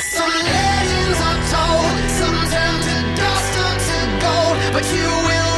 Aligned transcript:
Some 0.00 0.28
legends 0.28 1.20
are 1.28 1.40
told, 1.52 2.10
some 2.18 2.40
turn 2.52 2.76
to 2.86 2.96
dust 3.16 3.54
or 3.64 3.74
to 3.86 3.98
gold, 4.22 4.56
but 4.74 4.84
you 4.92 5.08
will 5.26 5.49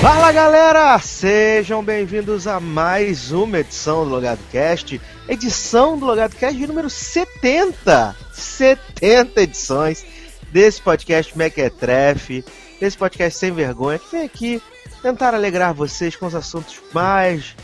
Fala 0.00 0.32
galera, 0.32 0.98
sejam 0.98 1.82
bem-vindos 1.84 2.46
a 2.46 2.58
mais 2.58 3.32
uma 3.32 3.58
edição 3.58 4.04
do 4.04 4.10
Logado 4.10 4.40
Cast, 4.50 4.98
edição 5.28 5.98
do 5.98 6.06
Logado 6.06 6.34
Cast 6.36 6.56
de 6.58 6.66
número 6.66 6.88
70, 6.88 8.16
70 8.32 9.42
edições 9.42 10.04
desse 10.50 10.80
podcast 10.80 11.36
Mequetrefe, 11.36 12.42
desse 12.80 12.96
podcast 12.96 13.38
sem 13.38 13.52
vergonha, 13.52 13.98
que 13.98 14.10
vem 14.10 14.24
aqui 14.24 14.62
tentar 15.02 15.34
alegrar 15.34 15.74
vocês 15.74 16.16
com 16.16 16.26
os 16.26 16.34
assuntos 16.34 16.80
mais 16.94 17.54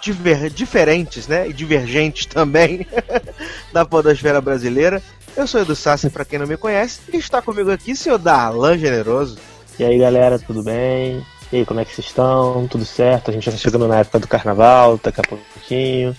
diver- 0.00 0.48
diferentes, 0.50 1.26
né, 1.26 1.48
e 1.48 1.52
divergentes 1.52 2.26
também 2.26 2.86
da 3.72 3.84
podosfera 3.84 4.40
brasileira. 4.40 5.02
Eu 5.36 5.46
sou 5.46 5.60
Edu 5.60 5.74
Sassi, 5.74 6.08
pra 6.08 6.24
quem 6.24 6.38
não 6.38 6.46
me 6.46 6.56
conhece, 6.56 7.00
e 7.12 7.16
está 7.16 7.42
comigo 7.42 7.70
aqui 7.70 7.92
o 7.92 7.96
senhor 7.96 8.18
Darlan 8.18 8.78
Generoso. 8.78 9.38
E 9.76 9.82
aí 9.84 9.98
galera, 9.98 10.38
tudo 10.38 10.62
bem? 10.62 11.24
E 11.52 11.56
aí, 11.56 11.66
como 11.66 11.80
é 11.80 11.84
que 11.84 11.92
vocês 11.92 12.06
estão? 12.06 12.68
Tudo 12.68 12.84
certo? 12.84 13.30
A 13.30 13.34
gente 13.34 13.44
já 13.44 13.50
tá 13.50 13.58
chegando 13.58 13.88
na 13.88 13.98
época 13.98 14.20
do 14.20 14.28
carnaval, 14.28 15.00
daqui 15.02 15.20
a 15.20 15.24
pouquinho, 15.24 16.16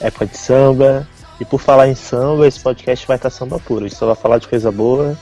época 0.00 0.24
de 0.24 0.38
samba. 0.38 1.06
E 1.38 1.44
por 1.44 1.60
falar 1.60 1.88
em 1.88 1.94
samba, 1.94 2.46
esse 2.46 2.60
podcast 2.60 3.06
vai 3.06 3.16
estar 3.16 3.28
samba 3.28 3.58
puro. 3.58 3.84
A 3.84 3.88
gente 3.88 3.98
só 3.98 4.06
vai 4.06 4.14
falar 4.14 4.38
de 4.38 4.48
coisa 4.48 4.72
boa, 4.72 5.18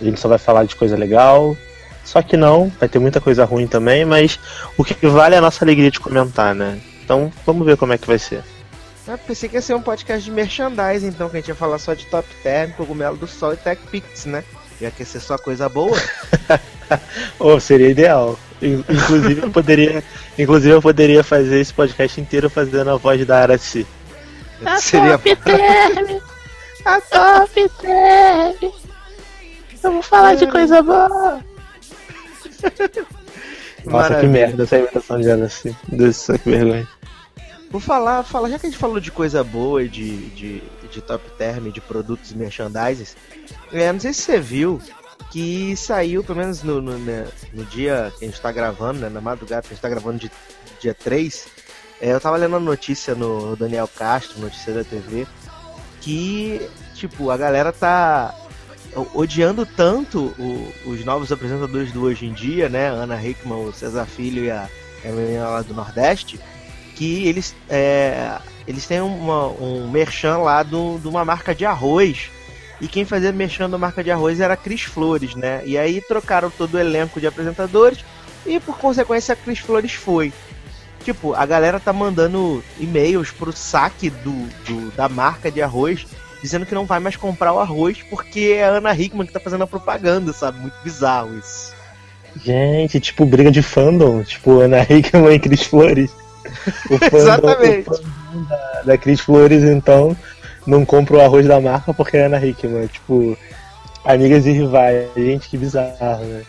a 0.00 0.04
gente 0.04 0.18
só 0.18 0.28
vai 0.28 0.38
falar 0.38 0.64
de 0.64 0.74
coisa 0.74 0.96
legal. 0.96 1.54
Só 2.02 2.22
que 2.22 2.36
não, 2.36 2.72
vai 2.80 2.88
ter 2.88 2.98
muita 2.98 3.20
coisa 3.20 3.44
ruim 3.44 3.66
também, 3.66 4.04
mas 4.04 4.38
o 4.76 4.84
que 4.84 5.06
vale 5.06 5.34
é 5.34 5.38
a 5.38 5.40
nossa 5.40 5.64
alegria 5.64 5.90
de 5.90 6.00
comentar, 6.00 6.54
né? 6.54 6.80
Então 7.02 7.30
vamos 7.44 7.66
ver 7.66 7.76
como 7.76 7.92
é 7.92 7.98
que 7.98 8.06
vai 8.06 8.18
ser. 8.18 8.42
Eu 9.06 9.18
pensei 9.18 9.50
que 9.50 9.56
ia 9.56 9.62
ser 9.62 9.74
um 9.74 9.82
podcast 9.82 10.24
de 10.24 10.30
merchandising, 10.30 11.08
então, 11.08 11.28
que 11.28 11.36
a 11.36 11.40
gente 11.40 11.48
ia 11.48 11.54
falar 11.54 11.78
só 11.78 11.92
de 11.92 12.06
Top 12.06 12.26
Term, 12.42 12.70
Cogumelo 12.72 13.18
do 13.18 13.26
Sol 13.26 13.52
e 13.52 13.56
Tech 13.56 13.80
Pix, 13.90 14.24
né? 14.24 14.42
Ia 14.80 14.90
que 14.90 15.04
ser 15.04 15.20
só 15.20 15.36
coisa 15.36 15.68
boa. 15.68 15.96
Oh, 17.40 17.58
seria 17.58 17.88
ideal. 17.88 18.38
In- 18.64 18.84
Inclusive 18.88 19.42
eu 19.42 19.50
poderia, 19.50 20.04
inclusive 20.38 20.74
eu 20.74 20.82
poderia 20.82 21.22
fazer 21.22 21.60
esse 21.60 21.72
podcast 21.74 22.20
inteiro 22.20 22.48
fazendo 22.50 22.90
a 22.90 22.96
voz 22.96 23.24
da 23.26 23.38
Araci. 23.40 23.86
Seria 24.80 25.18
Term, 25.18 26.20
a 26.84 27.00
Top 27.00 27.70
Term. 27.80 28.72
Eu 29.82 29.92
vou 29.92 30.02
falar 30.02 30.34
de 30.34 30.46
coisa 30.46 30.82
boa. 30.82 31.40
Nossa, 33.84 34.20
que 34.20 34.26
merda 34.26 34.62
essa 34.62 34.78
imitação 34.78 35.20
de 35.20 35.30
Araci. 35.30 35.76
Deus, 35.88 36.26
que 36.42 36.48
vergonha. 36.50 36.88
Por 37.70 37.80
falar, 37.82 38.22
falar, 38.22 38.48
já 38.50 38.58
que 38.58 38.66
a 38.66 38.70
gente 38.70 38.78
falou 38.78 39.00
de 39.00 39.10
coisa 39.10 39.42
boa 39.44 39.82
e 39.82 39.88
de, 39.88 40.16
de, 40.30 40.62
de 40.90 41.02
Top 41.02 41.22
Term, 41.36 41.70
de 41.70 41.80
produtos 41.80 42.30
e 42.30 42.36
merchandising, 42.36 43.04
é, 43.72 43.92
não 43.92 43.98
sei 44.00 44.12
se 44.12 44.22
você 44.22 44.38
viu 44.40 44.80
que 45.30 45.76
saiu, 45.76 46.22
pelo 46.22 46.38
menos 46.38 46.62
no, 46.62 46.80
no, 46.80 46.98
né, 46.98 47.26
no 47.52 47.64
dia 47.64 48.12
que 48.18 48.24
a 48.24 48.28
gente 48.28 48.40
tá 48.40 48.52
gravando, 48.52 49.00
né, 49.00 49.08
na 49.08 49.20
madrugada 49.20 49.62
que 49.62 49.68
a 49.68 49.74
gente 49.74 49.82
tá 49.82 49.88
gravando 49.88 50.18
de 50.18 50.30
dia 50.80 50.94
3, 50.94 51.46
é, 52.00 52.12
eu 52.12 52.20
tava 52.20 52.36
lendo 52.36 52.56
a 52.56 52.60
notícia 52.60 53.14
no 53.14 53.56
Daniel 53.56 53.88
Castro, 53.88 54.40
notícia 54.40 54.72
da 54.72 54.84
TV, 54.84 55.26
que, 56.00 56.68
tipo, 56.94 57.30
a 57.30 57.36
galera 57.36 57.72
tá 57.72 58.34
odiando 59.12 59.66
tanto 59.66 60.32
o- 60.38 60.72
os 60.86 61.04
novos 61.04 61.32
apresentadores 61.32 61.90
do 61.90 62.02
hoje 62.02 62.26
em 62.26 62.32
dia, 62.32 62.68
né, 62.68 62.88
Ana 62.88 63.20
Hickman, 63.24 63.66
o 63.66 63.72
César 63.72 64.06
Filho 64.06 64.44
e 64.44 64.50
a, 64.50 64.68
a 65.04 65.08
menina 65.08 65.48
lá 65.48 65.62
do 65.62 65.74
Nordeste, 65.74 66.38
que 66.94 67.26
eles, 67.26 67.56
é, 67.68 68.38
eles 68.68 68.86
têm 68.86 69.00
uma, 69.00 69.48
um 69.48 69.90
merchan 69.90 70.38
lá 70.38 70.62
do- 70.62 70.98
de 71.00 71.08
uma 71.08 71.24
marca 71.24 71.52
de 71.54 71.64
arroz. 71.66 72.30
E 72.80 72.88
quem 72.88 73.04
fazia 73.04 73.32
merchan 73.32 73.70
da 73.70 73.78
marca 73.78 74.02
de 74.02 74.10
arroz 74.10 74.40
era 74.40 74.54
a 74.54 74.56
Cris 74.56 74.82
Flores, 74.82 75.34
né? 75.34 75.62
E 75.64 75.78
aí 75.78 76.00
trocaram 76.00 76.50
todo 76.50 76.74
o 76.74 76.78
elenco 76.80 77.20
de 77.20 77.26
apresentadores 77.26 78.04
e 78.44 78.58
por 78.60 78.76
consequência 78.78 79.32
a 79.32 79.36
Cris 79.36 79.58
Flores 79.60 79.92
foi. 79.94 80.32
Tipo, 81.04 81.34
a 81.34 81.44
galera 81.46 81.78
tá 81.78 81.92
mandando 81.92 82.64
e-mails 82.80 83.30
pro 83.30 83.52
saque 83.52 84.10
do, 84.10 84.32
do- 84.66 84.90
da 84.96 85.08
marca 85.08 85.50
de 85.50 85.60
arroz 85.62 86.06
dizendo 86.42 86.66
que 86.66 86.74
não 86.74 86.84
vai 86.84 86.98
mais 87.00 87.16
comprar 87.16 87.52
o 87.52 87.58
arroz 87.60 87.98
porque 88.10 88.54
é 88.56 88.64
a 88.64 88.68
Ana 88.70 88.94
Hickman 88.94 89.26
que 89.26 89.32
tá 89.32 89.40
fazendo 89.40 89.64
a 89.64 89.66
propaganda, 89.66 90.32
sabe? 90.32 90.58
Muito 90.60 90.74
bizarro 90.82 91.38
isso. 91.38 91.72
Gente, 92.36 92.98
tipo 93.00 93.24
briga 93.24 93.50
de 93.50 93.62
fandom, 93.62 94.22
tipo 94.24 94.60
Ana 94.60 94.82
Hickman 94.82 95.34
e 95.34 95.38
Cris 95.38 95.62
Flores. 95.62 96.10
O 96.90 96.98
fandom, 96.98 97.16
Exatamente. 97.16 97.88
o 97.90 97.94
fandom 97.94 98.44
da, 98.48 98.82
da 98.84 98.98
Cris 98.98 99.20
Flores, 99.20 99.62
então, 99.64 100.16
não 100.66 100.84
compra 100.84 101.16
o 101.16 101.20
arroz 101.20 101.46
da 101.46 101.60
marca 101.60 101.92
porque 101.94 102.16
é 102.16 102.26
Ana 102.26 102.44
Hickman. 102.44 102.86
Tipo, 102.86 103.36
amigas 104.04 104.46
e 104.46 104.52
rivais. 104.52 105.08
Gente, 105.16 105.48
que 105.48 105.56
bizarro, 105.58 106.24
né? 106.24 106.42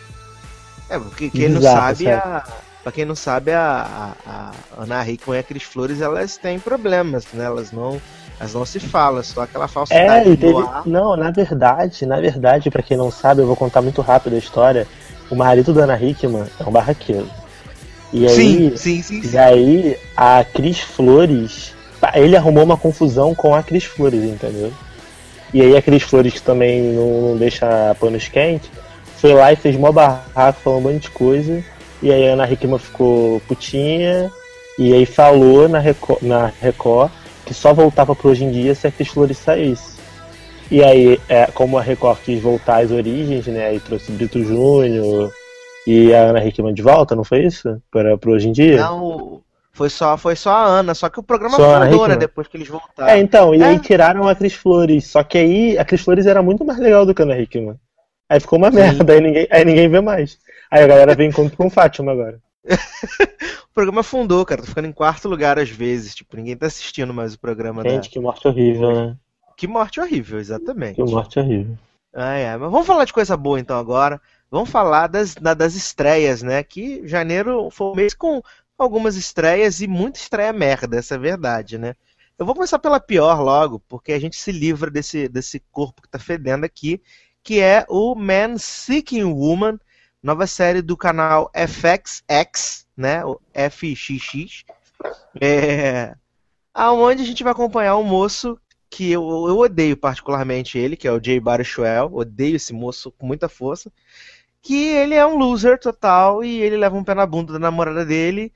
É, 0.88 0.98
porque 0.98 1.30
quem 1.30 1.48
não 1.48 1.58
Bizarro, 1.58 1.80
sabe, 1.80 2.04
sério. 2.04 2.22
a, 2.24 2.44
pra 2.82 2.92
quem 2.92 3.04
não 3.04 3.16
sabe, 3.16 3.52
a, 3.52 4.14
a, 4.24 4.52
a 4.78 4.82
Ana 4.82 5.08
Hickman 5.08 5.36
e 5.36 5.40
a 5.40 5.42
Cris 5.42 5.64
Flores, 5.64 6.00
elas 6.00 6.36
têm 6.36 6.58
problemas, 6.60 7.26
né? 7.32 7.44
Elas 7.44 7.72
não, 7.72 8.00
elas 8.38 8.54
não 8.54 8.64
se 8.64 8.78
falam, 8.78 9.22
só 9.22 9.42
aquela 9.42 9.66
falsidade 9.66 10.28
É, 10.28 10.32
e 10.32 10.36
no 10.36 10.36
teve. 10.36 10.88
Não, 10.88 11.16
na 11.16 11.30
verdade, 11.32 12.06
na 12.06 12.20
verdade, 12.20 12.70
pra 12.70 12.82
quem 12.82 12.96
não 12.96 13.10
sabe, 13.10 13.40
eu 13.42 13.46
vou 13.46 13.56
contar 13.56 13.82
muito 13.82 14.00
rápido 14.00 14.36
a 14.36 14.38
história. 14.38 14.86
O 15.28 15.34
marido 15.34 15.72
da 15.74 15.82
Ana 15.82 16.00
Hickman 16.00 16.44
é 16.60 16.62
um 16.62 16.70
barraqueiro. 16.70 17.28
E 18.12 18.24
aí, 18.24 18.30
Sim, 18.36 18.76
sim, 18.76 19.02
sim, 19.02 19.22
sim. 19.22 19.30
E 19.34 19.38
aí, 19.38 19.98
a 20.16 20.44
Cris 20.44 20.78
Flores. 20.80 21.74
Pá, 22.06 22.18
Ele 22.18 22.36
arrumou 22.36 22.64
uma 22.64 22.76
confusão 22.76 23.34
com 23.34 23.54
a 23.54 23.62
Cris 23.62 23.84
Flores, 23.84 24.22
entendeu? 24.22 24.72
E 25.52 25.62
aí, 25.62 25.76
a 25.76 25.82
Cris 25.82 26.02
Flores, 26.02 26.34
que 26.34 26.42
também 26.42 26.82
não, 26.82 27.36
deixa 27.36 27.94
panos 28.00 28.28
quentes, 28.28 28.70
foi 29.16 29.32
lá 29.32 29.52
e 29.52 29.56
fez 29.56 29.76
mó 29.76 29.92
barraco, 29.92 30.60
falou 30.60 30.78
um 30.78 30.82
monte 30.82 31.02
de 31.02 31.10
coisa. 31.10 31.64
E 32.02 32.12
aí, 32.12 32.28
a 32.28 32.32
Ana 32.32 32.50
Hickman 32.50 32.78
ficou 32.78 33.40
putinha. 33.48 34.30
E 34.78 34.92
aí, 34.92 35.06
falou 35.06 35.68
na 35.68 35.78
Record, 35.78 36.22
na 36.22 36.52
Record 36.60 37.10
que 37.46 37.54
só 37.54 37.72
voltava 37.72 38.14
pro 38.14 38.30
hoje 38.30 38.44
em 38.44 38.50
dia 38.50 38.74
se 38.74 38.88
a 38.88 38.90
Cris 38.90 39.08
Flores 39.08 39.38
saísse. 39.38 39.96
E 40.68 40.82
aí, 40.82 41.20
é, 41.28 41.46
como 41.46 41.78
a 41.78 41.82
Record 41.82 42.18
quis 42.24 42.42
voltar 42.42 42.82
às 42.82 42.90
origens, 42.90 43.46
né? 43.46 43.66
Aí 43.66 43.78
trouxe 43.78 44.10
Brito 44.10 44.42
Júnior 44.42 45.32
e 45.86 46.12
a 46.12 46.22
Ana 46.22 46.44
Hickman 46.44 46.74
de 46.74 46.82
volta, 46.82 47.14
não 47.14 47.22
foi 47.22 47.44
isso? 47.44 47.80
Para 47.88 48.18
pro 48.18 48.32
hoje 48.32 48.48
em 48.48 48.52
dia? 48.52 48.78
Não, 48.78 49.40
foi 49.76 49.90
só, 49.90 50.16
foi 50.16 50.34
só 50.34 50.50
a 50.50 50.64
Ana, 50.64 50.94
só 50.94 51.08
que 51.08 51.20
o 51.20 51.22
programa 51.22 51.56
Só 51.56 51.80
fundou, 51.84 52.08
né? 52.08 52.16
Depois 52.16 52.48
que 52.48 52.56
eles 52.56 52.66
voltaram. 52.68 53.08
É, 53.12 53.18
então, 53.18 53.54
e 53.54 53.60
É. 53.62 53.66
aí 53.66 53.78
tiraram 53.78 54.26
a 54.28 54.34
Cris 54.34 54.54
Flores. 54.54 55.06
Só 55.06 55.22
que 55.22 55.36
aí 55.38 55.78
a 55.78 55.84
Cris 55.84 56.00
Flores 56.02 56.26
era 56.26 56.42
muito 56.42 56.64
mais 56.64 56.78
legal 56.78 57.04
do 57.06 57.14
que 57.14 57.22
a 57.22 57.24
Ana 57.24 57.38
Hickman. 57.38 57.78
Aí 58.28 58.40
ficou 58.40 58.58
uma 58.58 58.70
Sim. 58.70 58.76
merda, 58.78 59.12
aí 59.12 59.20
ninguém, 59.20 59.46
aí 59.50 59.64
ninguém 59.64 59.88
vê 59.88 60.00
mais. 60.00 60.38
Aí 60.70 60.82
a 60.82 60.86
galera 60.86 61.14
vem 61.14 61.28
encontro 61.28 61.56
com 61.56 61.70
Fátima 61.70 62.12
agora. 62.12 62.40
O 63.70 63.74
programa 63.76 64.02
fundou, 64.02 64.44
cara. 64.46 64.62
Tá 64.62 64.68
ficando 64.68 64.88
em 64.88 64.92
quarto 64.92 65.28
lugar 65.28 65.58
às 65.58 65.68
vezes. 65.68 66.14
Tipo, 66.14 66.36
ninguém 66.36 66.56
tá 66.56 66.66
assistindo 66.66 67.12
mais 67.12 67.34
o 67.34 67.38
programa 67.38 67.82
Gente, 67.82 68.04
da. 68.04 68.10
que 68.10 68.18
morte 68.18 68.48
horrível, 68.48 68.92
né? 68.94 69.16
Que 69.56 69.66
morte 69.66 70.00
horrível, 70.00 70.38
exatamente. 70.38 70.94
Que 70.96 71.02
morte 71.04 71.38
horrível. 71.38 71.76
Ah, 72.14 72.34
é. 72.36 72.56
Mas 72.56 72.70
vamos 72.70 72.86
falar 72.86 73.04
de 73.04 73.12
coisa 73.12 73.36
boa 73.36 73.60
então 73.60 73.78
agora. 73.78 74.18
Vamos 74.50 74.70
falar 74.70 75.08
das, 75.08 75.34
da- 75.34 75.52
das 75.54 75.74
estreias, 75.74 76.42
né? 76.42 76.62
Que 76.62 77.06
janeiro 77.06 77.68
foi 77.70 77.88
um 77.88 77.94
mês 77.94 78.14
com 78.14 78.40
algumas 78.78 79.16
estreias 79.16 79.80
e 79.80 79.86
muita 79.86 80.18
estreia 80.18 80.52
merda, 80.52 80.98
essa 80.98 81.14
é 81.14 81.16
a 81.16 81.20
verdade, 81.20 81.78
né? 81.78 81.94
Eu 82.38 82.44
vou 82.44 82.54
começar 82.54 82.78
pela 82.78 83.00
pior 83.00 83.40
logo, 83.40 83.80
porque 83.88 84.12
a 84.12 84.18
gente 84.18 84.36
se 84.36 84.52
livra 84.52 84.90
desse, 84.90 85.26
desse 85.28 85.60
corpo 85.72 86.02
que 86.02 86.08
tá 86.08 86.18
fedendo 86.18 86.64
aqui, 86.64 87.00
que 87.42 87.60
é 87.60 87.86
o 87.88 88.14
Man 88.14 88.58
Seeking 88.58 89.24
Woman, 89.24 89.78
nova 90.22 90.46
série 90.46 90.82
do 90.82 90.96
canal 90.96 91.50
FXX, 91.54 92.86
né? 92.94 93.24
O 93.24 93.40
FXX. 93.54 94.64
É, 95.40 96.14
aonde 96.74 97.22
a 97.22 97.26
gente 97.26 97.42
vai 97.42 97.52
acompanhar 97.52 97.96
um 97.96 98.04
moço 98.04 98.58
que 98.90 99.10
eu, 99.10 99.22
eu 99.48 99.58
odeio 99.58 99.96
particularmente 99.96 100.78
ele, 100.78 100.96
que 100.96 101.08
é 101.08 101.12
o 101.12 101.22
Jay 101.22 101.40
Baruchel, 101.40 102.10
odeio 102.12 102.56
esse 102.56 102.72
moço 102.72 103.10
com 103.12 103.26
muita 103.26 103.48
força, 103.48 103.90
que 104.60 104.88
ele 104.88 105.14
é 105.14 105.26
um 105.26 105.38
loser 105.38 105.78
total 105.78 106.44
e 106.44 106.60
ele 106.60 106.76
leva 106.76 106.96
um 106.96 107.04
pé 107.04 107.14
na 107.14 107.24
bunda 107.24 107.54
da 107.54 107.58
namorada 107.58 108.04
dele 108.04 108.52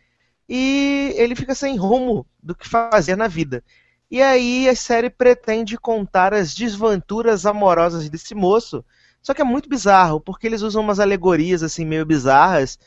e 0.51 1.15
ele 1.17 1.37
fica 1.37 1.55
sem 1.55 1.79
rumo 1.79 2.27
do 2.43 2.57
que 2.57 2.69
fazer 2.69 3.17
na 3.17 3.29
vida. 3.29 3.65
E 4.11 4.21
aí 4.23 4.69
a 4.69 4.77
série 4.77 5.11
pretende 5.11 5.79
contar 5.79 6.35
as 6.35 6.55
desventuras 6.55 7.47
amorosas 7.47 8.11
desse 8.11 8.35
moço, 8.35 8.85
só 9.23 9.35
que 9.35 9.43
é 9.43 9.45
muito 9.45 9.69
bizarro, 9.69 10.21
porque 10.21 10.47
eles 10.49 10.63
usam 10.63 10.83
umas 10.83 11.01
alegorias 11.01 11.63
assim 11.63 11.85
meio 11.87 12.07
bizarras 12.07 12.79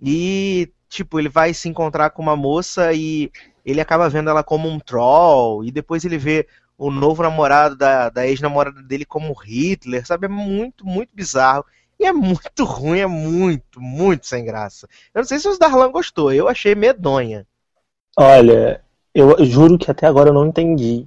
E, 0.00 0.72
tipo, 0.88 1.18
ele 1.20 1.28
vai 1.28 1.54
se 1.54 1.68
encontrar 1.68 2.10
com 2.10 2.22
uma 2.22 2.36
moça 2.36 2.92
e 2.94 3.30
ele 3.64 3.80
acaba 3.80 4.08
vendo 4.08 4.30
ela 4.30 4.44
como 4.44 4.68
um 4.68 4.80
troll. 4.80 5.64
E 5.64 5.70
depois 5.72 6.04
ele 6.04 6.18
vê 6.18 6.46
o 6.76 6.90
novo 6.90 7.22
namorado 7.22 7.76
da, 7.76 8.10
da 8.10 8.26
ex-namorada 8.26 8.82
dele 8.82 9.04
como 9.04 9.32
Hitler, 9.34 10.06
sabe? 10.06 10.26
É 10.26 10.28
muito, 10.28 10.84
muito 10.86 11.14
bizarro. 11.14 11.64
E 12.02 12.04
é 12.04 12.12
muito 12.12 12.64
ruim, 12.64 12.98
é 12.98 13.06
muito, 13.06 13.80
muito 13.80 14.26
sem 14.26 14.44
graça. 14.44 14.88
Eu 15.14 15.20
não 15.20 15.24
sei 15.24 15.38
se 15.38 15.46
o 15.46 15.56
Darlan 15.56 15.92
gostou, 15.92 16.32
eu 16.32 16.48
achei 16.48 16.74
medonha. 16.74 17.46
Olha, 18.18 18.82
eu 19.14 19.44
juro 19.44 19.78
que 19.78 19.88
até 19.88 20.04
agora 20.04 20.30
eu 20.30 20.34
não 20.34 20.44
entendi. 20.44 21.06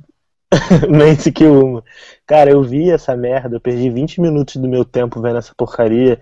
Mente 0.89 1.33
que 1.33 1.43
uma. 1.43 1.83
Cara, 2.25 2.49
eu 2.49 2.63
vi 2.63 2.89
essa 2.89 3.13
merda, 3.13 3.57
eu 3.57 3.59
perdi 3.59 3.89
20 3.89 4.21
minutos 4.21 4.55
do 4.55 4.69
meu 4.69 4.85
tempo 4.85 5.21
vendo 5.21 5.37
essa 5.37 5.53
porcaria. 5.53 6.21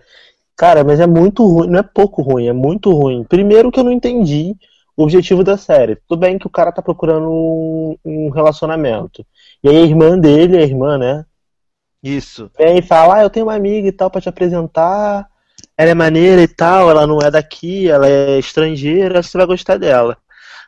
Cara, 0.55 0.83
mas 0.83 0.99
é 0.99 1.05
muito 1.05 1.45
ruim, 1.45 1.67
não 1.67 1.77
é 1.77 1.83
pouco 1.83 2.23
ruim, 2.23 2.47
é 2.47 2.53
muito 2.53 2.91
ruim. 2.91 3.23
Primeiro 3.23 3.71
que 3.71 3.79
eu 3.79 3.83
não 3.83 3.91
entendi 3.91 4.55
o 4.97 5.03
objetivo 5.03 5.43
da 5.43 5.55
série. 5.55 5.97
Tudo 6.07 6.19
bem 6.19 6.39
que 6.39 6.47
o 6.47 6.49
cara 6.49 6.71
tá 6.71 6.81
procurando 6.81 7.29
um, 7.29 7.95
um 8.03 8.29
relacionamento. 8.29 9.23
E 9.63 9.69
aí 9.69 9.77
a 9.77 9.81
irmã 9.81 10.17
dele, 10.17 10.57
a 10.57 10.61
irmã, 10.63 10.97
né? 10.97 11.25
Isso. 12.03 12.51
Vem 12.57 12.79
e 12.79 12.81
fala, 12.81 13.15
ah, 13.19 13.23
eu 13.23 13.29
tenho 13.29 13.45
uma 13.45 13.55
amiga 13.55 13.88
e 13.88 13.91
tal 13.91 14.11
pra 14.11 14.19
te 14.19 14.27
apresentar. 14.27 15.27
Ela 15.77 15.91
é 15.91 15.94
maneira 15.95 16.41
e 16.41 16.47
tal, 16.47 16.89
ela 16.89 17.07
não 17.07 17.19
é 17.19 17.31
daqui, 17.31 17.88
ela 17.89 18.07
é 18.07 18.38
estrangeira, 18.38 19.23
você 19.23 19.38
vai 19.38 19.47
gostar 19.47 19.77
dela. 19.77 20.17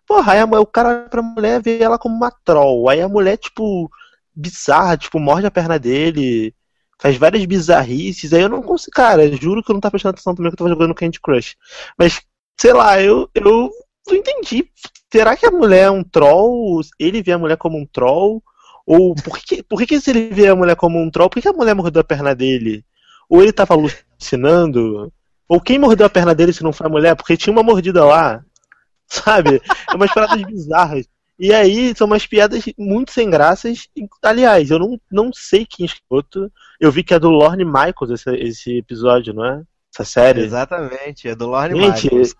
Porra, 0.08 0.34
aí 0.34 0.40
a, 0.40 0.46
o 0.46 0.66
cara 0.66 1.08
pra 1.10 1.22
mulher 1.22 1.62
vê 1.62 1.80
ela 1.80 2.00
como 2.00 2.16
uma 2.16 2.32
troll. 2.44 2.90
Aí 2.90 3.02
a 3.02 3.10
mulher, 3.10 3.38
tipo, 3.38 3.90
bizarra, 4.34 4.98
tipo, 4.98 5.20
morde 5.20 5.46
a 5.46 5.52
perna 5.52 5.78
dele, 5.78 6.54
faz 7.00 7.18
várias 7.18 7.46
bizarrices. 7.46 8.34
Aí 8.34 8.42
eu 8.42 8.50
não 8.50 8.62
consigo, 8.62 8.92
cara, 8.96 9.30
juro 9.36 9.64
que 9.64 9.72
eu 9.72 9.74
não 9.74 9.82
tava 9.82 9.92
prestando 9.92 10.14
atenção 10.14 10.36
também 10.36 10.52
que 10.52 10.56
eu 10.56 10.58
tava 10.58 10.70
jogando 10.70 10.96
Candy 10.96 11.20
Crush. 11.20 11.56
Mas, 11.98 12.22
sei 12.60 12.74
lá, 12.74 13.02
eu, 13.02 13.30
eu 13.36 13.72
não 14.08 14.16
entendi. 14.16 14.70
Será 15.12 15.36
que 15.36 15.46
a 15.46 15.52
mulher 15.52 15.84
é 15.84 15.92
um 15.92 16.04
troll? 16.04 16.82
Ele 17.00 17.22
vê 17.22 17.34
a 17.34 17.38
mulher 17.38 17.58
como 17.58 17.78
um 17.78 17.86
troll? 17.86 18.42
Ou 18.86 19.16
por 19.16 19.40
que, 19.40 19.64
por 19.64 19.80
que, 19.80 19.88
que 19.88 20.00
se 20.00 20.12
ele 20.12 20.30
vê 20.30 20.48
a 20.48 20.56
mulher 20.56 20.76
como 20.76 21.02
um 21.02 21.10
troll, 21.10 21.30
por 21.30 21.36
que, 21.36 21.42
que 21.42 21.48
a 21.48 21.54
mulher 21.54 21.74
mordeu 21.74 22.02
a 22.02 22.04
perna 22.04 22.36
dele? 22.36 22.86
Ou 23.28 23.42
ele 23.42 23.52
tava 23.52 23.74
alucinando? 23.74 25.12
Ou 25.48 25.60
quem 25.60 25.80
mordeu 25.80 26.06
a 26.06 26.10
perna 26.10 26.36
dele 26.36 26.54
se 26.54 26.64
não 26.64 26.72
foi 26.72 26.88
a 26.88 26.90
mulher? 26.90 27.16
Porque 27.16 27.38
tinha 27.38 27.52
uma 27.52 27.64
mordida 27.64 28.06
lá. 28.06 28.44
Sabe? 29.08 29.62
É 29.90 29.96
umas 29.96 30.14
paradas 30.14 30.42
bizarras. 30.44 31.08
E 31.38 31.54
aí 31.54 31.94
são 31.96 32.08
umas 32.08 32.26
piadas 32.26 32.64
muito 32.78 33.12
sem 33.12 33.30
graças. 33.30 33.88
Aliás, 34.24 34.72
eu 34.72 34.80
não, 34.80 35.00
não 35.12 35.32
sei 35.34 35.66
quem 35.66 35.86
escuta. 35.86 36.52
Eu 36.80 36.92
vi 36.92 37.04
que 37.04 37.14
é 37.14 37.20
do 37.20 37.30
Lorne 37.30 37.66
Michaels 37.66 38.12
esse, 38.12 38.30
esse 38.38 38.78
episódio, 38.78 39.34
não 39.34 39.46
é? 39.46 39.62
Essa 39.94 40.06
série. 40.06 40.42
Exatamente, 40.42 41.28
é 41.28 41.36
do 41.36 41.48
Lorne 41.48 41.80
Gente, 41.80 42.04
Michaels. 42.06 42.36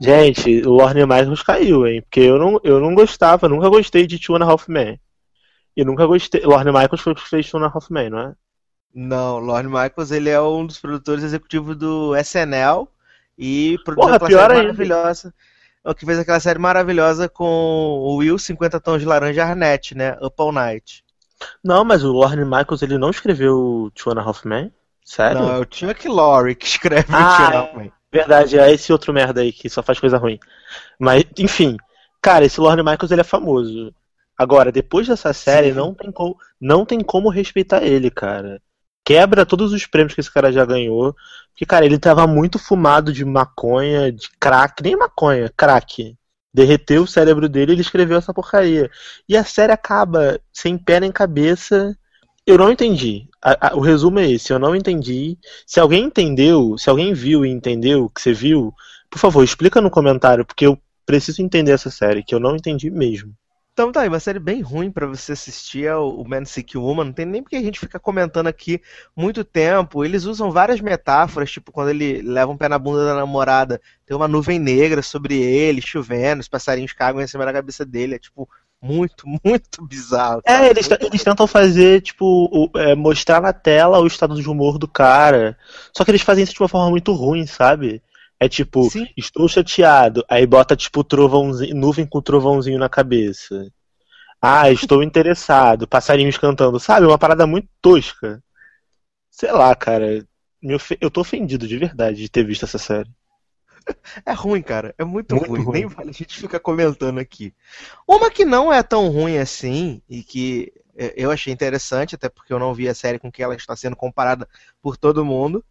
Gente, 0.00 0.62
o 0.66 0.70
Lorne 0.70 1.04
Michaels 1.04 1.42
caiu, 1.42 1.86
hein? 1.86 2.02
Porque 2.02 2.20
eu 2.20 2.38
não, 2.38 2.60
eu 2.62 2.80
não 2.80 2.94
gostava, 2.94 3.48
nunca 3.48 3.68
gostei 3.68 4.06
de 4.06 4.18
Two 4.18 4.36
and 4.36 4.44
a 4.44 4.48
Half 4.48 4.68
Men. 4.68 5.00
E 5.76 5.84
nunca 5.84 6.06
gostei. 6.06 6.40
Lorne 6.42 6.72
Michaels 6.72 7.00
foi 7.00 7.12
o 7.12 7.16
que 7.16 7.28
fez 7.28 7.50
Two 7.50 7.60
and 7.60 7.66
a 7.66 7.70
Half 7.72 7.90
Men, 7.90 8.10
não 8.10 8.18
é? 8.20 8.34
Não, 8.94 9.38
Lorne 9.38 9.68
Michaels 9.68 10.10
ele 10.10 10.30
é 10.30 10.40
um 10.40 10.66
dos 10.66 10.78
produtores 10.78 11.22
executivos 11.22 11.76
do 11.76 12.16
SNL 12.16 12.88
e 13.38 13.76
produziu 13.84 14.04
Porra, 14.06 14.16
aquela 14.16 14.28
pior 14.28 14.40
série 14.40 14.52
ainda. 14.54 14.72
maravilhosa. 14.72 15.34
É 15.84 15.90
o 15.90 15.94
que 15.94 16.06
fez 16.06 16.18
aquela 16.18 16.40
série 16.40 16.58
maravilhosa 16.58 17.28
com 17.28 17.44
o 17.44 18.16
Will 18.16 18.38
50 18.38 18.80
Tons 18.80 19.00
de 19.00 19.06
Laranja 19.06 19.44
Arnett, 19.44 19.94
né? 19.94 20.16
Up 20.22 20.34
All 20.38 20.50
Night. 20.50 21.04
Não, 21.62 21.84
mas 21.84 22.02
o 22.02 22.10
Lorne 22.10 22.44
Michaels 22.44 22.80
ele 22.82 22.96
não 22.96 23.10
escreveu 23.10 23.92
Two 23.94 24.12
and 24.12 24.20
a 24.20 24.22
Half 24.24 24.44
Men? 24.46 24.72
Sério? 25.04 25.42
Não, 25.42 25.54
é 25.54 25.58
o 25.60 25.66
Chuck 25.70 26.08
Lorre 26.08 26.54
que 26.54 26.66
escreve 26.66 27.06
Ah, 27.12 27.18
o 27.18 27.36
Two 27.36 27.44
and 27.46 27.48
a 27.48 27.60
Half 27.60 27.76
Men. 27.76 27.92
Verdade, 28.10 28.58
é 28.58 28.72
esse 28.72 28.90
outro 28.92 29.12
merda 29.12 29.42
aí 29.42 29.52
que 29.52 29.68
só 29.68 29.82
faz 29.82 30.00
coisa 30.00 30.16
ruim. 30.16 30.38
Mas, 30.98 31.22
enfim, 31.38 31.76
cara, 32.22 32.46
esse 32.46 32.58
Lorne 32.58 32.82
Michaels 32.82 33.10
ele 33.10 33.20
é 33.20 33.24
famoso. 33.24 33.94
Agora, 34.38 34.70
depois 34.72 35.06
dessa 35.08 35.32
série, 35.32 35.68
Sim. 35.70 35.74
não 35.76 35.94
tem, 35.94 36.12
como, 36.12 36.36
não 36.60 36.84
tem 36.84 37.00
como 37.00 37.28
respeitar 37.30 37.82
ele, 37.82 38.10
cara. 38.10 38.60
Quebra 39.04 39.46
todos 39.46 39.72
os 39.72 39.86
prêmios 39.86 40.14
que 40.14 40.20
esse 40.20 40.32
cara 40.32 40.52
já 40.52 40.64
ganhou. 40.64 41.14
Porque, 41.52 41.64
cara, 41.64 41.86
ele 41.86 41.98
tava 41.98 42.26
muito 42.26 42.58
fumado 42.58 43.12
de 43.12 43.24
maconha, 43.24 44.12
de 44.12 44.28
crack, 44.38 44.82
nem 44.82 44.96
maconha, 44.96 45.50
crack. 45.56 46.16
Derreteu 46.52 47.02
o 47.02 47.06
cérebro 47.06 47.48
dele 47.48 47.72
e 47.72 47.74
ele 47.74 47.80
escreveu 47.82 48.18
essa 48.18 48.34
porcaria. 48.34 48.90
E 49.28 49.36
a 49.36 49.44
série 49.44 49.72
acaba 49.72 50.40
sem 50.52 50.76
pé 50.76 51.00
nem 51.00 51.12
cabeça. 51.12 51.96
Eu 52.46 52.58
não 52.58 52.70
entendi. 52.70 53.28
A- 53.42 53.68
a- 53.70 53.76
o 53.76 53.80
resumo 53.80 54.18
é 54.18 54.30
esse, 54.30 54.52
eu 54.52 54.58
não 54.58 54.74
entendi. 54.76 55.38
Se 55.66 55.80
alguém 55.80 56.04
entendeu, 56.04 56.76
se 56.78 56.88
alguém 56.90 57.12
viu 57.14 57.44
e 57.44 57.50
entendeu 57.50 58.04
o 58.04 58.10
que 58.10 58.20
você 58.20 58.32
viu, 58.32 58.72
por 59.10 59.18
favor, 59.18 59.42
explica 59.44 59.80
no 59.80 59.90
comentário, 59.90 60.44
porque 60.44 60.66
eu 60.66 60.78
preciso 61.04 61.42
entender 61.42 61.72
essa 61.72 61.90
série, 61.90 62.22
que 62.24 62.34
eu 62.34 62.40
não 62.40 62.56
entendi 62.56 62.90
mesmo. 62.90 63.32
Então 63.76 63.92
tá 63.92 64.00
aí, 64.00 64.08
uma 64.08 64.18
série 64.18 64.38
bem 64.38 64.62
ruim 64.62 64.90
pra 64.90 65.06
você 65.06 65.32
assistir 65.32 65.84
é 65.84 65.94
o 65.94 66.24
Man 66.24 66.46
Sick 66.46 66.78
Woman. 66.78 67.04
Não 67.04 67.12
tem 67.12 67.26
nem 67.26 67.42
porque 67.42 67.56
a 67.56 67.60
gente 67.62 67.78
fica 67.78 68.00
comentando 68.00 68.46
aqui 68.46 68.80
muito 69.14 69.44
tempo. 69.44 70.02
Eles 70.02 70.24
usam 70.24 70.50
várias 70.50 70.80
metáforas, 70.80 71.50
tipo 71.50 71.70
quando 71.70 71.90
ele 71.90 72.22
leva 72.22 72.50
um 72.50 72.56
pé 72.56 72.68
na 72.70 72.78
bunda 72.78 73.04
da 73.04 73.14
namorada, 73.14 73.78
tem 74.06 74.16
uma 74.16 74.26
nuvem 74.26 74.58
negra 74.58 75.02
sobre 75.02 75.36
ele, 75.42 75.82
chovendo, 75.82 76.40
os 76.40 76.48
passarinhos 76.48 76.94
cagam 76.94 77.20
em 77.20 77.26
cima 77.26 77.44
da 77.44 77.52
cabeça 77.52 77.84
dele. 77.84 78.14
É 78.14 78.18
tipo 78.18 78.48
muito, 78.80 79.26
muito 79.44 79.84
bizarro. 79.86 80.42
sabe? 80.48 80.66
É, 80.68 80.70
eles, 80.70 80.88
eles 81.00 81.22
tentam 81.24 81.46
fazer, 81.46 82.00
tipo, 82.00 82.24
o- 82.50 82.78
é, 82.78 82.94
mostrar 82.94 83.42
na 83.42 83.52
tela 83.52 83.98
o 84.00 84.06
estado 84.06 84.40
de 84.40 84.48
humor 84.48 84.78
do 84.78 84.88
cara. 84.88 85.58
Só 85.94 86.02
que 86.02 86.10
eles 86.10 86.22
fazem 86.22 86.44
isso 86.44 86.54
de 86.54 86.62
uma 86.62 86.68
forma 86.68 86.88
muito 86.88 87.12
ruim, 87.12 87.46
sabe? 87.46 88.02
É 88.38 88.48
tipo, 88.48 88.90
Sim. 88.90 89.06
estou 89.16 89.48
chateado, 89.48 90.24
aí 90.28 90.46
bota, 90.46 90.76
tipo, 90.76 91.02
trovãozinho, 91.02 91.74
nuvem 91.74 92.06
com 92.06 92.20
trovãozinho 92.20 92.78
na 92.78 92.88
cabeça. 92.88 93.70
Ah, 94.40 94.70
estou 94.72 95.02
interessado, 95.02 95.88
passarinhos 95.88 96.38
cantando, 96.38 96.80
sabe? 96.80 97.06
Uma 97.06 97.18
parada 97.18 97.46
muito 97.46 97.68
tosca. 97.82 98.42
Sei 99.30 99.52
lá, 99.52 99.74
cara. 99.76 100.26
ofe- 100.74 100.98
Eu 101.00 101.10
tô 101.10 101.20
ofendido 101.22 101.66
de 101.68 101.78
verdade 101.78 102.18
de 102.22 102.28
ter 102.30 102.44
visto 102.44 102.64
essa 102.64 102.78
série. 102.78 103.10
É 104.24 104.32
ruim, 104.32 104.62
cara. 104.62 104.94
É 104.98 105.04
muito, 105.04 105.34
Muito 105.34 105.48
ruim. 105.48 105.62
ruim. 105.62 105.80
Nem 105.80 105.86
vale 105.86 106.10
a 106.10 106.12
gente 106.12 106.38
ficar 106.38 106.60
comentando 106.60 107.18
aqui. 107.18 107.54
Uma 108.06 108.30
que 108.30 108.44
não 108.44 108.72
é 108.72 108.82
tão 108.82 109.08
ruim 109.08 109.38
assim, 109.38 110.02
e 110.08 110.22
que 110.22 110.72
é, 110.96 111.14
eu 111.16 111.30
achei 111.30 111.52
interessante, 111.52 112.14
até 112.14 112.28
porque 112.28 112.52
eu 112.52 112.58
não 112.58 112.74
vi 112.74 112.88
a 112.88 112.94
série 112.94 113.18
com 113.18 113.30
que 113.30 113.42
ela 113.42 113.54
está 113.54 113.76
sendo 113.76 113.96
comparada 113.96 114.48
por 114.82 114.96
todo 114.96 115.24
mundo, 115.24 115.64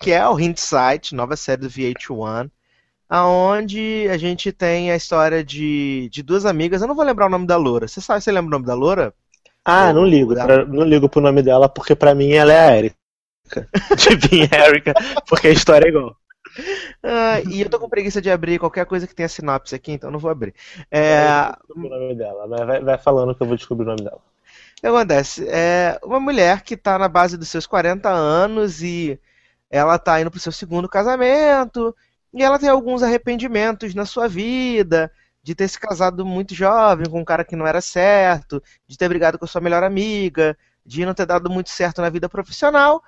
que 0.00 0.10
é 0.12 0.26
o 0.28 0.38
Hindsight, 0.40 1.14
nova 1.14 1.36
série 1.36 1.60
do 1.62 1.68
VH1, 1.68 2.50
aonde 3.08 4.08
a 4.10 4.16
gente 4.16 4.50
tem 4.52 4.90
a 4.90 4.96
história 4.96 5.44
de, 5.44 6.08
de 6.10 6.22
duas 6.22 6.46
amigas. 6.46 6.80
Eu 6.82 6.88
não 6.88 6.94
vou 6.94 7.04
lembrar 7.04 7.26
o 7.26 7.30
nome 7.30 7.46
da 7.46 7.56
Loura. 7.56 7.86
Você 7.86 8.00
sabe, 8.00 8.22
você 8.22 8.32
lembra 8.32 8.48
o 8.48 8.50
nome 8.52 8.66
da 8.66 8.74
Loura? 8.74 9.12
Ah, 9.64 9.92
não 9.92 10.04
ligo. 10.06 10.34
Dá. 10.34 10.44
pra- 10.46 10.64
não 10.64 10.84
ligo 10.84 11.08
pro 11.08 11.20
nome 11.20 11.42
dela, 11.42 11.68
porque 11.68 11.94
pra 11.94 12.14
mim 12.14 12.32
ela 12.32 12.52
é 12.52 12.68
a 12.68 12.76
Erika. 12.78 12.96
Tipo, 13.98 14.34
Erika, 14.54 14.94
porque 15.28 15.48
a 15.48 15.52
história 15.52 15.86
é 15.86 15.88
igual. 15.90 16.16
Ah, 17.02 17.40
e 17.48 17.60
eu 17.60 17.68
tô 17.68 17.78
com 17.78 17.88
preguiça 17.88 18.20
de 18.20 18.30
abrir 18.30 18.58
qualquer 18.58 18.86
coisa 18.86 19.06
que 19.06 19.14
tenha 19.14 19.28
sinopse 19.28 19.74
aqui, 19.74 19.92
então 19.92 20.10
não 20.10 20.18
vou 20.18 20.30
abrir. 20.30 20.54
É, 20.90 21.52
o 21.74 21.80
nome 21.80 22.14
dela, 22.14 22.46
mas 22.46 22.66
vai, 22.66 22.80
vai 22.80 22.98
falando 22.98 23.34
que 23.34 23.42
eu 23.42 23.46
vou 23.46 23.56
descobrir 23.56 23.84
o 23.84 23.88
nome 23.88 24.02
dela. 24.02 24.18
O 24.18 24.80
que 24.80 24.86
acontece? 24.86 25.46
É 25.48 25.98
uma 26.02 26.18
mulher 26.18 26.62
que 26.62 26.76
tá 26.76 26.98
na 26.98 27.08
base 27.08 27.36
dos 27.36 27.48
seus 27.48 27.66
40 27.66 28.08
anos 28.08 28.82
e 28.82 29.18
ela 29.70 29.98
tá 29.98 30.20
indo 30.20 30.30
pro 30.30 30.40
seu 30.40 30.50
segundo 30.50 30.88
casamento 30.88 31.94
e 32.34 32.42
ela 32.42 32.58
tem 32.58 32.68
alguns 32.68 33.02
arrependimentos 33.02 33.94
na 33.94 34.04
sua 34.04 34.28
vida, 34.28 35.10
de 35.42 35.54
ter 35.54 35.68
se 35.68 35.78
casado 35.78 36.24
muito 36.26 36.54
jovem 36.54 37.08
com 37.08 37.20
um 37.20 37.24
cara 37.24 37.44
que 37.44 37.56
não 37.56 37.66
era 37.66 37.80
certo, 37.80 38.62
de 38.86 38.98
ter 38.98 39.08
brigado 39.08 39.38
com 39.38 39.44
a 39.44 39.48
sua 39.48 39.60
melhor 39.60 39.82
amiga, 39.82 40.56
de 40.84 41.06
não 41.06 41.14
ter 41.14 41.26
dado 41.26 41.48
muito 41.48 41.70
certo 41.70 42.02
na 42.02 42.10
vida 42.10 42.28
profissional. 42.28 43.02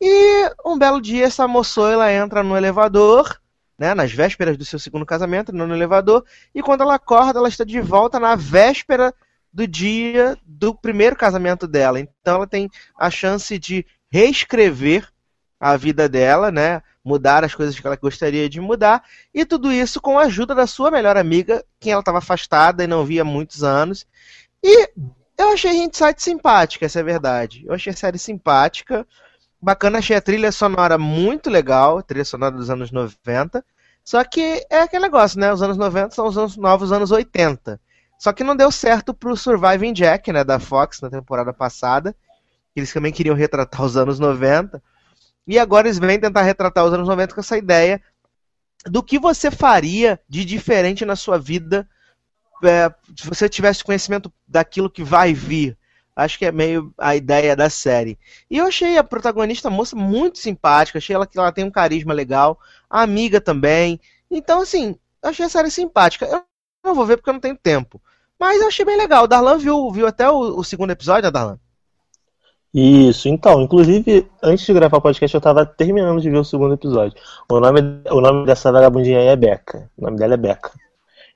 E 0.00 0.50
um 0.64 0.78
belo 0.78 1.00
dia 1.00 1.26
essa 1.26 1.48
moçoila 1.48 2.12
entra 2.12 2.42
no 2.42 2.56
elevador, 2.56 3.40
né, 3.78 3.94
nas 3.94 4.12
vésperas 4.12 4.56
do 4.56 4.64
seu 4.64 4.78
segundo 4.78 5.06
casamento, 5.06 5.52
no 5.52 5.74
elevador, 5.74 6.24
e 6.54 6.62
quando 6.62 6.82
ela 6.82 6.96
acorda, 6.96 7.38
ela 7.38 7.48
está 7.48 7.64
de 7.64 7.80
volta 7.80 8.18
na 8.18 8.34
véspera 8.34 9.14
do 9.52 9.66
dia 9.66 10.36
do 10.44 10.74
primeiro 10.74 11.16
casamento 11.16 11.66
dela. 11.66 12.00
Então 12.00 12.36
ela 12.36 12.46
tem 12.46 12.68
a 12.98 13.10
chance 13.10 13.58
de 13.58 13.86
reescrever 14.10 15.08
a 15.60 15.76
vida 15.76 16.08
dela, 16.08 16.50
né? 16.50 16.82
Mudar 17.04 17.44
as 17.44 17.54
coisas 17.54 17.78
que 17.78 17.86
ela 17.86 17.96
gostaria 17.96 18.48
de 18.48 18.60
mudar. 18.60 19.02
E 19.32 19.44
tudo 19.44 19.72
isso 19.72 20.00
com 20.00 20.18
a 20.18 20.24
ajuda 20.24 20.54
da 20.54 20.66
sua 20.66 20.90
melhor 20.90 21.16
amiga, 21.16 21.64
quem 21.80 21.92
ela 21.92 22.00
estava 22.00 22.18
afastada 22.18 22.84
e 22.84 22.86
não 22.86 23.04
via 23.04 23.22
há 23.22 23.24
muitos 23.24 23.62
anos. 23.64 24.06
E 24.62 24.90
eu 25.36 25.50
achei 25.52 25.70
a 25.70 25.74
Hindsight 25.74 26.22
simpática, 26.22 26.86
essa 26.86 26.98
é 26.98 27.02
a 27.02 27.04
verdade. 27.04 27.64
Eu 27.66 27.74
achei 27.74 27.92
a 27.92 27.96
série 27.96 28.18
simpática. 28.18 29.06
Bacana, 29.60 29.98
achei 29.98 30.16
a 30.16 30.20
trilha 30.20 30.52
sonora 30.52 30.96
muito 30.98 31.50
legal, 31.50 32.02
trilha 32.02 32.24
sonora 32.24 32.54
dos 32.56 32.70
anos 32.70 32.90
90. 32.92 33.64
Só 34.04 34.22
que 34.24 34.64
é 34.70 34.80
aquele 34.80 35.02
negócio, 35.02 35.38
né? 35.38 35.52
Os 35.52 35.62
anos 35.62 35.76
90 35.76 36.14
são 36.14 36.26
os 36.26 36.38
anos- 36.38 36.56
novos 36.56 36.92
anos 36.92 37.10
80. 37.10 37.80
Só 38.18 38.32
que 38.32 38.42
não 38.42 38.56
deu 38.56 38.70
certo 38.70 39.14
pro 39.14 39.36
Surviving 39.36 39.92
Jack, 39.92 40.32
né, 40.32 40.42
da 40.42 40.58
Fox 40.58 41.00
na 41.00 41.10
temporada 41.10 41.52
passada. 41.52 42.14
Eles 42.74 42.92
também 42.92 43.12
queriam 43.12 43.34
retratar 43.34 43.82
os 43.82 43.96
anos 43.96 44.18
90. 44.18 44.82
E 45.48 45.58
agora 45.58 45.88
eles 45.88 45.98
vêm 45.98 46.20
tentar 46.20 46.42
retratar 46.42 46.84
os 46.84 46.92
anos 46.92 47.08
90 47.08 47.34
com 47.34 47.40
essa 47.40 47.56
ideia 47.56 48.02
do 48.84 49.02
que 49.02 49.18
você 49.18 49.50
faria 49.50 50.20
de 50.28 50.44
diferente 50.44 51.06
na 51.06 51.16
sua 51.16 51.38
vida 51.38 51.88
é, 52.62 52.92
se 53.16 53.26
você 53.26 53.48
tivesse 53.48 53.82
conhecimento 53.82 54.30
daquilo 54.46 54.90
que 54.90 55.02
vai 55.02 55.32
vir. 55.32 55.76
Acho 56.14 56.38
que 56.38 56.44
é 56.44 56.52
meio 56.52 56.92
a 56.98 57.16
ideia 57.16 57.56
da 57.56 57.70
série. 57.70 58.18
E 58.50 58.58
eu 58.58 58.66
achei 58.66 58.98
a 58.98 59.04
protagonista 59.04 59.68
a 59.68 59.70
moça 59.70 59.96
muito 59.96 60.38
simpática, 60.38 60.98
achei 60.98 61.14
ela 61.14 61.26
que 61.26 61.38
ela 61.38 61.52
tem 61.52 61.64
um 61.64 61.70
carisma 61.70 62.12
legal, 62.12 62.58
a 62.90 63.02
amiga 63.02 63.40
também. 63.40 63.98
Então, 64.30 64.60
assim, 64.60 64.96
achei 65.22 65.46
a 65.46 65.48
série 65.48 65.70
simpática. 65.70 66.26
Eu 66.26 66.42
não 66.84 66.94
vou 66.94 67.06
ver 67.06 67.16
porque 67.16 67.30
eu 67.30 67.34
não 67.34 67.40
tenho 67.40 67.56
tempo. 67.56 68.02
Mas 68.38 68.60
eu 68.60 68.68
achei 68.68 68.84
bem 68.84 68.98
legal. 68.98 69.24
O 69.24 69.28
Darlan 69.28 69.56
viu, 69.58 69.90
viu 69.92 70.06
até 70.06 70.28
o, 70.28 70.58
o 70.58 70.64
segundo 70.64 70.90
episódio, 70.90 71.22
né, 71.22 71.30
Darlan? 71.30 71.58
Isso, 72.72 73.28
então, 73.28 73.62
inclusive, 73.62 74.30
antes 74.42 74.66
de 74.66 74.72
gravar 74.74 74.98
o 74.98 75.00
podcast, 75.02 75.34
eu 75.34 75.40
tava 75.40 75.64
terminando 75.64 76.20
de 76.20 76.30
ver 76.30 76.38
o 76.38 76.44
segundo 76.44 76.74
episódio. 76.74 77.18
O 77.50 77.58
nome, 77.58 77.80
o 78.10 78.20
nome 78.20 78.46
dessa 78.46 78.70
vagabundinha 78.70 79.18
aí 79.18 79.26
é 79.28 79.36
Beca. 79.36 79.90
O 79.96 80.02
nome 80.04 80.18
dela 80.18 80.34
é 80.34 80.36
Beca. 80.36 80.70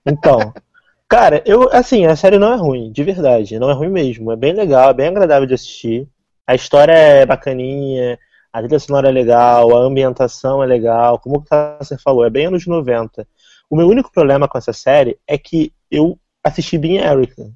Então, 0.05 0.53
cara, 1.09 1.43
eu, 1.47 1.71
assim, 1.73 2.05
a 2.05 2.15
série 2.17 2.39
não 2.39 2.53
é 2.53 2.57
ruim, 2.57 2.93
de 2.93 3.03
verdade. 3.03 3.59
Não 3.59 3.71
é 3.71 3.73
ruim 3.73 3.89
mesmo. 3.89 4.31
É 4.31 4.37
bem 4.37 4.53
legal, 4.53 4.91
é 4.91 4.95
bem 4.95 5.09
agradável 5.09 5.47
de 5.47 5.55
assistir. 5.55 6.07
A 6.47 6.55
história 6.55 6.93
é 6.93 7.25
bacaninha, 7.25 8.19
a 8.53 8.61
trilha 8.61 8.79
sonora 8.79 9.09
é 9.09 9.13
legal, 9.13 9.75
a 9.75 9.81
ambientação 9.81 10.63
é 10.63 10.67
legal. 10.67 11.19
Como 11.19 11.43
você 11.79 11.97
falou, 11.97 12.27
é 12.27 12.31
bem 12.31 12.47
anos 12.47 12.67
90. 12.67 13.27
O 13.71 13.77
meu 13.77 13.89
único 13.89 14.13
problema 14.13 14.47
com 14.47 14.59
essa 14.59 14.75
série 14.75 15.19
é 15.27 15.39
que 15.39 15.73
eu 15.91 16.19
assisti 16.45 16.77
Bean 16.77 17.01
Erica. 17.11 17.51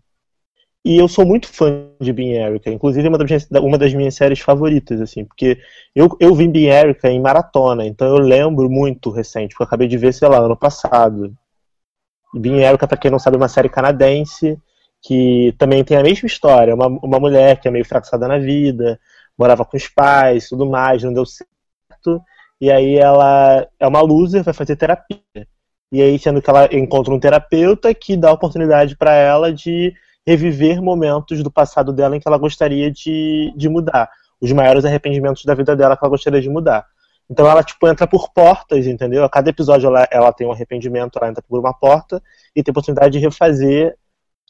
E 0.87 0.99
eu 0.99 1.09
sou 1.09 1.27
muito 1.27 1.49
fã 1.49 1.89
de 2.01 2.13
Bean 2.13 2.47
Erica, 2.47 2.71
inclusive 2.71 3.09
uma 3.09 3.19
das, 3.19 3.29
minhas, 3.29 3.49
uma 3.51 3.77
das 3.77 3.93
minhas 3.93 4.15
séries 4.15 4.39
favoritas, 4.39 5.01
assim, 5.01 5.25
porque 5.25 5.59
eu, 5.93 6.17
eu 6.21 6.33
vi 6.33 6.47
Bean 6.47 6.73
Erica 6.73 7.11
em 7.11 7.21
maratona, 7.21 7.85
então 7.85 8.07
eu 8.07 8.19
lembro 8.19 8.71
muito 8.71 9.11
recente, 9.11 9.49
porque 9.49 9.65
eu 9.65 9.67
acabei 9.67 9.89
de 9.89 9.99
ver, 9.99 10.15
sei 10.15 10.29
lá, 10.29 10.39
ano 10.39 10.57
passado. 10.57 11.35
Bean 12.33 12.59
Erica, 12.59 12.87
pra 12.87 12.97
quem 12.97 13.11
não 13.11 13.19
sabe, 13.19 13.35
é 13.35 13.41
uma 13.41 13.49
série 13.49 13.69
canadense 13.69 14.57
que 15.03 15.53
também 15.59 15.83
tem 15.83 15.97
a 15.97 16.05
mesma 16.05 16.29
história, 16.29 16.73
uma, 16.73 16.87
uma 16.87 17.19
mulher 17.19 17.61
que 17.61 17.67
é 17.67 17.71
meio 17.73 17.85
fracassada 17.85 18.29
na 18.29 18.39
vida, 18.39 18.97
morava 19.37 19.65
com 19.65 19.77
os 19.77 19.89
pais, 19.89 20.49
tudo 20.49 20.67
mais, 20.67 21.03
não 21.03 21.13
deu 21.13 21.27
certo, 21.27 22.23
e 22.61 22.71
aí 22.71 22.95
ela 22.95 23.67
é 23.81 23.89
uma 23.89 24.03
loser, 24.03 24.45
vai 24.45 24.55
fazer 24.55 24.77
terapia. 24.77 25.19
E 25.91 26.01
aí, 26.01 26.17
sendo 26.17 26.41
que 26.41 26.49
ela 26.49 26.73
encontra 26.73 27.13
um 27.13 27.19
terapeuta 27.19 27.93
que 27.93 28.17
dá 28.17 28.29
a 28.29 28.35
oportunidade 28.35 28.97
para 28.97 29.15
ela 29.15 29.53
de 29.53 29.93
reviver 30.27 30.83
momentos 30.83 31.43
do 31.43 31.51
passado 31.51 31.93
dela 31.93 32.17
em 32.17 32.21
que 32.21 32.27
ela 32.27 32.39
gostaria 32.39 32.91
de, 32.91 33.53
de 33.57 33.69
mudar. 33.69 34.11
Os 34.41 34.51
maiores 34.53 34.85
arrependimentos 34.85 35.45
da 35.45 35.55
vida 35.55 35.77
dela 35.77 35.97
que 35.97 36.05
ela 36.05 36.11
gostaria 36.11 36.41
de 36.41 36.51
mudar. 36.51 36.85
Então 37.29 37.49
ela, 37.49 37.63
tipo, 37.63 37.89
entra 37.89 38.07
por 38.07 38.31
portas, 38.33 38.87
entendeu? 38.87 39.25
A 39.25 39.29
cada 39.29 39.51
episódio 39.51 39.89
ela, 39.89 40.07
ela 40.11 40.33
tem 40.33 40.47
um 40.47 40.53
arrependimento, 40.53 41.19
ela 41.19 41.31
entra 41.31 41.43
por 41.47 41.59
uma 41.59 41.73
porta 41.73 42.23
e 42.55 42.63
tem 42.63 42.71
a 42.71 42.73
oportunidade 42.73 43.13
de 43.13 43.19
refazer 43.19 43.97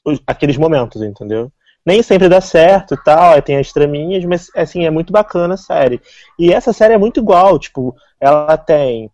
os, 0.04 0.20
aqueles 0.26 0.56
momentos, 0.56 1.00
entendeu? 1.02 1.50
Nem 1.84 2.02
sempre 2.02 2.28
dá 2.28 2.40
certo 2.40 2.94
e 2.94 3.04
tal, 3.04 3.34
aí 3.34 3.42
tem 3.42 3.56
as 3.56 3.72
traminhas, 3.72 4.24
mas, 4.24 4.50
assim, 4.56 4.84
é 4.84 4.90
muito 4.90 5.12
bacana 5.12 5.54
a 5.54 5.56
série. 5.56 6.00
E 6.38 6.52
essa 6.52 6.72
série 6.72 6.94
é 6.94 6.98
muito 6.98 7.20
igual, 7.20 7.58
tipo, 7.58 7.94
ela 8.20 8.56
tem... 8.56 9.10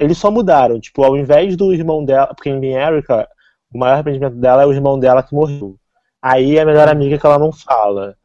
Eles 0.00 0.16
só 0.16 0.30
mudaram, 0.30 0.80
tipo, 0.80 1.04
ao 1.04 1.16
invés 1.16 1.54
do 1.54 1.74
irmão 1.74 2.02
dela... 2.02 2.28
Porque 2.28 2.48
em 2.48 2.56
America, 2.56 3.28
o 3.72 3.78
maior 3.78 3.94
arrependimento 3.94 4.36
dela 4.36 4.62
é 4.62 4.66
o 4.66 4.72
irmão 4.72 4.98
dela 4.98 5.22
que 5.22 5.34
morreu. 5.34 5.76
Aí 6.24 6.56
é 6.56 6.62
a 6.62 6.64
melhor 6.64 6.88
amiga 6.88 7.18
que 7.18 7.26
ela 7.26 7.38
não 7.38 7.52
fala. 7.52 8.16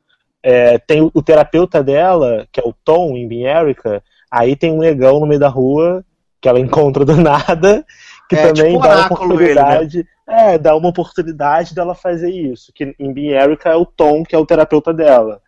É, 0.41 0.77
tem 0.77 1.01
o, 1.01 1.11
o, 1.13 1.21
terapeuta 1.21 1.83
dela, 1.83 2.47
que 2.49 2.57
é 2.57 2.63
o 2.65 2.71
Tom, 2.71 3.17
em 3.17 3.27
Bean 3.27 3.59
Erica, 3.59 4.01
aí 4.31 4.55
tem 4.55 4.71
um 4.71 4.79
negão 4.79 5.19
no 5.19 5.25
meio 5.25 5.41
da 5.41 5.49
rua, 5.49 6.01
que 6.39 6.47
ela 6.47 6.61
encontra 6.63 7.03
do 7.03 7.17
nada, 7.17 7.85
que 8.29 8.37
É, 8.37 8.53
também 8.53 8.71
tipo 8.71 8.87
dá 8.87 8.95
uma 8.95 9.05
oportunidade. 9.07 10.07
É, 10.25 10.57
dá 10.57 10.77
uma 10.77 10.87
oportunidade 10.87 11.75
dela 11.75 11.93
fazer 11.93 12.29
isso. 12.29 12.71
Que 12.73 12.95
em 12.97 13.11
Bean 13.11 13.37
Erica 13.37 13.67
é 13.67 13.75
o 13.75 13.85
Tom, 13.85 14.23
que 14.23 14.33
é 14.33 14.37
o 14.37 14.45
terapeuta 14.45 14.93
dela. 14.93 15.41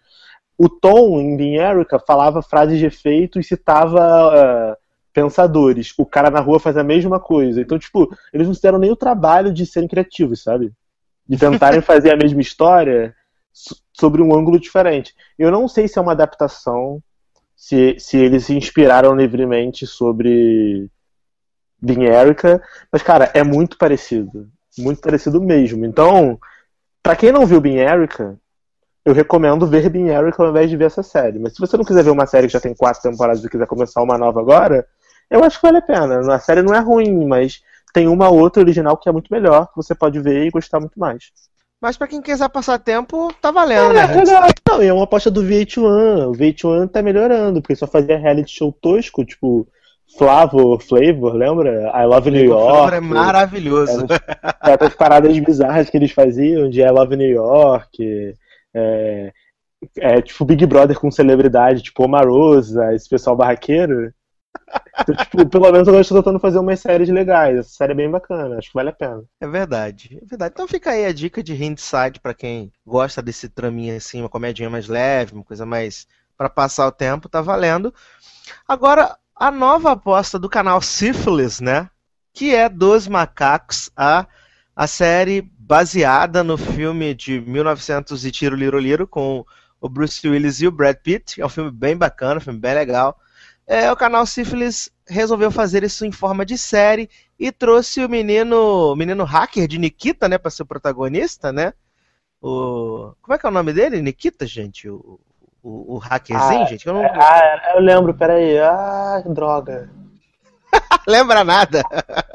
O 0.58 0.67
Tom, 0.67 1.22
em 1.22 1.38
Bean 1.38 1.72
Erica, 1.72 2.03
falava 2.05 2.41
frases 2.41 2.77
de 2.77 2.86
efeito 2.86 3.39
e 3.39 3.43
citava 3.46 4.29
é, 4.36 4.77
pensadores. 5.13 5.93
O 5.98 6.05
cara 6.05 6.29
na 6.29 6.41
rua 6.41 6.60
faz 6.60 6.75
a 6.75 6.84
mesma 6.84 7.17
coisa. 7.17 7.62
Então, 7.62 7.79
tipo, 7.79 8.13
eles 8.34 8.46
não 8.46 8.53
se 8.53 8.62
deram 8.62 8.77
nem 8.77 8.91
o 8.91 8.96
trabalho 8.98 9.53
de 9.53 9.65
serem 9.65 9.88
criativos, 9.88 10.43
sabe? 10.43 10.74
De 11.27 11.37
tentarem 11.37 11.81
fazer 11.81 12.11
a 12.11 12.17
mesma 12.17 12.41
história 12.41 13.15
so- 13.53 13.75
sobre 13.93 14.21
um 14.21 14.35
ângulo 14.35 14.59
diferente. 14.59 15.13
Eu 15.37 15.51
não 15.51 15.67
sei 15.67 15.87
se 15.87 15.97
é 15.97 16.01
uma 16.01 16.11
adaptação, 16.11 17.01
se, 17.55 17.95
se 17.99 18.17
eles 18.17 18.45
se 18.45 18.55
inspiraram 18.55 19.15
livremente 19.15 19.85
sobre 19.85 20.89
Bean 21.81 22.03
Erica, 22.03 22.61
mas, 22.91 23.01
cara, 23.01 23.31
é 23.33 23.43
muito 23.43 23.77
parecido. 23.77 24.49
Muito 24.77 25.01
parecido 25.01 25.41
mesmo. 25.41 25.85
Então, 25.85 26.39
pra 27.03 27.15
quem 27.15 27.31
não 27.31 27.45
viu 27.45 27.61
Bean 27.61 27.77
Erica, 27.77 28.37
eu 29.03 29.13
recomendo 29.13 29.67
ver 29.67 29.89
Bean 29.89 30.07
Erica 30.07 30.43
ao 30.43 30.49
invés 30.49 30.69
de 30.69 30.77
ver 30.77 30.85
essa 30.85 31.03
série. 31.03 31.39
Mas 31.39 31.53
se 31.53 31.59
você 31.59 31.75
não 31.75 31.83
quiser 31.83 32.03
ver 32.03 32.11
uma 32.11 32.27
série 32.27 32.47
que 32.47 32.53
já 32.53 32.59
tem 32.59 32.75
quatro 32.75 33.01
temporadas 33.01 33.43
e 33.43 33.49
quiser 33.49 33.67
começar 33.67 34.01
uma 34.01 34.17
nova 34.17 34.39
agora, 34.39 34.87
eu 35.29 35.43
acho 35.43 35.59
que 35.59 35.65
vale 35.65 35.77
a 35.77 35.81
pena. 35.81 36.33
A 36.33 36.39
série 36.39 36.61
não 36.61 36.73
é 36.73 36.79
ruim, 36.79 37.25
mas 37.25 37.61
tem 37.93 38.07
uma 38.07 38.29
outra 38.29 38.62
original 38.62 38.98
que 38.98 39.07
é 39.10 39.12
muito 39.12 39.31
melhor, 39.31 39.67
que 39.67 39.75
você 39.75 39.93
pode 39.95 40.19
ver 40.19 40.45
e 40.45 40.50
gostar 40.51 40.79
muito 40.79 41.00
mais. 41.00 41.31
Mas 41.81 41.98
pra 41.98 42.07
quem 42.07 42.21
quiser 42.21 42.48
passar 42.50 42.77
tempo, 42.77 43.33
tá 43.41 43.50
valendo, 43.51 43.91
É, 43.98 44.07
né? 44.07 44.15
legal. 44.15 44.43
Não, 44.69 44.83
e 44.83 44.88
é 44.88 44.93
uma 44.93 45.03
aposta 45.05 45.31
do 45.31 45.41
VH1. 45.43 46.27
O 46.27 46.31
VH1 46.33 46.88
tá 46.89 47.01
melhorando, 47.01 47.60
porque 47.62 47.75
só 47.75 47.88
fazia 47.88 48.17
reality 48.19 48.51
show 48.55 48.71
tosco, 48.71 49.25
tipo 49.25 49.67
Flavor, 50.17 50.79
Flavor, 50.81 51.33
lembra? 51.33 51.91
I 51.95 52.05
Love 52.05 52.29
New 52.29 52.51
O 52.53 52.60
Flavor 52.60 52.77
York. 52.77 52.95
é 52.95 53.00
maravilhoso. 53.00 54.05
Essas 54.62 54.93
paradas 54.93 55.38
bizarras 55.39 55.89
que 55.89 55.98
eles 55.98 56.12
faziam, 56.12 56.69
de 56.69 56.81
I 56.81 56.89
Love 56.91 57.15
New 57.15 57.29
York. 57.29 58.36
É, 58.75 59.31
é, 59.98 60.21
tipo 60.21 60.45
Big 60.45 60.63
Brother 60.67 61.00
com 61.00 61.10
celebridade, 61.10 61.81
tipo 61.81 62.03
Omarosa, 62.03 62.93
esse 62.93 63.10
pessoal 63.10 63.36
barraqueiro. 63.36 64.13
Então, 65.01 65.15
tipo, 65.15 65.50
pelo 65.50 65.72
menos 65.72 65.88
eu 65.88 66.00
estou 66.00 66.17
tentando 66.17 66.39
fazer 66.39 66.60
umas 66.60 66.79
séries 66.79 67.10
legais. 67.10 67.58
Essa 67.58 67.70
série 67.70 67.93
é 67.93 67.96
bem 67.96 68.10
bacana, 68.10 68.58
acho 68.58 68.70
que 68.70 68.74
vale 68.74 68.89
a 68.89 68.93
pena. 68.93 69.24
É 69.39 69.48
verdade, 69.48 70.20
é 70.22 70.25
verdade. 70.25 70.53
Então 70.53 70.67
fica 70.67 70.91
aí 70.91 71.05
a 71.05 71.13
dica 71.13 71.41
de 71.41 71.53
Hindsight 71.53 72.20
pra 72.20 72.34
quem 72.34 72.72
gosta 72.86 73.22
desse 73.22 73.50
traminha 73.50 73.98
assim, 73.98 74.22
uma 74.22 74.29
comedinha 74.29 74.70
mais 74.70 74.88
leve, 74.88 75.34
uma 75.34 75.43
coisa 75.43 75.65
mais 75.65 76.08
pra 76.38 76.50
passar 76.50 76.88
o 76.88 76.91
tempo, 76.91 77.29
tá 77.29 77.41
valendo. 77.41 77.93
Agora, 78.67 79.17
a 79.36 79.51
nova 79.51 79.91
aposta 79.91 80.38
do 80.38 80.50
canal 80.50 80.81
Syphilis, 80.81 81.60
né? 81.60 81.89
Que 82.34 82.55
é 82.55 82.70
Dos 82.70 83.08
Macacos, 83.08 83.89
a, 83.96 84.27
a 84.75 84.88
série 84.88 85.41
baseada 85.58 86.43
no 86.43 86.58
filme 86.58 87.13
de 87.13 87.41
1900 87.41 88.25
e 88.25 88.31
Tiro 88.31 88.55
Liro 88.55 88.79
Liro 88.79 89.08
com 89.08 89.46
o 89.79 89.89
Bruce 89.89 90.27
Willis 90.27 90.62
e 90.62 90.67
o 90.67 90.72
Brad 90.72 90.96
Pitt. 90.98 91.41
É 91.41 91.46
um 91.46 91.50
filme 91.50 91.72
bem 91.72 91.98
bacana, 91.98 92.38
um 92.38 92.41
filme 92.41 92.60
bem 92.60 92.74
legal. 92.74 93.17
É, 93.67 93.91
o 93.91 93.95
canal 93.95 94.25
Syphilis 94.25 94.91
resolveu 95.07 95.49
fazer 95.51 95.83
isso 95.83 96.05
em 96.05 96.11
forma 96.11 96.45
de 96.45 96.57
série 96.57 97.09
e 97.39 97.51
trouxe 97.51 98.03
o 98.03 98.09
menino, 98.09 98.95
menino 98.95 99.23
hacker 99.23 99.67
de 99.67 99.77
Nikita, 99.77 100.27
né, 100.27 100.37
para 100.37 100.51
ser 100.51 100.63
o 100.63 100.65
protagonista, 100.65 101.51
né? 101.51 101.73
O 102.41 103.13
como 103.21 103.35
é 103.35 103.37
que 103.37 103.45
é 103.45 103.49
o 103.49 103.53
nome 103.53 103.71
dele? 103.71 104.01
Nikita, 104.01 104.45
gente, 104.47 104.89
o, 104.89 105.19
o, 105.63 105.95
o 105.95 105.97
hackerzinho, 105.99 106.63
Ah, 106.63 106.65
gente. 106.65 106.87
Eu 106.87 106.93
não 106.93 107.05
Ah, 107.05 107.73
eu 107.75 107.81
lembro, 107.81 108.13
peraí. 108.13 108.57
Ah, 108.57 109.21
droga. 109.27 109.89
lembra 111.07 111.43
nada. 111.43 111.83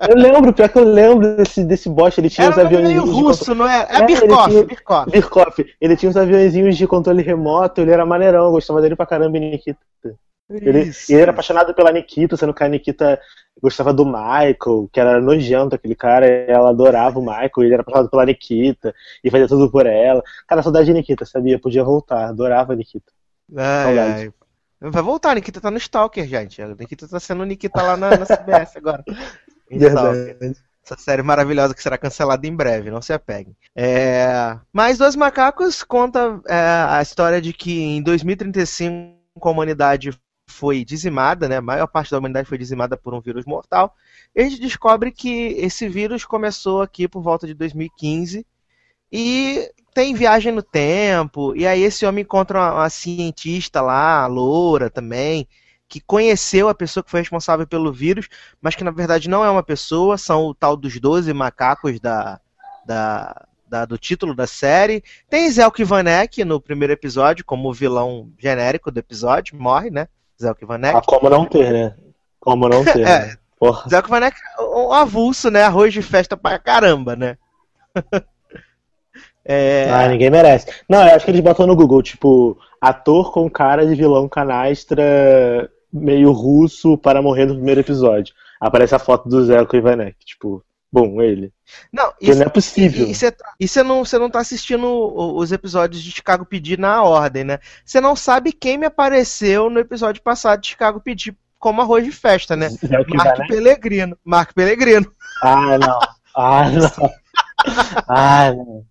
Eu 0.08 0.14
lembro, 0.16 0.52
pior 0.52 0.68
que 0.68 0.78
eu 0.78 0.84
lembro 0.84 1.36
desse, 1.36 1.64
desse 1.64 1.88
bosta, 1.88 2.20
ele 2.20 2.30
tinha 2.30 2.46
Era 2.46 2.52
os 2.54 2.58
aviões 2.58 2.88
meio 2.88 3.04
russo, 3.04 3.54
não 3.54 3.66
é? 3.68 3.86
É, 3.90 3.96
É, 3.96 4.06
Birkhoff, 4.06 4.50
ele 4.50 4.50
tinha- 4.50 4.64
Birkhoff. 4.64 5.10
Birkhoff, 5.10 5.74
ele 5.80 5.96
tinha 5.96 6.10
uns 6.10 6.16
aviãozinhos 6.16 6.76
de 6.76 6.86
controle 6.86 7.22
remoto, 7.22 7.80
ele 7.80 7.90
era 7.90 8.06
maneirão, 8.06 8.44
eu 8.46 8.52
gostava 8.52 8.80
dele 8.80 8.94
pra 8.96 9.06
caramba 9.06 9.38
Nikita. 9.38 9.78
Ele, 10.48 10.92
ele 11.08 11.20
era 11.20 11.32
apaixonado 11.32 11.74
pela 11.74 11.92
Nikita, 11.92 12.36
sendo 12.36 12.54
que 12.54 12.62
a 12.62 12.68
Nikita 12.68 13.20
gostava 13.60 13.92
do 13.92 14.04
Michael, 14.04 14.88
que 14.92 15.00
era 15.00 15.20
nojento 15.20 15.74
aquele 15.74 15.94
cara, 15.94 16.26
e 16.26 16.50
ela 16.50 16.70
adorava 16.70 17.18
o 17.18 17.22
Michael, 17.22 17.50
ele 17.58 17.72
era 17.72 17.82
apaixonado 17.82 18.10
pela 18.10 18.26
Nikita, 18.26 18.94
e 19.24 19.30
fazia 19.30 19.48
tudo 19.48 19.70
por 19.70 19.86
ela. 19.86 20.22
Cara, 20.46 20.62
saudade 20.62 20.86
de 20.86 20.92
Nikita, 20.92 21.24
sabia? 21.24 21.58
Podia 21.58 21.82
voltar, 21.82 22.28
adorava 22.28 22.74
a 22.74 22.76
Nikita. 22.76 23.10
Ai, 23.56 23.84
Saudade. 23.84 24.22
ai. 24.22 24.90
Vai 24.90 25.02
voltar, 25.02 25.30
a 25.30 25.34
Nikita 25.34 25.60
tá 25.60 25.70
no 25.70 25.78
Stalker, 25.78 26.26
gente. 26.26 26.60
A 26.60 26.68
Nikita 26.68 27.08
tá 27.08 27.18
sendo 27.18 27.44
Nikita 27.44 27.82
lá 27.82 27.96
na, 27.96 28.10
na 28.10 28.26
CBS 28.26 28.76
agora. 28.76 29.04
Essa 29.68 30.96
série 30.96 31.22
maravilhosa 31.22 31.74
que 31.74 31.82
será 31.82 31.98
cancelada 31.98 32.46
em 32.46 32.54
breve, 32.54 32.90
não 32.90 33.02
se 33.02 33.12
apeguem. 33.12 33.56
É... 33.74 34.56
Mas 34.72 34.98
Dois 34.98 35.16
Macacos 35.16 35.82
conta 35.82 36.40
é, 36.46 36.86
a 36.88 37.02
história 37.02 37.40
de 37.40 37.52
que 37.52 37.80
em 37.80 38.02
2035 38.02 39.16
a 39.42 39.50
humanidade 39.50 40.10
foi 40.48 40.84
dizimada, 40.84 41.48
né? 41.48 41.56
A 41.56 41.62
maior 41.62 41.86
parte 41.86 42.10
da 42.10 42.18
humanidade 42.18 42.48
foi 42.48 42.58
dizimada 42.58 42.96
por 42.96 43.12
um 43.14 43.20
vírus 43.20 43.44
mortal. 43.44 43.94
E 44.34 44.40
a 44.40 44.44
gente 44.48 44.60
descobre 44.60 45.10
que 45.12 45.48
esse 45.58 45.88
vírus 45.88 46.24
começou 46.24 46.82
aqui 46.82 47.08
por 47.08 47.22
volta 47.22 47.46
de 47.46 47.54
2015 47.54 48.46
e 49.12 49.70
tem 49.94 50.14
viagem 50.14 50.52
no 50.52 50.62
tempo. 50.62 51.54
E 51.56 51.66
aí 51.66 51.82
esse 51.82 52.06
homem 52.06 52.22
encontra 52.22 52.58
uma, 52.58 52.74
uma 52.74 52.90
cientista 52.90 53.80
lá, 53.80 54.26
loura 54.26 54.88
também, 54.90 55.48
que 55.88 56.00
conheceu 56.00 56.68
a 56.68 56.74
pessoa 56.74 57.02
que 57.04 57.10
foi 57.10 57.20
responsável 57.20 57.66
pelo 57.66 57.92
vírus, 57.92 58.28
mas 58.60 58.74
que 58.74 58.84
na 58.84 58.90
verdade 58.90 59.28
não 59.28 59.44
é 59.44 59.50
uma 59.50 59.62
pessoa, 59.62 60.16
são 60.18 60.46
o 60.46 60.54
tal 60.54 60.76
dos 60.76 60.98
12 61.00 61.32
macacos 61.32 61.98
da, 62.00 62.40
da, 62.86 63.46
da- 63.68 63.84
do 63.84 63.98
título 63.98 64.34
da 64.34 64.46
série. 64.46 65.02
Tem 65.28 65.50
Zelk 65.50 65.82
Vanek 65.84 66.44
no 66.44 66.60
primeiro 66.60 66.92
episódio, 66.92 67.44
como 67.44 67.72
vilão 67.72 68.32
genérico 68.38 68.90
do 68.90 68.98
episódio, 68.98 69.56
morre, 69.58 69.90
né? 69.90 70.08
Zelk 70.40 70.64
Vanek. 70.64 70.96
Ah, 70.96 71.02
como 71.04 71.30
não 71.30 71.44
ter, 71.44 71.72
né? 71.72 71.94
Como 72.40 72.68
não 72.68 72.84
ter. 72.84 73.04
É. 73.06 73.26
né? 73.26 73.36
Porra. 73.58 73.88
Zelk 73.88 74.08
Vanek 74.08 74.36
é 74.58 74.62
um 74.62 74.92
avulso, 74.92 75.50
né? 75.50 75.62
Arroz 75.62 75.92
de 75.92 76.02
festa 76.02 76.36
pra 76.36 76.58
caramba, 76.58 77.16
né? 77.16 77.38
é, 79.44 79.88
Ah, 79.90 80.08
ninguém 80.08 80.30
merece. 80.30 80.66
Não, 80.88 81.06
eu 81.06 81.14
acho 81.14 81.24
que 81.24 81.30
eles 81.30 81.40
botam 81.40 81.66
no 81.66 81.74
Google, 81.74 82.02
tipo, 82.02 82.58
ator 82.80 83.32
com 83.32 83.48
cara 83.48 83.86
de 83.86 83.94
vilão 83.94 84.28
canastra 84.28 85.70
meio 85.92 86.32
russo 86.32 86.98
para 86.98 87.22
morrer 87.22 87.46
no 87.46 87.54
primeiro 87.54 87.80
episódio. 87.80 88.34
Aparece 88.60 88.94
a 88.94 88.98
foto 88.98 89.28
do 89.28 89.42
Zelko 89.44 89.76
Ivanek, 89.76 90.16
tipo, 90.24 90.62
bom, 90.92 91.20
ele. 91.20 91.52
não, 91.92 92.12
isso, 92.20 92.38
não 92.38 92.46
é 92.46 92.48
possível. 92.48 93.06
E 93.06 93.14
você 93.14 93.34
você 93.60 93.82
não, 93.82 94.04
você 94.04 94.18
não 94.18 94.30
tá 94.30 94.40
assistindo 94.40 94.86
os 94.86 95.52
episódios 95.52 96.02
de 96.02 96.10
Chicago 96.10 96.46
PD 96.46 96.76
na 96.76 97.02
ordem, 97.02 97.44
né? 97.44 97.58
Você 97.84 98.00
não 98.00 98.14
sabe 98.16 98.52
quem 98.52 98.78
me 98.78 98.86
apareceu 98.86 99.68
no 99.68 99.80
episódio 99.80 100.22
passado 100.22 100.60
de 100.60 100.68
Chicago 100.68 101.00
PD 101.00 101.34
como 101.58 101.80
arroz 101.82 102.04
de 102.04 102.12
festa, 102.12 102.54
né? 102.56 102.68
Zelko 102.68 103.16
Mark 103.16 103.34
Ivanek? 103.34 103.48
Pellegrino. 103.48 104.18
Mark 104.24 104.52
Pellegrino. 104.54 105.12
Ah, 105.42 105.78
não. 105.78 105.98
Ah, 106.36 106.70
não. 106.70 107.10
Ah, 108.08 108.52
não. 108.52 108.84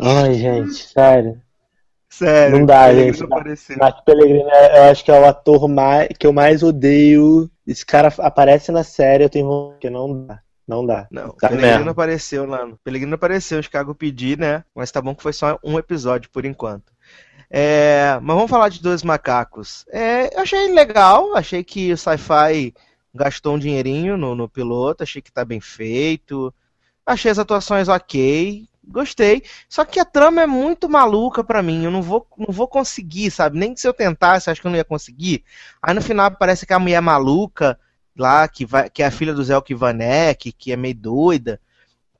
Ai, 0.00 0.34
gente, 0.34 0.74
sério. 0.88 1.40
Sério. 2.08 2.58
Não 2.58 2.66
dá, 2.66 2.86
Pellegrino 2.86 3.14
gente. 3.18 3.24
apareceu. 3.24 3.76
Mark 3.78 4.04
Pellegrino, 4.04 4.48
é- 4.50 4.78
eu 4.78 4.82
acho 4.90 5.04
que 5.04 5.10
é 5.10 5.20
o 5.20 5.24
ator 5.26 5.68
mais, 5.68 6.08
que 6.18 6.26
eu 6.26 6.32
mais 6.32 6.62
odeio. 6.62 7.50
Esse 7.66 7.84
cara 7.84 8.12
aparece 8.20 8.72
na 8.72 8.82
série, 8.82 9.24
eu 9.24 9.28
tenho 9.28 9.74
que 9.80 9.90
não 9.90 10.26
dá. 10.26 10.40
Não 10.68 10.84
dá. 10.86 11.08
Não, 11.10 11.30
Tá 11.30 11.48
Pellegrino 11.48 11.78
mesmo. 11.78 11.90
apareceu 11.90 12.44
lá. 12.46 12.66
No... 12.66 12.76
Pellegrino 12.78 13.14
apareceu, 13.14 13.62
Chicago 13.62 13.94
PD, 13.94 14.36
né? 14.36 14.64
Mas 14.74 14.90
tá 14.92 15.00
bom 15.00 15.14
que 15.14 15.22
foi 15.22 15.32
só 15.32 15.58
um 15.64 15.78
episódio 15.78 16.30
por 16.30 16.44
enquanto. 16.44 16.92
É, 17.50 18.18
mas 18.20 18.36
vamos 18.36 18.50
falar 18.50 18.68
de 18.68 18.82
dois 18.82 19.02
macacos. 19.02 19.86
É, 19.90 20.34
eu 20.36 20.40
achei 20.42 20.68
legal, 20.72 21.34
achei 21.34 21.64
que 21.64 21.90
o 21.92 21.96
Sci-Fi 21.96 22.74
gastou 23.14 23.54
um 23.54 23.58
dinheirinho 23.58 24.18
no, 24.18 24.34
no 24.34 24.48
piloto, 24.48 25.02
achei 25.02 25.22
que 25.22 25.32
tá 25.32 25.44
bem 25.44 25.60
feito. 25.60 26.52
Achei 27.06 27.30
as 27.30 27.38
atuações 27.38 27.88
ok, 27.88 28.68
gostei. 28.86 29.42
Só 29.68 29.86
que 29.86 29.98
a 29.98 30.04
trama 30.04 30.42
é 30.42 30.46
muito 30.46 30.86
maluca 30.90 31.42
pra 31.42 31.62
mim, 31.62 31.84
eu 31.84 31.90
não 31.90 32.02
vou, 32.02 32.26
não 32.36 32.52
vou 32.52 32.68
conseguir, 32.68 33.30
sabe? 33.30 33.58
Nem 33.58 33.72
que 33.72 33.80
se 33.80 33.88
eu 33.88 33.94
tentasse, 33.94 34.50
acho 34.50 34.60
que 34.60 34.66
eu 34.66 34.70
não 34.70 34.76
ia 34.76 34.84
conseguir. 34.84 35.42
Aí 35.82 35.94
no 35.94 36.02
final 36.02 36.30
parece 36.32 36.66
que 36.66 36.74
a 36.74 36.78
mulher 36.78 37.00
maluca 37.00 37.78
lá, 38.18 38.46
que, 38.48 38.66
vai, 38.66 38.90
que 38.90 39.02
é 39.02 39.06
a 39.06 39.10
filha 39.10 39.32
do 39.32 39.42
Zelk 39.42 39.72
Vanek, 39.74 40.52
que 40.52 40.72
é 40.72 40.76
meio 40.76 40.94
doida. 40.94 41.60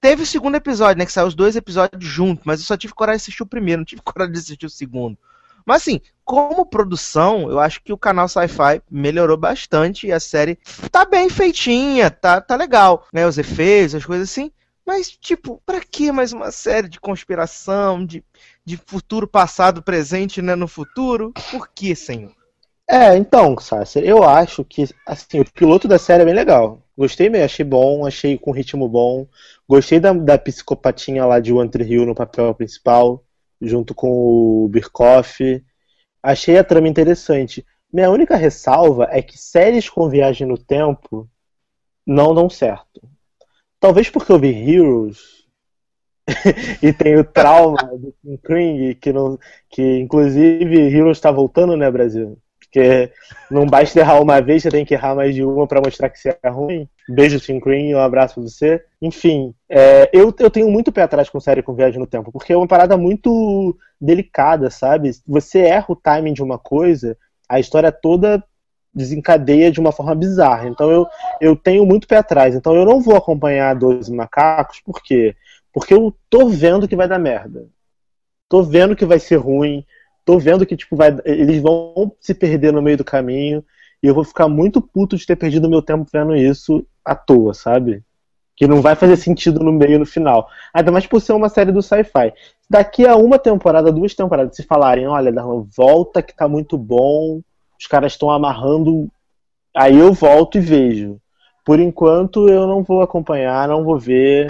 Teve 0.01 0.23
o 0.23 0.27
segundo 0.27 0.55
episódio, 0.55 0.99
né? 0.99 1.07
Que 1.07 1.13
saiu 1.13 1.27
os 1.27 1.35
dois 1.35 1.57
episódios 1.57 2.05
juntos, 2.05 2.45
mas 2.47 2.61
eu 2.61 2.67
só 2.67 2.77
tive 2.77 2.95
coragem 2.95 3.19
de 3.19 3.23
assistir 3.23 3.43
o 3.43 3.47
primeiro, 3.47 3.81
não 3.81 3.85
tive 3.85 4.01
coragem 4.03 4.33
de 4.33 4.39
assistir 4.39 4.67
o 4.67 4.71
segundo. 4.71 5.19
Mas 5.67 5.83
assim, 5.83 6.01
como 6.25 6.65
produção, 6.65 7.51
eu 7.51 7.59
acho 7.59 7.83
que 7.83 7.93
o 7.93 7.99
canal 7.99 8.27
Sci-Fi 8.27 8.81
melhorou 8.91 9.37
bastante 9.37 10.07
e 10.07 10.13
a 10.13 10.19
série 10.19 10.59
tá 10.91 11.05
bem 11.05 11.29
feitinha, 11.29 12.11
tá, 12.11 12.41
tá 12.41 12.57
legal, 12.57 13.07
né? 13.13 13.27
Os 13.27 13.37
efeitos, 13.37 13.95
as 13.95 14.07
coisas 14.07 14.31
assim. 14.31 14.51
Mas, 14.87 15.11
tipo, 15.11 15.61
pra 15.67 15.83
que 15.83 16.11
mais 16.11 16.33
uma 16.33 16.51
série 16.51 16.89
de 16.89 16.99
conspiração, 16.99 18.07
de, 18.07 18.25
de 18.65 18.79
futuro, 18.87 19.29
passado, 19.29 19.83
presente, 19.83 20.41
né? 20.41 20.55
No 20.55 20.67
futuro? 20.67 21.35
Por 21.51 21.69
que, 21.69 21.95
senhor? 21.95 22.38
É, 22.91 23.17
então, 23.17 23.59
Sasser, 23.59 24.03
eu 24.03 24.23
acho 24.23 24.65
que 24.65 24.85
assim, 25.07 25.41
o 25.41 25.53
piloto 25.53 25.87
da 25.87 25.99
série 25.99 26.23
é 26.23 26.25
bem 26.25 26.35
legal. 26.35 26.83
Gostei 26.97 27.29
mesmo, 27.29 27.45
achei 27.45 27.65
bom, 27.65 28.07
achei 28.07 28.39
com 28.39 28.51
ritmo 28.51 28.89
bom. 28.89 29.27
Gostei 29.69 30.01
da, 30.01 30.13
da 30.13 30.39
psicopatinha 30.39 31.27
lá 31.27 31.39
de 31.39 31.53
One 31.53 31.71
Tree 31.71 31.87
Hill 31.87 32.07
no 32.07 32.15
papel 32.15 32.55
principal, 32.55 33.23
junto 33.61 33.95
com 33.95 34.09
o 34.65 34.69
Birkoff. 34.69 35.63
Achei 36.23 36.59
a 36.59 36.65
trama 36.65 36.89
interessante. 36.89 37.65
Minha 37.93 38.11
única 38.11 38.37
ressalva 38.37 39.09
é 39.11 39.23
que 39.23 39.39
séries 39.39 39.89
com 39.89 40.09
viagem 40.09 40.47
no 40.47 40.59
tempo 40.59 41.29
não 42.07 42.35
dão 42.35 42.49
certo. 42.51 43.03
Talvez 43.81 44.11
porque 44.11 44.33
eu 44.33 44.39
vi 44.39 44.49
Heroes 44.49 45.47
e 46.83 46.93
tenho 46.93 47.25
trauma 47.25 47.79
do 47.99 48.15
Tim 48.23 48.37
Kring, 48.39 48.95
que, 48.95 49.13
não, 49.13 49.39
que 49.69 49.99
inclusive 49.99 50.77
Heroes 50.95 51.19
está 51.19 51.31
voltando, 51.31 51.77
né, 51.77 51.91
Brasil? 51.91 52.39
Porque 52.71 53.11
não 53.51 53.67
basta 53.67 53.99
errar 53.99 54.21
uma 54.21 54.43
vez, 54.43 54.63
você 54.63 54.71
tem 54.71 54.85
que 54.85 54.93
errar 54.93 55.15
mais 55.15 55.35
de 55.35 55.43
uma 55.43 55.67
pra 55.67 55.81
mostrar 55.81 56.11
que 56.11 56.19
você 56.19 56.37
é 56.43 56.49
ruim. 56.51 56.87
Beijo, 57.09 57.41
Tim 57.41 57.59
Green, 57.59 57.95
um 57.95 57.99
abraço 57.99 58.35
pra 58.35 58.43
você. 58.43 58.85
Enfim, 59.01 59.55
é, 59.71 60.11
eu, 60.13 60.35
eu 60.39 60.51
tenho 60.51 60.71
muito 60.71 60.93
pé 60.93 61.03
atrás 61.03 61.31
com 61.31 61.41
série 61.41 61.63
com 61.63 61.75
viagem 61.75 61.99
no 61.99 62.07
tempo, 62.07 62.31
porque 62.31 62.53
é 62.53 62.57
uma 62.57 62.69
parada 62.69 62.97
muito 62.97 63.75
delicada, 63.99 64.69
sabe? 64.69 65.11
Você 65.27 65.61
erra 65.61 65.87
o 65.89 65.97
timing 65.97 66.35
de 66.35 66.43
uma 66.43 66.59
coisa, 66.59 67.17
a 67.49 67.59
história 67.59 67.91
toda 67.91 68.45
desencadeia 68.93 69.71
de 69.71 69.81
uma 69.81 69.93
forma 69.93 70.15
bizarra. 70.15 70.69
Então 70.69 70.91
eu, 70.91 71.07
eu 71.41 71.57
tenho 71.57 71.87
muito 71.87 72.07
pé 72.07 72.19
atrás. 72.19 72.55
Então 72.55 72.75
eu 72.75 72.85
não 72.85 73.01
vou 73.01 73.17
acompanhar 73.17 73.75
12 73.75 74.13
macacos, 74.13 74.81
por 74.81 75.03
quê? 75.03 75.35
Porque 75.73 75.95
eu 75.95 76.15
tô 76.29 76.49
vendo 76.49 76.87
que 76.87 76.97
vai 76.97 77.09
dar 77.09 77.19
merda. 77.19 77.67
Tô 78.49 78.63
vendo 78.63 78.97
que 78.97 79.07
vai 79.07 79.19
ser 79.19 79.37
ruim 79.37 79.85
tô 80.29 80.39
vendo 80.39 80.67
que 80.67 80.77
tipo 80.77 80.95
vai, 80.95 81.17
eles 81.25 81.63
vão 81.63 82.13
se 82.21 82.35
perder 82.35 82.71
no 82.71 82.83
meio 82.83 82.99
do 82.99 83.05
caminho 83.05 83.65
e 84.03 84.07
eu 84.07 84.15
vou 84.15 84.23
ficar 84.23 84.47
muito 84.47 84.79
puto 84.79 85.17
de 85.17 85.25
ter 85.25 85.37
perdido 85.37 85.71
meu 85.71 85.81
tempo 85.81 86.07
vendo 86.13 86.37
isso 86.37 86.87
à 87.03 87.15
toa, 87.15 87.55
sabe? 87.55 88.03
Que 88.55 88.67
não 88.67 88.83
vai 88.83 88.95
fazer 88.95 89.17
sentido 89.17 89.61
no 89.61 89.73
meio 89.73 89.99
no 89.99 90.05
final. 90.05 90.47
Ainda 90.75 90.93
mais 90.93 91.07
por 91.07 91.23
ser 91.23 91.33
uma 91.33 91.49
série 91.49 91.73
do 91.73 91.81
sci-fi. 91.81 92.35
Daqui 92.69 93.07
a 93.07 93.17
uma 93.17 93.39
temporada, 93.39 93.91
duas 93.91 94.15
temporadas, 94.15 94.55
se 94.55 94.65
falarem, 94.65 95.07
olha, 95.07 95.33
Darlan, 95.33 95.67
volta 95.75 96.23
que 96.23 96.37
tá 96.37 96.47
muito 96.47 96.77
bom, 96.77 97.41
os 97.81 97.87
caras 97.87 98.13
estão 98.13 98.29
amarrando, 98.29 99.11
aí 99.75 99.97
eu 99.97 100.13
volto 100.13 100.59
e 100.59 100.61
vejo. 100.61 101.19
Por 101.65 101.81
enquanto 101.81 102.51
eu 102.51 102.67
não 102.67 102.83
vou 102.83 103.01
acompanhar, 103.01 103.67
não 103.67 103.83
vou 103.83 103.99
ver. 103.99 104.47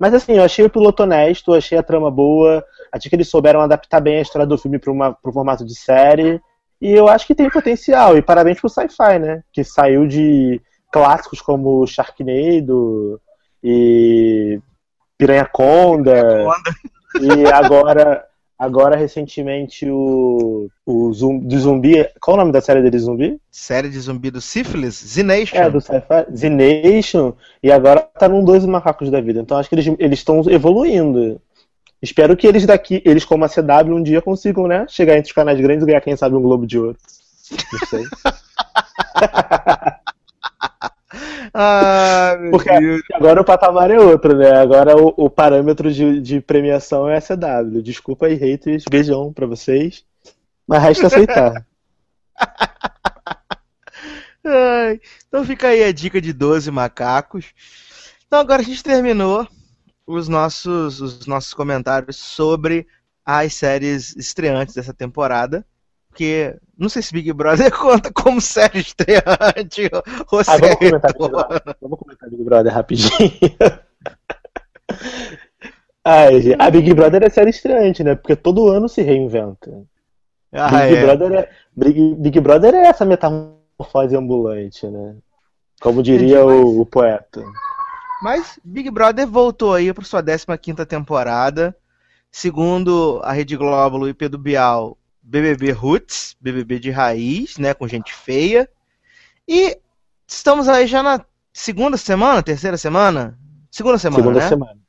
Mas 0.00 0.14
assim, 0.14 0.32
eu 0.32 0.42
achei 0.42 0.64
o 0.64 0.70
piloto 0.70 1.02
honesto, 1.02 1.52
achei 1.52 1.76
a 1.76 1.82
trama 1.82 2.10
boa, 2.10 2.64
achei 2.90 3.10
que 3.10 3.14
eles 3.14 3.28
souberam 3.28 3.60
adaptar 3.60 4.00
bem 4.00 4.16
a 4.16 4.22
história 4.22 4.46
do 4.46 4.56
filme 4.56 4.78
para 4.78 4.90
o 4.90 5.32
formato 5.32 5.62
de 5.62 5.78
série. 5.78 6.40
E 6.80 6.90
eu 6.90 7.06
acho 7.06 7.26
que 7.26 7.34
tem 7.34 7.50
potencial. 7.50 8.16
E 8.16 8.22
parabéns 8.22 8.58
pro 8.58 8.70
sci-fi, 8.70 9.18
né? 9.18 9.42
Que 9.52 9.62
saiu 9.62 10.06
de 10.06 10.58
clássicos 10.90 11.42
como 11.42 11.86
Sharknado 11.86 13.20
e 13.62 14.58
Piranha 15.18 15.44
Conda. 15.44 16.46
E 17.20 17.52
agora, 17.52 18.24
agora 18.60 18.94
recentemente 18.94 19.88
o, 19.88 20.68
o 20.84 21.12
zumbi, 21.14 21.46
do 21.46 21.58
zumbi. 21.58 22.06
Qual 22.20 22.36
o 22.36 22.40
nome 22.40 22.52
da 22.52 22.60
série 22.60 22.82
dele, 22.82 22.98
zumbi? 22.98 23.40
Série 23.50 23.88
de 23.88 23.98
zumbi 23.98 24.30
do 24.30 24.38
Sífilis? 24.38 25.02
Z-Nation. 25.02 25.56
É, 25.56 25.70
do 25.70 25.80
sci-fi. 25.80 26.36
Z 26.36 26.50
Nation. 26.50 27.32
E 27.62 27.72
agora 27.72 28.00
tá 28.00 28.28
num 28.28 28.44
dois 28.44 28.66
macacos 28.66 29.10
da 29.10 29.18
vida. 29.18 29.40
Então 29.40 29.56
acho 29.56 29.70
que 29.70 29.76
eles 29.98 30.18
estão 30.18 30.42
evoluindo. 30.50 31.40
Espero 32.02 32.36
que 32.36 32.46
eles 32.46 32.66
daqui, 32.66 33.02
eles 33.04 33.24
como 33.24 33.46
a 33.46 33.48
CW, 33.48 33.94
um 33.94 34.02
dia 34.02 34.20
consigam, 34.20 34.66
né? 34.66 34.84
Chegar 34.88 35.16
entre 35.16 35.30
os 35.30 35.34
canais 35.34 35.58
grandes 35.58 35.82
e 35.82 35.86
ganhar, 35.86 36.02
quem 36.02 36.14
sabe, 36.14 36.36
um 36.36 36.42
Globo 36.42 36.66
de 36.66 36.78
Ouro. 36.78 36.98
Não 37.72 37.88
sei. 37.88 38.04
Ah, 41.52 42.36
Porque 42.50 42.70
Deus. 42.70 43.02
agora 43.12 43.40
o 43.40 43.44
patamar 43.44 43.90
é 43.90 43.98
outro, 43.98 44.36
né? 44.36 44.52
Agora 44.52 44.96
o, 44.96 45.12
o 45.16 45.30
parâmetro 45.30 45.92
de, 45.92 46.20
de 46.20 46.40
premiação 46.40 47.08
é 47.08 47.16
a 47.16 47.20
CW. 47.20 47.82
Desculpa 47.82 48.26
aí, 48.26 48.34
haters. 48.34 48.84
Beijão 48.88 49.32
pra 49.32 49.46
vocês. 49.46 50.04
Mas 50.66 50.82
resta 50.82 51.06
aceitar. 51.08 51.66
Ai, 54.44 55.00
então 55.28 55.44
fica 55.44 55.68
aí 55.68 55.84
a 55.84 55.92
dica 55.92 56.20
de 56.20 56.32
12 56.32 56.70
macacos. 56.70 57.52
Então 58.26 58.38
agora 58.38 58.62
a 58.62 58.64
gente 58.64 58.82
terminou 58.82 59.46
os 60.06 60.28
nossos, 60.28 61.00
os 61.00 61.26
nossos 61.26 61.52
comentários 61.52 62.16
sobre 62.16 62.86
as 63.24 63.54
séries 63.54 64.16
estreantes 64.16 64.74
dessa 64.74 64.94
temporada. 64.94 65.64
Porque 66.10 66.56
não 66.76 66.88
sei 66.88 67.02
se 67.02 67.12
Big 67.12 67.32
Brother 67.32 67.70
conta 67.76 68.12
como 68.12 68.40
série 68.40 68.80
estreante 68.80 69.90
ou 70.30 70.40
Ah, 70.40 70.44
série 70.44 70.90
vamos 71.80 71.98
comentar 71.98 72.30
Big. 72.30 72.44
Brother. 72.44 72.72
Rapidinho. 72.72 73.10
Ai, 76.04 76.40
gente, 76.40 76.60
a 76.60 76.70
Big 76.70 76.92
Brother 76.94 77.22
é 77.22 77.30
série 77.30 77.50
estreante, 77.50 78.02
né? 78.02 78.14
Porque 78.14 78.34
todo 78.34 78.68
ano 78.68 78.88
se 78.88 79.02
reinventa. 79.02 79.82
Ah, 80.52 80.86
Big, 80.86 80.96
é. 80.96 81.04
Brother 81.04 81.32
é, 81.32 81.50
Big, 81.76 82.14
Big 82.16 82.40
Brother 82.40 82.74
é 82.74 82.86
essa 82.86 83.04
metamorfose 83.04 84.16
ambulante, 84.16 84.86
né? 84.88 85.16
Como 85.80 86.02
diria 86.02 86.44
o, 86.44 86.80
o 86.80 86.86
poeta. 86.86 87.42
Mas 88.22 88.58
Big 88.64 88.90
Brother 88.90 89.26
voltou 89.26 89.74
aí 89.74 89.92
para 89.92 90.04
sua 90.04 90.22
15ª 90.22 90.84
temporada. 90.84 91.74
Segundo 92.30 93.20
a 93.24 93.32
Rede 93.32 93.56
Globo 93.56 94.06
e 94.06 94.14
Pedro 94.14 94.38
Bial, 94.38 94.96
BBB 95.22 95.70
Roots, 95.72 96.36
BBB 96.40 96.78
de 96.78 96.90
raiz, 96.90 97.56
né, 97.58 97.74
com 97.74 97.86
gente 97.88 98.12
feia. 98.12 98.68
E 99.46 99.78
estamos 100.26 100.68
aí 100.68 100.86
já 100.86 101.02
na 101.02 101.24
segunda 101.52 101.96
semana, 101.96 102.42
terceira 102.42 102.76
semana? 102.76 103.38
Segunda 103.70 103.98
semana, 103.98 104.22
Segunda 104.22 104.40
né? 104.40 104.48
semana. 104.48 104.80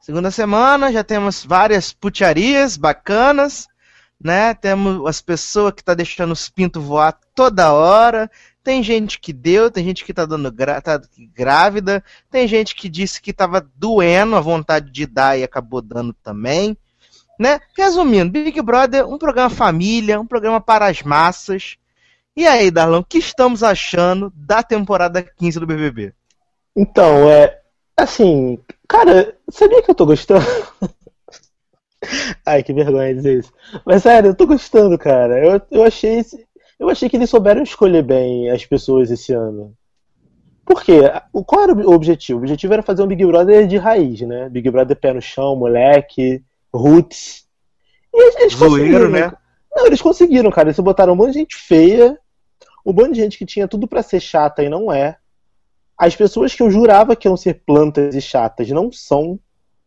Segunda 0.00 0.30
semana, 0.30 0.92
já 0.92 1.04
temos 1.04 1.44
várias 1.44 1.92
putiarias 1.92 2.76
bacanas, 2.76 3.68
né? 4.20 4.52
Temos 4.52 5.06
as 5.06 5.20
pessoas 5.22 5.72
que 5.74 5.84
tá 5.84 5.94
deixando 5.94 6.32
os 6.32 6.48
pintos 6.48 6.82
voar 6.82 7.16
toda 7.34 7.72
hora. 7.72 8.28
Tem 8.64 8.82
gente 8.82 9.20
que 9.20 9.32
deu, 9.32 9.70
tem 9.70 9.84
gente 9.84 10.04
que 10.04 10.12
tá 10.12 10.24
dando 10.26 10.50
gra- 10.50 10.80
tá 10.80 11.00
grávida, 11.34 12.02
tem 12.30 12.46
gente 12.48 12.74
que 12.74 12.88
disse 12.88 13.20
que 13.22 13.32
tava 13.32 13.64
doendo 13.76 14.34
a 14.36 14.40
vontade 14.40 14.90
de 14.90 15.06
dar 15.06 15.38
e 15.38 15.42
acabou 15.44 15.80
dando 15.80 16.12
também, 16.14 16.76
né? 17.42 17.60
Resumindo, 17.76 18.30
Big 18.30 18.62
Brother, 18.62 19.06
um 19.06 19.18
programa 19.18 19.50
família, 19.50 20.20
um 20.20 20.26
programa 20.26 20.60
para 20.60 20.86
as 20.86 21.02
massas. 21.02 21.76
E 22.36 22.46
aí, 22.46 22.70
Darlão, 22.70 23.00
o 23.00 23.04
que 23.04 23.18
estamos 23.18 23.62
achando 23.62 24.32
da 24.34 24.62
temporada 24.62 25.22
15 25.22 25.60
do 25.60 25.66
BBB? 25.66 26.14
Então, 26.74 27.28
é. 27.28 27.60
Assim, 27.94 28.58
cara, 28.88 29.36
sabia 29.50 29.82
que 29.82 29.90
eu 29.90 29.94
tô 29.94 30.06
gostando? 30.06 30.46
Ai, 32.46 32.62
que 32.62 32.72
vergonha 32.72 33.14
dizer 33.14 33.40
isso. 33.40 33.52
Mas 33.84 34.02
sério, 34.02 34.30
eu 34.30 34.34
tô 34.34 34.46
gostando, 34.46 34.96
cara. 34.96 35.44
Eu, 35.44 35.60
eu 35.70 35.84
achei 35.84 36.24
eu 36.78 36.88
achei 36.88 37.08
que 37.08 37.16
eles 37.16 37.30
souberam 37.30 37.62
escolher 37.62 38.02
bem 38.02 38.50
as 38.50 38.66
pessoas 38.66 39.10
esse 39.10 39.32
ano. 39.32 39.72
Por 40.64 40.82
quê? 40.82 41.00
Qual 41.46 41.62
era 41.62 41.72
o 41.72 41.92
objetivo? 41.92 42.38
O 42.38 42.42
objetivo 42.42 42.72
era 42.72 42.82
fazer 42.82 43.02
um 43.02 43.06
Big 43.06 43.24
Brother 43.24 43.66
de 43.66 43.76
raiz, 43.76 44.20
né? 44.22 44.48
Big 44.48 44.68
Brother 44.70 44.96
pé 44.96 45.12
no 45.12 45.20
chão, 45.20 45.54
moleque, 45.54 46.42
roots. 46.72 47.44
E 48.14 48.42
eles, 48.42 48.54
Zoeiro, 48.54 48.76
conseguiram, 48.76 49.10
né? 49.10 49.32
Não, 49.74 49.86
eles 49.86 50.02
conseguiram, 50.02 50.50
cara. 50.50 50.68
Eles 50.68 50.78
botaram 50.78 51.12
um 51.12 51.16
monte 51.16 51.32
de 51.32 51.38
gente 51.38 51.56
feia, 51.56 52.18
um 52.84 52.92
monte 52.92 53.12
de 53.12 53.20
gente 53.20 53.38
que 53.38 53.46
tinha 53.46 53.68
tudo 53.68 53.88
pra 53.88 54.02
ser 54.02 54.20
chata 54.20 54.62
e 54.62 54.68
não 54.68 54.92
é. 54.92 55.16
As 55.96 56.16
pessoas 56.16 56.54
que 56.54 56.62
eu 56.62 56.70
jurava 56.70 57.14
que 57.14 57.28
iam 57.28 57.36
ser 57.36 57.62
plantas 57.64 58.14
e 58.14 58.20
chatas 58.20 58.68
não 58.70 58.90
são. 58.90 59.38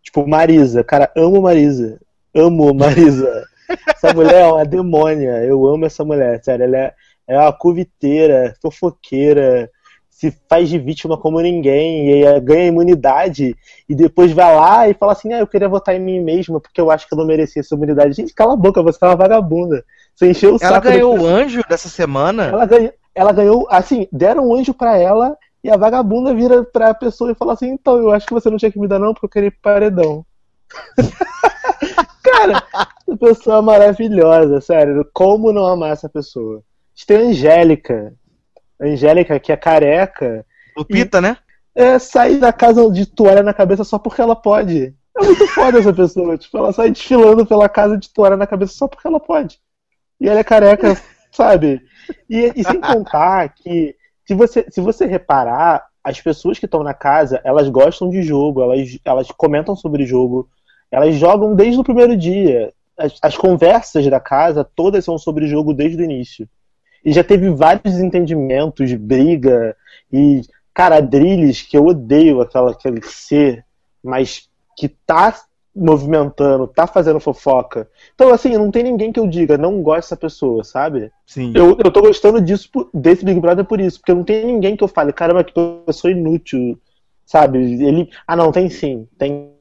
Tipo, 0.02 0.28
Marisa. 0.28 0.84
Cara, 0.84 1.12
amo 1.16 1.42
Marisa. 1.42 2.00
Amo 2.34 2.74
Marisa. 2.74 3.46
Essa 3.88 4.14
mulher 4.14 4.42
é 4.42 4.48
uma 4.48 4.66
demônia. 4.66 5.44
Eu 5.44 5.66
amo 5.68 5.86
essa 5.86 6.06
mulher, 6.06 6.44
sério. 6.44 6.66
Ela 6.66 6.78
é, 6.78 6.96
é 7.28 7.40
uma 7.40 7.52
cuviteira, 7.52 8.56
fofoqueira, 8.62 9.70
se 10.16 10.32
faz 10.48 10.70
de 10.70 10.80
vítima 10.80 11.18
como 11.18 11.42
ninguém, 11.42 12.10
e 12.10 12.26
aí 12.26 12.40
ganha 12.40 12.68
imunidade, 12.68 13.54
e 13.88 13.94
depois 13.94 14.32
vai 14.32 14.56
lá 14.56 14.88
e 14.88 14.94
fala 14.94 15.12
assim: 15.12 15.34
ah, 15.34 15.40
eu 15.40 15.48
queria 15.48 15.68
votar 15.68 15.94
em 15.94 16.00
mim 16.00 16.22
mesma 16.22 16.58
porque 16.62 16.80
eu 16.80 16.90
acho 16.90 17.06
que 17.06 17.14
eu 17.14 17.18
não 17.18 17.26
merecia 17.26 17.60
essa 17.60 17.76
imunidade. 17.76 18.14
Gente, 18.14 18.34
cala 18.34 18.54
a 18.54 18.56
boca, 18.56 18.82
você 18.82 18.98
é 19.04 19.10
uma 19.10 19.18
vagabunda. 19.18 19.84
Você 20.16 20.30
encheu 20.30 20.52
o 20.52 20.58
Ela 20.62 20.76
saco. 20.76 20.86
das 20.86 20.94
ganhou 20.94 21.20
o 21.20 21.26
anjo 21.28 21.62
dessa 21.68 21.90
semana. 21.90 22.46
Ela 22.46 22.66
ganhou, 22.66 22.94
ela 23.14 23.34
ganhou, 23.34 23.68
assim, 23.70 24.08
deram 24.10 24.48
um 24.48 24.56
anjo 24.56 24.74
pra 24.74 24.98
ela 24.98 25.38
e 25.62 25.70
a 25.70 25.76
vagabunda 25.76 26.34
vira 26.34 26.64
pra 26.64 26.94
pessoa 26.94 27.34
e 27.34 27.36
fala 27.36 27.52
assim: 27.52 27.72
então, 27.72 27.98
eu 27.98 28.12
acho 28.12 28.26
que 28.26 28.34
você 28.34 28.50
não 28.50 28.58
tinha 28.58 28.72
que 28.72 28.80
me 28.80 28.88
dar, 28.88 29.00
não, 29.00 29.14
porque 29.14 29.26
eu 29.26 29.30
queria 29.30 29.54
paredão. 29.62 30.26
Cara, 32.24 32.64
essa 32.74 33.18
pessoa 33.20 33.58
é 33.58 33.62
maravilhosa, 33.62 34.62
sério. 34.62 35.06
Como 35.14 35.52
não 35.52 35.66
amar 35.66 35.92
essa 35.92 36.08
pessoa? 36.08 36.60
A 36.60 36.62
gente 36.96 37.06
tem 37.06 37.18
a 37.18 37.30
Angélica. 37.32 38.14
A 38.80 38.86
Angélica, 38.86 39.40
que 39.40 39.52
é 39.52 39.58
careca, 39.58 40.46
Lupita, 40.76 41.22
né? 41.22 41.38
é 41.74 42.00
sair 42.00 42.38
da 42.40 42.54
casa 42.54 42.90
de 42.90 43.06
toalha 43.06 43.44
na 43.44 43.54
cabeça 43.54 43.84
só 43.84 44.00
porque 44.00 44.22
ela 44.22 44.36
pode. 44.36 44.94
É 45.18 45.24
muito 45.24 45.48
foda 45.48 45.80
essa 45.80 45.94
pessoa. 45.94 46.38
Tipo, 46.40 46.58
ela 46.58 46.74
sai 46.74 46.90
desfilando 46.90 47.46
pela 47.46 47.70
casa 47.70 47.98
de 47.98 48.10
toalha 48.10 48.38
na 48.38 48.48
cabeça 48.48 48.74
só 48.74 48.88
porque 48.88 49.08
ela 49.08 49.20
pode. 49.20 49.60
E 50.20 50.28
ela 50.28 50.40
é 50.40 50.44
careca, 50.44 50.98
sabe? 51.32 51.82
E, 52.30 52.52
e 52.56 52.64
sem 52.64 52.80
contar 52.80 53.50
que, 53.50 53.96
se 54.26 54.34
você, 54.34 54.66
se 54.70 54.80
você 54.80 55.06
reparar, 55.06 55.86
as 56.04 56.22
pessoas 56.22 56.60
que 56.60 56.66
estão 56.66 56.84
na 56.84 56.94
casa, 56.94 57.42
elas 57.44 57.68
gostam 57.68 58.10
de 58.10 58.22
jogo, 58.22 58.62
elas, 58.62 59.00
elas 59.04 59.28
comentam 59.32 59.76
sobre 59.76 60.06
jogo, 60.06 60.48
elas 60.92 61.16
jogam 61.16 61.56
desde 61.56 61.80
o 61.80 61.84
primeiro 61.84 62.16
dia. 62.16 62.72
As, 62.98 63.18
as 63.22 63.36
conversas 63.36 64.08
da 64.08 64.20
casa, 64.20 64.64
todas 64.64 65.04
são 65.04 65.18
sobre 65.18 65.48
jogo 65.48 65.74
desde 65.74 66.02
o 66.02 66.06
início. 66.06 66.48
E 67.06 67.14
já 67.14 67.24
teve 67.24 67.50
vários 67.52 67.94
desentendimentos, 67.94 68.92
briga, 68.94 69.78
e 70.12 70.42
Cara, 70.76 70.98
a 70.98 71.00
Drilis, 71.00 71.62
que 71.62 71.78
eu 71.78 71.86
odeio 71.86 72.42
aquela, 72.42 72.72
aquele 72.72 73.02
ser, 73.02 73.64
mas 74.04 74.50
que 74.78 74.90
tá 74.90 75.34
movimentando, 75.74 76.68
tá 76.68 76.86
fazendo 76.86 77.18
fofoca. 77.18 77.90
Então, 78.14 78.30
assim, 78.34 78.58
não 78.58 78.70
tem 78.70 78.84
ninguém 78.84 79.10
que 79.10 79.20
eu 79.20 79.26
diga, 79.26 79.58
não 79.58 79.82
gosto 79.82 80.02
dessa 80.02 80.18
pessoa, 80.18 80.66
sabe? 80.66 81.10
Sim. 81.26 81.54
Eu, 81.56 81.78
eu 81.82 81.90
tô 81.90 82.02
gostando 82.02 82.42
disso, 82.42 82.70
desse 82.94 83.24
Big 83.24 83.40
Brother 83.40 83.64
por 83.64 83.80
isso, 83.80 84.00
porque 84.00 84.14
não 84.14 84.26
tem 84.26 84.46
ninguém 84.46 84.76
que 84.76 84.84
eu 84.84 84.88
fale, 84.90 85.14
caramba, 85.14 85.46
que 85.46 85.54
pessoa 85.86 86.12
inútil, 86.12 86.78
sabe? 87.26 87.58
Ele. 87.82 88.10
Ah, 88.28 88.36
não, 88.36 88.52
tem 88.52 88.70
sim, 88.70 89.08
tem. 89.18 89.52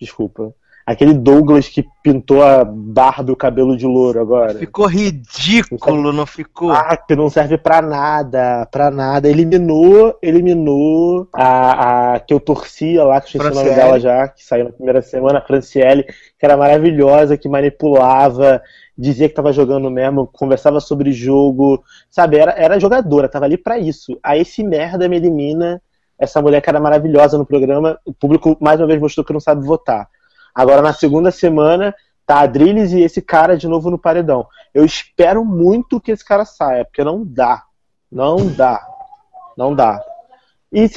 Desculpa. 0.00 0.54
Aquele 0.88 1.12
Douglas 1.12 1.68
que 1.68 1.86
pintou 2.02 2.42
a 2.42 2.64
barba 2.64 3.28
e 3.28 3.32
o 3.34 3.36
cabelo 3.36 3.76
de 3.76 3.84
louro 3.84 4.22
agora. 4.22 4.54
Ficou 4.54 4.86
ridículo, 4.86 6.14
não 6.14 6.24
ficou? 6.24 6.70
Ah, 6.70 6.96
que 6.96 7.14
não 7.14 7.28
serve 7.28 7.58
pra 7.58 7.82
nada, 7.82 8.66
pra 8.72 8.90
nada. 8.90 9.28
Eliminou, 9.28 10.18
eliminou 10.22 11.28
a, 11.30 12.14
a 12.14 12.20
que 12.20 12.32
eu 12.32 12.40
torcia 12.40 13.04
lá, 13.04 13.20
que 13.20 13.36
eu 13.36 13.42
esqueci 13.42 13.58
o 13.58 13.64
nome 13.64 13.76
dela 13.76 14.00
já, 14.00 14.28
que 14.28 14.42
saiu 14.42 14.64
na 14.64 14.72
primeira 14.72 15.02
semana, 15.02 15.40
a 15.40 15.42
Franciele, 15.42 16.04
que 16.04 16.46
era 16.46 16.56
maravilhosa, 16.56 17.36
que 17.36 17.50
manipulava, 17.50 18.62
dizia 18.96 19.28
que 19.28 19.34
tava 19.34 19.52
jogando 19.52 19.90
mesmo, 19.90 20.26
conversava 20.26 20.80
sobre 20.80 21.12
jogo, 21.12 21.84
sabe? 22.10 22.38
Era, 22.38 22.52
era 22.52 22.80
jogadora, 22.80 23.28
tava 23.28 23.44
ali 23.44 23.58
pra 23.58 23.78
isso. 23.78 24.18
Aí 24.22 24.40
esse 24.40 24.64
merda 24.64 25.06
me 25.06 25.16
elimina 25.16 25.82
essa 26.18 26.40
mulher 26.40 26.62
que 26.62 26.70
era 26.70 26.80
maravilhosa 26.80 27.36
no 27.36 27.44
programa. 27.44 27.98
O 28.06 28.14
público 28.14 28.56
mais 28.58 28.80
uma 28.80 28.86
vez 28.86 28.98
mostrou 28.98 29.22
que 29.22 29.34
não 29.34 29.40
sabe 29.40 29.66
votar. 29.66 30.08
Agora 30.58 30.82
na 30.82 30.92
segunda 30.92 31.30
semana 31.30 31.94
tá 32.26 32.40
a 32.40 32.46
Drilis 32.46 32.90
e 32.92 33.00
esse 33.00 33.22
cara 33.22 33.56
de 33.56 33.68
novo 33.68 33.90
no 33.90 33.98
paredão. 33.98 34.44
Eu 34.74 34.84
espero 34.84 35.44
muito 35.44 36.00
que 36.00 36.10
esse 36.10 36.24
cara 36.24 36.44
saia, 36.44 36.84
porque 36.84 37.04
não 37.04 37.24
dá. 37.24 37.62
Não 38.10 38.44
dá. 38.48 38.84
Não 39.56 39.72
dá. 39.72 40.02
E 40.72 40.90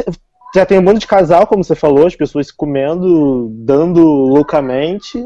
já 0.56 0.66
tem 0.66 0.80
um 0.80 0.82
monte 0.82 1.02
de 1.02 1.08
casal, 1.08 1.46
como 1.46 1.64
você 1.64 1.76
falou, 1.76 2.08
as 2.08 2.16
pessoas 2.16 2.48
se 2.48 2.54
comendo, 2.56 3.50
dando 3.54 4.02
loucamente. 4.04 5.24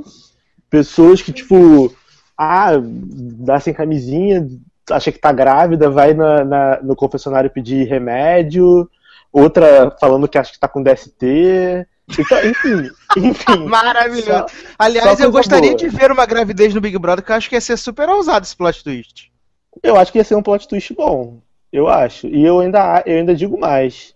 Pessoas 0.70 1.22
que, 1.22 1.32
tipo, 1.32 1.96
ah, 2.38 2.72
dá 2.82 3.58
sem 3.62 3.74
camisinha, 3.74 4.46
acha 4.92 5.14
que 5.14 5.18
tá 5.20 5.32
grávida, 5.32 5.90
vai 5.90 6.14
na, 6.14 6.44
na- 6.44 6.80
no 6.84 6.94
confessionário 6.94 7.50
pedir 7.50 7.88
remédio. 7.88 8.90
Outra 9.32 9.96
falando 9.98 10.28
que 10.28 10.38
acha 10.38 10.52
que 10.52 10.60
tá 10.60 10.68
com 10.68 10.84
DST. 10.84 11.88
Então, 12.08 12.40
enfim, 12.46 12.90
enfim. 13.18 13.66
Maravilhoso. 13.66 14.26
Só- 14.26 14.46
Aliás, 14.78 15.18
só 15.18 15.24
eu 15.26 15.32
gostaria 15.32 15.72
boa. 15.72 15.78
de 15.78 15.90
ver 15.90 16.12
uma 16.12 16.26
gravidez 16.26 16.74
no 16.74 16.82
Big 16.82 16.98
Brother, 16.98 17.24
que 17.26 17.32
eu 17.32 17.36
acho 17.36 17.50
que 17.50 17.56
ia 17.56 17.62
ser 17.62 17.78
super 17.78 18.08
ousado 18.10 18.46
esse 18.46 18.56
plot 18.56 18.84
twist. 18.84 19.32
Eu 19.84 19.98
acho 19.98 20.12
que 20.12 20.18
ia 20.20 20.24
ser 20.24 20.36
um 20.36 20.44
plot 20.44 20.68
twist 20.68 20.94
bom. 20.94 21.40
Eu 21.72 21.88
acho. 21.88 22.28
E 22.28 22.46
eu 22.46 22.60
ainda, 22.60 23.04
eu 23.06 23.18
ainda 23.18 23.36
digo 23.36 23.60
mais. 23.60 24.14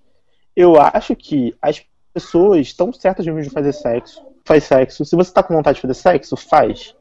Eu 0.55 0.79
acho 0.79 1.15
que 1.15 1.55
as 1.61 1.81
pessoas 2.13 2.61
estão 2.67 2.93
certas 2.93 3.25
de 3.25 3.31
de 3.41 3.49
fazer 3.49 3.73
sexo. 3.73 4.21
Faz 4.45 4.63
sexo. 4.63 5.03
Se 5.05 5.15
você 5.15 5.31
tá 5.31 5.43
com 5.43 5.53
vontade 5.53 5.75
de 5.75 5.81
fazer 5.81 5.93
sexo, 5.95 6.37
faz. 6.37 6.95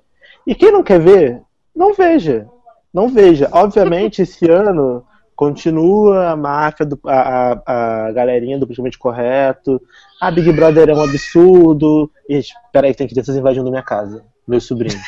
E 0.47 0.55
quem 0.55 0.73
não 0.73 0.83
quer 0.83 0.99
ver, 1.01 1.41
não 1.75 1.93
veja. 1.95 2.49
Não 2.93 3.09
veja. 3.09 3.49
Obviamente, 3.53 4.23
esse 4.23 4.51
ano 4.51 5.05
continua 5.39 6.31
a 6.31 6.37
máfia, 6.37 6.85
do, 6.85 6.99
a, 7.07 7.53
a, 7.65 8.07
a 8.07 8.13
galerinha 8.13 8.59
do 8.59 8.67
politicamente 8.67 8.99
correto. 8.99 9.81
A 10.21 10.33
Big 10.33 10.51
Brother 10.51 10.89
é 10.89 10.93
um 10.93 11.01
absurdo. 11.01 12.11
E, 12.29 12.41
peraí, 12.73 12.93
tem 12.93 13.07
crianças 13.07 13.37
invadindo 13.37 13.71
minha 13.71 13.85
casa. 13.85 14.25
Meus 14.49 14.65
sobrinhos. 14.65 15.01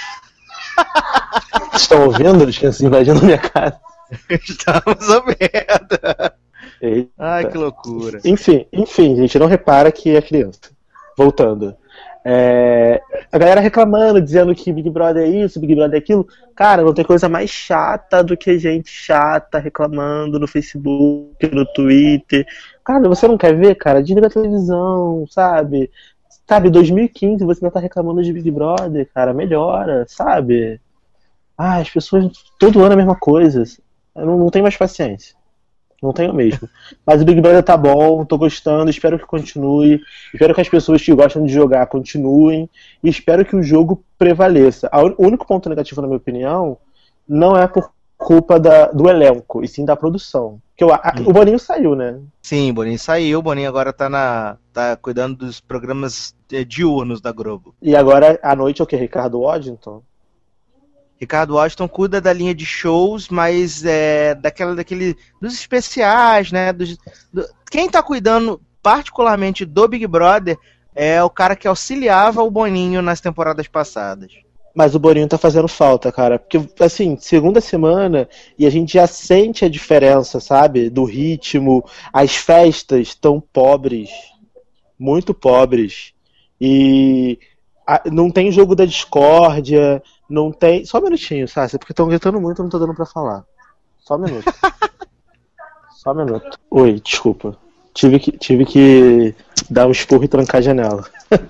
Estão 1.74 2.04
ouvindo 2.04 2.44
as 2.44 2.56
crianças 2.56 2.80
invadindo 2.80 3.24
minha 3.24 3.38
casa? 3.38 3.80
Estamos 4.30 5.08
vendo. 5.08 6.20
Eita. 6.80 7.10
Ai, 7.18 7.50
que 7.50 7.58
loucura. 7.58 8.20
Enfim, 8.24 8.66
enfim, 8.72 9.16
gente, 9.16 9.36
não 9.36 9.48
repara 9.48 9.90
que 9.90 10.14
é 10.14 10.22
criança. 10.22 10.60
Voltando. 11.18 11.76
É, 12.24 13.00
a 13.32 13.38
galera 13.38 13.60
reclamando, 13.60 14.20
dizendo 14.20 14.54
que 14.54 14.72
Big 14.72 14.90
Brother 14.90 15.24
é 15.24 15.28
isso, 15.28 15.60
Big 15.60 15.74
Brother 15.74 15.96
é 15.96 15.98
aquilo. 15.98 16.26
Cara, 16.54 16.82
não 16.82 16.92
tem 16.92 17.04
coisa 17.04 17.28
mais 17.28 17.50
chata 17.50 18.22
do 18.22 18.36
que 18.36 18.58
gente 18.58 18.90
chata 18.90 19.58
reclamando 19.58 20.38
no 20.38 20.46
Facebook, 20.46 21.54
no 21.54 21.64
Twitter. 21.72 22.46
Cara, 22.84 23.08
você 23.08 23.26
não 23.26 23.38
quer 23.38 23.56
ver, 23.56 23.74
cara? 23.76 24.02
Desliga 24.02 24.26
a 24.26 24.30
televisão, 24.30 25.24
sabe? 25.30 25.90
Sabe, 26.46 26.68
2015 26.68 27.44
você 27.44 27.64
ainda 27.64 27.72
tá 27.72 27.80
reclamando 27.80 28.22
de 28.22 28.32
Big 28.32 28.50
Brother, 28.50 29.08
cara, 29.14 29.32
melhora, 29.32 30.04
sabe? 30.08 30.80
Ah, 31.56 31.76
as 31.78 31.90
pessoas 31.90 32.30
todo 32.58 32.82
ano 32.82 32.94
a 32.94 32.96
mesma 32.96 33.16
coisa. 33.16 33.62
Eu 34.14 34.26
não, 34.26 34.38
não 34.38 34.50
tenho 34.50 34.64
mais 34.64 34.76
paciência. 34.76 35.36
Não 36.02 36.12
tenho 36.12 36.32
mesmo. 36.32 36.68
Mas 37.06 37.20
o 37.20 37.24
Big 37.24 37.40
Brother 37.40 37.62
tá 37.62 37.76
bom, 37.76 38.24
tô 38.24 38.38
gostando, 38.38 38.90
espero 38.90 39.18
que 39.18 39.26
continue. 39.26 40.00
Espero 40.32 40.54
que 40.54 40.60
as 40.60 40.68
pessoas 40.68 41.02
que 41.02 41.14
gostam 41.14 41.44
de 41.44 41.52
jogar 41.52 41.86
continuem. 41.86 42.68
E 43.04 43.08
espero 43.08 43.44
que 43.44 43.54
o 43.54 43.62
jogo 43.62 44.02
prevaleça. 44.18 44.88
O 45.18 45.26
único 45.26 45.46
ponto 45.46 45.68
negativo, 45.68 46.00
na 46.00 46.06
minha 46.06 46.16
opinião, 46.16 46.78
não 47.28 47.56
é 47.56 47.66
por 47.68 47.90
culpa 48.16 48.60
da, 48.60 48.86
do 48.88 49.08
elenco, 49.08 49.64
e 49.64 49.68
sim 49.68 49.84
da 49.84 49.96
produção. 49.96 50.60
Que 50.76 50.84
eu, 50.84 50.92
a- 50.92 51.12
O 51.26 51.32
Boninho 51.32 51.58
saiu, 51.58 51.94
né? 51.94 52.18
Sim, 52.42 52.70
o 52.70 52.74
Boninho 52.74 52.98
saiu, 52.98 53.38
o 53.38 53.42
Boninho 53.42 53.68
agora 53.68 53.92
tá, 53.94 54.08
na, 54.10 54.56
tá 54.74 54.94
cuidando 54.96 55.36
dos 55.36 55.58
programas 55.60 56.34
eh, 56.52 56.62
diurnos 56.64 57.20
da 57.22 57.32
Globo. 57.32 57.74
E 57.80 57.96
agora 57.96 58.38
à 58.42 58.54
noite 58.54 58.80
é 58.80 58.84
o 58.84 58.86
que? 58.86 58.94
Ricardo 58.96 59.40
Waddington? 59.40 60.02
Ricardo 61.20 61.54
Washington 61.56 61.86
cuida 61.86 62.20
da 62.20 62.32
linha 62.32 62.54
de 62.54 62.64
shows, 62.64 63.28
mas 63.28 63.84
é 63.84 64.34
daquela, 64.34 64.74
daquele, 64.74 65.16
dos 65.40 65.52
especiais, 65.52 66.50
né? 66.50 66.72
Dos, 66.72 66.96
do- 67.32 67.46
quem 67.70 67.90
tá 67.90 68.02
cuidando 68.02 68.60
particularmente 68.82 69.66
do 69.66 69.86
Big 69.86 70.06
Brother 70.06 70.56
é 70.94 71.22
o 71.22 71.28
cara 71.28 71.54
que 71.54 71.68
auxiliava 71.68 72.42
o 72.42 72.50
Boninho 72.50 73.02
nas 73.02 73.20
temporadas 73.20 73.68
passadas. 73.68 74.32
Mas 74.74 74.94
o 74.94 74.98
Boninho 74.98 75.28
tá 75.28 75.36
fazendo 75.36 75.68
falta, 75.68 76.10
cara. 76.10 76.38
Porque, 76.38 76.58
assim, 76.82 77.16
segunda 77.20 77.60
semana 77.60 78.28
e 78.58 78.64
a 78.66 78.70
gente 78.70 78.94
já 78.94 79.06
sente 79.06 79.64
a 79.64 79.68
diferença, 79.68 80.40
sabe? 80.40 80.88
Do 80.88 81.04
ritmo. 81.04 81.84
As 82.12 82.34
festas 82.36 83.08
estão 83.08 83.40
pobres. 83.52 84.08
Muito 84.98 85.34
pobres. 85.34 86.12
E 86.60 87.38
a- 87.86 88.02
não 88.12 88.30
tem 88.30 88.52
jogo 88.52 88.74
da 88.74 88.84
discórdia. 88.84 90.02
Não 90.30 90.52
tem. 90.52 90.84
Só 90.84 90.98
um 90.98 91.02
minutinho, 91.02 91.48
Sácia, 91.48 91.78
porque 91.78 91.92
estão 91.92 92.06
gritando 92.08 92.40
muito 92.40 92.60
e 92.60 92.62
não 92.62 92.70
tô 92.70 92.78
dando 92.78 92.94
pra 92.94 93.04
falar. 93.04 93.44
Só 93.98 94.14
um 94.14 94.20
minuto. 94.20 94.44
Só 95.96 96.12
um 96.12 96.14
minuto. 96.14 96.58
Oi, 96.70 97.00
desculpa. 97.00 97.56
Tive 97.92 98.18
que, 98.20 98.32
tive 98.32 98.64
que 98.64 99.34
dar 99.68 99.86
um 99.86 99.90
esporro 99.90 100.24
e 100.24 100.28
trancar 100.28 100.58
a 100.58 100.62
janela. 100.62 101.04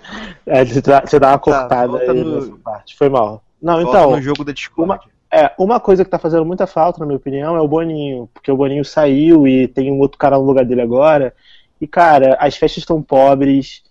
É, 0.46 0.64
você 0.64 0.80
dá 0.80 1.00
você 1.02 1.18
dá 1.20 1.28
uma 1.28 1.38
cortada 1.38 1.86
volta 1.86 2.10
aí 2.10 2.24
no- 2.24 2.34
nessa 2.40 2.56
parte. 2.64 2.96
Foi 2.96 3.08
mal. 3.08 3.42
Não, 3.62 3.74
Volta 3.82 3.98
então, 3.98 4.10
no 4.12 4.22
jogo 4.22 4.42
da 4.42 4.52
discórdia. 4.52 5.08
é, 5.32 5.52
uma 5.56 5.78
coisa 5.78 6.04
que 6.04 6.10
tá 6.10 6.18
fazendo 6.18 6.44
muita 6.44 6.66
falta, 6.66 6.98
na 6.98 7.06
minha 7.06 7.18
opinião, 7.18 7.54
é 7.56 7.60
o 7.60 7.68
Boninho. 7.68 8.28
Porque 8.34 8.50
o 8.50 8.56
Boninho 8.56 8.84
saiu 8.84 9.46
e 9.46 9.68
tem 9.68 9.92
um 9.92 10.00
outro 10.00 10.18
cara 10.18 10.36
no 10.36 10.44
lugar 10.44 10.64
dele 10.64 10.80
agora. 10.80 11.32
E, 11.80 11.86
cara, 11.86 12.36
as 12.40 12.56
festas 12.56 12.78
estão 12.82 13.00
pobres. 13.00 13.82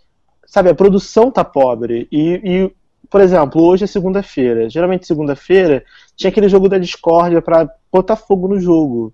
Sabe, 0.46 0.70
a 0.70 0.76
produção 0.76 1.32
tá 1.32 1.46
pobre. 1.46 2.08
E, 2.12 2.42
e, 2.44 2.76
por 3.10 3.22
exemplo, 3.22 3.62
hoje 3.64 3.84
é 3.84 3.88
segunda-feira. 3.88 4.70
Geralmente, 4.70 5.08
segunda-feira, 5.08 5.84
tinha 6.16 6.30
aquele 6.30 6.48
jogo 6.50 6.70
da 6.70 6.78
discórdia 6.78 7.42
pra 7.42 7.70
botar 7.92 8.16
fogo 8.16 8.48
no 8.48 8.60
jogo. 8.60 9.14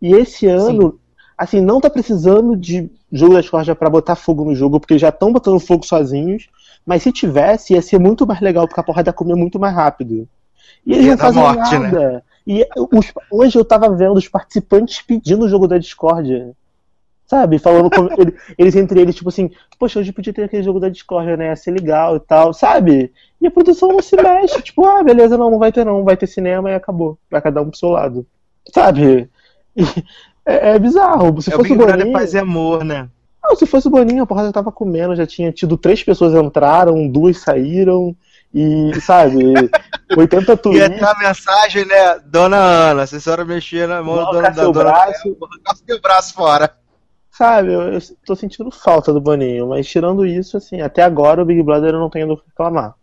E 0.00 0.12
esse 0.14 0.46
ano, 0.46 0.98
assim, 1.38 1.60
não 1.60 1.80
tá 1.80 1.88
precisando 1.88 2.56
de 2.56 2.90
jogo 3.10 3.34
da 3.34 3.40
discórdia 3.40 3.74
pra 3.74 3.88
botar 3.90 4.16
fogo 4.16 4.44
no 4.44 4.54
jogo, 4.54 4.78
porque 4.80 4.98
já 4.98 5.08
estão 5.08 5.32
botando 5.32 5.58
fogo 5.60 5.84
sozinhos. 5.86 6.48
Mas 6.84 7.02
se 7.04 7.12
tivesse, 7.12 7.74
ia 7.74 7.82
ser 7.82 7.98
muito 7.98 8.26
mais 8.26 8.40
legal, 8.40 8.66
porque 8.66 8.80
a 8.80 8.84
porrada 8.84 9.10
ia 9.10 9.14
comer 9.14 9.36
muito 9.36 9.58
mais 9.58 9.74
rápido. 9.74 10.28
E 10.84 10.92
eles 10.94 11.06
não 11.06 11.18
fazem 11.18 11.42
morte, 11.42 11.78
né? 11.78 11.90
nada. 11.90 12.24
E 12.44 12.66
os- 12.92 13.12
hoje 13.30 13.56
eu 13.56 13.64
tava 13.64 13.88
vendo 13.94 14.14
os 14.14 14.26
participantes 14.28 15.00
pedindo 15.00 15.44
o 15.44 15.48
jogo 15.48 15.68
da 15.68 15.78
Discord. 15.78 16.50
Sabe? 17.32 17.58
Falando 17.58 17.88
com 17.88 18.08
ele- 18.20 18.36
eles 18.58 18.76
entre 18.76 19.00
eles, 19.00 19.14
tipo 19.14 19.30
assim, 19.30 19.50
poxa, 19.78 19.98
hoje 19.98 20.12
podia 20.12 20.34
ter 20.34 20.42
aquele 20.44 20.62
jogo 20.62 20.78
da 20.78 20.90
Discord, 20.90 21.34
né? 21.34 21.46
Ia 21.46 21.56
ser 21.56 21.70
legal 21.70 22.14
e 22.16 22.20
tal, 22.20 22.52
sabe? 22.52 23.10
E 23.40 23.46
a 23.46 23.50
produção 23.50 23.88
não 23.88 24.02
se 24.02 24.14
mexe, 24.16 24.60
tipo, 24.60 24.84
ah, 24.84 25.02
beleza, 25.02 25.38
não, 25.38 25.50
não 25.50 25.58
vai 25.58 25.72
ter 25.72 25.82
não, 25.82 26.04
vai 26.04 26.14
ter 26.14 26.26
cinema 26.26 26.70
e 26.70 26.74
acabou. 26.74 27.16
Vai 27.30 27.40
cada 27.40 27.62
um 27.62 27.70
pro 27.70 27.78
seu 27.78 27.88
lado. 27.88 28.26
Sabe? 28.74 29.30
E 29.74 29.82
é, 30.44 30.74
é 30.74 30.78
bizarro. 30.78 31.40
Se 31.40 31.50
é 31.50 31.56
fosse 31.56 31.72
o 31.72 31.76
Brother 31.76 31.96
Boninho. 31.96 32.12
paz 32.12 32.34
e 32.34 32.38
amor, 32.38 32.84
né? 32.84 33.08
Não, 33.42 33.56
se 33.56 33.64
fosse 33.64 33.88
o 33.88 33.90
Boninho, 33.90 34.24
a 34.24 34.26
porrada 34.26 34.52
tava 34.52 34.70
comendo, 34.70 35.16
já 35.16 35.26
tinha 35.26 35.50
tido 35.50 35.78
três 35.78 36.04
pessoas 36.04 36.34
entraram, 36.34 37.08
duas 37.08 37.38
saíram, 37.38 38.14
e, 38.54 38.92
sabe, 39.00 39.54
80 40.14 40.52
E 40.52 40.56
tweets. 40.58 41.02
até 41.02 41.04
a 41.10 41.18
mensagem, 41.26 41.86
né? 41.86 42.20
Dona 42.26 42.58
Ana, 42.58 43.02
a 43.04 43.06
senhora 43.06 43.42
mexer 43.42 43.88
na 43.88 44.02
mão 44.02 44.16
dona, 44.16 44.28
arrancar 44.40 44.54
da 44.54 44.62
dona 44.64 44.72
braço. 44.90 45.36
vou 45.40 45.48
arrancar 45.50 45.76
seu 45.76 45.98
braço 46.02 46.34
fora. 46.34 46.70
Sabe, 47.32 47.72
eu, 47.72 47.94
eu 47.94 48.00
tô 48.26 48.36
sentindo 48.36 48.70
falta 48.70 49.10
do 49.10 49.18
Boninho, 49.18 49.68
mas 49.68 49.88
tirando 49.88 50.26
isso, 50.26 50.58
assim, 50.58 50.82
até 50.82 51.02
agora 51.02 51.42
o 51.42 51.46
Big 51.46 51.62
Brother 51.62 51.94
eu 51.94 51.98
não 51.98 52.10
tenho 52.10 52.28
do 52.28 52.36
que 52.36 52.46
reclamar. 52.46 52.94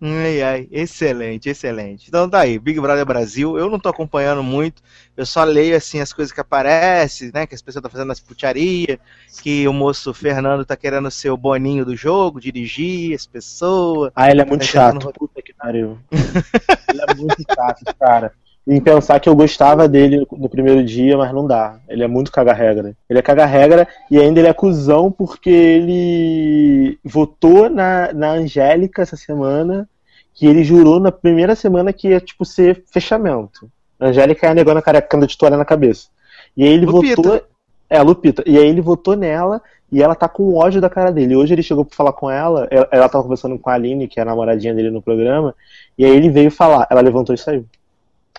Ai, 0.00 0.42
ai, 0.42 0.68
excelente, 0.70 1.48
excelente. 1.48 2.06
Então 2.06 2.30
tá 2.30 2.40
aí, 2.40 2.56
Big 2.56 2.78
Brother 2.78 3.04
Brasil. 3.04 3.58
Eu 3.58 3.68
não 3.68 3.80
tô 3.80 3.88
acompanhando 3.88 4.44
muito, 4.44 4.80
eu 5.16 5.26
só 5.26 5.42
leio 5.42 5.76
assim 5.76 5.98
as 5.98 6.12
coisas 6.12 6.32
que 6.32 6.40
aparecem, 6.40 7.32
né? 7.34 7.48
Que 7.48 7.54
as 7.56 7.62
pessoas 7.62 7.80
estão 7.80 7.90
fazendo 7.90 8.12
as 8.12 8.20
putaria, 8.20 9.00
que 9.42 9.66
o 9.66 9.72
moço 9.72 10.14
Fernando 10.14 10.64
tá 10.64 10.76
querendo 10.76 11.10
ser 11.10 11.30
o 11.30 11.36
boninho 11.36 11.84
do 11.84 11.96
jogo, 11.96 12.40
dirigir 12.40 13.12
as 13.14 13.26
pessoas. 13.26 14.12
Ah, 14.14 14.30
ele 14.30 14.40
é 14.40 14.44
muito 14.44 14.60
Tá 14.60 14.66
chato, 14.66 15.12
puta 15.18 15.42
que 15.42 15.52
pariu. 15.52 15.98
ele 16.12 17.00
é 17.00 17.14
muito 17.16 17.42
chato, 17.52 17.82
esse 17.84 17.96
cara. 17.98 18.32
Em 18.66 18.80
pensar 18.80 19.20
que 19.20 19.28
eu 19.28 19.36
gostava 19.36 19.86
dele 19.86 20.26
no 20.32 20.48
primeiro 20.48 20.82
dia, 20.82 21.18
mas 21.18 21.32
não 21.34 21.46
dá. 21.46 21.78
Ele 21.86 22.02
é 22.02 22.08
muito 22.08 22.32
caga-regra. 22.32 22.96
Ele 23.08 23.18
é 23.18 23.22
caga-regra 23.22 23.86
e 24.10 24.18
ainda 24.18 24.40
ele 24.40 24.48
é 24.48 24.54
cuzão 24.54 25.12
porque 25.12 25.50
ele 25.50 26.98
votou 27.04 27.68
na, 27.68 28.10
na 28.14 28.30
Angélica 28.30 29.02
essa 29.02 29.16
semana, 29.16 29.86
que 30.32 30.46
ele 30.46 30.64
jurou 30.64 30.98
na 30.98 31.12
primeira 31.12 31.54
semana 31.54 31.92
que 31.92 32.08
ia, 32.08 32.20
tipo, 32.20 32.44
ser 32.44 32.82
fechamento. 32.90 33.70
A 34.00 34.06
Angélica 34.06 34.46
é 34.46 34.50
a 34.50 34.54
negona 34.54 34.80
carecanda 34.80 35.26
de 35.26 35.36
toalha 35.36 35.58
na 35.58 35.64
cabeça. 35.64 36.08
E 36.56 36.64
aí 36.64 36.70
ele 36.70 36.86
Lupita. 36.86 37.16
votou. 37.16 37.46
É, 37.90 37.98
a 37.98 38.02
Lupita. 38.02 38.42
E 38.46 38.56
aí 38.56 38.66
ele 38.66 38.80
votou 38.80 39.14
nela 39.14 39.60
e 39.92 40.02
ela 40.02 40.14
tá 40.14 40.28
com 40.28 40.56
ódio 40.56 40.80
da 40.80 40.90
cara 40.90 41.12
dele. 41.12 41.36
Hoje 41.36 41.54
ele 41.54 41.62
chegou 41.62 41.84
pra 41.84 41.96
falar 41.96 42.12
com 42.12 42.30
ela, 42.30 42.66
ela, 42.70 42.88
ela 42.90 43.08
tava 43.08 43.22
conversando 43.22 43.58
com 43.58 43.70
a 43.70 43.74
Aline, 43.74 44.08
que 44.08 44.18
é 44.18 44.22
a 44.22 44.26
namoradinha 44.26 44.74
dele 44.74 44.90
no 44.90 45.02
programa, 45.02 45.54
e 45.96 46.04
aí 46.04 46.10
ele 46.10 46.30
veio 46.30 46.50
falar, 46.50 46.86
ela 46.90 47.00
levantou 47.00 47.34
e 47.34 47.38
saiu. 47.38 47.64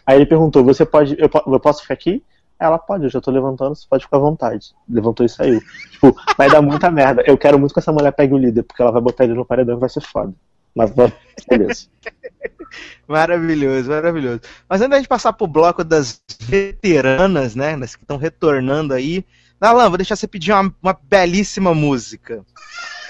Aí 0.06 0.18
ele 0.18 0.26
perguntou, 0.26 0.64
você 0.64 0.86
pode, 0.86 1.16
eu, 1.20 1.30
eu 1.48 1.60
posso 1.60 1.82
ficar 1.82 1.94
aqui? 1.94 2.24
Ela 2.60 2.78
pode, 2.78 3.04
eu 3.04 3.10
já 3.10 3.20
tô 3.20 3.32
levantando, 3.32 3.76
você 3.76 3.86
pode 3.90 4.06
ficar 4.06 4.18
à 4.18 4.22
vontade. 4.22 4.74
Levantou 4.88 5.26
e 5.26 5.30
saiu. 5.30 5.62
Tipo, 5.92 6.16
vai 6.38 6.50
dar 6.50 6.62
muita 6.62 6.90
merda. 6.90 7.24
Eu 7.26 7.38
quero 7.38 7.60
muito 7.60 7.74
que 7.74 7.80
essa 7.80 7.92
mulher 7.92 8.12
pegue 8.12 8.34
o 8.34 8.38
líder, 8.38 8.64
porque 8.64 8.82
ela 8.82 8.92
vai 8.92 9.02
botar 9.02 9.26
ele 9.26 9.34
no 9.34 9.46
paredão 9.46 9.76
e 9.76 9.80
vai 9.80 9.90
ser 9.90 10.02
foda. 10.02 10.34
Mas 10.74 10.92
beleza. 10.92 11.88
Maravilhoso, 13.08 13.90
maravilhoso. 13.90 14.42
Mas 14.68 14.82
antes 14.82 14.90
da 14.90 14.98
gente 14.98 15.08
passar 15.08 15.34
pro 15.34 15.48
bloco 15.48 15.84
das 15.84 16.22
veteranas, 16.42 17.56
né? 17.56 17.78
Das 17.78 17.96
que 17.96 18.04
estão 18.04 18.18
retornando 18.18 18.94
aí. 18.94 19.26
Nalan, 19.60 19.88
vou 19.90 19.98
deixar 19.98 20.16
você 20.16 20.28
pedir 20.28 20.52
uma, 20.52 20.74
uma 20.82 21.00
belíssima 21.04 21.74
música. 21.74 22.44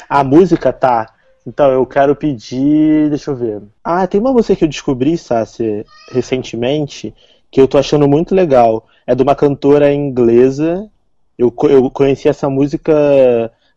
A 0.07 0.23
música 0.23 0.71
tá. 0.71 1.14
Então, 1.45 1.71
eu 1.71 1.85
quero 1.85 2.15
pedir. 2.15 3.09
Deixa 3.09 3.31
eu 3.31 3.35
ver. 3.35 3.61
Ah, 3.83 4.07
tem 4.07 4.19
uma 4.19 4.31
música 4.33 4.55
que 4.55 4.63
eu 4.63 4.69
descobri, 4.69 5.17
Sassi, 5.17 5.85
recentemente, 6.11 7.13
que 7.51 7.61
eu 7.61 7.67
tô 7.67 7.77
achando 7.77 8.07
muito 8.07 8.33
legal. 8.33 8.87
É 9.05 9.13
de 9.13 9.21
uma 9.23 9.35
cantora 9.35 9.93
inglesa. 9.93 10.89
Eu, 11.37 11.53
eu 11.69 11.89
conheci 11.91 12.27
essa 12.27 12.49
música 12.49 12.93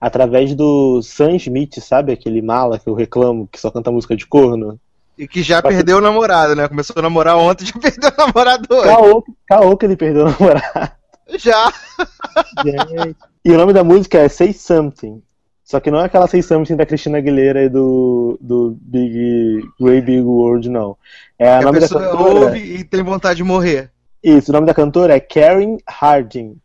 através 0.00 0.54
do 0.54 1.02
Sam 1.02 1.36
Smith, 1.36 1.78
sabe? 1.80 2.12
Aquele 2.12 2.40
mala 2.40 2.78
que 2.78 2.88
eu 2.88 2.94
reclamo, 2.94 3.48
que 3.50 3.60
só 3.60 3.70
canta 3.70 3.90
música 3.90 4.16
de 4.16 4.26
corno. 4.26 4.78
E 5.18 5.26
que 5.26 5.42
já 5.42 5.60
Vai- 5.60 5.74
perdeu 5.74 5.98
o 5.98 6.00
namorado, 6.00 6.54
né? 6.54 6.68
Começou 6.68 6.94
a 6.98 7.02
namorar 7.02 7.36
ontem, 7.36 7.66
já 7.66 7.72
perdeu 7.72 8.10
o 8.10 8.16
namorado 8.26 8.66
hoje. 8.74 8.88
Caô, 8.88 9.24
caô 9.46 9.76
que 9.76 9.84
ele 9.86 9.96
perdeu 9.96 10.26
o 10.26 10.30
namorado. 10.30 10.92
Já. 11.36 11.72
Gente. 12.64 13.16
E 13.44 13.50
o 13.50 13.56
nome 13.58 13.72
da 13.72 13.82
música 13.84 14.18
é 14.18 14.28
Say 14.28 14.52
Something. 14.52 15.20
Só 15.68 15.78
que 15.80 15.90
não 15.90 16.00
é 16.00 16.06
aquela 16.06 16.26
Say 16.26 16.40
Something 16.42 16.76
da 16.76 16.86
Cristina 16.86 17.18
Aguilera 17.18 17.62
e 17.62 17.68
do, 17.68 18.38
do 18.40 18.74
Big 18.80 19.68
Great 19.78 20.06
Big 20.06 20.22
World, 20.22 20.66
não. 20.70 20.96
É 21.38 21.44
Que 21.44 21.50
a 21.50 21.60
nome 21.60 21.78
da 21.78 21.86
pessoa 21.86 22.04
cantora. 22.04 22.46
ouve 22.46 22.58
e 22.58 22.84
tem 22.84 23.02
vontade 23.02 23.36
de 23.36 23.44
morrer. 23.44 23.90
Isso, 24.24 24.50
o 24.50 24.54
nome 24.54 24.66
da 24.66 24.72
cantora 24.72 25.14
é 25.14 25.20
Karen 25.20 25.76
Harding. 25.86 26.56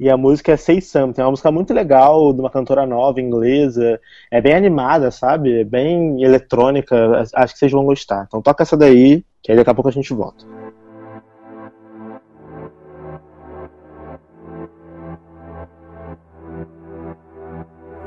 E 0.00 0.10
a 0.10 0.16
música 0.16 0.50
é 0.50 0.56
Say 0.56 0.80
Something. 0.80 1.20
É 1.20 1.24
uma 1.24 1.30
música 1.30 1.52
muito 1.52 1.72
legal, 1.72 2.32
de 2.32 2.40
uma 2.40 2.50
cantora 2.50 2.84
nova, 2.84 3.20
inglesa. 3.20 4.00
É 4.32 4.40
bem 4.40 4.54
animada, 4.54 5.12
sabe? 5.12 5.60
É 5.60 5.64
bem 5.64 6.20
eletrônica. 6.20 7.22
Acho 7.32 7.52
que 7.52 7.58
vocês 7.60 7.70
vão 7.70 7.84
gostar. 7.84 8.24
Então 8.26 8.42
toca 8.42 8.64
essa 8.64 8.76
daí, 8.76 9.24
que 9.44 9.52
aí 9.52 9.56
daqui 9.56 9.70
a 9.70 9.74
pouco 9.74 9.90
a 9.90 9.92
gente 9.92 10.12
volta. 10.12 10.44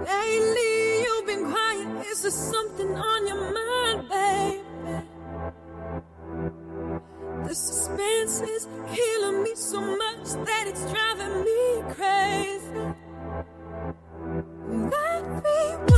Lately, 0.05 1.01
you've 1.03 1.25
been 1.25 1.49
quiet. 1.49 2.07
Is 2.07 2.21
there 2.23 2.31
something 2.31 2.95
on 2.95 3.27
your 3.27 3.53
mind, 3.53 4.09
baby? 4.09 4.63
The 7.47 7.55
suspense 7.55 8.41
is 8.41 8.67
killing 8.93 9.43
me 9.43 9.55
so 9.55 9.79
much 9.79 10.27
that 10.45 10.65
it's 10.67 10.83
driving 10.91 11.43
me 11.45 11.83
crazy. 11.93 12.93
That 14.91 15.23
three 15.41 15.93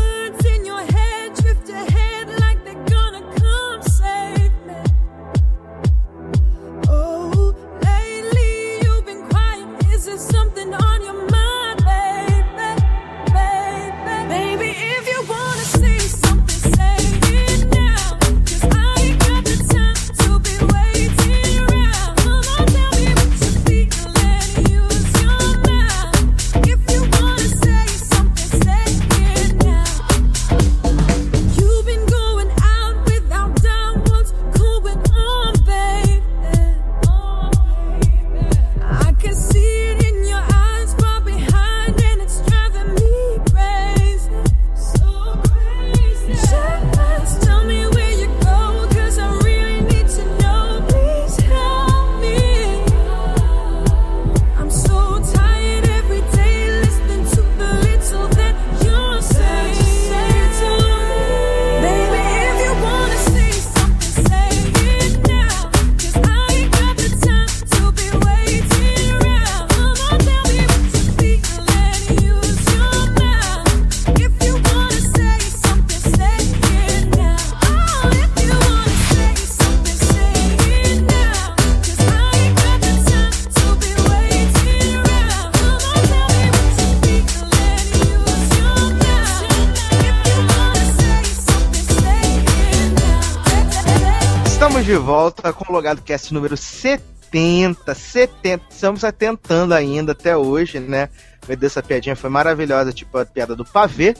Estamos 94.65 94.83
de 94.83 94.95
volta 94.95 95.53
com 95.53 95.71
o 95.71 95.75
Logado 95.75 96.01
Cast 96.01 96.33
número 96.33 96.57
70. 96.57 97.93
70. 97.93 98.63
Estamos 98.67 99.01
tentando 99.15 99.75
ainda 99.75 100.13
até 100.13 100.35
hoje, 100.35 100.79
né? 100.79 101.07
Meu 101.47 101.55
Deus, 101.55 101.73
essa 101.73 101.83
piadinha 101.83 102.15
foi 102.15 102.31
maravilhosa, 102.31 102.91
tipo 102.91 103.15
a 103.15 103.25
piada 103.27 103.55
do 103.55 103.63
pavê. 103.63 104.17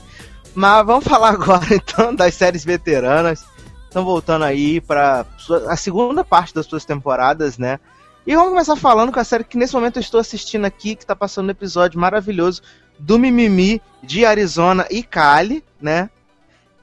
Mas 0.53 0.85
vamos 0.85 1.03
falar 1.09 1.29
agora 1.29 1.65
então 1.71 2.13
das 2.13 2.35
séries 2.35 2.63
veteranas. 2.63 3.43
Estão 3.85 4.05
voltando 4.05 4.45
aí 4.45 4.79
para 4.79 5.25
a 5.67 5.75
segunda 5.75 6.23
parte 6.23 6.53
das 6.53 6.67
suas 6.67 6.85
temporadas, 6.85 7.57
né? 7.57 7.79
E 8.25 8.35
vamos 8.35 8.51
começar 8.51 8.75
falando 8.75 9.11
com 9.11 9.19
a 9.19 9.23
série 9.23 9.43
que 9.43 9.57
nesse 9.57 9.73
momento 9.73 9.97
eu 9.97 10.01
estou 10.01 10.19
assistindo 10.19 10.65
aqui, 10.65 10.95
que 10.95 11.07
tá 11.07 11.15
passando 11.15 11.47
um 11.47 11.51
episódio 11.51 11.99
maravilhoso 11.99 12.61
do 12.99 13.17
Mimimi 13.17 13.81
de 14.03 14.23
Arizona 14.27 14.85
e 14.91 15.01
Cali, 15.01 15.63
né? 15.81 16.07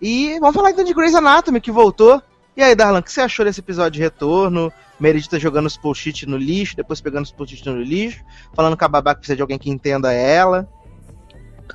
E 0.01 0.37
vamos 0.41 0.57
falar 0.57 0.73
então 0.73 0.85
de 0.85 0.93
Grey's 0.93 1.15
Anatomy, 1.15 1.61
que 1.61 1.71
voltou. 1.71 2.21
E 2.57 2.63
aí, 2.63 2.75
Darlan, 2.75 2.99
o 2.99 3.03
que 3.03 3.11
você 3.11 3.23
achou 3.23 3.45
desse 3.45 3.61
episódio 3.61 3.93
de 3.93 4.01
retorno? 4.01 4.73
Meredith 5.01 5.39
jogando 5.39 5.67
os 5.67 5.77
post-it 5.77 6.27
no 6.27 6.37
lixo, 6.37 6.77
depois 6.77 7.01
pegando 7.01 7.25
os 7.25 7.33
post-it 7.33 7.67
no 7.69 7.81
lixo, 7.81 8.23
falando 8.55 8.77
com 8.77 8.85
a 8.85 9.15
que 9.15 9.21
precisa 9.21 9.37
de 9.37 9.43
alguém 9.43 9.59
que 9.59 9.71
entenda 9.71 10.13
ela. 10.13 10.69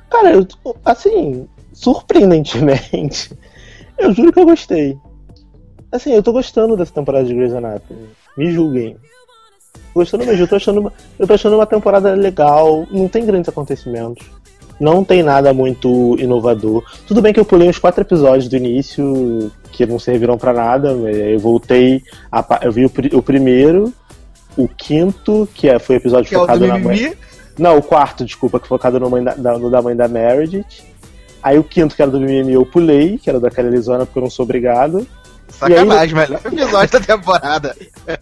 Cara, 0.08 0.32
eu, 0.32 0.46
assim, 0.84 1.48
surpreendentemente, 1.72 3.36
eu 3.98 4.14
juro 4.14 4.32
que 4.32 4.40
eu 4.40 4.46
gostei. 4.46 4.96
Assim, 5.90 6.12
eu 6.12 6.22
tô 6.22 6.32
gostando 6.32 6.76
dessa 6.76 6.92
temporada 6.92 7.24
de 7.24 7.34
Grey's 7.34 7.52
Anatomy. 7.52 8.08
Me 8.36 8.52
julguem. 8.52 8.96
Gostando 9.94 10.24
mesmo, 10.24 10.42
eu 10.42 10.48
tô 10.48 10.56
achando 10.56 10.80
uma, 10.80 10.92
eu 11.18 11.26
tô 11.26 11.34
achando 11.34 11.56
uma 11.56 11.66
temporada 11.66 12.14
legal, 12.14 12.86
não 12.90 13.08
tem 13.08 13.26
grandes 13.26 13.48
acontecimentos. 13.48 14.24
Não 14.80 15.02
tem 15.02 15.22
nada 15.22 15.52
muito 15.52 16.16
inovador. 16.18 16.84
Tudo 17.06 17.20
bem 17.20 17.32
que 17.32 17.40
eu 17.40 17.44
pulei 17.44 17.68
uns 17.68 17.78
quatro 17.78 18.02
episódios 18.02 18.48
do 18.48 18.56
início 18.56 19.50
que 19.72 19.84
não 19.86 19.98
serviram 19.98 20.38
pra 20.38 20.52
nada. 20.52 20.94
mas 20.94 21.16
Eu 21.16 21.38
voltei. 21.38 22.02
A, 22.30 22.60
eu 22.62 22.70
vi 22.72 22.84
o, 22.86 22.92
o 23.14 23.22
primeiro, 23.22 23.92
o 24.56 24.68
quinto, 24.68 25.48
que 25.54 25.68
é, 25.68 25.78
foi 25.78 25.96
o 25.96 25.98
episódio 25.98 26.28
Que 26.28 26.34
é 26.34 26.38
o 26.38 26.42
focado 26.42 26.66
na 26.66 26.78
mãe. 26.78 26.96
Mimimi. 26.96 27.16
Não, 27.58 27.76
o 27.76 27.82
quarto, 27.82 28.24
desculpa, 28.24 28.60
que 28.60 28.68
foi 28.68 28.78
focado 28.78 29.00
no, 29.00 29.10
mãe 29.10 29.22
da, 29.24 29.34
da- 29.34 29.58
no 29.58 29.68
da 29.68 29.82
mãe 29.82 29.96
da 29.96 30.06
Meredith. 30.06 30.84
Aí 31.42 31.58
o 31.58 31.64
quinto, 31.64 31.94
que 31.96 32.02
era 32.02 32.10
do 32.10 32.20
Mimimi, 32.20 32.52
eu 32.52 32.64
pulei, 32.64 33.18
que 33.18 33.28
era 33.28 33.40
daquela 33.40 33.66
Elisona, 33.68 34.06
porque 34.06 34.18
eu 34.18 34.22
não 34.22 34.30
sou 34.30 34.44
obrigado. 34.44 35.06
Sacanagem, 35.48 36.14
melhor 36.14 36.40
episódio 36.44 37.00
da 37.00 37.00
temporada. 37.00 37.76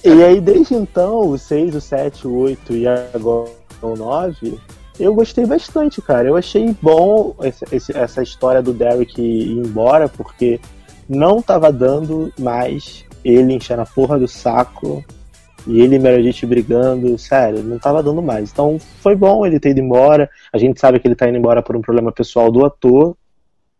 E 0.04 0.22
aí, 0.22 0.40
desde 0.40 0.74
então, 0.74 1.28
o 1.28 1.36
6, 1.36 1.74
o 1.74 1.80
7, 1.80 2.26
o 2.26 2.34
8 2.38 2.72
e 2.72 2.86
agora 2.88 3.50
o 3.82 3.94
9, 3.96 4.58
eu 4.98 5.14
gostei 5.14 5.46
bastante, 5.46 6.00
cara. 6.00 6.28
Eu 6.28 6.36
achei 6.36 6.74
bom 6.80 7.34
esse- 7.42 7.64
esse- 7.72 7.96
essa 7.96 8.22
história 8.22 8.62
do 8.62 8.72
Derek 8.72 9.20
ir 9.20 9.52
embora, 9.58 10.08
porque 10.08 10.60
não 11.08 11.40
tava 11.40 11.72
dando 11.72 12.32
mais 12.38 13.04
ele 13.24 13.52
enchendo 13.52 13.82
a 13.82 13.86
porra 13.86 14.18
do 14.18 14.28
saco 14.28 15.04
e 15.66 15.80
ele 15.80 15.96
e 15.96 15.98
Meredith 15.98 16.46
brigando, 16.46 17.18
sério, 17.18 17.62
não 17.62 17.78
tava 17.78 18.02
dando 18.02 18.22
mais. 18.22 18.50
Então 18.52 18.78
foi 18.78 19.16
bom 19.16 19.44
ele 19.44 19.58
ter 19.58 19.70
ido 19.70 19.80
embora. 19.80 20.30
A 20.52 20.58
gente 20.58 20.78
sabe 20.80 21.00
que 21.00 21.08
ele 21.08 21.16
tá 21.16 21.28
indo 21.28 21.38
embora 21.38 21.62
por 21.62 21.76
um 21.76 21.80
problema 21.80 22.12
pessoal 22.12 22.50
do 22.50 22.64
ator, 22.64 23.16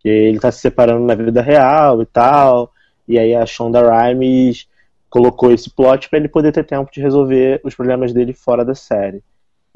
que 0.00 0.09
ele 0.09 0.40
tá 0.40 0.50
se 0.50 0.61
separando 0.61 1.05
na 1.05 1.14
vida 1.14 1.40
real 1.40 2.02
e 2.02 2.07
tal. 2.07 2.72
E 3.07 3.18
aí 3.18 3.35
a 3.35 3.46
Shonda 3.46 3.81
Rhimes 3.81 4.66
colocou 5.09 5.52
esse 5.52 5.70
plot 5.70 6.11
pra 6.11 6.18
ele 6.18 6.29
poder 6.29 6.52
ter 6.52 6.64
tempo 6.64 6.90
de 6.92 7.00
resolver 7.00 7.61
os 7.64 7.74
problemas 7.74 8.12
dele 8.12 8.33
fora 8.33 8.64
da 8.64 8.74
série. 8.74 9.22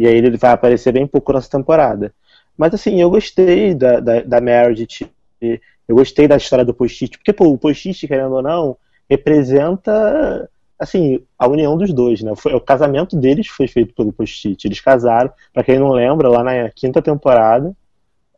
E 0.01 0.07
aí 0.07 0.17
ele 0.17 0.35
vai 0.39 0.53
aparecer 0.53 0.93
bem 0.93 1.07
pouco 1.07 1.31
nessa 1.31 1.51
temporada. 1.51 2.11
Mas 2.57 2.73
assim, 2.73 3.03
eu 3.03 3.11
gostei 3.11 3.75
da, 3.75 4.01
da, 4.01 4.23
da 4.23 4.41
Meredith, 4.41 5.11
eu 5.43 5.95
gostei 5.95 6.27
da 6.27 6.39
história 6.39 6.65
do 6.65 6.73
post-it, 6.73 7.19
porque 7.19 7.35
pô, 7.35 7.49
o 7.49 7.59
post-it, 7.59 8.09
querendo 8.09 8.35
ou 8.35 8.41
não, 8.41 8.79
representa 9.11 10.49
assim, 10.79 11.21
a 11.39 11.47
união 11.47 11.77
dos 11.77 11.93
dois, 11.93 12.23
né? 12.23 12.33
Foi, 12.35 12.55
o 12.55 12.61
casamento 12.63 13.15
deles 13.15 13.47
foi 13.49 13.69
feito 13.69 13.93
pelo 13.93 14.11
post-it. 14.11 14.67
Eles 14.67 14.81
casaram, 14.81 15.31
pra 15.53 15.63
quem 15.63 15.79
não 15.79 15.91
lembra, 15.91 16.31
lá 16.31 16.43
na 16.43 16.71
quinta 16.71 17.03
temporada, 17.03 17.77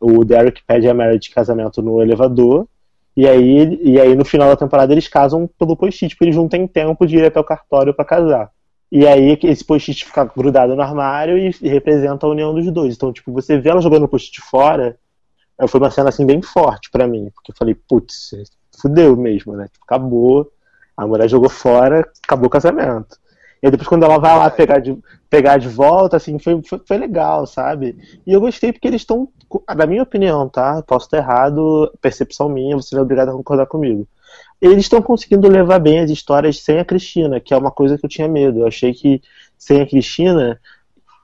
o 0.01 0.25
Derek 0.25 0.63
pede 0.67 0.89
a 0.89 0.95
Meredith 0.95 1.33
casamento 1.33 1.81
no 1.81 2.03
elevador, 2.03 2.67
e 3.17 3.29
aí, 3.29 3.79
e 3.81 4.01
aí 4.01 4.17
no 4.17 4.25
final 4.25 4.49
da 4.49 4.57
temporada 4.57 4.93
eles 4.93 5.07
casam 5.07 5.49
pelo 5.57 5.77
post-it, 5.77 6.17
porque 6.17 6.25
eles 6.25 6.37
não 6.37 6.49
têm 6.49 6.67
tempo 6.67 7.07
de 7.07 7.19
ir 7.19 7.25
até 7.25 7.39
o 7.39 7.45
cartório 7.45 7.95
pra 7.95 8.05
casar. 8.05 8.51
E 8.95 9.07
aí 9.07 9.39
esse 9.45 9.65
post-it 9.65 10.05
fica 10.05 10.23
grudado 10.23 10.77
no 10.77 10.83
armário 10.83 11.39
e, 11.39 11.51
e 11.63 11.69
representa 11.71 12.27
a 12.27 12.29
união 12.29 12.55
dos 12.55 12.71
dois. 12.71 12.95
Então, 12.95 13.11
tipo, 13.11 13.33
você 13.33 13.59
vê 13.59 13.71
ela 13.71 13.81
jogando 13.81 14.03
o 14.03 14.09
post-it 14.09 14.43
fora, 14.43 14.99
eh, 15.59 15.67
foi 15.67 15.81
uma 15.81 15.91
cena 15.91 16.11
assim 16.11 16.27
bem 16.27 16.43
forte 16.43 16.91
pra 16.91 17.07
mim, 17.07 17.31
porque 17.35 17.53
eu 17.53 17.57
falei, 17.57 17.75
putz, 17.75 18.33
fudeu 18.79 19.17
mesmo, 19.17 19.55
né? 19.55 19.67
Tipo, 19.73 19.87
acabou, 19.87 20.53
a 20.95 21.07
mulher 21.07 21.27
jogou 21.27 21.49
fora, 21.49 22.07
acabou 22.23 22.49
o 22.49 22.51
casamento. 22.51 23.17
E 23.63 23.71
depois 23.71 23.89
quando 23.89 24.03
ela 24.03 24.19
vai 24.19 24.37
lá 24.37 24.51
pegar 24.51 24.79
de, 24.79 24.99
pegar 25.31 25.57
de 25.57 25.69
volta, 25.69 26.19
assim, 26.19 26.39
foi, 26.39 26.61
foi, 26.63 26.79
foi 26.87 26.99
legal, 26.99 27.47
sabe? 27.47 27.97
E 28.27 28.33
eu 28.35 28.43
gostei 28.43 28.75
porque 28.75 28.89
eles 28.89 29.01
estão, 29.01 29.27
na 29.75 29.87
minha 29.87 30.03
opinião, 30.03 30.51
tá? 30.51 30.83
Posso 30.83 31.07
estar 31.07 31.17
errado, 31.17 31.91
percepção 32.03 32.47
minha, 32.47 32.77
você 32.77 32.95
não 32.95 33.01
é 33.01 33.05
obrigado 33.05 33.31
a 33.31 33.33
concordar 33.33 33.65
comigo. 33.65 34.07
Eles 34.63 34.85
estão 34.85 35.03
conseguindo 35.03 35.49
levar 35.49 35.81
bem 35.81 35.99
as 35.99 36.09
histórias 36.09 36.61
sem 36.61 36.79
a 36.79 36.85
Cristina, 36.85 37.41
que 37.41 37.53
é 37.53 37.57
uma 37.57 37.73
coisa 37.73 37.99
que 37.99 38.07
eu 38.07 38.09
tinha 38.09 38.29
medo. 38.29 38.61
Eu 38.61 38.69
achei 38.69 38.95
que 38.95 39.21
sem 39.59 39.81
a 39.81 39.87
Cristina, 39.87 40.61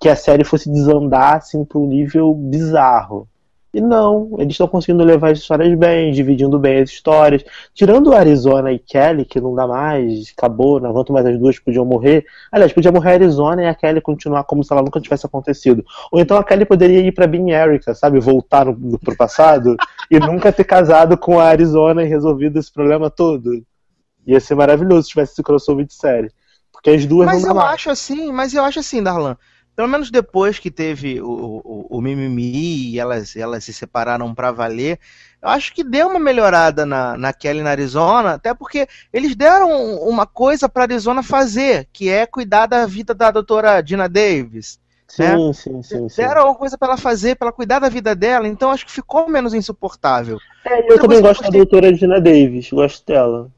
que 0.00 0.08
a 0.08 0.16
série 0.16 0.42
fosse 0.42 0.68
desandar 0.68 1.36
assim 1.36 1.64
para 1.64 1.78
um 1.78 1.86
nível 1.86 2.34
bizarro. 2.34 3.28
E 3.72 3.80
não, 3.82 4.30
eles 4.38 4.52
estão 4.52 4.66
conseguindo 4.66 5.04
levar 5.04 5.32
as 5.32 5.38
histórias 5.38 5.76
bem, 5.78 6.10
dividindo 6.10 6.58
bem 6.58 6.80
as 6.80 6.90
histórias. 6.90 7.44
Tirando 7.74 8.14
Arizona 8.14 8.72
e 8.72 8.78
Kelly, 8.78 9.26
que 9.26 9.38
não 9.40 9.54
dá 9.54 9.66
mais, 9.66 10.32
acabou, 10.36 10.80
não 10.80 10.88
aguento 10.88 11.12
mais 11.12 11.26
as 11.26 11.38
duas, 11.38 11.58
podiam 11.58 11.84
morrer. 11.84 12.24
Aliás, 12.50 12.72
podia 12.72 12.90
morrer 12.90 13.10
a 13.10 13.14
Arizona 13.14 13.62
e 13.62 13.66
a 13.66 13.74
Kelly 13.74 14.00
continuar 14.00 14.44
como 14.44 14.64
se 14.64 14.72
ela 14.72 14.82
nunca 14.82 15.00
tivesse 15.00 15.26
acontecido. 15.26 15.84
Ou 16.10 16.18
então 16.18 16.38
a 16.38 16.44
Kelly 16.44 16.64
poderia 16.64 17.00
ir 17.00 17.12
pra 17.12 17.26
Bean 17.26 17.50
Erica, 17.50 17.94
sabe? 17.94 18.18
Voltar 18.20 18.64
no, 18.64 18.72
no, 18.72 18.98
pro 18.98 19.16
passado 19.16 19.76
e 20.10 20.18
nunca 20.18 20.50
ter 20.50 20.64
casado 20.64 21.18
com 21.18 21.38
a 21.38 21.44
Arizona 21.44 22.02
e 22.02 22.08
resolvido 22.08 22.58
esse 22.58 22.72
problema 22.72 23.10
todo. 23.10 23.62
Ia 24.26 24.40
ser 24.40 24.54
maravilhoso 24.54 25.02
se 25.02 25.08
tivesse 25.10 25.32
esse 25.32 25.42
crossover 25.42 25.84
de 25.84 25.94
série. 25.94 26.30
Porque 26.72 26.90
as 26.90 27.04
duas 27.04 27.26
Mas 27.26 27.42
não 27.42 27.50
eu 27.50 27.54
dá 27.54 27.60
mais. 27.60 27.74
acho 27.74 27.90
assim, 27.90 28.32
mas 28.32 28.54
eu 28.54 28.62
acho 28.62 28.78
assim, 28.78 29.02
Darlan. 29.02 29.36
Pelo 29.78 29.86
menos 29.86 30.10
depois 30.10 30.58
que 30.58 30.72
teve 30.72 31.22
o, 31.22 31.62
o, 31.64 31.86
o 31.88 32.00
Mimimi 32.00 32.90
e 32.94 32.98
elas, 32.98 33.36
elas 33.36 33.62
se 33.62 33.72
separaram 33.72 34.34
pra 34.34 34.50
valer, 34.50 34.98
eu 35.40 35.48
acho 35.50 35.72
que 35.72 35.84
deu 35.84 36.08
uma 36.08 36.18
melhorada 36.18 36.84
na, 36.84 37.16
na 37.16 37.32
Kelly 37.32 37.60
e 37.60 37.62
na 37.62 37.70
Arizona, 37.70 38.32
até 38.34 38.52
porque 38.52 38.88
eles 39.12 39.36
deram 39.36 39.70
uma 40.00 40.26
coisa 40.26 40.68
pra 40.68 40.82
Arizona 40.82 41.22
fazer, 41.22 41.86
que 41.92 42.08
é 42.08 42.26
cuidar 42.26 42.66
da 42.66 42.86
vida 42.86 43.14
da 43.14 43.30
doutora 43.30 43.80
Dina 43.80 44.08
Davis. 44.08 44.80
Sim, 45.06 45.52
sim, 45.52 45.80
sim, 45.84 46.08
sim. 46.08 46.22
Deram 46.22 46.46
uma 46.46 46.56
coisa 46.56 46.76
pra 46.76 46.88
ela 46.88 46.96
fazer, 46.96 47.36
pra 47.36 47.46
ela 47.46 47.52
cuidar 47.52 47.78
da 47.78 47.88
vida 47.88 48.16
dela, 48.16 48.48
então 48.48 48.72
acho 48.72 48.84
que 48.84 48.90
ficou 48.90 49.28
menos 49.28 49.54
insuportável. 49.54 50.38
É, 50.64 50.80
eu 50.80 50.82
Outra 50.94 50.98
também 51.02 51.20
gosto 51.20 51.40
da 51.42 51.46
gostei- 51.50 51.60
doutora 51.60 51.94
Gina 51.94 52.20
Davis, 52.20 52.68
gosto 52.72 53.06
dela. 53.06 53.48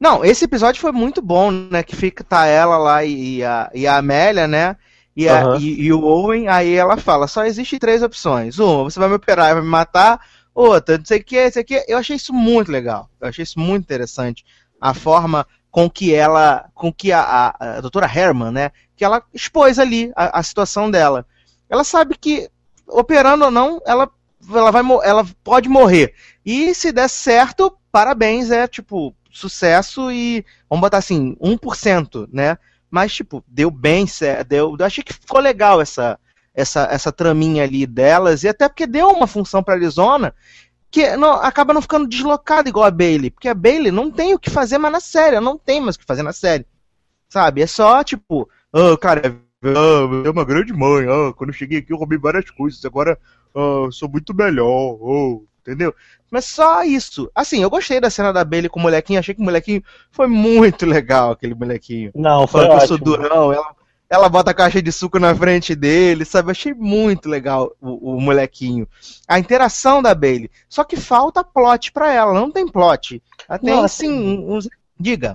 Não, 0.00 0.24
esse 0.24 0.46
episódio 0.46 0.80
foi 0.80 0.90
muito 0.90 1.20
bom, 1.20 1.50
né? 1.50 1.82
Que 1.82 1.94
fica 1.94 2.24
tá 2.24 2.46
ela 2.46 2.78
lá 2.78 3.04
e 3.04 3.44
a, 3.44 3.70
e 3.74 3.86
a 3.86 3.98
Amélia, 3.98 4.48
né? 4.48 4.74
E, 5.16 5.28
a- 5.28 5.42
Aham. 5.42 5.58
e- 5.58 5.82
e 5.84 5.92
o 5.92 6.02
Owen, 6.02 6.48
aí 6.48 6.74
ela 6.74 6.96
fala, 6.96 7.26
só 7.26 7.44
existe 7.44 7.78
três 7.78 8.02
opções. 8.02 8.58
Uma, 8.58 8.84
você 8.84 8.98
vai 8.98 9.08
me 9.08 9.16
operar 9.16 9.50
e 9.50 9.54
vai 9.54 9.62
me 9.62 9.68
matar. 9.68 10.20
Outra, 10.54 10.98
não 10.98 11.04
sei 11.04 11.18
o 11.20 11.24
que, 11.24 11.36
isso 11.36 11.58
aqui. 11.58 11.82
Eu 11.88 11.98
achei 11.98 12.16
isso 12.16 12.32
muito 12.32 12.70
legal. 12.70 13.08
Eu 13.20 13.28
achei 13.28 13.42
isso 13.42 13.58
muito 13.58 13.84
interessante. 13.84 14.44
A 14.80 14.94
forma 14.94 15.46
com 15.70 15.88
que 15.88 16.12
ela, 16.14 16.68
com 16.74 16.92
que 16.92 17.12
a, 17.12 17.20
a, 17.22 17.76
a 17.76 17.80
doutora 17.80 18.06
Herman, 18.12 18.50
né? 18.50 18.70
Que 18.96 19.04
ela 19.04 19.22
expôs 19.32 19.78
ali 19.78 20.12
a, 20.16 20.40
a 20.40 20.42
situação 20.42 20.90
dela. 20.90 21.24
Ela 21.68 21.84
sabe 21.84 22.16
que, 22.18 22.48
operando 22.88 23.44
ou 23.44 23.50
não, 23.50 23.80
ela, 23.86 24.10
ela, 24.52 24.70
vai, 24.72 24.82
ela 25.04 25.24
pode 25.44 25.68
morrer. 25.68 26.14
E 26.44 26.74
se 26.74 26.90
der 26.90 27.08
certo, 27.08 27.76
parabéns, 27.92 28.50
é 28.50 28.66
tipo, 28.66 29.14
sucesso 29.30 30.10
e, 30.10 30.44
vamos 30.68 30.80
botar 30.80 30.98
assim, 30.98 31.36
1%, 31.40 32.28
né? 32.32 32.58
Mas, 32.90 33.12
tipo, 33.12 33.44
deu 33.46 33.70
bem 33.70 34.06
deu, 34.48 34.76
eu 34.78 34.84
achei 34.84 35.04
que 35.04 35.12
ficou 35.12 35.40
legal 35.40 35.80
essa, 35.80 36.18
essa, 36.54 36.88
essa 36.90 37.12
traminha 37.12 37.62
ali 37.62 37.86
delas, 37.86 38.42
e 38.42 38.48
até 38.48 38.68
porque 38.68 38.86
deu 38.86 39.08
uma 39.08 39.26
função 39.26 39.62
pra 39.62 39.74
Arizona 39.74 40.34
que 40.90 41.16
não, 41.16 41.34
acaba 41.34 41.72
não 41.72 41.80
ficando 41.80 42.08
deslocada 42.08 42.68
igual 42.68 42.84
a 42.84 42.90
Bailey, 42.90 43.30
porque 43.30 43.48
a 43.48 43.54
Bailey 43.54 43.92
não 43.92 44.10
tem 44.10 44.34
o 44.34 44.38
que 44.38 44.50
fazer 44.50 44.76
mais 44.76 44.92
na 44.92 45.00
série, 45.00 45.36
ela 45.36 45.44
não 45.44 45.56
tem 45.56 45.80
mais 45.80 45.94
o 45.94 45.98
que 46.00 46.04
fazer 46.04 46.24
na 46.24 46.32
série, 46.32 46.66
sabe? 47.28 47.62
É 47.62 47.66
só, 47.66 48.02
tipo, 48.02 48.48
ah, 48.72 48.96
cara, 49.00 49.40
é 49.62 50.30
uma 50.30 50.44
grande 50.44 50.72
mãe, 50.72 51.06
ah, 51.06 51.32
quando 51.32 51.50
eu 51.50 51.54
cheguei 51.54 51.78
aqui 51.78 51.92
eu 51.92 51.96
roubei 51.96 52.18
várias 52.18 52.50
coisas, 52.50 52.84
agora 52.84 53.16
eu 53.54 53.92
sou 53.92 54.08
muito 54.08 54.34
melhor, 54.34 54.98
oh, 55.00 55.44
entendeu? 55.60 55.94
Mas 56.30 56.44
só 56.44 56.82
isso. 56.84 57.30
Assim, 57.34 57.62
eu 57.62 57.70
gostei 57.70 58.00
da 58.00 58.10
cena 58.10 58.32
da 58.32 58.44
Bailey 58.44 58.68
com 58.68 58.78
o 58.78 58.82
molequinho, 58.82 59.18
achei 59.18 59.34
que 59.34 59.40
o 59.40 59.44
molequinho 59.44 59.82
foi 60.10 60.26
muito 60.26 60.86
legal, 60.86 61.32
aquele 61.32 61.54
molequinho. 61.54 62.10
Não, 62.14 62.46
foi 62.46 62.62
Falando 62.62 62.82
ótimo. 62.82 62.98
durão, 62.98 63.52
ela, 63.52 63.74
ela 64.08 64.28
bota 64.28 64.50
a 64.50 64.54
caixa 64.54 64.80
de 64.82 64.90
suco 64.92 65.18
na 65.18 65.34
frente 65.34 65.74
dele, 65.74 66.24
sabe? 66.24 66.50
Achei 66.50 66.74
muito 66.74 67.28
legal 67.28 67.72
o, 67.80 68.16
o 68.16 68.20
molequinho. 68.20 68.88
A 69.28 69.38
interação 69.38 70.02
da 70.02 70.14
Bailey. 70.14 70.50
Só 70.68 70.84
que 70.84 70.96
falta 70.96 71.44
plot 71.44 71.92
pra 71.92 72.12
ela, 72.12 72.32
não 72.32 72.50
tem 72.50 72.66
plot. 72.66 73.22
Ela 73.48 73.58
tem, 73.58 73.74
Não, 73.74 73.88
sim, 73.88 74.44
uns... 74.48 74.68
Diga. 74.98 75.34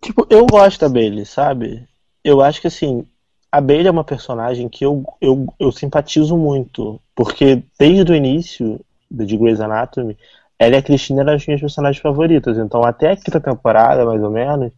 Tipo, 0.00 0.26
eu 0.30 0.46
gosto 0.46 0.80
da 0.80 0.88
Bailey, 0.88 1.24
sabe? 1.24 1.86
Eu 2.22 2.40
acho 2.40 2.60
que 2.60 2.66
assim, 2.66 3.06
a 3.50 3.60
Bailey 3.60 3.88
é 3.88 3.90
uma 3.90 4.04
personagem 4.04 4.68
que 4.68 4.84
eu, 4.84 5.04
eu, 5.20 5.46
eu 5.58 5.72
simpatizo 5.72 6.36
muito. 6.36 7.00
Porque 7.14 7.62
desde 7.78 8.12
o 8.12 8.14
início 8.14 8.78
de 9.10 9.36
Grey's 9.36 9.60
Anatomy, 9.60 10.16
ela 10.58 10.76
e 10.76 10.78
a 10.78 10.82
Cristina 10.82 11.22
eram 11.22 11.34
as 11.34 11.46
minhas 11.46 11.60
personagens 11.60 12.00
favoritas. 12.02 12.58
Então, 12.58 12.82
até 12.82 13.12
a 13.12 13.16
quinta 13.16 13.40
temporada, 13.40 14.04
mais 14.04 14.22
ou 14.22 14.30
menos, 14.30 14.72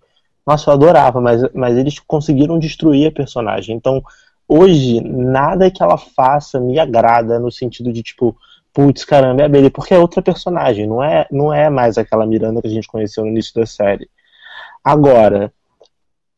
nossa, 0.47 0.71
eu 0.71 0.75
adorava, 0.75 1.21
mas, 1.21 1.43
mas 1.55 1.77
eles 1.77 1.99
conseguiram 1.99 2.59
destruir 2.59 3.09
a 3.09 3.13
personagem. 3.13 3.77
Então, 3.77 4.03
hoje, 4.49 5.01
nada 5.01 5.71
que 5.71 5.83
ela 5.83 5.99
faça 5.99 6.59
me 6.59 6.79
agrada 6.79 7.39
no 7.39 7.53
sentido 7.53 7.93
de, 7.93 8.03
tipo, 8.03 8.37
putz, 8.73 9.05
caramba, 9.05 9.43
é 9.43 9.45
a 9.45 9.49
Bailey, 9.49 9.71
porque 9.71 9.95
é 9.95 9.99
outra 9.99 10.23
personagem, 10.23 10.87
não 10.87 11.03
é, 11.03 11.27
não 11.31 11.53
é 11.53 11.69
mais 11.69 11.99
aquela 11.99 12.27
Miranda 12.27 12.63
que 12.63 12.69
a 12.69 12.71
gente 12.71 12.89
conheceu 12.89 13.25
no 13.25 13.31
início 13.31 13.55
da 13.55 13.67
série. 13.67 14.09
Agora, 14.83 15.53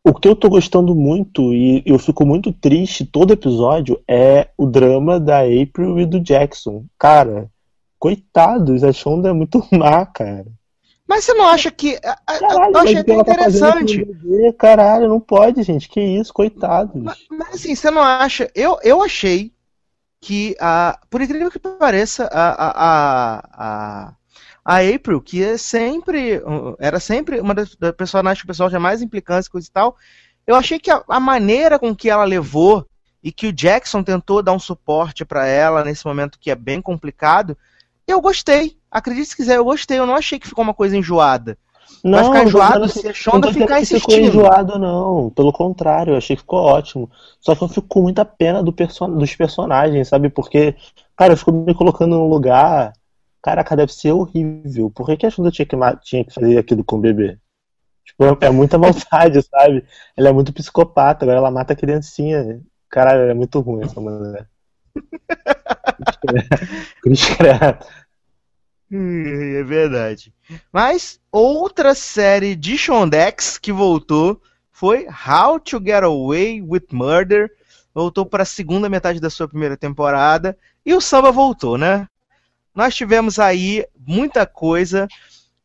o 0.03 0.15
que 0.15 0.27
eu 0.27 0.35
tô 0.35 0.49
gostando 0.49 0.95
muito, 0.95 1.53
e 1.53 1.83
eu 1.87 1.99
fico 1.99 2.25
muito 2.25 2.53
triste 2.53 3.05
todo 3.05 3.33
episódio, 3.33 4.01
é 4.09 4.49
o 4.57 4.67
drama 4.67 5.21
da 5.21 5.41
April 5.41 6.01
e 6.01 6.07
do 6.07 6.19
Jackson. 6.19 6.85
Cara, 6.99 7.51
coitados, 8.01 8.83
a 8.83 8.93
Shonda 8.93 9.29
é 9.29 9.33
muito 9.33 9.65
má, 9.71 10.05
cara. 10.07 10.47
Mas 11.07 11.25
você 11.25 11.35
não 11.35 11.47
acha 11.47 11.71
que. 11.71 12.01
Caralho, 12.01 12.73
eu 12.73 12.79
achei 12.79 12.99
até 12.99 13.15
tá 13.15 13.21
interessante. 13.21 14.07
Caralho, 14.57 15.09
não 15.09 15.21
pode, 15.21 15.63
gente. 15.65 15.89
Que 15.89 16.01
isso, 16.01 16.33
coitados. 16.33 17.03
Mas, 17.03 17.19
mas, 17.29 17.55
assim, 17.57 17.75
você 17.75 17.91
não 17.91 18.01
acha. 18.01 18.49
Eu, 18.55 18.79
eu 18.85 19.03
achei 19.03 19.53
que, 20.21 20.57
a, 20.61 21.01
por 21.11 21.21
incrível 21.21 21.51
que 21.51 21.59
pareça, 21.59 22.27
a, 22.33 22.51
a, 22.53 23.43
a, 23.53 24.15
a, 24.65 24.95
April, 24.95 25.21
que 25.21 25.43
é 25.43 25.57
sempre. 25.57 26.41
Era 26.79 27.01
sempre 27.01 27.41
uma 27.41 27.55
das, 27.55 27.75
das 27.75 27.93
personagens 27.93 28.41
que 28.41 28.45
o 28.45 28.47
pessoal 28.47 28.69
tinha 28.69 28.79
mais 28.79 29.03
implicância, 29.03 29.51
coisa 29.51 29.67
e 29.67 29.73
tal. 29.73 29.97
Eu 30.47 30.55
achei 30.55 30.79
que 30.79 30.93
a, 30.93 31.03
a 31.09 31.19
maneira 31.19 31.77
com 31.77 31.95
que 31.95 32.09
ela 32.09 32.25
levou 32.25 32.87
e 33.21 33.33
que 33.33 33.49
o 33.49 33.53
Jackson 33.53 34.05
tentou 34.05 34.45
dar 34.45 34.53
um 34.53 34.61
suporte 34.61 35.25
pra 35.25 35.45
ela 35.45 35.85
nesse 35.85 36.07
momento 36.07 36.39
que 36.39 36.53
é 36.53 36.55
bem 36.55 36.81
complicado, 36.81 37.59
eu 38.11 38.21
gostei. 38.21 38.77
Acredite 38.91 39.27
se 39.27 39.37
quiser, 39.37 39.57
eu 39.57 39.65
gostei. 39.65 39.99
Eu 39.99 40.07
não 40.07 40.15
achei 40.15 40.39
que 40.39 40.49
ficou 40.49 40.63
uma 40.63 40.75
coisa 40.75 40.97
enjoada. 40.97 41.57
Vai 42.03 42.25
ficar 42.25 42.39
não 42.39 42.45
enjoado 42.45 42.87
dizendo 42.87 42.93
se 42.93 43.07
a 43.07 43.09
não 43.09 43.15
Shonda 43.15 43.53
ficar 43.53 43.81
que 43.81 43.87
ficou 43.87 44.15
insistindo. 44.15 44.27
enjoado, 44.27 44.79
não. 44.79 45.31
Pelo 45.31 45.53
contrário, 45.53 46.13
eu 46.13 46.17
achei 46.17 46.37
que 46.37 46.43
ficou 46.43 46.61
ótimo. 46.61 47.11
Só 47.41 47.55
que 47.55 47.63
eu 47.63 47.69
fico 47.69 47.87
com 47.87 48.03
muita 48.03 48.25
pena 48.25 48.63
do 48.63 48.73
perso 48.73 49.07
dos 49.07 49.35
personagens, 49.37 50.09
sabe? 50.09 50.31
Porque, 50.31 50.75
cara, 51.17 51.33
eu 51.33 51.37
fico 51.37 51.53
me 51.53 51.75
colocando 51.75 52.17
num 52.17 52.29
lugar. 52.29 52.93
Caraca, 53.43 53.77
deve 53.77 53.93
ser 53.93 54.13
horrível. 54.13 54.91
Por 54.91 55.07
que, 55.07 55.17
que 55.17 55.27
a 55.27 55.31
Shonda 55.31 55.51
tinha 55.51 55.67
que, 55.67 55.77
tinha 56.03 56.25
que 56.25 56.33
fazer 56.33 56.59
aquilo 56.59 56.85
com 56.85 56.97
o 56.97 57.01
bebê? 57.01 57.39
Tipo, 58.05 58.25
é 58.41 58.51
muita 58.51 58.77
maldade, 58.79 59.43
sabe? 59.43 59.85
Ela 60.17 60.31
é 60.31 60.33
muito 60.33 60.53
psicopata, 60.53 61.25
agora 61.25 61.39
ela 61.39 61.51
mata 61.51 61.73
a 61.73 61.77
criancinha. 61.77 62.61
Caralho, 62.89 63.31
é 63.31 63.35
muito 63.35 63.61
ruim 63.61 63.85
essa 63.85 64.01
mulher. 64.01 64.47
Cruz 67.03 67.25
credo. 67.37 67.79
É 69.61 69.63
verdade. 69.63 70.33
Mas 70.73 71.21
outra 71.31 71.95
série 71.95 72.57
de 72.57 72.77
Shondex 72.77 73.57
que 73.57 73.73
voltou 73.73 74.41
foi 74.71 75.07
How 75.07 75.61
to 75.61 75.79
Get 75.79 76.03
Away 76.03 76.61
with 76.63 76.87
Murder. 76.91 77.51
Voltou 77.95 78.27
para 78.27 78.43
a 78.43 78.47
segunda 78.47 78.89
metade 78.89 79.21
da 79.21 79.31
sua 79.31 79.47
primeira 79.47 79.77
temporada. 79.77 80.57
E 80.85 80.95
o 80.95 81.01
samba 81.01 81.31
voltou, 81.31 81.77
né? 81.77 82.09
Nós 82.75 82.95
tivemos 82.95 83.39
aí 83.39 83.87
muita 84.07 84.47
coisa. 84.47 85.07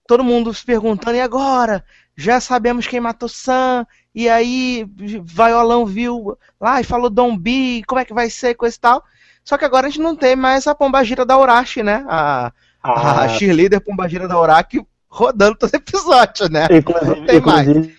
Todo 0.08 0.24
mundo 0.24 0.54
se 0.54 0.64
perguntando, 0.64 1.18
e 1.18 1.22
agora? 1.22 1.84
Já 2.16 2.40
sabemos 2.40 2.88
quem 2.88 3.00
matou 3.00 3.30
Sam. 3.30 3.88
E 4.14 4.30
aí, 4.30 4.86
Vaiolão 5.24 5.86
viu 5.86 6.38
lá 6.60 6.80
e 6.80 6.84
falou 6.84 7.10
Dom 7.10 7.38
B, 7.38 7.84
como 7.88 8.00
é 8.00 8.06
que 8.06 8.14
vai 8.14 8.30
ser, 8.30 8.56
coisa 8.56 8.76
e 8.76 8.80
tal. 8.80 9.04
Só 9.44 9.58
que 9.58 9.66
agora 9.66 9.88
a 9.88 9.90
gente 9.90 10.02
não 10.02 10.16
tem 10.16 10.36
mais 10.36 10.68
a 10.68 10.76
pombagira 10.76 11.26
da 11.26 11.38
Urashi, 11.38 11.84
né? 11.84 12.06
A, 12.10 12.52
a 12.94 13.24
Ah, 13.24 13.28
cheerleader 13.30 13.82
Pombagira 13.82 14.28
da 14.28 14.40
Uraki 14.40 14.86
rodando 15.08 15.56
todo 15.58 15.74
episódio, 15.74 16.50
né? 16.50 16.68
Inclusive, 16.72 17.26
Tem 17.26 17.40
mais. 17.42 17.68
inclusive, 17.68 17.96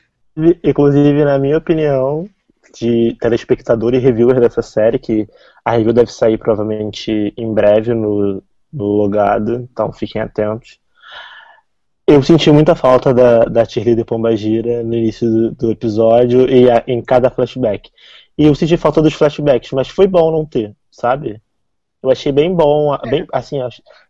inclusive, 0.62 1.24
na 1.24 1.38
minha 1.38 1.58
opinião, 1.58 2.28
de 2.78 3.16
telespectador 3.20 3.94
e 3.94 3.98
reviewer 3.98 4.38
dessa 4.40 4.62
série, 4.62 4.98
que 4.98 5.26
a 5.64 5.72
review 5.72 5.92
deve 5.92 6.12
sair 6.12 6.36
provavelmente 6.38 7.32
em 7.36 7.52
breve 7.54 7.94
no, 7.94 8.42
no 8.72 8.84
logado, 8.84 9.54
então 9.72 9.92
fiquem 9.92 10.20
atentos. 10.20 10.78
Eu 12.06 12.22
senti 12.22 12.50
muita 12.52 12.74
falta 12.76 13.12
da, 13.12 13.44
da 13.46 13.64
cheerleader 13.64 14.04
Pombagira 14.04 14.82
no 14.84 14.94
início 14.94 15.28
do, 15.28 15.50
do 15.52 15.70
episódio 15.72 16.48
e 16.48 16.70
a- 16.70 16.84
em 16.86 17.02
cada 17.02 17.30
flashback. 17.30 17.90
E 18.38 18.44
eu 18.44 18.54
senti 18.54 18.76
falta 18.76 19.02
dos 19.02 19.14
flashbacks, 19.14 19.72
mas 19.72 19.88
foi 19.88 20.06
bom 20.06 20.30
não 20.30 20.44
ter, 20.44 20.72
sabe? 20.90 21.40
Eu 22.06 22.12
achei 22.12 22.32
bem 22.32 22.54
bom, 22.54 22.96
bem, 23.08 23.26
assim, 23.32 23.58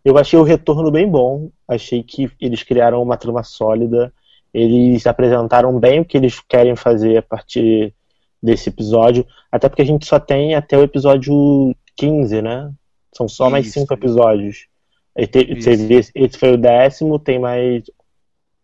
eu 0.04 0.18
achei 0.18 0.38
o 0.38 0.42
retorno 0.42 0.90
bem 0.90 1.08
bom. 1.08 1.50
Achei 1.66 2.02
que 2.02 2.30
eles 2.40 2.62
criaram 2.62 3.02
uma 3.02 3.16
trama 3.16 3.42
sólida. 3.42 4.12
Eles 4.52 5.06
apresentaram 5.06 5.78
bem 5.78 6.00
o 6.00 6.04
que 6.04 6.16
eles 6.16 6.40
querem 6.40 6.76
fazer 6.76 7.18
a 7.18 7.22
partir 7.22 7.94
desse 8.42 8.68
episódio. 8.68 9.26
Até 9.50 9.68
porque 9.68 9.82
a 9.82 9.86
gente 9.86 10.06
só 10.06 10.18
tem 10.18 10.54
até 10.54 10.78
o 10.78 10.82
episódio 10.82 11.74
15, 11.96 12.42
né? 12.42 12.70
São 13.12 13.28
só 13.28 13.50
mais 13.50 13.66
Isso. 13.66 13.80
cinco 13.80 13.94
episódios. 13.94 14.66
Isso. 15.16 15.70
esse, 15.70 16.12
esse 16.14 16.38
foi 16.38 16.52
o 16.52 16.58
décimo, 16.58 17.18
tem 17.18 17.38
mais 17.38 17.84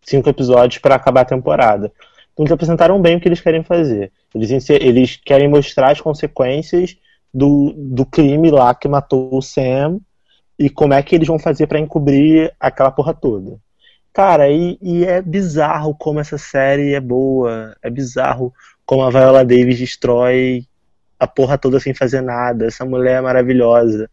cinco 0.03 0.29
episódios 0.29 0.81
para 0.81 0.95
acabar 0.95 1.23
a 1.23 1.27
temporada. 1.27 1.91
Então 2.33 2.45
eles 2.45 2.53
apresentaram 2.53 3.01
bem 3.01 3.17
o 3.17 3.21
que 3.21 3.29
eles 3.29 3.41
querem 3.41 3.63
fazer. 3.63 4.13
Eles, 4.35 4.69
eles 4.71 5.17
querem 5.17 5.49
mostrar 5.49 5.93
as 5.93 6.01
consequências 6.01 6.97
do, 7.33 7.73
do 7.77 8.05
crime 8.05 8.51
lá 8.51 8.75
que 8.75 8.89
matou 8.89 9.35
o 9.35 9.41
Sam 9.43 9.99
e 10.59 10.69
como 10.69 10.95
é 10.95 11.03
que 11.03 11.15
eles 11.15 11.29
vão 11.29 11.39
fazer 11.39 11.67
pra 11.67 11.79
encobrir 11.81 12.55
aquela 12.61 12.91
porra 12.91 13.15
toda. 13.15 13.59
Cara, 14.13 14.49
e, 14.51 14.79
e 14.83 15.05
é 15.05 15.23
bizarro 15.23 15.95
como 15.95 16.21
essa 16.21 16.37
série 16.37 16.93
é 16.93 17.01
boa. 17.01 17.75
É 17.83 17.89
bizarro 17.89 18.53
como 18.85 19.03
a 19.03 19.11
Viola 19.11 19.45
Davis 19.45 19.79
destrói 19.79 20.67
a 21.19 21.27
porra 21.27 21.57
toda 21.57 21.81
sem 21.81 21.95
fazer 21.95 22.21
nada. 22.21 22.67
Essa 22.67 22.85
mulher 22.85 23.19
é 23.19 23.21
maravilhosa. 23.23 24.11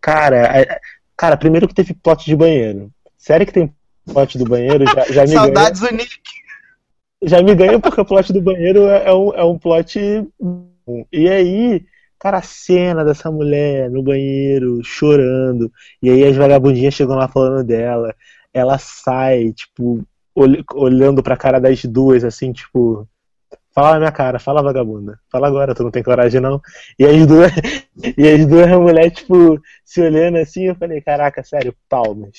Cara, 0.00 0.60
é- 0.60 0.78
cara, 1.16 1.36
primeiro 1.36 1.66
que 1.66 1.74
teve 1.74 1.92
plot 1.92 2.24
de 2.24 2.36
banheiro. 2.36 2.90
Série 3.18 3.44
que 3.44 3.52
tem 3.52 3.74
plot 4.06 4.38
do 4.38 4.44
banheiro 4.44 4.84
já, 4.86 5.04
já 5.12 5.22
me 5.26 5.30
ganha 5.30 5.40
Saudades 5.40 5.80
do 5.80 5.92
Nick. 5.92 6.20
já 7.22 7.42
me 7.42 7.54
ganha 7.54 7.80
porque 7.80 8.00
o 8.00 8.04
plot 8.04 8.32
do 8.32 8.40
banheiro 8.40 8.88
é, 8.88 9.08
é 9.08 9.12
um, 9.12 9.34
é 9.34 9.44
um 9.44 9.58
plot. 9.58 9.98
E 11.12 11.28
aí, 11.28 11.84
cara, 12.22 12.38
a 12.38 12.42
cena 12.42 13.04
dessa 13.04 13.30
mulher 13.32 13.90
no 13.90 14.02
banheiro 14.02 14.80
chorando, 14.84 15.72
e 16.00 16.08
aí 16.08 16.24
as 16.24 16.36
vagabundinhas 16.36 16.94
chegam 16.94 17.16
lá 17.16 17.26
falando 17.28 17.64
dela, 17.66 18.14
ela 18.54 18.78
sai, 18.78 19.52
tipo, 19.52 20.06
ol- 20.34 20.64
olhando 20.74 21.22
pra 21.22 21.36
cara 21.36 21.60
das 21.60 21.84
duas, 21.84 22.24
assim, 22.24 22.52
tipo. 22.52 23.08
Fala 23.74 23.94
na 23.94 23.98
minha 24.00 24.12
cara, 24.12 24.38
fala 24.38 24.62
vagabunda. 24.62 25.18
Fala 25.30 25.48
agora, 25.48 25.74
tu 25.74 25.82
não 25.82 25.90
tem 25.90 26.02
coragem 26.02 26.40
não. 26.40 26.60
E 26.98 27.06
as 27.06 27.26
duas, 27.26 27.50
e 28.18 28.28
as 28.28 28.46
duas 28.46 28.68
mulheres, 28.70 29.14
tipo, 29.14 29.60
se 29.84 30.00
olhando 30.02 30.38
assim, 30.38 30.64
eu 30.64 30.74
falei, 30.76 31.00
caraca, 31.00 31.42
sério, 31.42 31.74
palmas. 31.88 32.38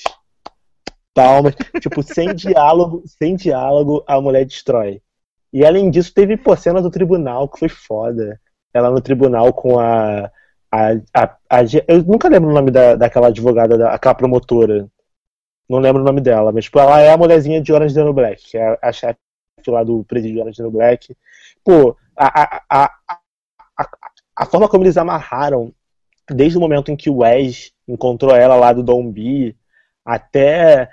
Palmas. 1.14 1.54
Tipo, 1.80 2.02
sem 2.02 2.34
diálogo, 2.36 3.02
sem 3.06 3.36
diálogo, 3.36 4.04
a 4.06 4.20
mulher 4.20 4.44
destrói. 4.46 5.00
E 5.52 5.64
além 5.64 5.90
disso, 5.90 6.12
teve, 6.14 6.36
pô, 6.36 6.56
cena 6.56 6.82
do 6.82 6.90
tribunal 6.90 7.48
que 7.48 7.58
foi 7.58 7.68
foda. 7.68 8.40
Ela 8.74 8.90
no 8.90 9.00
tribunal 9.00 9.52
com 9.52 9.78
a. 9.80 10.26
a, 10.72 10.90
a, 11.14 11.24
a- 11.50 11.62
eu 11.88 12.02
nunca 12.04 12.28
lembro 12.28 12.50
o 12.50 12.54
nome 12.54 12.70
da, 12.70 12.96
daquela 12.96 13.28
advogada, 13.28 13.78
da, 13.78 13.94
aquela 13.94 14.14
promotora. 14.14 14.88
Não 15.68 15.78
lembro 15.78 16.02
o 16.02 16.04
nome 16.04 16.20
dela, 16.20 16.52
mas 16.52 16.64
tipo, 16.66 16.78
ela 16.78 17.00
é 17.00 17.12
a 17.12 17.16
mulherzinha 17.16 17.60
de 17.62 17.72
Orange 17.72 17.96
New 17.96 18.12
Black, 18.12 18.44
que 18.50 18.58
é 18.58 18.78
a 18.82 18.92
chefe 18.92 19.18
lá 19.68 19.82
do 19.84 20.04
presídio 20.04 20.36
de 20.36 20.42
Orange 20.42 20.62
New 20.62 20.70
Black. 20.72 21.16
Pô, 21.64 21.96
a, 22.16 22.62
a, 22.70 22.84
a, 22.84 22.90
a 24.36 24.46
forma 24.46 24.68
como 24.68 24.84
eles 24.84 24.96
amarraram, 24.96 25.72
desde 26.30 26.58
o 26.58 26.60
momento 26.60 26.90
em 26.90 26.96
que 26.96 27.10
o 27.10 27.18
Wes 27.18 27.72
encontrou 27.88 28.34
ela 28.36 28.56
lá 28.56 28.72
do 28.72 28.82
Dom 28.82 29.10
B, 29.10 29.56
até 30.04 30.88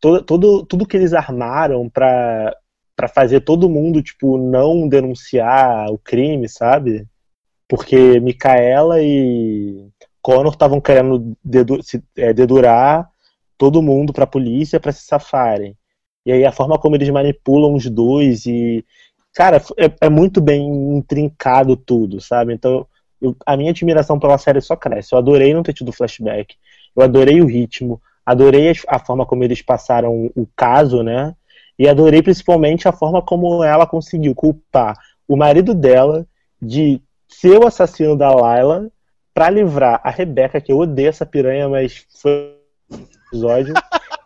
todo, 0.00 0.22
todo, 0.24 0.66
tudo 0.66 0.86
que 0.86 0.96
eles 0.96 1.12
armaram 1.14 1.88
pra, 1.90 2.56
pra 2.96 3.08
fazer 3.08 3.40
todo 3.42 3.70
mundo, 3.70 4.02
tipo, 4.02 4.38
não 4.38 4.88
denunciar 4.88 5.90
o 5.90 5.98
crime, 5.98 6.48
sabe? 6.48 7.06
Porque 7.68 8.20
Micaela 8.20 9.02
e 9.02 9.88
Connor 10.22 10.52
estavam 10.52 10.80
querendo 10.80 11.36
dedu 11.44 11.82
se, 11.82 12.02
é, 12.16 12.32
dedurar 12.32 13.08
todo 13.58 13.82
mundo 13.82 14.12
pra 14.12 14.26
polícia 14.26 14.78
pra 14.78 14.92
se 14.92 15.04
safarem. 15.04 15.76
E 16.24 16.32
aí 16.32 16.44
a 16.44 16.52
forma 16.52 16.78
como 16.78 16.96
eles 16.96 17.08
manipulam 17.10 17.74
os 17.74 17.88
dois 17.88 18.46
e. 18.46 18.84
Cara, 19.34 19.62
é, 19.76 20.06
é 20.06 20.08
muito 20.08 20.40
bem 20.40 20.66
intrincado 20.96 21.76
tudo, 21.76 22.20
sabe? 22.20 22.54
Então, 22.54 22.86
eu- 23.20 23.36
a 23.44 23.56
minha 23.56 23.70
admiração 23.70 24.18
pela 24.18 24.38
série 24.38 24.60
só 24.60 24.74
cresce. 24.76 25.12
Eu 25.12 25.18
adorei 25.18 25.52
não 25.54 25.62
ter 25.62 25.72
tido 25.74 25.92
flashback. 25.92 26.54
Eu 26.96 27.02
adorei 27.02 27.40
o 27.40 27.46
ritmo. 27.46 28.00
Adorei 28.24 28.70
as- 28.70 28.82
a 28.88 28.98
forma 28.98 29.26
como 29.26 29.44
eles 29.44 29.62
passaram 29.62 30.30
o 30.34 30.46
caso, 30.56 31.02
né? 31.02 31.34
E 31.78 31.88
adorei 31.88 32.22
principalmente 32.22 32.88
a 32.88 32.92
forma 32.92 33.20
como 33.22 33.62
ela 33.62 33.86
conseguiu 33.86 34.34
culpar 34.34 34.96
o 35.28 35.36
marido 35.36 35.74
dela 35.74 36.26
de 36.60 37.00
ser 37.28 37.58
o 37.58 37.66
assassino 37.66 38.16
da 38.16 38.32
Layla 38.34 38.90
pra 39.34 39.50
livrar 39.50 40.00
a 40.02 40.10
Rebeca, 40.10 40.60
que 40.60 40.72
eu 40.72 40.78
odeio 40.78 41.08
essa 41.08 41.26
piranha, 41.26 41.68
mas 41.68 42.06
foi 42.20 42.56
um 42.90 43.06
episódio. 43.28 43.74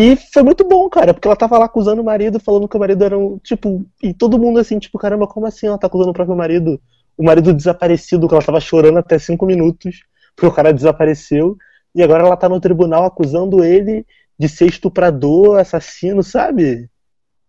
E 0.00 0.14
foi 0.14 0.44
muito 0.44 0.62
bom, 0.62 0.88
cara, 0.88 1.12
porque 1.12 1.26
ela 1.26 1.34
tava 1.34 1.58
lá 1.58 1.64
acusando 1.64 2.00
o 2.00 2.04
marido, 2.04 2.38
falando 2.38 2.68
que 2.68 2.76
o 2.76 2.78
marido 2.78 3.02
era 3.02 3.18
um. 3.18 3.36
Tipo, 3.38 3.84
e 4.00 4.14
todo 4.14 4.38
mundo 4.38 4.60
assim, 4.60 4.78
tipo, 4.78 4.96
caramba, 4.96 5.26
como 5.26 5.44
assim 5.44 5.66
ela 5.66 5.76
tá 5.76 5.88
acusando 5.88 6.10
o 6.10 6.14
próprio 6.14 6.36
marido? 6.36 6.80
O 7.16 7.24
marido 7.24 7.52
desaparecido, 7.52 8.28
que 8.28 8.32
ela 8.32 8.44
tava 8.44 8.60
chorando 8.60 8.98
até 8.98 9.18
cinco 9.18 9.44
minutos, 9.44 10.04
porque 10.36 10.46
o 10.46 10.54
cara 10.54 10.72
desapareceu, 10.72 11.56
e 11.92 12.00
agora 12.00 12.22
ela 12.22 12.36
tá 12.36 12.48
no 12.48 12.60
tribunal 12.60 13.06
acusando 13.06 13.64
ele 13.64 14.06
de 14.38 14.48
ser 14.48 14.66
estuprador, 14.66 15.58
assassino, 15.58 16.22
sabe? 16.22 16.88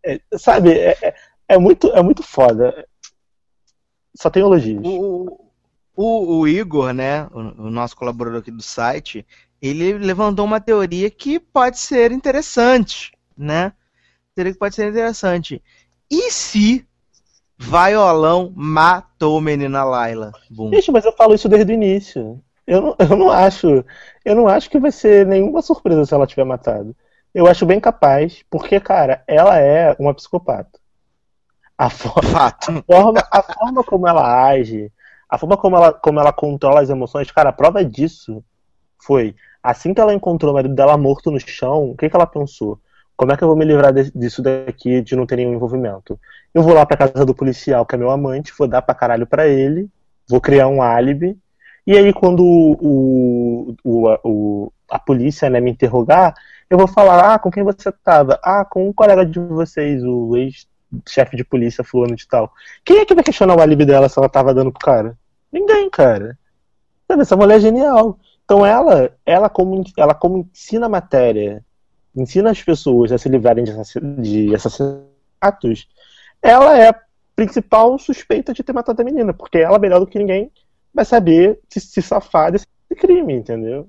É, 0.04 0.20
sabe, 0.36 0.72
é, 0.72 0.98
é, 1.04 1.14
é 1.50 1.58
muito, 1.60 1.92
é 1.92 2.02
muito 2.02 2.24
foda. 2.24 2.84
Só 4.20 4.30
tem 4.30 4.44
elogios. 4.44 4.82
O, 4.84 5.40
o, 5.96 6.40
o 6.40 6.48
Igor, 6.48 6.92
né, 6.92 7.26
o, 7.32 7.68
o 7.68 7.72
nosso 7.72 7.96
colaborador 7.96 8.42
aqui 8.42 8.52
do 8.52 8.62
site, 8.62 9.26
ele 9.62 9.94
levantou 9.94 10.44
uma 10.44 10.60
teoria 10.60 11.10
que 11.10 11.40
pode 11.40 11.80
ser 11.80 12.12
interessante, 12.12 13.14
né? 13.38 13.72
Teoria 14.36 14.52
que 14.52 14.60
pode 14.60 14.76
ser 14.76 14.90
interessante. 14.90 15.64
E 16.12 16.30
se 16.32 16.86
Vaiolão 17.58 18.52
matou 18.54 19.38
a 19.38 19.42
menina 19.42 19.86
Laila? 19.86 20.34
Bum. 20.50 20.70
Gente, 20.74 20.92
mas 20.92 21.06
eu 21.06 21.14
falo 21.14 21.34
isso 21.34 21.48
desde 21.48 21.72
o 21.72 21.76
início. 21.76 22.44
Eu 22.68 22.82
não, 22.82 22.96
eu 23.00 23.16
não 23.16 23.30
acho. 23.32 23.86
Eu 24.26 24.36
não 24.36 24.50
acho 24.50 24.70
que 24.70 24.80
vai 24.80 24.92
ser 24.92 25.26
nenhuma 25.26 25.62
surpresa 25.62 26.06
se 26.06 26.14
ela 26.14 26.28
tiver 26.28 26.44
matado. 26.44 26.94
Eu 27.34 27.48
acho 27.48 27.66
bem 27.66 27.80
capaz, 27.80 28.44
porque, 28.50 28.82
cara, 28.82 29.24
ela 29.26 29.58
é 29.60 29.96
uma 29.98 30.14
psicopata. 30.14 30.79
A, 31.80 31.90
fo- 31.90 32.22
Fato. 32.24 32.72
a 32.72 32.84
forma, 32.84 33.24
a 33.32 33.42
forma 33.42 33.84
como 33.86 34.08
ela 34.08 34.48
age, 34.50 34.92
a 35.30 35.38
forma 35.38 35.56
como 35.58 35.78
ela, 35.78 35.94
como 35.94 36.20
ela 36.20 36.34
controla 36.34 36.82
as 36.82 36.90
emoções, 36.90 37.32
cara, 37.32 37.50
a 37.50 37.54
prova 37.54 37.84
disso 37.86 38.44
foi 39.02 39.36
assim 39.64 39.94
que 39.94 40.02
ela 40.02 40.14
encontrou 40.14 40.52
o 40.52 40.56
marido 40.56 40.76
dela 40.76 40.98
morto 40.98 41.32
no 41.32 41.40
chão, 41.40 41.92
o 41.92 41.96
que, 41.98 42.10
que 42.10 42.16
ela 42.16 42.28
pensou? 42.28 42.80
Como 43.16 43.32
é 43.32 43.38
que 43.38 43.44
eu 43.44 43.48
vou 43.48 43.58
me 43.58 43.66
livrar 43.66 43.94
de- 43.94 44.12
disso 44.12 44.42
daqui, 44.42 45.02
de 45.02 45.16
não 45.16 45.26
ter 45.26 45.38
nenhum 45.38 45.54
envolvimento? 45.54 46.20
Eu 46.54 46.64
vou 46.64 46.74
lá 46.74 46.86
pra 46.86 46.98
casa 46.98 47.26
do 47.26 47.36
policial, 47.36 47.86
que 47.86 47.96
é 47.96 47.98
meu 47.98 48.12
amante, 48.12 48.54
vou 48.58 48.68
dar 48.68 48.82
pra 48.82 48.96
caralho 48.96 49.28
pra 49.28 49.48
ele, 49.48 49.90
vou 50.30 50.42
criar 50.42 50.68
um 50.68 50.82
álibi, 50.82 51.38
e 51.88 51.98
aí 51.98 52.14
quando 52.14 52.44
o, 52.44 53.76
o, 53.84 54.18
o- 54.24 54.74
a 54.92 55.00
polícia 55.00 55.50
né, 55.50 55.60
me 55.62 55.72
interrogar, 55.72 56.34
eu 56.70 56.78
vou 56.78 56.88
falar, 56.88 57.36
ah, 57.36 57.40
com 57.40 57.52
quem 57.52 57.64
você 57.64 57.92
tava? 58.04 58.40
Ah, 58.44 58.66
com 58.66 58.90
um 58.90 58.94
colega 58.94 59.26
de 59.26 59.40
vocês, 59.40 60.04
o 60.04 60.36
ex-chefe 61.06 61.38
de 61.38 61.44
polícia 61.44 61.84
fulano 61.84 62.16
de 62.16 62.28
tal. 62.28 62.52
Quem 62.84 62.98
é 62.98 63.06
que 63.06 63.16
vai 63.16 63.24
questionar 63.24 63.56
o 63.56 63.62
álibi 63.62 63.86
dela 63.86 64.10
se 64.10 64.18
ela 64.18 64.30
tava 64.30 64.54
dando 64.54 64.72
pro 64.72 64.80
cara? 64.80 65.18
Ninguém, 65.52 65.90
cara. 65.90 66.38
Essa 67.08 67.36
mulher 67.36 67.58
é 67.58 67.62
genial. 67.62 68.20
Então 68.46 68.66
ela, 68.66 69.12
ela 69.26 69.50
como, 69.50 69.84
ela 69.98 70.14
como 70.14 70.40
ensina 70.40 70.88
a 70.88 70.90
matéria, 70.90 71.64
ensina 72.16 72.50
as 72.52 72.62
pessoas 72.62 73.12
a 73.12 73.18
se 73.18 73.30
livrarem 73.30 73.64
de, 73.64 73.72
assassina- 73.72 74.22
de 74.22 74.56
assassinatos, 74.56 75.88
ela 76.42 76.78
é 76.78 76.90
a 76.90 77.02
principal 77.36 77.98
suspeita 78.00 78.54
de 78.54 78.64
ter 78.64 78.74
matado 78.74 79.02
a 79.02 79.06
menina, 79.06 79.34
porque 79.34 79.60
ela, 79.60 79.80
melhor 79.80 80.00
do 80.00 80.08
que 80.08 80.18
ninguém, 80.18 80.52
vai 80.94 81.06
saber 81.06 81.60
se, 81.70 81.80
se 81.80 82.02
safar 82.02 82.52
desse 82.52 82.66
crime, 82.98 83.34
entendeu? 83.34 83.88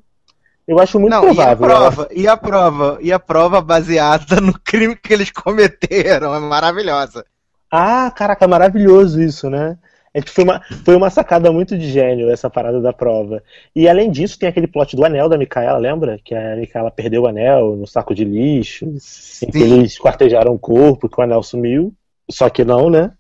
Eu 0.70 0.78
acho 0.78 1.00
muito 1.00 1.10
Não, 1.10 1.24
e 1.24 1.30
a 1.30 1.56
provável. 1.56 1.66
prova, 1.66 2.08
e 2.14 2.28
a 2.28 2.36
prova, 2.36 2.98
e 3.02 3.12
a 3.12 3.18
prova 3.18 3.60
baseada 3.60 4.40
no 4.40 4.56
crime 4.56 4.94
que 4.94 5.12
eles 5.12 5.28
cometeram, 5.34 6.32
é 6.32 6.38
maravilhosa. 6.38 7.26
Ah, 7.68 8.08
caraca, 8.14 8.46
maravilhoso 8.46 9.20
isso, 9.20 9.50
né? 9.50 9.76
É 10.14 10.22
que 10.22 10.30
foi 10.30 10.44
uma, 10.44 10.62
foi 10.84 10.94
uma 10.94 11.10
sacada 11.10 11.50
muito 11.50 11.76
de 11.76 11.90
gênio 11.90 12.30
essa 12.30 12.48
parada 12.48 12.80
da 12.80 12.92
prova. 12.92 13.42
E 13.74 13.88
além 13.88 14.12
disso, 14.12 14.38
tem 14.38 14.48
aquele 14.48 14.68
plot 14.68 14.94
do 14.94 15.04
anel 15.04 15.28
da 15.28 15.36
Micaela, 15.36 15.76
lembra? 15.76 16.20
Que 16.24 16.36
a 16.36 16.54
Micaela 16.54 16.92
perdeu 16.92 17.22
o 17.22 17.26
anel 17.26 17.74
no 17.74 17.86
saco 17.88 18.14
de 18.14 18.24
lixo, 18.24 18.84
em 18.84 18.92
que 19.50 19.58
Sim. 19.58 19.74
eles 19.74 19.98
quartejaram 19.98 20.54
o 20.54 20.58
corpo, 20.58 21.08
que 21.08 21.20
o 21.20 21.24
anel 21.24 21.42
sumiu. 21.42 21.92
Só 22.30 22.48
que 22.48 22.64
não, 22.64 22.88
né? 22.88 23.10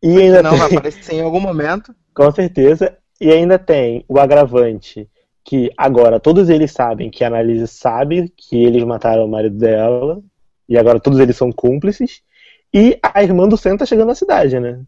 E 0.00 0.16
ainda 0.20 0.40
Não 0.40 0.50
tem, 0.50 0.58
vai 0.60 0.72
aparecer 0.72 1.14
em 1.16 1.20
algum 1.20 1.40
momento. 1.40 1.92
com 2.14 2.30
certeza. 2.30 2.96
E 3.20 3.28
ainda 3.32 3.58
tem 3.58 4.04
o 4.08 4.20
agravante 4.20 5.08
que 5.44 5.70
agora 5.76 6.20
todos 6.20 6.48
eles 6.48 6.70
sabem 6.72 7.10
que 7.10 7.24
a 7.24 7.28
Annalise 7.28 7.66
sabe 7.66 8.32
que 8.36 8.62
eles 8.62 8.84
mataram 8.84 9.24
o 9.24 9.28
marido 9.28 9.56
dela. 9.58 10.20
E 10.68 10.78
agora 10.78 11.00
todos 11.00 11.18
eles 11.18 11.36
são 11.36 11.50
cúmplices. 11.50 12.22
E 12.72 12.96
a 13.02 13.22
irmã 13.22 13.48
do 13.48 13.56
Sam 13.56 13.76
tá 13.76 13.84
chegando 13.84 14.08
na 14.08 14.14
cidade, 14.14 14.60
né? 14.60 14.80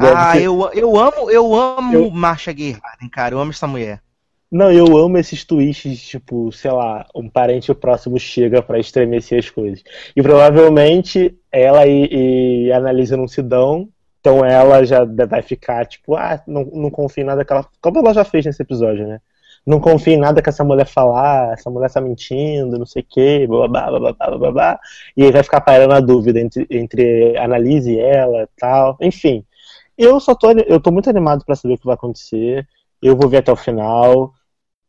Ah, 0.00 0.32
ser- 0.32 0.42
eu, 0.42 0.70
eu 0.74 0.98
amo, 0.98 1.30
eu 1.30 1.54
amo 1.54 1.94
Eu- 1.94 2.10
Marcia 2.10 2.52
Gay 2.52 2.72
Harden, 2.72 3.08
cara. 3.08 3.34
Eu 3.34 3.38
amo 3.40 3.52
essa 3.52 3.66
mulher. 3.66 4.02
Não, 4.50 4.72
eu 4.72 4.96
amo 4.96 5.18
esses 5.18 5.44
twists, 5.44 6.00
tipo, 6.00 6.50
sei 6.52 6.70
lá, 6.72 7.06
um 7.14 7.28
parente 7.28 7.72
próximo 7.74 8.18
chega 8.18 8.62
pra 8.62 8.78
estremecer 8.78 9.38
as 9.38 9.50
coisas. 9.50 9.82
E 10.16 10.22
provavelmente 10.22 11.36
ela 11.52 11.86
e, 11.86 12.64
e 12.66 12.72
a 12.72 12.78
Annalise 12.78 13.14
não 13.14 13.28
se 13.28 13.42
dão, 13.42 13.88
então 14.20 14.44
ela 14.44 14.84
já 14.84 15.04
vai 15.04 15.42
ficar, 15.42 15.86
tipo, 15.86 16.16
ah, 16.16 16.42
não, 16.46 16.64
não 16.64 16.90
confio 16.90 17.22
em 17.22 17.26
nada 17.26 17.44
que 17.44 17.52
ela. 17.52 17.66
Como 17.80 17.98
ela 17.98 18.14
já 18.14 18.24
fez 18.24 18.44
nesse 18.46 18.62
episódio, 18.62 19.06
né? 19.06 19.20
Não 19.66 19.80
confio 19.80 20.14
em 20.14 20.18
nada 20.18 20.40
que 20.40 20.48
essa 20.48 20.64
mulher 20.64 20.86
falar, 20.86 21.52
essa 21.52 21.70
mulher 21.70 21.90
tá 21.90 22.00
mentindo, 22.00 22.78
não 22.78 22.86
sei 22.86 23.02
o 23.02 23.06
quê, 23.08 23.46
blá 23.46 23.68
blá 23.68 24.50
blá. 24.50 24.80
E 25.16 25.24
aí 25.24 25.30
vai 25.30 25.42
ficar 25.42 25.60
pairando 25.60 25.94
a 25.94 26.00
dúvida 26.00 26.40
entre, 26.40 26.66
entre 26.70 27.36
a 27.36 27.44
Annalise 27.44 27.92
e 27.92 28.00
ela 28.00 28.42
e 28.42 28.48
tal. 28.58 28.96
Enfim. 29.00 29.44
Eu 29.96 30.20
só 30.20 30.34
tô, 30.34 30.52
eu 30.52 30.80
tô 30.80 30.90
muito 30.92 31.10
animado 31.10 31.44
pra 31.44 31.56
saber 31.56 31.74
o 31.74 31.78
que 31.78 31.84
vai 31.84 31.94
acontecer. 31.94 32.66
Eu 33.02 33.16
vou 33.16 33.28
ver 33.28 33.38
até 33.38 33.52
o 33.52 33.56
final. 33.56 34.32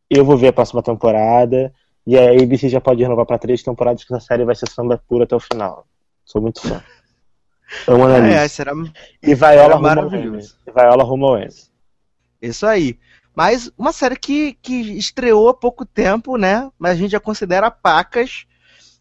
Eu 0.08 0.24
vou 0.24 0.36
ver 0.36 0.48
a 0.48 0.52
próxima 0.52 0.82
temporada. 0.82 1.72
E 2.06 2.18
a 2.18 2.30
ABC 2.30 2.68
já 2.68 2.80
pode 2.80 3.02
renovar 3.02 3.26
pra 3.26 3.38
três 3.38 3.62
temporadas, 3.62 4.04
que 4.04 4.14
essa 4.14 4.24
série 4.24 4.44
vai 4.44 4.54
ser 4.54 4.68
samba 4.70 5.02
pura 5.08 5.24
até 5.24 5.36
o 5.36 5.40
final. 5.40 5.86
Sou 6.24 6.40
muito 6.40 6.60
fã. 6.60 6.82
Amo 7.86 8.06
a 8.06 8.18
É, 8.18 8.48
será 8.48 8.72
E 9.22 9.34
Viola 9.34 9.50
era 9.50 9.74
Rumo 9.74 9.86
Viola 10.74 11.42
M. 11.42 11.48
isso 12.42 12.66
aí. 12.66 12.98
Mas 13.40 13.72
uma 13.78 13.90
série 13.90 14.16
que, 14.16 14.52
que 14.60 14.98
estreou 14.98 15.48
há 15.48 15.54
pouco 15.54 15.86
tempo, 15.86 16.36
né? 16.36 16.70
Mas 16.78 16.90
a 16.90 16.94
gente 16.96 17.12
já 17.12 17.18
considera 17.18 17.70
pacas. 17.70 18.44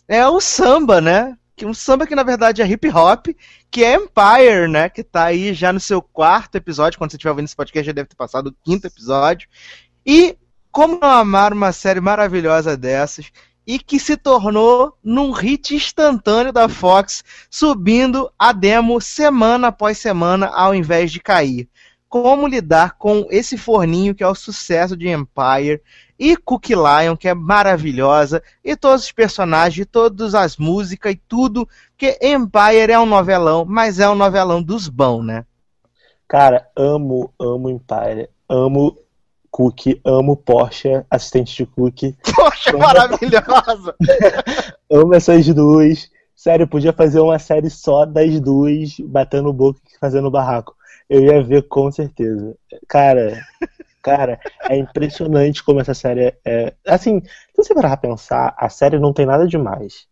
É 0.07 0.25
o 0.29 0.39
samba, 0.39 1.01
né? 1.01 1.37
Que 1.57 1.65
um 1.65 1.73
samba 1.73 2.07
que 2.07 2.15
na 2.15 2.23
verdade 2.23 2.61
é 2.61 2.65
hip 2.65 2.87
hop, 2.87 3.27
que 3.69 3.83
é 3.83 3.95
Empire, 3.95 4.69
né? 4.69 4.87
Que 4.87 5.03
tá 5.03 5.25
aí 5.25 5.53
já 5.53 5.73
no 5.73 5.79
seu 5.81 6.01
quarto 6.01 6.55
episódio. 6.55 6.97
Quando 6.97 7.11
você 7.11 7.17
estiver 7.17 7.31
ouvindo 7.31 7.47
esse 7.47 7.55
podcast, 7.57 7.85
já 7.85 7.91
deve 7.91 8.07
ter 8.07 8.15
passado 8.15 8.47
o 8.47 8.55
quinto 8.63 8.87
episódio. 8.87 9.49
E 10.05 10.37
como 10.71 10.97
não 11.01 11.09
amar 11.09 11.51
uma 11.51 11.73
série 11.73 11.99
maravilhosa 11.99 12.77
dessas 12.77 13.33
e 13.67 13.77
que 13.77 13.99
se 13.99 14.15
tornou 14.15 14.97
num 15.03 15.31
hit 15.31 15.75
instantâneo 15.75 16.53
da 16.53 16.69
Fox, 16.69 17.25
subindo 17.51 18.31
a 18.39 18.53
demo 18.53 19.01
semana 19.01 19.67
após 19.67 19.97
semana 19.97 20.47
ao 20.47 20.73
invés 20.73 21.11
de 21.11 21.19
cair. 21.19 21.67
Como 22.10 22.47
lidar 22.47 22.97
com 22.97 23.28
esse 23.30 23.55
forninho 23.57 24.16
que 24.16 24.24
é 24.24 24.28
o 24.28 24.34
sucesso 24.34 24.97
de 24.97 25.07
Empire 25.07 25.82
e 26.18 26.36
Cookie 26.36 26.74
Lion, 26.74 27.16
que 27.16 27.30
é 27.30 27.34
maravilhosa, 27.34 28.43
e 28.66 28.76
todos 28.76 29.05
os 29.05 29.12
personagens, 29.12 29.86
e 29.86 29.86
todas 29.86 30.36
as 30.36 30.57
músicas 30.57 31.14
e 31.14 31.22
tudo, 31.28 31.68
porque 31.91 32.18
Empire 32.22 32.91
é 32.91 32.99
um 32.99 33.05
novelão, 33.05 33.64
mas 33.64 33.99
é 33.99 34.10
um 34.10 34.16
novelão 34.16 34.62
dos 34.62 34.89
bons, 34.89 35.24
né? 35.24 35.45
Cara, 36.28 36.68
amo, 36.76 37.34
amo 37.39 37.70
Empire. 37.70 38.30
Amo 38.47 38.97
Cookie, 39.51 39.99
amo 40.05 40.36
Porsche, 40.36 41.03
assistente 41.10 41.55
de 41.57 41.66
Cookie. 41.66 42.16
Poxa, 42.36 42.78
maravilhosa! 42.78 43.95
Amo 44.89 45.14
essas 45.14 45.45
duas. 45.47 46.10
Sério, 46.36 46.68
podia 46.68 46.93
fazer 46.93 47.20
uma 47.20 47.38
série 47.38 47.70
só 47.70 48.05
das 48.05 48.39
duas, 48.39 48.99
batendo 48.99 49.51
boca 49.51 49.80
e 49.93 49.99
fazendo 49.99 50.32
barraco. 50.32 50.76
Eu 51.10 51.22
ia 51.24 51.41
ver 51.43 51.64
com 51.68 51.91
certeza. 51.91 52.55
Cara, 52.88 53.41
cara, 54.01 54.39
é 54.70 54.78
impressionante 54.78 55.64
como 55.64 55.80
essa 55.80 55.93
série 55.93 56.26
é. 56.28 56.38
é- 56.45 56.74
Assim, 56.88 57.22
se 57.22 57.57
você 57.57 57.74
parar 57.74 57.97
pra 57.97 58.10
pensar, 58.10 58.55
a 58.57 58.70
série 58.70 58.99
não 58.99 59.14
tem 59.14 59.26
nada 59.26 59.47
demais. 59.47 60.07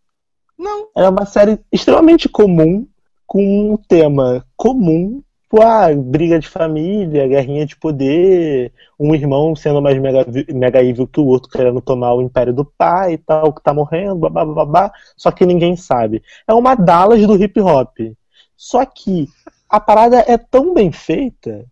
Não, 0.57 0.89
Ela 0.95 1.07
é 1.07 1.09
uma 1.09 1.25
série 1.25 1.59
extremamente 1.71 2.27
comum, 2.27 2.87
com 3.27 3.73
um 3.73 3.77
tema 3.77 4.45
comum. 4.55 5.21
Tipo, 5.43 5.61
ah, 5.61 5.87
briga 5.95 6.39
de 6.39 6.47
família, 6.47 7.25
guerrinha 7.27 7.65
de 7.65 7.75
poder, 7.77 8.73
um 8.99 9.15
irmão 9.15 9.55
sendo 9.55 9.81
mais 9.81 9.97
mega, 9.97 10.25
mega 10.53 10.83
evil 10.83 11.07
que 11.07 11.21
o 11.21 11.25
outro, 11.25 11.49
querendo 11.49 11.79
tomar 11.79 12.13
o 12.15 12.21
império 12.21 12.53
do 12.53 12.65
pai 12.65 13.13
e 13.13 13.17
tal, 13.17 13.53
que 13.53 13.63
tá 13.63 13.73
morrendo, 13.73 14.15
babá, 14.17 14.43
babá, 14.43 14.91
só 15.15 15.31
que 15.31 15.45
ninguém 15.45 15.77
sabe. 15.77 16.21
É 16.45 16.53
uma 16.53 16.75
Dallas 16.75 17.25
do 17.25 17.35
hip 17.41 17.61
hop. 17.61 17.95
Só 18.57 18.85
que 18.85 19.27
a 19.69 19.79
parada 19.79 20.23
é 20.27 20.37
tão 20.37 20.73
bem 20.73 20.91
feita 20.91 21.65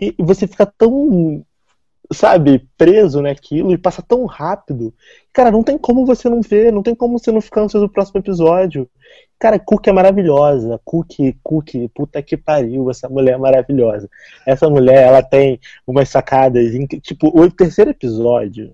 e 0.00 0.14
você 0.18 0.46
fica 0.46 0.66
tão 0.66 1.44
sabe, 2.12 2.66
preso 2.76 3.20
naquilo 3.20 3.72
e 3.72 3.78
passa 3.78 4.02
tão 4.02 4.24
rápido. 4.24 4.94
Cara, 5.32 5.50
não 5.50 5.62
tem 5.62 5.76
como 5.76 6.06
você 6.06 6.28
não 6.28 6.40
ver, 6.40 6.72
não 6.72 6.82
tem 6.82 6.94
como 6.94 7.18
você 7.18 7.30
não 7.30 7.40
ficar 7.40 7.62
ansioso 7.62 7.86
do 7.86 7.92
próximo 7.92 8.18
episódio. 8.20 8.88
Cara, 9.38 9.58
Cook 9.58 9.86
é 9.86 9.92
maravilhosa. 9.92 10.80
Cook, 10.84 11.36
Cook, 11.42 11.74
puta 11.94 12.22
que 12.22 12.36
pariu, 12.36 12.90
essa 12.90 13.08
mulher 13.08 13.34
é 13.34 13.38
maravilhosa. 13.38 14.08
Essa 14.46 14.68
mulher, 14.68 15.06
ela 15.06 15.22
tem 15.22 15.60
umas 15.86 16.08
sacadas, 16.08 16.64
tipo, 17.02 17.28
o 17.28 17.50
terceiro 17.50 17.90
episódio. 17.90 18.72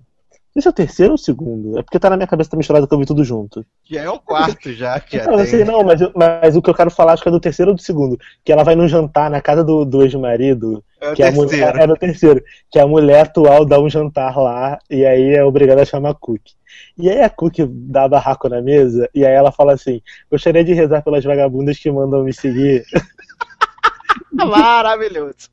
Não 0.55 0.61
sei 0.61 0.61
se 0.61 0.67
é 0.69 0.71
o 0.71 0.73
terceiro 0.73 1.11
ou 1.11 1.15
o 1.15 1.17
segundo. 1.17 1.77
É 1.77 1.83
porque 1.83 1.99
tá 1.99 2.09
na 2.09 2.15
minha 2.15 2.27
cabeça 2.27 2.49
tá 2.49 2.55
misturado 2.55 2.87
que 2.87 2.93
eu 2.93 2.97
vi 2.97 3.05
tudo 3.05 3.25
junto. 3.25 3.65
Já 3.83 4.03
é 4.03 4.09
o 4.09 4.17
quarto 4.17 4.71
já 4.71 4.97
que 5.01 5.17
Não, 5.21 5.35
tem. 5.35 5.45
sei, 5.47 5.65
não, 5.65 5.83
mas, 5.83 5.99
mas 6.15 6.55
o 6.55 6.61
que 6.61 6.69
eu 6.69 6.73
quero 6.73 6.89
falar 6.89 7.11
acho 7.11 7.21
que 7.23 7.27
é 7.27 7.31
do 7.31 7.41
terceiro 7.41 7.71
ou 7.71 7.75
do 7.75 7.81
segundo. 7.81 8.17
Que 8.41 8.53
ela 8.53 8.63
vai 8.63 8.73
num 8.73 8.87
jantar 8.87 9.29
na 9.29 9.41
casa 9.41 9.65
do, 9.65 9.83
do 9.83 10.01
ex-marido. 10.03 10.81
É 11.01 11.09
o 11.09 11.11
a 11.27 11.31
mulher, 11.31 11.49
terceiro. 11.49 11.81
é 11.81 11.87
no 11.87 11.97
terceiro. 11.97 12.43
Que 12.71 12.79
a 12.79 12.87
mulher 12.87 13.23
atual 13.25 13.65
dá 13.65 13.81
um 13.81 13.89
jantar 13.89 14.37
lá 14.37 14.79
e 14.89 15.05
aí 15.05 15.35
é 15.35 15.43
obrigada 15.43 15.81
a 15.81 15.85
chamar 15.85 16.13
Cook. 16.13 16.41
E 16.97 17.09
aí 17.09 17.21
a 17.21 17.29
Cook 17.29 17.55
dá 17.69 18.07
barraco 18.07 18.47
na 18.47 18.61
mesa 18.61 19.09
e 19.13 19.25
aí 19.25 19.33
ela 19.33 19.51
fala 19.51 19.73
assim: 19.73 20.01
Gostaria 20.31 20.63
de 20.63 20.71
rezar 20.71 21.01
pelas 21.03 21.25
vagabundas 21.25 21.77
que 21.77 21.91
mandam 21.91 22.23
me 22.23 22.33
seguir. 22.33 22.85
Maravilhoso. 24.31 25.49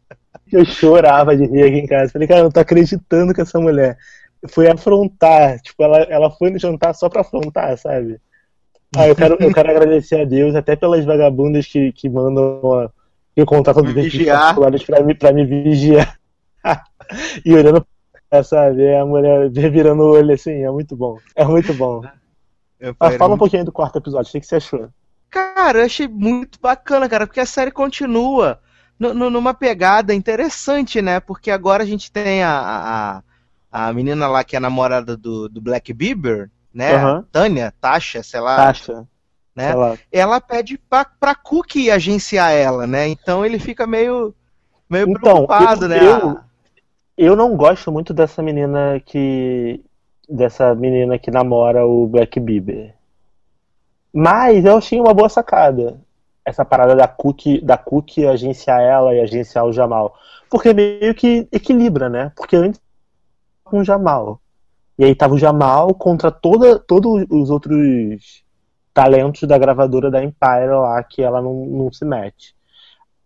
Eu 0.53 0.65
chorava 0.65 1.37
de 1.37 1.47
rir 1.47 1.63
aqui 1.65 1.79
em 1.79 1.87
casa. 1.87 2.13
Falei, 2.13 2.29
cara, 2.29 2.41
eu 2.41 2.45
não 2.45 2.51
tô 2.51 2.61
acreditando 2.61 3.33
que 3.35 3.41
essa 3.41 3.59
mulher 3.59 3.97
foi 4.51 4.71
afrontar. 4.71 5.61
Tipo, 5.61 5.83
ela, 5.83 5.99
ela 6.03 6.31
foi 6.31 6.51
no 6.51 6.59
jantar 6.59 6.95
só 6.95 7.09
pra 7.09 7.21
afrontar, 7.23 7.77
sabe? 7.79 8.21
Ah, 8.97 9.09
eu 9.09 9.17
quero, 9.17 9.37
eu 9.41 9.53
quero 9.53 9.71
agradecer 9.71 10.21
a 10.21 10.25
Deus 10.25 10.55
até 10.55 10.77
pelas 10.77 11.05
vagabundas 11.05 11.67
que, 11.67 11.93
que 11.93 12.11
mandam 12.11 12.61
os 13.89 13.95
Me 13.95 13.95
vídeos 13.95 14.13
vigiar. 14.13 14.39
particulares 14.41 14.85
pra 14.85 15.03
me, 15.03 15.15
pra 15.15 15.33
me 15.33 15.47
vigiar. 15.47 16.19
e 17.45 17.55
olhando 17.55 17.87
pra 18.29 18.43
sabe, 18.43 18.95
a 18.95 19.05
mulher 19.05 19.51
revirando 19.51 20.03
o 20.03 20.11
olho 20.13 20.35
assim, 20.35 20.63
é 20.63 20.71
muito 20.71 20.97
bom. 20.97 21.19
É 21.35 21.45
muito 21.45 21.73
bom. 21.75 22.03
Eu 22.81 22.89
Mas 22.89 22.97
falei, 22.99 23.19
fala 23.19 23.35
um 23.35 23.39
pouquinho 23.39 23.65
do 23.65 23.73
quarto 23.73 23.97
episódio, 23.99 24.29
o 24.29 24.41
que 24.41 24.47
você 24.47 24.57
achou? 24.57 24.89
Cara, 25.31 25.79
eu 25.81 25.85
achei 25.85 26.09
muito 26.09 26.59
bacana, 26.61 27.09
cara, 27.09 27.27
porque 27.27 27.41
a 27.41 27.47
série 27.47 27.71
continua 27.71 28.59
nu- 28.99 29.15
nu- 29.15 29.31
numa 29.31 29.55
pegada 29.55 30.15
interessante, 30.15 31.01
né? 31.01 31.21
Porque 31.21 31.51
agora 31.51 31.83
a 31.83 31.87
gente 31.87 32.11
tem 32.13 32.43
a, 32.43 32.51
a, 32.51 33.23
a 33.73 33.93
menina 33.93 34.29
lá 34.29 34.45
que 34.45 34.55
é 34.55 34.59
a 34.59 34.61
namorada 34.61 35.17
do, 35.17 35.49
do 35.49 35.61
Black 35.61 35.93
Bieber, 35.95 36.51
né? 36.73 36.95
Aham. 36.95 37.25
Tânia, 37.33 37.73
Tasha, 37.81 38.23
sei 38.23 38.41
lá, 38.41 38.57
Tasha, 38.57 39.07
né? 39.57 39.69
sei 39.69 39.75
lá. 39.75 39.99
Ela 40.13 40.41
pede 40.41 40.77
pra, 40.79 41.05
pra 41.05 41.35
Cook 41.35 41.77
agenciar 41.93 42.53
ela, 42.53 42.87
né? 42.87 43.09
Então 43.09 43.45
ele 43.45 43.59
fica 43.59 43.87
meio, 43.87 44.35
meio 44.89 45.09
Então, 45.09 45.21
preocupado, 45.21 45.87
eu- 45.87 45.89
né? 45.89 45.99
eu- 46.23 46.41
Eu 47.17 47.37
não 47.37 47.57
gosto 47.57 47.91
muito 47.93 48.13
dessa 48.15 48.43
menina 48.43 49.01
que. 49.05 49.83
dessa 50.29 50.75
menina 50.75 51.19
que 51.19 51.31
namora 51.31 51.87
o 51.87 52.07
Black 52.07 52.41
Bieber. 52.41 52.95
Mas 54.13 54.65
eu 54.65 54.77
achei 54.79 55.01
uma 55.01 55.15
boa 55.15 55.29
sacada. 55.29 56.01
Essa 56.45 56.65
parada 56.65 56.97
da 56.97 57.07
Cookie, 57.07 57.61
da 57.61 57.77
Cookie 57.79 58.27
agenciar 58.27 58.81
ela 58.81 59.15
e 59.15 59.21
agenciar 59.21 59.65
o 59.65 59.73
Jamal. 59.73 60.15
Porque 60.51 60.73
meio 60.75 61.15
que 61.15 61.47
equilibra, 61.53 62.09
né? 62.09 62.33
Porque 62.37 62.57
antes 62.57 62.81
com 63.73 63.79
o 63.81 63.85
Jamal. 63.85 64.39
E 64.99 65.05
aí 65.07 65.15
tava 65.15 65.35
o 65.35 65.39
Jamal 65.39 65.95
contra 65.95 66.31
toda, 66.31 66.79
todos 66.79 67.25
os 67.31 67.49
outros 67.49 68.45
talentos 68.93 69.43
da 69.45 69.57
gravadora 69.57 70.11
da 70.11 70.23
Empire 70.23 70.69
lá, 70.71 71.03
que 71.03 71.23
ela 71.23 71.41
não, 71.41 71.65
não 71.65 71.91
se 71.91 72.05
mete. 72.05 72.55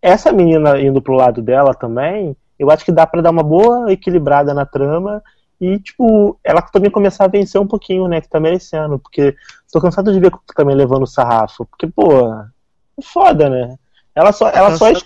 Essa 0.00 0.30
menina 0.32 0.80
indo 0.80 1.02
pro 1.02 1.14
lado 1.16 1.42
dela 1.42 1.74
também, 1.74 2.36
eu 2.56 2.70
acho 2.70 2.84
que 2.84 2.92
dá 2.92 3.04
pra 3.04 3.20
dar 3.20 3.30
uma 3.32 3.42
boa 3.42 3.92
equilibrada 3.92 4.54
na 4.54 4.64
trama 4.64 5.20
e, 5.60 5.80
tipo, 5.80 6.38
ela 6.44 6.62
também 6.62 6.90
começar 6.90 7.24
a 7.24 7.28
vencer 7.28 7.60
um 7.60 7.66
pouquinho, 7.66 8.06
né, 8.06 8.20
que 8.20 8.28
tá 8.28 8.38
merecendo, 8.38 8.98
porque 9.00 9.34
tô 9.72 9.80
cansado 9.80 10.12
de 10.12 10.20
ver 10.20 10.30
que 10.30 10.38
também 10.54 10.76
levando 10.76 11.02
o 11.02 11.06
sarrafo, 11.08 11.64
porque, 11.66 11.88
pô, 11.88 12.12
é 12.32 13.02
foda, 13.02 13.50
né? 13.50 13.74
Ela 14.14 14.30
só, 14.32 14.48
ela 14.50 14.76
só, 14.76 14.88
es- 14.90 15.02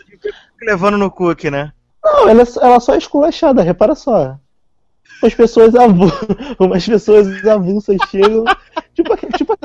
levando 0.61 0.99
no 0.99 1.11
Cook, 1.11 1.45
né? 1.45 1.73
não, 2.05 2.29
ela, 2.29 2.43
ela 2.61 2.81
só 2.81 2.95
é 2.95 2.99
esculachada, 2.99 3.63
repara 3.63 3.95
só. 3.95 4.37
Umas 5.23 5.35
pessoas, 5.35 5.75
avu... 5.75 6.07
Umas 6.59 6.87
pessoas 6.87 7.45
avulsas 7.47 7.97
chegam, 8.11 8.45
tipo, 8.95 9.13
aquele- 9.13 9.33
tipo 9.33 9.57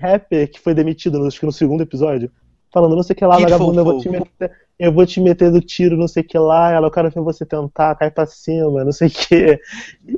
rapper 0.00 0.50
que 0.50 0.60
foi 0.60 0.74
demitido, 0.74 1.24
acho 1.26 1.38
que 1.38 1.46
no 1.46 1.52
segundo 1.52 1.82
episódio, 1.82 2.30
falando 2.72 2.96
não 2.96 3.02
sei 3.02 3.14
o 3.14 3.16
que 3.16 3.24
lá, 3.24 3.36
Kid 3.36 3.44
vagabundo, 3.50 3.80
eu 3.80 3.84
vou 3.84 4.00
te 4.00 4.08
meter, 4.08 4.52
eu 4.78 4.92
vou 4.92 5.06
te 5.06 5.20
meter 5.20 5.50
do 5.52 5.60
tiro, 5.60 5.96
não 5.96 6.08
sei 6.08 6.22
o 6.22 6.26
que 6.26 6.38
lá, 6.38 6.72
ela, 6.72 6.86
eu 6.86 6.90
quero 6.90 7.10
ver 7.10 7.20
você 7.20 7.44
tentar, 7.46 7.94
cai 7.94 8.10
pra 8.10 8.26
cima, 8.26 8.84
não 8.84 8.92
sei 8.92 9.08
o 9.08 9.10
que. 9.10 9.60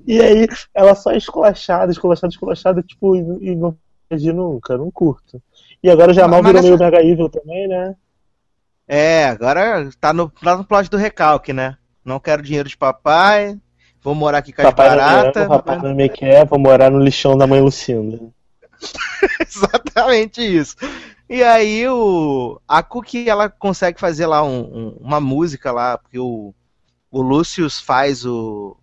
E 0.07 0.21
aí, 0.21 0.47
ela 0.75 0.95
só 0.95 1.11
é 1.11 1.17
esculachada, 1.17 1.93
esculachada, 1.93 2.33
esculachada, 2.33 2.83
tipo, 2.83 3.17
e, 3.17 3.51
e 3.51 3.55
não 3.57 3.77
perdi 4.09 4.33
nunca, 4.33 4.77
não 4.79 4.91
curto. 4.91 5.43
E 5.83 5.91
agora 5.91 6.11
o 6.11 6.15
Jamal 6.15 6.43
Mas 6.43 6.47
virou 6.53 6.63
meio 6.63 6.73
nessa- 6.79 6.85
mega 6.85 7.03
evil 7.05 7.29
também, 7.29 7.69
né? 7.69 7.95
É, 8.89 9.27
agora 9.27 9.89
tá 10.01 10.13
no, 10.13 10.29
tá 10.31 10.57
no 10.57 10.65
plot 10.65 10.91
do 10.91 10.97
recalque, 10.97 11.53
né? 11.53 11.77
Não 12.05 12.19
quero 12.19 12.43
dinheiro 12.43 12.69
de 12.69 12.77
papai, 12.77 13.57
vou 14.03 14.15
morar 14.15 14.39
aqui 14.39 14.53
com 14.53 14.63
as 14.63 14.69
Papai 14.69 14.89
baratas. 14.91 15.49
papai 15.49 15.79
não 15.79 15.95
me 15.95 16.09
quer, 16.09 16.47
vou 16.47 16.59
morar 16.59 16.91
no 16.91 16.99
lixão 17.01 17.37
da 17.37 17.47
mãe 17.47 17.61
Lucinda. 17.61 18.19
Exatamente 19.41 20.41
isso. 20.41 20.77
E 21.29 21.43
aí 21.45 21.87
o 21.89 22.61
a 22.67 22.83
Cookie 22.83 23.29
ela 23.29 23.49
consegue 23.49 24.01
fazer 24.01 24.27
lá 24.27 24.43
um- 24.43 24.61
um- 24.61 24.97
uma 25.01 25.21
música 25.21 25.71
lá, 25.71 25.97
porque 25.99 26.19
o, 26.19 26.53
o 27.11 27.23
Lucius 27.23 27.79
faz 27.81 28.25
o 28.27 28.77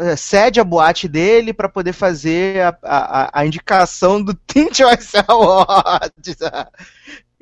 é, 0.00 0.16
cede 0.16 0.58
a 0.58 0.64
boate 0.64 1.06
dele 1.06 1.52
para 1.52 1.68
poder 1.68 1.92
fazer 1.92 2.62
a, 2.62 2.78
a, 2.82 3.40
a 3.40 3.46
indicação 3.46 4.22
do 4.22 4.32
Teen 4.46 4.72
Choice 4.72 5.12
Awards. 5.28 6.36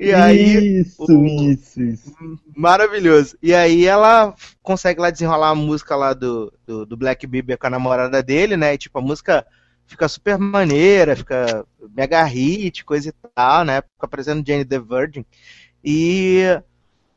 E 0.05 0.15
aí 0.15 0.81
isso, 0.81 1.05
o- 1.09 1.27
isso, 1.27 1.83
isso. 1.83 2.13
Maravilhoso. 2.57 3.37
E 3.43 3.55
aí 3.55 3.87
ela 3.87 4.35
consegue 4.63 5.01
lá 5.01 5.11
desenrolar 5.11 5.51
a 5.51 5.55
música 5.55 5.97
lá 5.97 6.13
do, 6.13 6.53
do, 6.67 6.87
do 6.87 6.97
Black 6.97 7.27
Bieber 7.27 7.59
com 7.59 7.67
a 7.67 7.71
namorada 7.71 8.23
dele, 8.23 8.57
né? 8.57 8.75
E 8.75 8.79
tipo, 8.79 8.99
a 8.99 9.03
música 9.03 9.47
fica 9.87 10.09
super 10.09 10.39
maneira, 10.39 11.17
fica 11.17 11.65
mega 11.95 12.23
hit, 12.25 12.85
coisa 12.85 13.09
e 13.09 13.13
tal, 13.35 13.65
né? 13.65 13.83
Fica 13.83 14.09
parecendo 14.09 14.45
Jane 14.47 14.65
the 14.65 14.79
Virgin. 14.79 15.25
E 15.85 16.43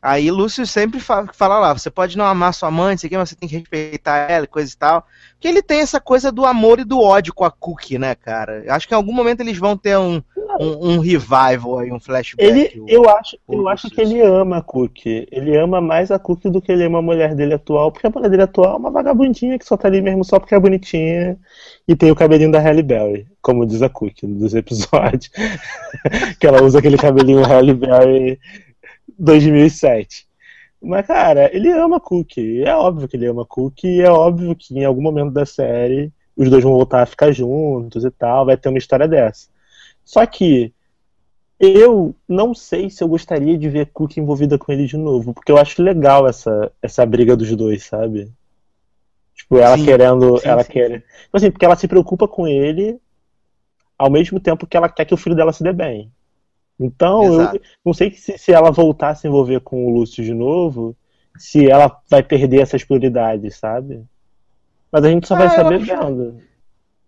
aí 0.02 0.30
Lúcio 0.32 0.66
sempre 0.66 1.00
fa- 1.00 1.28
fala 1.34 1.60
lá, 1.60 1.74
você 1.74 1.90
pode 1.90 2.18
não 2.18 2.26
amar 2.26 2.54
sua 2.54 2.70
mãe, 2.72 2.98
sei 2.98 3.08
o 3.08 3.10
quê, 3.12 3.18
mas 3.18 3.30
você 3.30 3.36
tem 3.36 3.50
que 3.50 3.58
respeitar 3.58 4.30
ela, 4.30 4.46
e 4.46 4.48
coisa 4.48 4.72
e 4.74 4.78
tal. 4.78 5.06
Porque 5.34 5.48
ele 5.48 5.62
tem 5.62 5.80
essa 5.82 6.00
coisa 6.00 6.32
do 6.32 6.46
amor 6.46 6.80
e 6.80 6.84
do 6.86 7.00
ódio 7.00 7.34
com 7.34 7.46
a 7.46 7.52
Cookie, 7.52 7.98
né, 7.98 8.16
cara? 8.16 8.64
Acho 8.74 8.88
que 8.88 8.94
em 8.94 8.98
algum 8.98 9.14
momento 9.14 9.42
eles 9.42 9.58
vão 9.58 9.78
ter 9.78 9.98
um, 9.98 10.22
um, 10.60 10.94
um 10.94 11.00
revival 11.00 11.80
aí, 11.80 11.92
um 11.92 12.00
flashback. 12.00 12.48
Ele, 12.48 12.72
o- 12.82 12.86
eu 12.90 13.10
acho, 13.10 13.38
eu 13.50 13.68
acho 13.68 13.90
que 13.90 14.02
ele 14.02 14.22
ama 14.22 14.58
a 14.58 14.62
Cookie. 14.62 15.28
Ele 15.32 15.56
ama 15.58 15.80
mais 15.82 16.12
a 16.12 16.20
Cookie 16.20 16.50
do 16.50 16.62
que 16.62 16.72
ele 16.72 16.84
ama 16.86 17.00
a 17.00 17.02
mulher 17.02 17.36
dele 17.36 17.54
atual, 17.54 17.92
porque 17.92 18.08
a 18.08 18.10
mulher 18.10 18.30
dele 18.30 18.44
atual 18.44 18.74
é 18.76 18.78
uma 18.78 18.92
vagabundinha 18.92 19.58
que 19.60 19.66
só 19.66 19.78
tá 19.78 19.88
ali 19.88 20.02
mesmo 20.02 20.24
só 20.24 20.40
porque 20.40 20.56
é 20.56 20.60
bonitinha 20.60 21.38
e 21.88 21.96
tem 21.96 22.12
o 22.12 22.16
cabelinho 22.16 22.52
da 22.52 22.60
Halle 22.60 22.84
Berry, 22.84 23.28
como 23.42 23.66
diz 23.66 23.82
a 23.82 23.90
Cookie 23.90 24.26
dos 24.28 24.54
episódios. 24.54 25.30
que 26.40 26.48
ela 26.48 26.64
usa 26.64 26.80
aquele 26.80 26.98
cabelinho 26.98 27.44
Halle 27.44 27.74
Berry 27.74 28.40
2007. 29.18 30.26
Mas, 30.82 31.08
cara, 31.08 31.50
ele 31.56 31.72
ama 31.72 31.98
a 31.98 32.00
Cookie. 32.00 32.64
É 32.64 32.76
óbvio 32.76 33.08
que 33.08 33.18
ele 33.18 33.26
ama 33.26 33.42
a 33.44 33.46
Cookie 33.46 33.88
e 33.98 34.02
é 34.02 34.10
óbvio 34.12 34.56
que 34.56 34.78
em 34.78 34.86
algum 34.86 35.02
momento 35.02 35.32
da 35.32 35.46
série 35.46 36.12
os 36.36 36.50
dois 36.50 36.64
vão 36.64 36.74
voltar 36.74 37.02
a 37.02 37.06
ficar 37.08 37.32
juntos 37.32 38.06
e 38.06 38.12
tal, 38.12 38.46
vai 38.46 38.56
ter 38.56 38.70
uma 38.70 38.78
história 38.78 39.08
dessa. 39.08 39.48
Só 40.08 40.26
que 40.26 40.74
eu 41.60 42.16
não 42.28 42.54
sei 42.56 42.90
se 42.90 43.04
eu 43.04 43.08
gostaria 43.10 43.58
de 43.58 43.70
ver 43.70 43.88
Cookie 43.92 44.22
envolvida 44.22 44.58
com 44.58 44.72
ele 44.72 44.88
de 44.88 44.96
novo, 44.98 45.34
porque 45.34 45.52
eu 45.52 45.58
acho 45.58 45.84
legal 45.84 46.28
essa, 46.28 46.72
essa 46.82 47.06
briga 47.06 47.36
dos 47.36 47.54
dois, 47.56 47.84
sabe? 47.84 48.32
Tipo, 49.36 49.58
ela 49.58 49.78
Sim, 49.78 49.86
querendo. 49.86 50.38
sim, 50.38 50.48
ela 50.48 50.64
sim, 50.64 50.72
quer. 50.72 51.02
Tipo 51.24 51.38
assim, 51.38 51.52
porque 51.52 51.66
ela 51.66 51.76
se 51.76 51.88
preocupa 51.88 52.28
com 52.28 52.48
ele 52.48 53.00
ao 53.98 54.10
mesmo 54.10 54.40
tempo 54.40 54.68
que 54.68 54.78
ela 54.78 54.90
quer 54.90 55.06
que 55.06 55.14
o 55.14 55.18
filho 55.18 55.36
dela 55.36 55.54
se 55.54 55.64
dê 55.64 55.74
bem. 55.74 56.12
Então, 56.80 57.24
eu 57.34 57.34
Exato. 57.34 57.62
não 57.86 57.94
sei 57.94 58.12
se, 58.14 58.38
se 58.38 58.54
ela 58.54 58.72
voltar 58.72 59.10
a 59.10 59.16
se 59.16 59.28
envolver 59.28 59.62
com 59.62 59.86
o 59.88 59.90
Lúcio 59.92 60.24
de 60.24 60.34
novo, 60.34 60.96
se 61.38 61.70
ela 61.70 62.00
vai 62.10 62.24
perder 62.24 62.62
essas 62.62 62.84
prioridades, 62.84 63.58
sabe? 63.58 64.04
Mas 64.92 65.04
a 65.06 65.10
gente 65.10 65.28
só 65.28 65.36
vai 65.36 65.48
Ah, 65.48 65.56
eu 65.56 65.56
saber 65.56 65.80
vendo. 65.80 66.42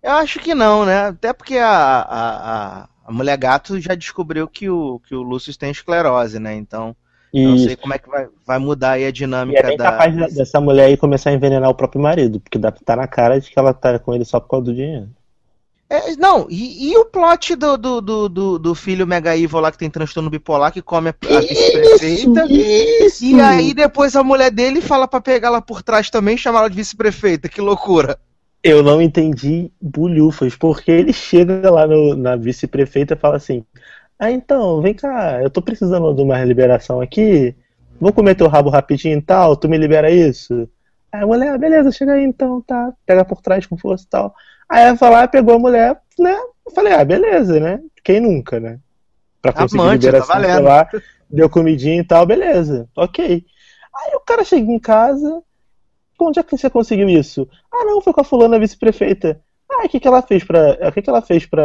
Eu 0.02 0.12
acho 0.14 0.39
que 0.39 0.54
não, 0.56 0.86
né? 0.86 1.08
Até 1.08 1.34
porque 1.34 1.58
a, 1.58 1.68
a, 1.70 2.82
a, 2.84 2.89
a 3.06 3.12
mulher 3.12 3.38
gato 3.38 3.80
já 3.80 3.95
descobriu 3.95 4.47
que 4.47 4.70
o, 4.70 5.00
que 5.00 5.14
o 5.14 5.22
Lúcio 5.22 5.56
tem 5.58 5.72
esclerose, 5.72 6.39
né? 6.39 6.56
Então, 6.56 6.95
eu 7.41 7.50
não 7.50 7.58
sei 7.58 7.76
como 7.76 7.93
é 7.93 8.00
que 8.00 8.10
vai, 8.10 8.28
vai 8.45 8.60
mudar 8.60 8.91
aí 8.91 9.04
a 9.06 9.08
e 9.08 9.10
é 9.10 9.12
dinâmica 9.12 9.68
bem 9.68 9.78
da. 9.78 9.84
capaz 9.91 10.16
de- 10.16 10.36
dessa 10.36 10.60
mulher 10.62 10.86
aí 10.86 10.97
começar 10.97 11.30
a 11.30 11.34
envenenar 11.34 11.70
o 11.70 11.76
próprio 11.76 12.02
marido, 12.02 12.39
porque 12.39 12.58
dá, 12.58 12.72
tá 12.72 12.95
na 12.95 13.08
cara 13.08 13.39
de 13.39 13.50
que 13.50 13.60
ela 13.60 13.74
tá 13.74 14.00
com 14.00 14.14
ele 14.14 14.26
só 14.26 14.39
por 14.39 14.50
causa 14.50 14.66
do 14.66 14.74
dinheiro. 14.74 15.10
É, 15.91 16.16
não, 16.18 16.45
e, 16.52 16.91
e 16.91 16.97
o 16.97 17.06
plot 17.06 17.56
do, 17.56 17.76
do, 17.76 18.00
do, 18.00 18.30
do, 18.30 18.60
do 18.60 18.76
filho 18.76 19.08
Mega 19.08 19.36
Evil 19.36 19.60
lá 19.60 19.72
que 19.72 19.78
tem 19.78 19.89
transtorno 19.89 20.30
bipolar 20.30 20.72
que 20.72 20.84
come 20.84 21.10
a, 21.10 21.16
a 21.36 21.39
vice-prefeita? 21.41 22.45
Isso! 22.47 23.26
E 23.26 23.41
aí 23.41 23.74
depois 23.74 24.16
a 24.16 24.24
mulher 24.24 24.52
dele 24.52 24.82
fala 24.82 25.08
pra 25.08 25.20
pegar 25.20 25.47
ela 25.47 25.62
por 25.64 25.82
trás 25.82 26.12
também 26.12 26.36
e 26.36 26.38
chamar 26.38 26.60
ela 26.60 26.70
de 26.70 26.76
vice-prefeita. 26.76 27.50
Que 27.50 27.60
loucura. 27.60 28.20
Eu 28.64 28.84
não 28.84 29.01
entendi 29.01 29.72
bulhufas, 29.82 30.55
porque 30.55 30.91
ele 30.91 31.14
chega 31.14 31.70
lá 31.72 31.88
no- 31.88 32.16
na 32.16 32.36
vice-prefeita 32.36 33.14
e 33.14 33.18
fala 33.18 33.38
assim: 33.38 33.66
Ah, 34.20 34.32
então, 34.32 34.82
vem 34.82 34.93
cá, 34.93 35.41
eu 35.43 35.49
tô 35.49 35.62
precisando 35.62 36.14
de 36.14 36.22
uma 36.22 36.43
liberação 36.45 37.01
aqui, 37.01 37.55
vou 37.99 38.14
comer 38.14 38.36
teu 38.36 38.47
rabo 38.49 38.70
rapidinho 38.70 39.18
e 39.18 39.22
tal, 39.22 39.57
tu 39.57 39.70
me 39.70 39.78
libera 39.78 40.12
isso? 40.12 40.70
Aí 41.12 41.24
a 41.24 41.28
mulher, 41.28 41.49
ah, 41.53 41.57
beleza, 41.57 41.91
chega 41.91 42.14
aí 42.14 42.24
então, 42.24 42.62
tá, 42.62 42.93
pega 43.05 43.26
por 43.26 43.41
trás 43.41 43.66
com 43.66 43.78
força 43.78 44.05
e 44.05 44.10
tal. 44.10 44.36
Aí 44.70 44.84
ela 44.84 44.97
foi 44.97 45.10
lá, 45.10 45.28
pegou 45.28 45.55
a 45.55 45.60
mulher, 45.60 45.99
né? 46.20 46.34
Eu 46.66 46.72
falei, 46.74 46.93
ah, 46.93 47.03
beleza, 47.05 47.60
né? 47.60 47.80
Quem 48.03 48.20
nunca, 48.20 48.60
né? 48.60 48.80
Pra 49.41 49.53
conseguir 49.53 49.89
Amante, 49.89 50.14
tá 50.14 50.26
liberação, 50.26 50.26
valendo. 50.26 50.64
lá, 50.64 50.89
deu 51.30 51.49
comidinha 51.49 52.01
e 52.01 52.03
tal, 52.05 52.26
beleza, 52.26 52.89
ok. 52.95 53.45
Aí 53.95 54.16
o 54.16 54.20
cara 54.22 54.43
chega 54.43 54.72
em 54.72 54.80
casa, 54.80 55.41
onde 56.28 56.39
é 56.39 56.43
que 56.43 56.55
você 56.57 56.70
conseguiu 56.70 57.09
isso? 57.09 57.47
Ah, 57.72 57.86
não, 57.86 58.01
foi 58.01 58.13
com 58.13 58.22
a 58.22 58.24
fulana 58.24 58.59
vice-prefeita. 58.59 59.39
Ah, 59.70 59.86
o 59.86 59.89
que 59.89 59.99
que 59.99 60.07
ela 60.07 60.22
fez 60.22 60.43
pra. 60.43 60.78
O 60.88 60.91
que 60.91 61.01
que 61.01 61.09
ela 61.09 61.22
fez 61.22 61.45
pra. 61.45 61.63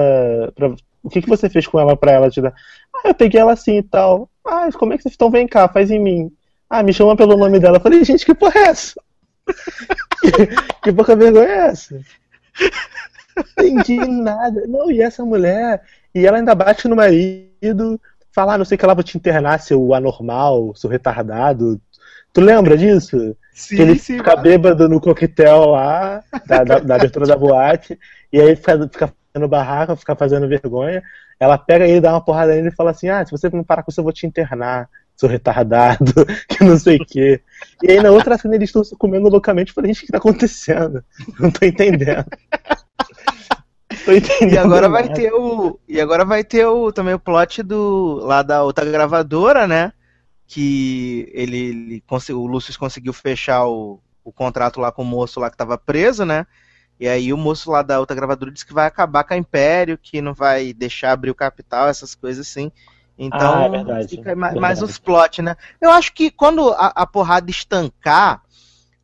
pra- 0.55 0.75
o 1.03 1.11
que 1.11 1.21
que 1.23 1.29
você 1.29 1.49
fez 1.51 1.67
com 1.67 1.79
ela 1.79 1.97
pra 1.97 2.13
ela 2.13 2.31
te 2.31 2.41
dar? 2.41 2.55
Ah, 2.95 3.09
eu 3.09 3.15
peguei 3.15 3.41
ela 3.41 3.53
assim 3.53 3.79
e 3.79 3.83
tal. 3.83 4.29
Ah, 4.45 4.69
como 4.79 4.93
é 4.93 4.97
que 4.97 5.03
você. 5.03 5.11
Então 5.15 5.31
vem 5.31 5.47
cá, 5.47 5.69
faz 5.69 5.91
em 5.91 5.99
mim. 5.99 6.33
Ah, 6.69 6.83
me 6.83 6.93
chama 6.93 7.17
pelo 7.17 7.37
nome 7.37 7.59
dela. 7.61 7.77
Eu 7.77 7.81
falei, 7.81 8.05
gente, 8.05 8.25
que 8.25 8.35
porra 8.35 8.59
é 8.61 8.63
essa? 8.69 9.01
que 10.83 10.93
pouca 10.93 11.15
vergonha 11.17 11.47
é 11.49 11.67
essa? 11.69 12.01
Entendi 13.59 13.97
nada. 13.97 14.67
Não, 14.67 14.91
e 14.91 15.01
essa 15.03 15.25
mulher. 15.25 15.83
E 16.15 16.27
ela 16.27 16.39
ainda 16.39 16.55
bate 16.55 16.87
no 16.87 16.95
marido, 16.97 18.01
fala, 18.33 18.55
ah, 18.55 18.59
não 18.59 18.65
sei 18.65 18.79
que 18.79 18.85
ela 18.85 18.95
vou 18.95 19.03
te 19.03 19.17
internar, 19.17 19.61
seu 19.61 19.93
anormal, 19.95 20.75
seu 20.77 20.89
retardado. 20.89 21.81
Tu 22.33 22.41
lembra 22.41 22.77
disso? 22.77 23.37
Sim, 23.53 23.77
que 23.77 23.83
ele 23.83 23.97
fica 23.97 24.35
bêbado 24.35 24.89
no 24.89 25.01
coquetel 25.01 25.67
lá, 25.67 26.23
da, 26.47 26.65
da, 26.65 26.79
da 26.81 26.95
abertura 26.97 27.27
da 27.27 27.37
boate, 27.37 27.97
e 28.33 28.41
aí 28.41 28.57
fica, 28.57 28.89
fica 28.89 29.15
fazendo 29.33 29.49
barraca, 29.49 29.95
fica 29.95 30.17
fazendo 30.17 30.49
vergonha. 30.49 31.03
Ela 31.39 31.57
pega 31.57 31.87
ele, 31.87 32.01
dá 32.01 32.13
uma 32.13 32.25
porrada 32.25 32.55
nele 32.55 32.69
e 32.69 32.75
fala 32.75 32.91
assim: 32.91 33.09
Ah, 33.09 33.25
se 33.25 33.31
você 33.31 33.49
não 33.51 33.63
parar 33.63 33.83
com 33.83 33.91
isso, 33.91 34.01
eu 34.01 34.05
vou 34.05 34.13
te 34.13 34.27
internar, 34.27 34.89
seu 35.17 35.29
retardado, 35.29 36.13
que 36.49 36.65
não 36.65 36.77
sei 36.77 36.97
o 36.97 37.07
quê. 37.07 37.41
E 37.83 37.93
aí 37.93 38.01
na 38.01 38.11
outra 38.11 38.37
cena 38.37 38.55
eles 38.55 38.69
estão 38.69 38.83
se 38.83 38.97
comendo 38.97 39.29
loucamente. 39.29 39.71
Eu 39.71 39.75
falei, 39.75 39.93
gente, 39.93 40.03
o 40.03 40.07
que 40.07 40.13
tá 40.13 40.19
acontecendo? 40.19 41.05
Não 41.39 41.51
tô 41.51 41.65
entendendo. 41.65 42.25
tô 44.05 44.13
entendendo. 44.13 44.53
E 44.53 44.59
agora 44.59 44.89
vai 44.89 45.03
nada. 45.03 45.15
ter 45.15 45.33
o. 45.33 45.79
E 45.89 46.01
agora 46.01 46.25
vai 46.25 46.43
ter 46.45 46.67
o, 46.67 46.93
também 46.93 47.15
o 47.15 47.19
plot 47.19 47.63
do. 47.63 48.21
lá 48.23 48.43
da 48.43 48.63
outra 48.63 48.85
gravadora, 48.85 49.67
né? 49.67 49.93
Que 50.47 51.31
ele, 51.33 51.59
ele 51.59 52.05
o 52.33 52.47
Lúcio 52.47 52.79
conseguiu 52.79 53.13
fechar 53.13 53.67
o, 53.67 54.01
o 54.23 54.33
contrato 54.33 54.81
lá 54.81 54.93
com 54.93 55.03
o 55.03 55.07
moço 55.07 55.41
lá 55.41 55.51
que 55.51 55.57
tava 55.57 55.79
preso, 55.79 56.25
né? 56.25 56.47
E 56.99 57.09
aí 57.09 57.33
o 57.33 57.37
moço 57.37 57.71
lá 57.71 57.83
da 57.83 57.99
outra 57.99 58.15
gravadora 58.15 58.53
disse 58.53 58.65
que 58.65 58.73
vai 58.73 58.87
acabar 58.87 59.25
com 59.25 59.35
a 59.35 59.37
Império, 59.37 59.99
que 59.99 60.23
não 60.23 60.33
vai 60.33 60.73
deixar 60.73 61.13
abrir 61.13 61.31
o 61.31 61.35
capital, 61.35 61.89
essas 61.89 62.15
coisas 62.15 62.47
assim. 62.47 62.71
Então, 63.19 63.55
Ah, 63.55 63.65
é 63.65 63.69
verdade, 63.69 64.09
fica 64.09 64.35
verdade. 64.35 64.61
mais 64.61 64.83
uns 64.83 64.99
plot, 64.99 65.43
né? 65.43 65.57
Eu 65.81 65.91
acho 65.91 66.13
que 66.13 66.31
quando 66.31 66.71
a, 66.71 66.87
a 66.95 67.07
porrada 67.07 67.51
estancar, 67.51 68.43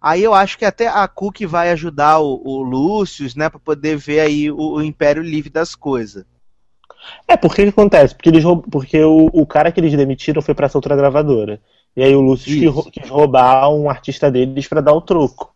aí 0.00 0.22
eu 0.22 0.34
acho 0.34 0.56
que 0.58 0.64
até 0.64 0.88
a 0.88 1.06
Cook 1.06 1.40
vai 1.46 1.70
ajudar 1.70 2.20
o, 2.20 2.40
o 2.44 2.62
Lúcio, 2.62 3.26
né, 3.36 3.48
pra 3.48 3.60
poder 3.60 3.96
ver 3.96 4.20
aí 4.20 4.50
o, 4.50 4.56
o 4.56 4.82
Império 4.82 5.22
livre 5.22 5.50
das 5.50 5.74
coisas. 5.74 6.24
É, 7.26 7.36
porque 7.36 7.62
que 7.62 7.68
acontece? 7.70 8.14
Porque, 8.14 8.28
eles 8.28 8.44
roub- 8.44 8.66
porque 8.70 9.02
o, 9.02 9.26
o 9.32 9.46
cara 9.46 9.70
que 9.72 9.80
eles 9.80 9.96
demitiram 9.96 10.42
foi 10.42 10.54
pra 10.54 10.66
essa 10.66 10.78
outra 10.78 10.96
gravadora. 10.96 11.60
E 11.96 12.02
aí 12.02 12.14
o 12.14 12.20
Lúcio 12.20 12.70
rou- 12.70 12.90
quis 12.90 13.08
roubar 13.08 13.70
um 13.70 13.88
artista 13.90 14.30
deles 14.30 14.68
pra 14.68 14.80
dar 14.80 14.92
o 14.92 15.00
troco. 15.00 15.54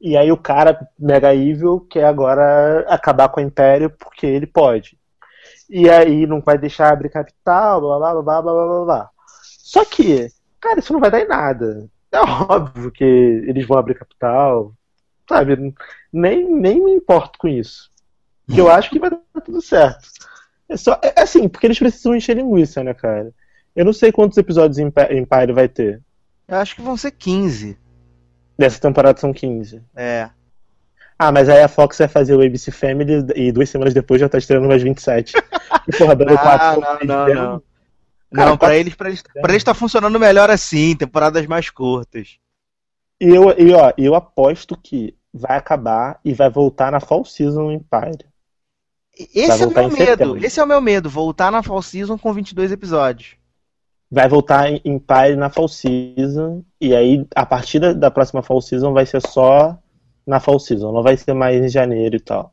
E 0.00 0.16
aí 0.16 0.30
o 0.30 0.36
cara 0.36 0.78
mega 0.98 1.34
evil 1.34 1.80
quer 1.90 2.04
agora 2.04 2.84
acabar 2.88 3.28
com 3.28 3.40
o 3.40 3.44
Império 3.44 3.90
porque 3.90 4.26
ele 4.26 4.46
pode. 4.46 4.98
E 5.68 5.88
aí 5.90 6.26
não 6.26 6.40
vai 6.40 6.56
deixar 6.58 6.92
abrir 6.92 7.08
capital, 7.08 7.80
blá 7.80 7.98
blá 7.98 8.12
blá 8.14 8.22
blá 8.22 8.42
blá 8.42 8.52
blá 8.66 8.84
blá. 8.84 9.10
Só 9.58 9.84
que, 9.84 10.28
cara, 10.60 10.78
isso 10.78 10.92
não 10.92 11.00
vai 11.00 11.10
dar 11.10 11.20
em 11.20 11.28
nada. 11.28 11.88
É 12.12 12.20
óbvio 12.20 12.90
que 12.90 13.04
eles 13.04 13.66
vão 13.66 13.78
abrir 13.78 13.94
capital, 13.94 14.72
sabe? 15.28 15.74
Nem, 16.12 16.48
nem 16.50 16.82
me 16.82 16.92
importo 16.92 17.38
com 17.38 17.48
isso. 17.48 17.90
Eu 18.56 18.70
acho 18.70 18.90
que 18.90 18.98
vai 18.98 19.10
dar 19.10 19.20
tudo 19.44 19.60
certo. 19.60 20.08
É 20.68 20.76
só, 20.76 20.98
é 21.02 21.20
assim, 21.22 21.48
porque 21.48 21.66
eles 21.66 21.78
precisam 21.78 22.14
encher 22.14 22.36
linguiça, 22.36 22.82
né, 22.82 22.92
cara? 22.94 23.32
Eu 23.74 23.84
não 23.84 23.92
sei 23.92 24.10
quantos 24.10 24.36
episódios 24.38 24.78
Empi- 24.78 25.12
Empire 25.12 25.52
vai 25.52 25.68
ter. 25.68 26.02
Eu 26.48 26.56
acho 26.58 26.74
que 26.74 26.82
vão 26.82 26.96
ser 26.96 27.10
15. 27.12 27.78
Dessa 28.58 28.80
temporada 28.80 29.18
são 29.20 29.32
15. 29.32 29.82
É. 29.94 30.30
Ah, 31.18 31.30
mas 31.32 31.48
aí 31.48 31.62
a 31.62 31.68
Fox 31.68 31.98
vai 31.98 32.08
fazer 32.08 32.34
o 32.34 32.42
ABC 32.42 32.70
Family 32.70 33.24
e 33.34 33.50
duas 33.52 33.68
semanas 33.70 33.94
depois 33.94 34.20
já 34.20 34.28
tá 34.28 34.38
estreando 34.38 34.68
mais 34.68 34.82
27. 34.82 35.34
E 35.88 35.96
porra, 35.96 36.14
dando 36.16 36.28
Não, 36.34 36.38
4 36.38 36.80
não, 36.80 36.98
não, 37.04 37.34
não. 37.34 37.62
Cara, 38.34 38.50
não, 38.50 38.56
pra 38.56 38.68
quatro- 38.68 38.74
eles, 38.74 38.94
pra 38.94 39.08
eles, 39.08 39.22
pra 39.22 39.52
eles 39.52 39.64
tá 39.64 39.72
funcionando 39.72 40.18
melhor 40.18 40.50
assim, 40.50 40.96
temporadas 40.96 41.46
mais 41.46 41.70
curtas. 41.70 42.38
E 43.20 43.28
eu, 43.28 43.50
e, 43.58 43.72
ó, 43.72 43.92
eu 43.96 44.14
aposto 44.14 44.76
que 44.76 45.14
vai 45.32 45.56
acabar 45.56 46.18
e 46.24 46.34
vai 46.34 46.50
voltar 46.50 46.90
na 46.90 47.00
Fall 47.00 47.24
Season 47.24 47.70
Empire. 47.70 48.26
Esse 49.34 49.62
é 49.62 49.66
o 49.66 49.70
meu 49.70 49.82
medo. 49.88 49.96
setembro. 49.96 50.44
Esse 50.44 50.60
é 50.60 50.64
o 50.64 50.66
meu 50.66 50.80
medo, 50.80 51.08
voltar 51.08 51.50
na 51.50 51.62
Fall 51.62 51.80
Season 51.82 52.18
com 52.18 52.32
22 52.32 52.70
episódios. 52.72 53.34
Vai 54.10 54.28
voltar 54.28 54.70
em 54.70 54.80
Empire 54.84 55.36
na 55.36 55.48
Fall 55.50 55.68
Season. 55.68 56.62
E 56.80 56.94
aí, 56.94 57.26
a 57.34 57.44
partir 57.46 57.78
da, 57.80 57.92
da 57.92 58.10
próxima 58.10 58.42
Fall 58.42 58.60
Season, 58.60 58.92
vai 58.92 59.04
ser 59.06 59.20
só 59.26 59.76
na 60.26 60.38
Fall 60.38 60.58
Season. 60.60 60.92
Não 60.92 61.02
vai 61.02 61.16
ser 61.16 61.32
mais 61.34 61.64
em 61.64 61.68
janeiro 61.68 62.16
e 62.16 62.20
tal. 62.20 62.52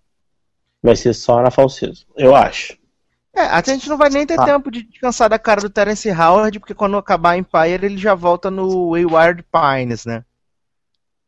Vai 0.81 0.95
ser 0.95 1.13
só 1.13 1.41
na 1.41 1.51
Fall 1.51 1.69
Season. 1.69 2.05
Eu 2.17 2.35
acho. 2.35 2.77
É, 3.35 3.41
até 3.41 3.71
a 3.71 3.73
gente 3.73 3.89
não 3.89 3.97
vai 3.97 4.09
nem 4.09 4.25
ter 4.25 4.39
Ah. 4.39 4.45
tempo 4.45 4.69
de 4.71 4.83
descansar 4.83 5.29
da 5.29 5.39
cara 5.39 5.59
do 5.61 5.69
Terence 5.69 6.09
Howard, 6.11 6.59
porque 6.59 6.73
quando 6.73 6.97
acabar 6.97 7.35
Empire 7.37 7.83
ele 7.85 7.97
já 7.97 8.13
volta 8.15 8.49
no 8.51 8.91
Wayward 8.91 9.43
Pines, 9.51 10.05
né? 10.05 10.23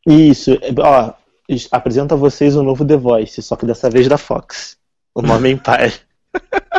Isso. 0.08 0.52
Ó, 0.80 1.14
es- 1.50 1.68
apresento 1.72 2.14
a 2.14 2.18
vocês 2.18 2.56
o 2.56 2.64
novo 2.64 2.86
The 2.86 2.98
Voice, 2.98 3.42
só 3.42 3.56
que 3.56 3.66
dessa 3.66 3.90
vez 3.90 4.08
da 4.08 4.18
Fox. 4.18 4.78
O 5.16 5.22
nome 5.22 5.50
é 5.50 5.54
Empire. 5.54 5.94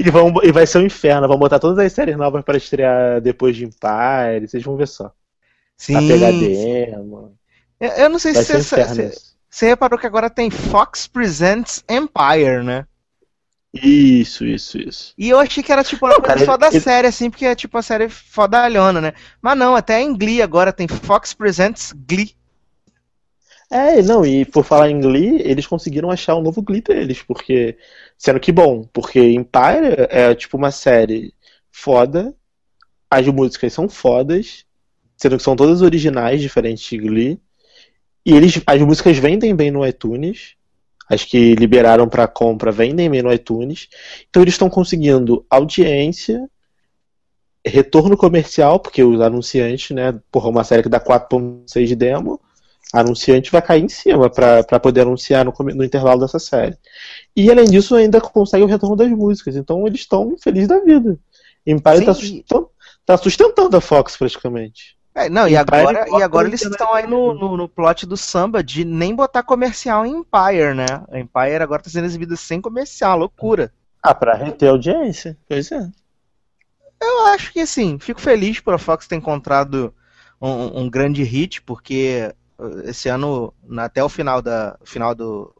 E, 0.00 0.10
vão, 0.10 0.32
e 0.42 0.50
vai 0.50 0.66
ser 0.66 0.78
um 0.78 0.86
inferno. 0.86 1.28
Vão 1.28 1.38
botar 1.38 1.60
todas 1.60 1.78
as 1.78 1.92
séries 1.92 2.16
novas 2.16 2.44
pra 2.44 2.56
estrear 2.56 3.20
depois 3.20 3.54
de 3.54 3.64
Empire. 3.64 4.48
Vocês 4.48 4.62
vão 4.62 4.76
ver 4.76 4.88
só. 4.88 5.12
Sim. 5.76 5.92
Pra 5.92 6.02
pegar 6.02 6.30
demo. 6.32 7.36
Eu, 7.78 7.90
eu 7.90 8.08
não 8.08 8.18
sei 8.18 8.32
Vai 8.32 8.42
se 8.42 8.62
você, 9.48 9.66
reparou 9.68 9.98
que 9.98 10.06
agora 10.06 10.28
tem 10.28 10.50
Fox 10.50 11.06
Presents 11.06 11.84
Empire, 11.88 12.64
né? 12.64 12.84
Isso, 13.72 14.44
isso, 14.44 14.78
isso. 14.78 15.14
E 15.16 15.28
eu 15.28 15.38
achei 15.38 15.62
que 15.62 15.70
era 15.70 15.84
tipo 15.84 16.04
uma 16.06 16.14
coisa 16.16 16.26
cara, 16.34 16.44
só 16.44 16.56
da 16.56 16.68
ele- 16.68 16.80
série, 16.80 17.06
assim, 17.06 17.30
porque 17.30 17.46
é 17.46 17.54
tipo 17.54 17.76
a 17.76 17.82
série 17.82 18.08
fodalhona, 18.08 19.00
né? 19.00 19.12
Mas 19.40 19.56
não, 19.56 19.76
até 19.76 20.00
em 20.00 20.16
Glee 20.16 20.42
agora 20.42 20.72
tem 20.72 20.88
Fox 20.88 21.32
Presents 21.32 21.92
Glee. 22.08 22.34
É, 23.70 24.00
não, 24.02 24.24
e 24.24 24.44
por 24.44 24.64
falar 24.64 24.90
em 24.90 25.00
Glee, 25.00 25.40
eles 25.42 25.66
conseguiram 25.66 26.10
achar 26.10 26.34
o 26.36 26.42
novo 26.42 26.62
Glee 26.62 26.80
deles, 26.80 27.22
porque. 27.22 27.76
Sendo 28.16 28.40
que 28.40 28.52
bom, 28.52 28.84
porque 28.92 29.20
Empire 29.20 30.06
é 30.08 30.34
tipo 30.34 30.56
uma 30.56 30.70
série 30.70 31.34
foda, 31.70 32.34
as 33.10 33.26
músicas 33.26 33.72
são 33.72 33.88
fodas, 33.88 34.64
sendo 35.16 35.36
que 35.36 35.42
são 35.42 35.56
todas 35.56 35.82
originais, 35.82 36.40
diferentes 36.40 36.84
de 36.88 36.98
Glee, 36.98 37.40
e 38.24 38.34
eles, 38.34 38.60
as 38.66 38.80
músicas 38.82 39.18
vendem 39.18 39.54
bem 39.54 39.70
no 39.70 39.86
iTunes, 39.86 40.54
as 41.08 41.24
que 41.24 41.54
liberaram 41.54 42.08
pra 42.08 42.26
compra 42.26 42.72
vendem 42.72 43.10
bem 43.10 43.22
no 43.22 43.32
iTunes, 43.32 43.88
então 44.28 44.42
eles 44.42 44.54
estão 44.54 44.70
conseguindo 44.70 45.44
audiência, 45.50 46.48
retorno 47.64 48.16
comercial, 48.16 48.80
porque 48.80 49.02
os 49.04 49.20
anunciantes, 49.20 49.90
né, 49.90 50.18
porra, 50.30 50.48
uma 50.48 50.64
série 50.64 50.82
que 50.82 50.88
dá 50.88 51.00
4.6 51.00 51.86
de 51.86 51.96
demo, 51.96 52.40
anunciante 52.92 53.50
vai 53.50 53.60
cair 53.60 53.84
em 53.84 53.88
cima 53.88 54.30
para 54.30 54.80
poder 54.80 55.02
anunciar 55.02 55.44
no, 55.44 55.52
no 55.58 55.84
intervalo 55.84 56.20
dessa 56.20 56.38
série. 56.38 56.76
E 57.34 57.50
além 57.50 57.66
disso, 57.66 57.94
ainda 57.94 58.20
consegue 58.20 58.64
o 58.64 58.68
retorno 58.68 58.96
das 58.96 59.10
músicas. 59.10 59.56
Então 59.56 59.86
eles 59.86 60.00
estão 60.00 60.36
felizes 60.42 60.68
da 60.68 60.80
vida. 60.80 61.18
Empire 61.66 61.98
Sim, 61.98 62.04
tá 62.04 62.12
e- 62.12 62.14
sustentando, 62.14 62.70
tá 63.04 63.16
sustentando 63.16 63.76
a 63.76 63.80
Fox 63.80 64.16
praticamente. 64.16 64.96
É, 65.14 65.30
não, 65.30 65.48
e 65.48 65.56
agora, 65.56 66.06
e 66.10 66.22
agora 66.22 66.46
eles 66.46 66.62
estão 66.62 66.92
aí 66.92 67.06
no, 67.06 67.32
no, 67.32 67.56
no 67.56 67.66
plot 67.66 68.04
do 68.04 68.18
samba 68.18 68.62
de 68.62 68.84
nem 68.84 69.14
botar 69.14 69.42
comercial 69.42 70.04
em 70.04 70.16
Empire, 70.18 70.74
né? 70.74 70.84
A 71.10 71.18
Empire 71.18 71.62
agora 71.62 71.82
tá 71.82 71.88
sendo 71.88 72.04
exibida 72.04 72.36
sem 72.36 72.60
comercial, 72.60 73.18
loucura. 73.18 73.72
Ah, 74.02 74.14
pra 74.14 74.34
reter 74.34 74.68
audiência. 74.68 75.36
Pois 75.48 75.72
é. 75.72 75.88
Eu 77.00 77.26
acho 77.28 77.50
que 77.50 77.60
assim, 77.60 77.98
fico 77.98 78.20
feliz 78.20 78.60
por 78.60 78.74
a 78.74 78.78
Fox 78.78 79.06
ter 79.06 79.16
encontrado 79.16 79.92
um, 80.40 80.82
um 80.82 80.90
grande 80.90 81.22
hit, 81.22 81.62
porque 81.62 82.30
esse 82.84 83.08
ano, 83.08 83.52
até 83.78 84.02
o 84.02 84.08
final, 84.08 84.40
da, 84.42 84.78
final 84.84 85.14
do, 85.14 85.54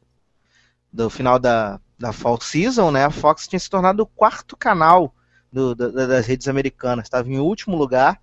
do 0.93 1.11
final 1.11 1.39
da, 1.39 1.81
da 1.99 2.13
Fall 2.13 2.41
Season, 2.41 2.91
né, 2.91 3.05
a 3.05 3.11
Fox 3.11 3.47
tinha 3.47 3.59
se 3.61 3.69
tornado 3.71 4.03
o 4.03 4.07
quarto 4.07 4.57
canal 4.57 5.15
do- 5.53 5.75
da- 5.75 5.89
da- 5.89 6.07
das 6.07 6.27
redes 6.27 6.49
americanas. 6.49 7.07
Estava 7.07 7.29
em 7.31 7.39
último 7.39 7.77
lugar. 7.77 8.21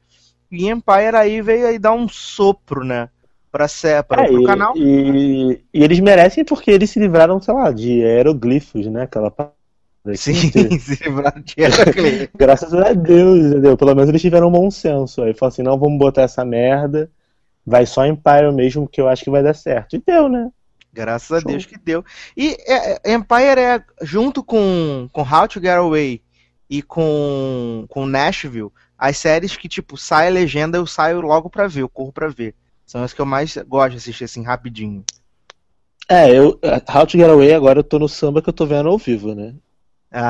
E 0.52 0.68
Empire 0.70 1.16
aí 1.16 1.42
veio 1.42 1.68
aí 1.68 1.80
dar 1.80 1.94
um 1.94 2.08
sopro, 2.08 2.84
né? 2.84 3.10
Pra 3.52 3.68
ser, 3.68 4.04
para 4.04 4.24
É, 4.24 4.32
o 4.32 4.42
e, 4.42 4.44
canal. 4.44 4.74
E, 4.76 5.62
e 5.74 5.84
eles 5.84 6.00
merecem 6.00 6.44
porque 6.44 6.72
eles 6.72 6.90
se 6.90 7.00
livraram, 7.00 7.42
sei 7.42 7.54
lá, 7.54 7.72
de 7.72 8.04
aeroglifos, 8.04 8.86
né? 8.88 9.04
Aquela 9.04 9.32
Sim, 10.16 10.50
teve. 10.52 10.78
se 10.80 11.04
livraram 11.04 11.42
de. 11.42 11.56
Graças 12.36 12.74
a 12.74 12.94
Deus, 12.94 13.40
entendeu? 13.46 13.78
Pelo 13.78 13.96
menos 13.96 14.10
eles 14.10 14.22
tiveram 14.22 14.50
um 14.50 14.52
bom 14.52 14.70
senso. 14.72 15.22
Aí 15.24 15.34
falaram 15.34 15.54
assim, 15.54 15.64
não, 15.64 15.80
vamos 15.80 15.98
botar 15.98 16.24
essa 16.24 16.44
merda. 16.44 17.10
Vai 17.66 17.86
só 17.86 18.06
Empire 18.06 18.52
mesmo, 18.52 18.88
que 18.88 19.00
eu 19.00 19.08
acho 19.08 19.24
que 19.24 19.30
vai 19.30 19.42
dar 19.42 19.54
certo. 19.54 19.96
E 19.96 20.04
deu, 20.06 20.28
né? 20.28 20.50
Graças 20.92 21.32
a 21.32 21.40
Show. 21.40 21.50
Deus 21.52 21.66
que 21.66 21.78
deu. 21.78 22.04
E 22.38 22.56
é, 22.68 23.00
é, 23.04 23.14
Empire 23.14 23.60
é, 23.60 23.84
junto 24.02 24.44
com, 24.44 25.08
com 25.12 25.22
How 25.22 25.48
to 25.48 25.60
Get 25.60 25.78
Away 25.78 26.22
e 26.70 26.82
com, 26.82 27.86
com 27.90 28.06
Nashville, 28.06 28.72
as 28.98 29.18
séries 29.18 29.58
que, 29.58 29.68
tipo, 29.68 29.98
sai 29.98 30.28
a 30.28 30.32
legenda, 30.32 30.78
eu 30.78 30.86
saio 30.86 31.22
logo 31.22 31.50
pra 31.50 31.68
ver, 31.68 31.82
eu 31.82 31.90
corro 31.90 32.12
pra 32.12 32.28
ver. 32.28 32.54
São 32.86 33.04
as 33.04 33.14
que 33.14 33.22
eu 33.22 33.26
mais 33.26 33.58
gosto 33.68 33.92
de 33.92 33.98
assistir, 33.98 34.26
assim, 34.26 34.44
rapidinho. 34.44 35.04
É, 36.10 36.30
eu. 36.30 36.60
How 36.94 37.08
to 37.08 37.18
Get 37.18 37.30
Away, 37.30 37.54
agora 37.54 37.80
eu 37.80 37.84
tô 37.84 37.98
no 37.98 38.10
samba 38.10 38.42
que 38.42 38.50
eu 38.50 38.54
tô 38.54 38.66
vendo 38.66 38.90
ao 38.90 38.98
vivo, 38.98 39.34
né? 39.34 39.56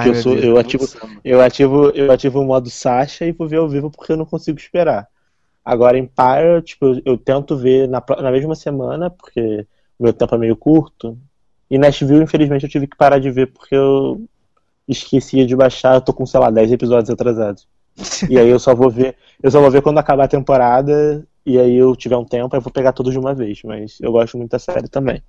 Que 0.02 0.10
eu 0.10 0.16
sou- 0.16 0.34
Deus, 0.34 0.46
eu 0.46 0.58
ativo-. 0.58 0.88
Eu 1.26 1.42
ativo, 1.42 1.90
eu 1.90 2.12
ativo 2.12 2.40
o 2.40 2.46
modo 2.46 2.70
Sasha 2.70 3.26
e 3.26 3.32
vou 3.34 3.48
ver 3.50 3.58
ao 3.58 3.68
vivo 3.68 3.92
porque 3.92 4.14
eu 4.14 4.18
não 4.18 4.26
consigo 4.26 4.58
esperar. 4.58 5.08
Agora, 5.64 5.98
Empire, 5.98 6.62
tipo, 6.64 6.88
eu, 6.88 7.02
eu 7.06 7.18
tento 7.18 7.56
ver 7.58 7.88
na, 7.88 8.04
na 8.22 8.32
mesma 8.32 8.56
semana, 8.56 9.10
porque 9.10 9.66
o 9.98 10.04
meu 10.04 10.14
tempo 10.14 10.36
é 10.36 10.38
meio 10.38 10.56
curto. 10.56 11.18
E 11.70 11.78
Nashville, 11.78 12.24
infelizmente, 12.24 12.64
eu 12.64 12.70
tive 12.70 12.88
que 12.88 12.98
parar 12.98 13.20
de 13.20 13.32
ver 13.32 13.48
porque 13.48 13.76
eu 13.76 14.22
esquecia 14.88 15.46
de 15.46 15.56
baixar. 15.56 15.96
Eu 15.96 16.02
tô 16.02 16.14
com, 16.14 16.26
sei 16.26 16.40
lá, 16.40 16.50
10 16.50 16.72
episódios 16.74 17.10
atrasados. 17.10 17.68
E 18.30 18.40
aí 18.40 18.50
eu 18.50 18.60
só 18.60 18.74
vou 18.74 18.90
ver, 18.90 19.16
eu 19.42 19.52
só 19.52 19.62
vou 19.62 19.70
ver 19.70 19.82
quando 19.82 20.00
acabar 20.00 20.26
a 20.26 20.28
temporada. 20.28 21.26
E 21.46 21.60
aí 21.60 21.76
eu 21.76 21.96
tiver 21.96 22.18
um 22.18 22.26
tempo, 22.26 22.56
aí 22.56 22.58
eu 22.58 22.64
vou 22.64 22.72
pegar 22.72 22.92
todos 22.92 23.14
de 23.14 23.20
uma 23.20 23.34
vez. 23.34 23.62
Mas 23.64 23.98
eu 24.02 24.12
gosto 24.12 24.38
muito 24.38 24.52
da 24.52 24.60
série 24.60 24.88
também. 24.88 25.22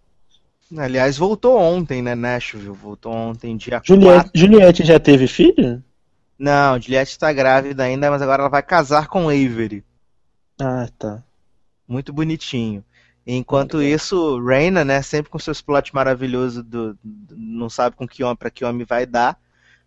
Aliás, 0.77 1.17
voltou 1.17 1.59
ontem, 1.59 2.03
né, 2.03 2.15
Nashville? 2.15 2.71
Voltou 2.71 3.13
ontem, 3.13 3.57
dia 3.57 3.81
Juliette, 3.85 4.31
4. 4.31 4.31
Juliette 4.35 4.85
já 4.85 4.99
teve 4.99 5.27
filho? 5.29 5.83
Não, 6.39 6.81
Juliette 6.81 7.19
tá 7.19 7.33
grávida 7.33 7.85
ainda, 7.85 8.11
mas 8.11 8.23
agora 8.23 8.43
ela 8.43 8.51
vai 8.51 8.63
casar 8.63 9.07
com 9.09 9.29
Avery. 9.29 9.85
Ah, 10.61 10.89
tá. 10.99 11.25
Muito 11.89 12.13
bonitinho. 12.13 12.85
Enquanto 13.27 13.83
isso, 13.83 14.41
Reina, 14.45 14.85
né, 14.85 15.03
sempre 15.03 15.31
com 15.31 15.39
seus 15.39 15.63
plots 15.63 15.93
maravilhosos 15.93 16.65
do, 16.65 16.95
do- 17.05 17.37
não 17.37 17.71
sabe 17.71 17.97
com 17.97 18.09
que 18.09 18.25
homem 18.25 18.37
para 18.37 18.51
que 18.51 18.65
homem 18.65 18.87
vai 18.87 19.07
dar, 19.07 19.39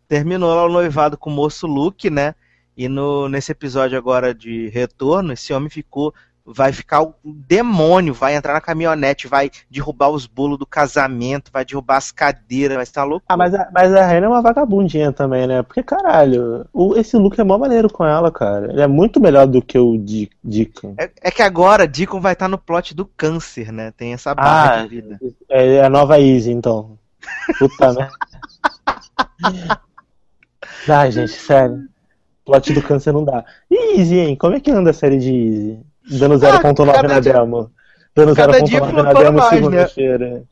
terminou 0.07 0.53
lá 0.55 0.65
o 0.65 0.69
noivado 0.73 1.17
com 1.17 1.31
o 1.31 1.33
moço 1.33 1.67
Luke, 1.67 2.09
né? 2.09 2.35
E 2.77 2.89
no, 2.89 3.29
nesse 3.29 3.51
episódio 3.53 3.97
agora 3.97 4.33
de 4.35 4.69
retorno, 4.69 5.33
esse 5.33 5.53
homem 5.53 5.69
ficou 5.69 6.13
vai 6.49 6.71
ficar 6.71 7.01
o 7.03 7.13
demônio, 7.23 8.13
vai 8.13 8.35
entrar 8.35 8.53
na 8.53 8.61
caminhonete, 8.61 9.27
vai 9.27 9.51
derrubar 9.69 10.09
os 10.09 10.25
bolos 10.25 10.57
do 10.57 10.65
casamento, 10.65 11.51
vai 11.51 11.65
derrubar 11.65 11.97
as 11.97 12.09
cadeiras, 12.09 12.75
vai 12.75 12.83
estar 12.83 13.03
louco. 13.03 13.25
Ah, 13.27 13.35
mas 13.35 13.53
a, 13.53 13.69
mas 13.73 13.93
a 13.93 14.05
Reina 14.05 14.27
é 14.27 14.29
uma 14.29 14.41
vagabundinha 14.41 15.11
também, 15.11 15.45
né? 15.45 15.61
Porque, 15.61 15.83
caralho, 15.83 16.65
o, 16.71 16.95
esse 16.95 17.17
look 17.17 17.37
é 17.39 17.43
mó 17.43 17.57
maneiro 17.57 17.89
com 17.91 18.05
ela, 18.05 18.31
cara. 18.31 18.71
Ele 18.71 18.81
é 18.81 18.87
muito 18.87 19.19
melhor 19.19 19.45
do 19.45 19.61
que 19.61 19.77
o 19.77 19.97
Deacon. 20.43 20.95
É, 20.97 21.11
é 21.21 21.31
que 21.31 21.41
agora 21.41 21.85
Deacon 21.85 22.21
vai 22.21 22.33
estar 22.33 22.47
no 22.47 22.57
plot 22.57 22.95
do 22.95 23.05
câncer, 23.05 23.71
né? 23.73 23.91
Tem 23.91 24.13
essa 24.13 24.33
barra 24.33 24.75
Ah, 24.75 24.83
de 24.83 24.87
vida. 24.87 25.19
É 25.49 25.83
a 25.83 25.89
nova 25.89 26.17
Easy, 26.19 26.51
então. 26.51 26.97
Puta 27.59 27.91
merda. 27.93 28.11
Ai, 30.87 31.11
gente, 31.11 31.31
sério. 31.31 31.87
Plot 32.45 32.73
do 32.73 32.81
câncer 32.81 33.11
não 33.11 33.25
dá. 33.25 33.43
E 33.69 33.99
Easy, 33.99 34.15
hein? 34.17 34.35
Como 34.37 34.55
é 34.55 34.59
que 34.61 34.71
anda 34.71 34.91
a 34.91 34.93
série 34.93 35.17
de 35.17 35.33
Easy? 35.33 35.79
Dando 36.09 36.35
Ah, 36.35 36.59
0.9 36.59 36.93
cada 36.93 37.07
na 37.07 37.19
dia- 37.19 37.33
demo. 37.33 37.71
Dando 38.15 38.35
cada 38.35 38.61
dia 38.61 38.79
0.9 38.81 39.03
na 39.03 39.13
demo 39.13 39.39
né? 39.39 39.49
segunda-feira. 39.49 40.43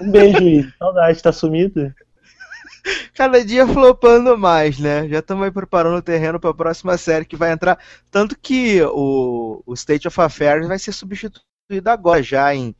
Um 0.00 0.10
beijo, 0.10 0.38
Easy. 0.42 0.72
Saudade, 0.78 1.22
tá 1.22 1.32
sumida? 1.32 1.94
Cada 3.14 3.44
dia 3.44 3.66
flopando 3.66 4.36
mais, 4.38 4.78
né? 4.78 5.08
Já 5.08 5.18
estamos 5.18 5.44
aí 5.44 5.50
preparando 5.50 5.96
o 5.96 6.02
terreno 6.02 6.38
para 6.38 6.50
a 6.50 6.54
próxima 6.54 6.96
série 6.96 7.24
que 7.24 7.34
vai 7.34 7.50
entrar. 7.50 7.78
Tanto 8.10 8.38
que 8.40 8.80
o, 8.82 9.62
o 9.66 9.74
State 9.74 10.06
of 10.06 10.20
Affairs 10.20 10.68
vai 10.68 10.78
ser 10.78 10.92
substituído 10.92 11.40
agora, 11.86 12.22
já 12.22 12.54
em, 12.54 12.76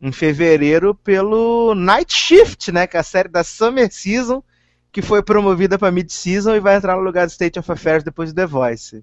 em 0.00 0.12
fevereiro, 0.12 0.94
pelo 0.94 1.74
Night 1.74 2.12
Shift, 2.12 2.70
né? 2.70 2.86
Que 2.86 2.98
é 2.98 3.00
a 3.00 3.04
série 3.04 3.28
da 3.30 3.42
Summer 3.42 3.90
Season, 3.90 4.42
que 4.92 5.00
foi 5.00 5.22
promovida 5.22 5.78
para 5.78 5.90
Mid-Season 5.92 6.54
e 6.54 6.60
vai 6.60 6.76
entrar 6.76 6.96
no 6.96 7.02
lugar 7.02 7.26
do 7.26 7.30
State 7.30 7.58
of 7.58 7.70
Affairs 7.72 8.04
depois 8.04 8.32
do 8.32 8.36
The 8.36 8.46
Voice. 8.46 9.02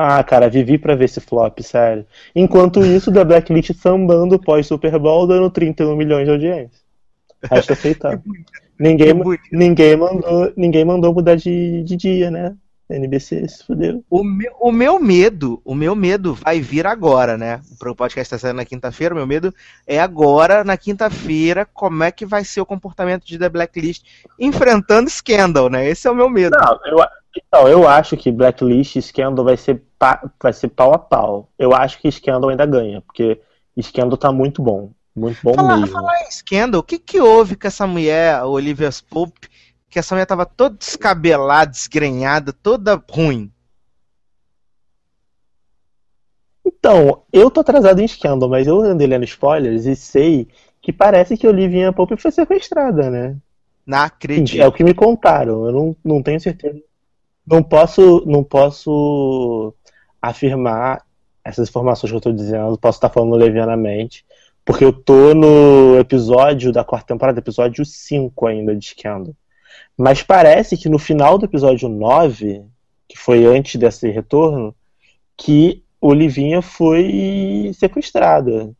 Ah, 0.00 0.22
cara, 0.22 0.48
vivi 0.48 0.78
pra 0.78 0.94
ver 0.94 1.06
esse 1.06 1.20
flop, 1.20 1.58
sério. 1.60 2.06
Enquanto 2.32 2.84
isso, 2.84 3.12
The 3.12 3.24
Blacklist 3.24 3.74
sambando 3.74 4.38
pós-Super 4.38 4.96
Bowl, 4.96 5.26
dando 5.26 5.50
31 5.50 5.96
milhões 5.96 6.24
de 6.24 6.30
audiência. 6.30 6.80
Acho 7.50 7.72
aceitável. 7.72 8.22
Ninguém, 8.80 9.12
ninguém, 9.50 9.96
mandou, 9.96 10.52
ninguém 10.56 10.84
mandou 10.84 11.12
mudar 11.12 11.34
de, 11.34 11.82
de 11.82 11.96
dia, 11.96 12.30
né? 12.30 12.54
NBC 12.88 13.48
se 13.48 13.64
fudeu. 13.64 14.04
O 14.08 14.22
meu, 14.22 14.52
o 14.60 14.70
meu 14.70 15.00
medo, 15.00 15.60
o 15.64 15.74
meu 15.74 15.96
medo 15.96 16.32
vai 16.32 16.60
vir 16.60 16.86
agora, 16.86 17.36
né? 17.36 17.60
O 17.84 17.94
podcast 17.94 18.34
está 18.34 18.38
saindo 18.38 18.56
na 18.56 18.64
quinta-feira, 18.64 19.12
o 19.12 19.18
meu 19.18 19.26
medo 19.26 19.52
é 19.86 20.00
agora, 20.00 20.62
na 20.62 20.76
quinta-feira, 20.76 21.66
como 21.66 22.04
é 22.04 22.12
que 22.12 22.24
vai 22.24 22.44
ser 22.44 22.60
o 22.60 22.66
comportamento 22.66 23.26
de 23.26 23.36
The 23.36 23.48
Blacklist 23.48 24.04
enfrentando 24.38 25.10
Scandal, 25.10 25.68
né? 25.68 25.88
Esse 25.88 26.06
é 26.08 26.10
o 26.10 26.14
meu 26.14 26.30
medo. 26.30 26.56
Não, 26.56 26.78
eu, 26.86 27.04
então, 27.46 27.68
eu 27.68 27.86
acho 27.86 28.16
que 28.16 28.30
Blacklist 28.32 28.96
e 28.96 29.02
Scandal 29.02 29.44
vai 29.44 29.56
ser, 29.56 29.82
pa- 29.98 30.30
vai 30.42 30.52
ser 30.52 30.68
pau 30.68 30.92
a 30.94 30.98
pau. 30.98 31.50
Eu 31.58 31.74
acho 31.74 31.98
que 32.00 32.10
Scandal 32.10 32.50
ainda 32.50 32.66
ganha, 32.66 33.00
porque 33.02 33.40
Scandal 33.80 34.16
tá 34.16 34.32
muito 34.32 34.62
bom. 34.62 34.92
Muito 35.14 35.40
bom 35.42 35.54
Falar, 35.56 35.76
mesmo. 35.80 35.92
falar 35.92 36.20
em 36.22 36.30
Scandal, 36.30 36.80
o 36.80 36.84
que 36.84 36.98
que 36.98 37.20
houve 37.20 37.56
com 37.56 37.66
essa 37.66 37.86
mulher, 37.86 38.42
Olivia 38.44 38.90
Pope, 39.10 39.48
que 39.90 39.98
essa 39.98 40.14
mulher 40.14 40.26
tava 40.26 40.46
toda 40.46 40.76
descabelada, 40.76 41.70
desgrenhada, 41.70 42.52
toda 42.52 43.02
ruim? 43.10 43.50
Então, 46.64 47.24
eu 47.32 47.50
tô 47.50 47.60
atrasado 47.60 48.00
em 48.00 48.06
Scandal, 48.08 48.48
mas 48.48 48.66
eu 48.66 48.80
andei 48.80 49.06
lendo 49.06 49.24
spoilers 49.24 49.86
e 49.86 49.96
sei 49.96 50.48
que 50.80 50.92
parece 50.92 51.36
que 51.36 51.46
Olivia 51.46 51.92
Pope 51.92 52.16
foi 52.16 52.30
sequestrada, 52.30 53.10
né? 53.10 53.36
Não 53.86 53.98
acredito. 53.98 54.62
É 54.62 54.66
o 54.68 54.72
que 54.72 54.84
me 54.84 54.94
contaram, 54.94 55.66
eu 55.66 55.72
não, 55.72 55.96
não 56.04 56.22
tenho 56.22 56.40
certeza. 56.40 56.80
Não 57.50 57.62
posso, 57.62 58.22
não 58.26 58.44
posso 58.44 59.74
afirmar 60.20 61.02
essas 61.44 61.68
informações 61.68 62.10
que 62.10 62.16
eu 62.16 62.20
tô 62.20 62.32
dizendo, 62.32 62.76
posso 62.76 62.98
estar 62.98 63.08
falando 63.08 63.34
levianamente, 63.36 64.24
porque 64.64 64.84
eu 64.84 64.92
tô 64.92 65.34
no 65.34 65.98
episódio 65.98 66.70
da 66.70 66.84
quarta 66.84 67.14
temporada, 67.14 67.38
episódio 67.38 67.84
5 67.84 68.46
ainda 68.46 68.76
de 68.76 68.84
Scandal. 68.84 69.34
Mas 69.96 70.22
parece 70.22 70.76
que 70.76 70.88
no 70.88 70.98
final 70.98 71.38
do 71.38 71.46
episódio 71.46 71.88
9, 71.88 72.64
que 73.08 73.18
foi 73.18 73.46
antes 73.46 73.76
desse 73.76 74.10
retorno, 74.10 74.74
que 75.36 75.82
Olivinha 76.00 76.60
foi 76.60 77.72
sequestrada. 77.74 78.70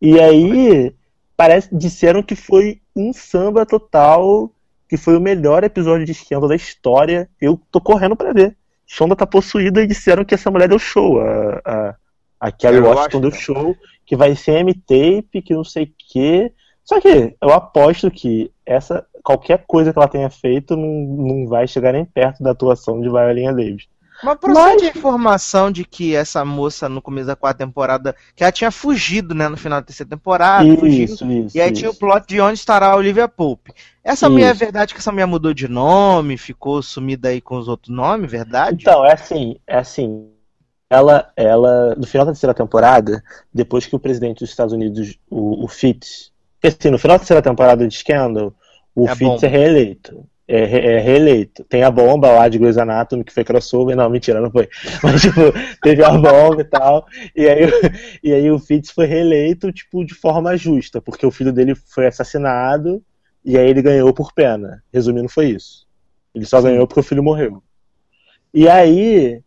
E 0.00 0.20
aí, 0.20 0.94
parece, 1.36 1.74
disseram 1.74 2.22
que 2.22 2.36
foi 2.36 2.80
um 2.94 3.12
samba 3.12 3.64
total, 3.64 4.50
que 4.92 4.98
foi 4.98 5.16
o 5.16 5.20
melhor 5.22 5.64
episódio 5.64 6.04
de 6.04 6.12
Scandal 6.12 6.50
da 6.50 6.54
história. 6.54 7.26
Eu 7.40 7.58
tô 7.70 7.80
correndo 7.80 8.14
pra 8.14 8.30
ver. 8.30 8.54
Shonda 8.86 9.16
tá 9.16 9.26
possuída 9.26 9.82
e 9.82 9.86
disseram 9.86 10.22
que 10.22 10.34
essa 10.34 10.50
mulher 10.50 10.68
deu 10.68 10.78
show. 10.78 11.18
A, 11.18 11.62
a, 11.64 11.96
a 12.38 12.52
Kelly 12.52 12.76
Kerry 12.76 12.86
Washington 12.86 13.20
deu 13.22 13.30
show, 13.30 13.76
que 14.04 14.14
vai 14.14 14.36
ser 14.36 14.58
M-Tape, 14.58 15.40
que 15.40 15.54
não 15.54 15.64
sei 15.64 15.84
o 15.84 15.92
quê. 15.96 16.52
Só 16.84 17.00
que 17.00 17.34
eu 17.40 17.50
aposto 17.54 18.10
que 18.10 18.52
essa 18.66 19.02
qualquer 19.24 19.64
coisa 19.66 19.94
que 19.94 19.98
ela 19.98 20.06
tenha 20.08 20.28
feito 20.28 20.76
não, 20.76 20.90
não 20.90 21.46
vai 21.46 21.66
chegar 21.66 21.94
nem 21.94 22.04
perto 22.04 22.42
da 22.42 22.50
atuação 22.50 23.00
de 23.00 23.08
Violinha 23.08 23.54
Davis. 23.54 23.88
Mas 24.22 24.38
procede 24.38 24.84
a 24.86 24.88
informação 24.90 25.70
de 25.70 25.84
que 25.84 26.14
essa 26.14 26.44
moça, 26.44 26.88
no 26.88 27.02
começo 27.02 27.26
da 27.26 27.36
quarta 27.36 27.64
temporada, 27.66 28.14
que 28.36 28.42
ela 28.44 28.52
tinha 28.52 28.70
fugido, 28.70 29.34
né, 29.34 29.48
no 29.48 29.56
final 29.56 29.80
da 29.80 29.86
terceira 29.86 30.10
temporada, 30.10 30.74
fugiu. 30.76 31.04
isso, 31.04 31.24
isso. 31.30 31.56
E 31.56 31.60
aí 31.60 31.72
isso. 31.72 31.80
tinha 31.80 31.90
o 31.90 31.94
plot 31.94 32.26
de 32.26 32.40
onde 32.40 32.54
estará 32.58 32.88
a 32.88 32.96
Olivia 32.96 33.28
Pope. 33.28 33.72
Essa 34.04 34.28
mulher, 34.30 34.50
é 34.50 34.52
Isso. 34.52 34.60
verdade 34.60 34.94
que 34.94 35.00
essa 35.00 35.12
mulher 35.12 35.26
mudou 35.26 35.52
de 35.54 35.68
nome, 35.68 36.36
ficou 36.38 36.82
sumida 36.82 37.28
aí 37.28 37.40
com 37.40 37.56
os 37.56 37.68
outros 37.68 37.94
nomes, 37.94 38.30
verdade? 38.30 38.88
Então, 38.88 39.04
é 39.04 39.12
assim, 39.14 39.58
é 39.66 39.78
assim. 39.78 40.30
Ela, 40.90 41.32
ela, 41.36 41.94
no 41.96 42.06
final 42.06 42.26
da 42.26 42.32
terceira 42.32 42.54
temporada, 42.54 43.22
depois 43.52 43.86
que 43.86 43.96
o 43.96 44.00
presidente 44.00 44.40
dos 44.40 44.50
Estados 44.50 44.74
Unidos, 44.74 45.18
o, 45.30 45.64
o 45.64 45.68
Fitz, 45.68 46.32
assim, 46.62 46.90
no 46.90 46.98
final 46.98 47.14
da 47.16 47.20
terceira 47.20 47.42
temporada 47.42 47.86
de 47.88 47.96
Scandal, 47.96 48.54
o 48.94 49.08
É 49.08 49.14
Fitz 49.14 49.20
bomba. 49.20 49.46
é 49.46 49.48
reeleito. 49.48 50.26
É, 50.54 50.96
é 50.96 50.98
reeleito. 50.98 51.64
Tem 51.64 51.82
a 51.82 51.90
bomba 51.90 52.30
lá 52.30 52.46
de 52.46 52.58
Grey's 52.58 52.76
Anatomy, 52.76 53.24
que 53.24 53.32
foi 53.32 53.42
crossover. 53.42 53.96
Não, 53.96 54.10
mentira, 54.10 54.38
não 54.38 54.50
foi. 54.50 54.68
Mas, 55.02 55.22
tipo, 55.22 55.40
teve 55.82 56.04
a 56.04 56.10
bomba 56.10 56.60
e 56.60 56.64
tal. 56.64 57.06
E 57.34 57.48
aí, 57.48 57.60
e 58.22 58.34
aí 58.34 58.50
o 58.50 58.58
Fitz 58.58 58.90
foi 58.90 59.06
reeleito, 59.06 59.72
tipo, 59.72 60.04
de 60.04 60.12
forma 60.12 60.54
justa, 60.54 61.00
porque 61.00 61.24
o 61.24 61.30
filho 61.30 61.54
dele 61.54 61.74
foi 61.74 62.06
assassinado 62.06 63.02
E 63.42 63.56
aí 63.56 63.66
ele 63.66 63.80
ganhou 63.80 64.12
por 64.12 64.34
pena. 64.34 64.84
Resumindo, 64.92 65.28
foi 65.30 65.46
isso. 65.46 65.86
Ele 66.34 66.44
só 66.44 66.60
ganhou 66.60 66.86
porque 66.86 67.00
o 67.00 67.04
filho 67.04 67.22
morreu. 67.22 67.62
E 68.52 68.68
aí, 68.68 69.40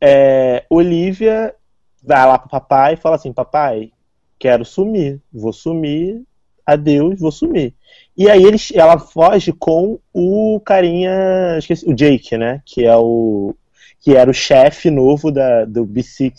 é, 0.00 0.64
Olivia 0.70 1.54
vai 2.02 2.26
lá 2.26 2.38
pro 2.38 2.48
papai 2.48 2.94
e 2.94 2.96
fala 2.96 3.16
assim: 3.16 3.34
Papai, 3.34 3.92
quero 4.38 4.64
sumir. 4.64 5.20
Vou 5.30 5.52
sumir. 5.52 6.22
Adeus, 6.64 7.20
vou 7.20 7.30
sumir. 7.30 7.74
E 8.18 8.28
aí 8.28 8.42
eles, 8.42 8.72
ela 8.74 8.98
foge 8.98 9.52
com 9.52 10.00
o 10.12 10.60
carinha, 10.64 11.56
esqueci, 11.56 11.88
o 11.88 11.94
Jake, 11.94 12.36
né? 12.36 12.60
Que 12.66 12.84
é 12.84 12.96
o 12.96 13.54
que 14.00 14.16
era 14.16 14.28
o 14.28 14.34
chefe 14.34 14.90
novo 14.90 15.30
da, 15.30 15.64
do 15.64 15.86
B6, 15.86 16.32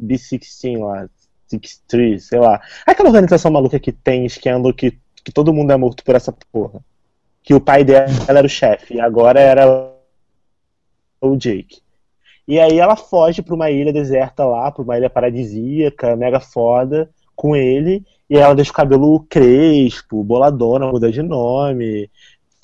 B16 0.00 0.78
lá, 0.78 1.08
63, 1.48 2.24
sei 2.24 2.38
lá. 2.38 2.60
Aquela 2.86 3.08
organização 3.08 3.50
maluca 3.50 3.80
que 3.80 3.90
tem 3.90 4.24
esquema 4.24 4.72
que, 4.72 4.96
que 5.24 5.32
todo 5.32 5.52
mundo 5.52 5.72
é 5.72 5.76
morto 5.76 6.04
por 6.04 6.14
essa 6.14 6.32
porra. 6.52 6.80
Que 7.42 7.52
o 7.52 7.60
pai 7.60 7.82
dela 7.82 8.06
era 8.28 8.46
o 8.46 8.48
chefe 8.48 8.94
e 8.94 9.00
agora 9.00 9.40
era 9.40 9.92
o 11.20 11.36
Jake. 11.36 11.82
E 12.46 12.60
aí 12.60 12.78
ela 12.78 12.94
foge 12.94 13.42
pra 13.42 13.54
uma 13.56 13.70
ilha 13.72 13.92
deserta 13.92 14.44
lá, 14.44 14.70
pra 14.70 14.82
uma 14.82 14.96
ilha 14.96 15.10
paradisíaca, 15.10 16.14
mega 16.14 16.38
foda, 16.38 17.10
com 17.44 17.54
ele. 17.54 18.02
E 18.30 18.38
ela 18.38 18.54
deixa 18.54 18.70
o 18.70 18.74
cabelo 18.74 19.20
crespo, 19.28 20.24
boladona, 20.24 20.86
muda 20.90 21.12
de 21.12 21.22
nome, 21.22 22.10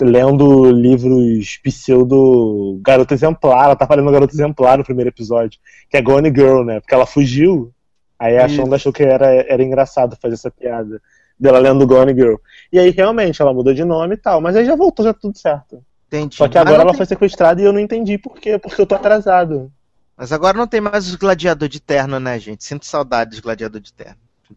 lendo 0.01 0.71
livros 0.71 1.59
pseudo 1.63 2.81
Garota 2.83 3.13
Exemplar. 3.13 3.65
Ela 3.67 3.77
tá 3.77 3.87
falando 3.87 4.11
Garota 4.11 4.33
Exemplar 4.35 4.79
no 4.79 4.85
primeiro 4.85 5.11
episódio, 5.11 5.61
que 5.91 5.99
é 5.99 6.03
Gone 6.03 6.31
Girl, 6.31 6.65
né? 6.65 6.81
Porque 6.81 6.95
ela 6.95 7.05
fugiu. 7.05 7.71
Aí 8.19 8.39
a 8.39 8.49
Shonda 8.49 8.77
achou 8.77 8.91
que 8.93 9.03
era, 9.03 9.27
era 9.27 9.63
engraçado 9.63 10.17
fazer 10.21 10.35
essa 10.35 10.51
piada 10.51 11.01
dela 11.39 11.59
lendo 11.59 11.87
Gone 11.87 12.15
Girl. 12.15 12.37
E 12.73 12.79
aí 12.79 12.91
realmente 12.91 13.41
ela 13.43 13.53
mudou 13.53 13.75
de 13.75 13.85
nome 13.85 14.15
e 14.15 14.19
tal, 14.19 14.41
mas 14.41 14.57
aí 14.57 14.65
já 14.65 14.75
voltou, 14.77 15.05
já 15.05 15.13
tudo 15.13 15.37
certo. 15.37 15.83
Entendi. 16.07 16.37
Só 16.37 16.49
que 16.49 16.57
agora 16.57 16.77
ela 16.83 16.87
tem- 16.87 16.97
foi 16.97 17.07
sequestrada 17.07 17.61
e 17.61 17.65
eu 17.65 17.73
não 17.73 17.81
entendi 17.81 18.17
por 18.17 18.35
quê, 18.41 18.59
porque 18.59 18.81
eu 18.81 18.87
tô 18.87 18.95
atrasado. 18.95 19.71
Mas 20.17 20.33
agora 20.33 20.57
não 20.57 20.67
tem 20.67 20.81
mais 20.81 21.07
os 21.07 21.15
gladiador 21.17 21.69
de 21.69 21.81
terno, 21.81 22.19
né, 22.19 22.39
gente? 22.39 22.65
Sinto 22.65 22.85
saudade 22.87 23.31
dos 23.31 23.41
gladiador 23.41 23.81
de 23.81 23.93
terno. 23.93 24.17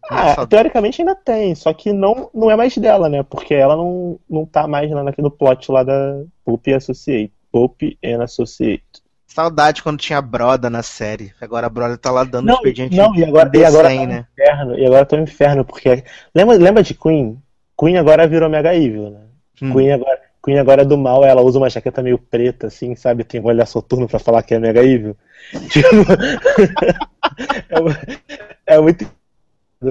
Ah, 0.10 0.46
teoricamente 0.46 1.02
ainda 1.02 1.16
tem, 1.16 1.54
só 1.56 1.74
que 1.74 1.94
não, 1.94 2.30
não 2.34 2.50
é 2.50 2.56
mais 2.56 2.78
dela, 2.78 3.10
né? 3.10 3.24
Porque 3.24 3.54
ela 3.54 3.76
não, 3.76 4.20
não 4.30 4.46
tá 4.46 4.68
mais 4.68 4.90
lá 4.92 5.04
naquele 5.04 5.30
plot 5.30 5.72
lá 5.72 5.84
da 5.84 6.22
Pope 6.44 6.74
Associate. 6.74 7.32
Pope 7.52 7.98
and 8.04 8.24
Associate. 8.24 8.84
Saudade 9.28 9.82
quando 9.82 10.00
tinha 10.00 10.20
a 10.20 10.22
Broda 10.22 10.70
na 10.70 10.84
série. 10.84 11.34
Agora 11.40 11.68
a 11.68 11.70
Broda 11.70 11.98
tá 11.98 12.12
lá 12.12 12.24
dando 12.24 12.48
Não, 12.48 12.56
expediente 12.56 12.96
não, 12.96 13.16
e 13.16 13.24
agora, 13.24 13.52
e 13.54 13.66
agora 13.66 13.90
tá 13.90 13.96
D100, 13.96 14.00
no 14.00 14.08
né? 14.08 14.28
inferno, 14.32 14.80
e 14.80 14.86
agora 14.86 15.06
tá 15.06 15.18
no 15.18 15.24
inferno, 15.24 15.66
porque. 15.66 16.04
Lembra, 16.36 16.56
lembra 16.56 16.84
de 16.84 16.94
Queen? 16.94 17.42
Queen 17.80 17.98
agora 17.98 18.28
virou 18.28 18.50
Mega 18.50 18.76
Evil, 18.76 19.10
né? 19.10 19.22
Hum. 19.62 19.72
Queen, 19.72 19.92
agora, 19.92 20.20
Queen 20.44 20.60
agora 20.60 20.82
é 20.84 20.86
do 20.86 20.98
mal, 20.98 21.24
ela 21.24 21.42
usa 21.42 21.58
uma 21.58 21.70
jaqueta 21.70 22.04
meio 22.04 22.20
preta, 22.20 22.68
assim, 22.68 22.96
sabe? 22.96 23.24
Tem 23.24 23.42
um 23.42 23.46
olhar 23.46 23.66
soturno 23.66 24.08
pra 24.08 24.20
falar 24.20 24.44
que 24.44 24.54
é 24.54 24.60
Mega 24.60 24.84
Evil. 24.84 25.18
Tipo, 25.70 25.90
é, 28.68 28.76
é 28.76 28.80
muito. 28.80 29.10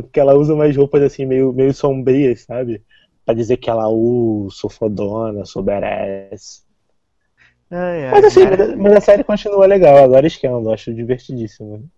Porque 0.01 0.21
ela 0.21 0.35
usa 0.35 0.55
umas 0.55 0.75
roupas 0.75 1.03
assim, 1.03 1.27
meio, 1.27 1.53
meio 1.53 1.75
sombrias, 1.75 2.43
sabe? 2.43 2.83
Pra 3.25 3.35
dizer 3.35 3.59
que 3.59 3.69
ela, 3.69 3.89
uh, 3.89 4.49
sou 4.51 4.71
fodona, 4.71 5.45
sou 5.45 5.63
badass. 5.63 6.65
Ai, 7.71 8.07
ai, 8.07 8.11
Mas 8.13 8.25
assim, 8.25 8.45
cara. 8.45 8.77
mas, 8.77 8.93
a 8.95 9.01
série 9.01 9.25
continua 9.25 9.67
legal, 9.67 10.05
adoro 10.05 10.27
esquema, 10.27 10.73
acho 10.73 10.95
divertidíssimo. 10.95 11.91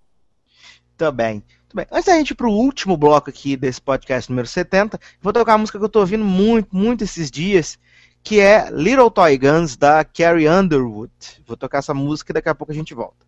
Tô 0.96 1.10
bem. 1.10 1.42
Antes 1.90 2.04
da 2.04 2.16
gente 2.16 2.30
ir 2.30 2.34
pro 2.36 2.52
último 2.52 2.96
bloco 2.96 3.28
aqui 3.28 3.56
desse 3.56 3.82
podcast 3.82 4.30
número 4.30 4.46
70, 4.46 4.96
vou 5.20 5.32
tocar 5.32 5.52
uma 5.52 5.58
música 5.58 5.76
que 5.76 5.84
eu 5.84 5.88
tô 5.88 5.98
ouvindo 5.98 6.24
muito, 6.24 6.68
muito 6.74 7.02
esses 7.02 7.28
dias, 7.28 7.76
que 8.22 8.38
é 8.38 8.70
Little 8.70 9.10
Toy 9.10 9.36
Guns, 9.36 9.76
da 9.76 10.04
Carrie 10.04 10.48
Underwood. 10.48 11.12
Vou 11.44 11.56
tocar 11.56 11.78
essa 11.78 11.92
música 11.92 12.30
e 12.30 12.34
daqui 12.34 12.48
a 12.48 12.54
pouco 12.54 12.72
a 12.72 12.74
gente 12.74 12.94
volta. 12.94 13.26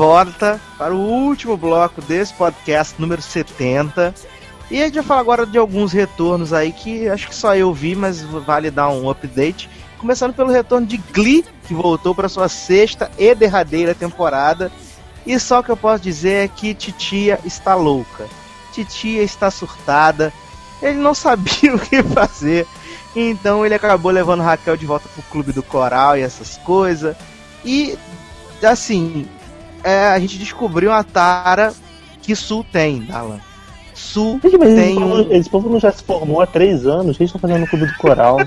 Volta 0.00 0.58
para 0.78 0.94
o 0.94 0.98
último 0.98 1.58
bloco 1.58 2.00
desse 2.00 2.32
podcast 2.32 2.94
número 2.98 3.20
70. 3.20 4.14
E 4.70 4.80
a 4.80 4.86
gente 4.86 4.94
vai 4.94 5.04
falar 5.04 5.20
agora 5.20 5.44
de 5.44 5.58
alguns 5.58 5.92
retornos 5.92 6.54
aí 6.54 6.72
que 6.72 7.06
acho 7.06 7.28
que 7.28 7.34
só 7.34 7.54
eu 7.54 7.70
vi, 7.74 7.94
mas 7.94 8.22
vale 8.22 8.70
dar 8.70 8.88
um 8.88 9.10
update. 9.10 9.68
Começando 9.98 10.32
pelo 10.32 10.50
retorno 10.50 10.86
de 10.86 10.96
Glee, 10.96 11.44
que 11.68 11.74
voltou 11.74 12.14
para 12.14 12.30
sua 12.30 12.48
sexta 12.48 13.10
e 13.18 13.34
derradeira 13.34 13.94
temporada. 13.94 14.72
E 15.26 15.38
só 15.38 15.60
o 15.60 15.62
que 15.62 15.68
eu 15.68 15.76
posso 15.76 16.02
dizer 16.02 16.44
é 16.46 16.48
que 16.48 16.72
Titia 16.72 17.38
está 17.44 17.74
louca. 17.74 18.26
Titia 18.72 19.22
está 19.22 19.50
surtada. 19.50 20.32
Ele 20.80 20.96
não 20.96 21.12
sabia 21.14 21.74
o 21.74 21.78
que 21.78 22.02
fazer. 22.02 22.66
Então 23.14 23.66
ele 23.66 23.74
acabou 23.74 24.10
levando 24.10 24.42
Raquel 24.42 24.78
de 24.78 24.86
volta 24.86 25.10
pro 25.10 25.22
clube 25.24 25.52
do 25.52 25.62
coral 25.62 26.16
e 26.16 26.22
essas 26.22 26.56
coisas. 26.56 27.14
E 27.62 27.98
assim, 28.62 29.28
é, 29.84 30.06
a 30.08 30.18
gente 30.18 30.38
descobriu 30.38 30.90
uma 30.90 31.02
tara 31.04 31.72
que 32.22 32.34
Sul 32.36 32.64
tem, 32.72 33.02
Dalan. 33.04 33.40
Sul 33.94 34.40
Gente, 34.42 34.56
mas 34.58 34.74
tem 34.74 34.90
esse, 34.90 34.98
povo, 35.00 35.14
um. 35.14 35.32
esse 35.32 35.50
povo 35.50 35.70
não 35.70 35.80
já 35.80 35.92
se 35.92 36.02
formou 36.02 36.40
há 36.40 36.46
três 36.46 36.86
anos? 36.86 37.18
Eles 37.20 37.28
estão 37.32 37.40
fazendo 37.40 37.60
no 37.60 37.66
Clube 37.66 37.86
do 37.86 37.94
Coral? 37.98 38.38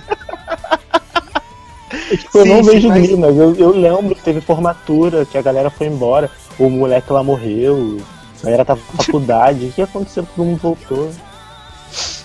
Eu, 2.10 2.18
tipo, 2.18 2.38
eu 2.40 2.44
Sim, 2.44 2.50
não 2.50 2.64
sim, 2.64 2.70
vejo 2.72 2.88
mas- 2.90 3.38
eu, 3.38 3.56
eu 3.56 3.70
lembro 3.70 4.16
que 4.16 4.22
teve 4.24 4.42
formatura, 4.42 5.26
que 5.26 5.38
a 5.38 5.42
galera 5.42 5.70
foi 5.70 5.88
embora, 5.88 6.30
o 6.58 6.70
moleque 6.70 7.12
lá 7.14 7.24
morreu. 7.24 8.02
A 8.42 8.46
galera 8.46 8.66
tá 8.66 8.76
na 8.76 8.82
faculdade. 9.04 9.66
O 9.68 9.72
que 9.72 9.82
aconteceu? 9.82 10.26
Todo 10.36 10.46
mundo 10.46 10.60
voltou. 10.60 11.12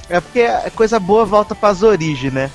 É 0.08 0.20
porque 0.20 0.40
a 0.42 0.70
coisa 0.70 0.98
boa 0.98 1.24
volta 1.26 1.54
pras 1.54 1.82
origens, 1.82 2.32
né? 2.32 2.50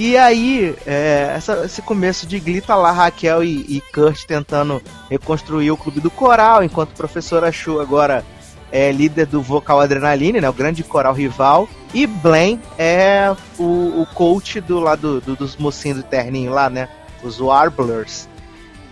E 0.00 0.16
aí, 0.16 0.76
é, 0.86 1.32
essa- 1.36 1.64
esse 1.64 1.82
começo 1.82 2.24
de 2.24 2.38
Glee 2.38 2.60
tá 2.60 2.76
lá 2.76 2.92
Raquel 2.92 3.42
e, 3.42 3.66
e 3.68 3.80
Kurt 3.92 4.24
tentando 4.26 4.80
reconstruir 5.10 5.72
o 5.72 5.76
clube 5.76 6.00
do 6.00 6.08
coral, 6.10 6.62
enquanto 6.62 6.90
a 6.92 6.96
professora 6.96 7.50
Chu 7.50 7.80
agora 7.80 8.24
é 8.70 8.92
líder 8.92 9.26
do 9.26 9.42
vocal 9.42 9.80
Adrenaline, 9.80 10.40
né? 10.40 10.48
O 10.48 10.52
grande 10.52 10.84
coral 10.84 11.12
rival. 11.14 11.68
E 11.92 12.06
Blaine 12.06 12.60
é 12.78 13.34
o, 13.58 14.02
o 14.02 14.06
coach 14.14 14.60
do 14.60 14.78
lado 14.78 15.20
do, 15.20 15.34
dos 15.34 15.56
mocinhos 15.56 15.98
do 15.98 16.04
terninho 16.04 16.52
lá, 16.52 16.70
né? 16.70 16.88
Os 17.22 17.40
Warblers. 17.40 18.28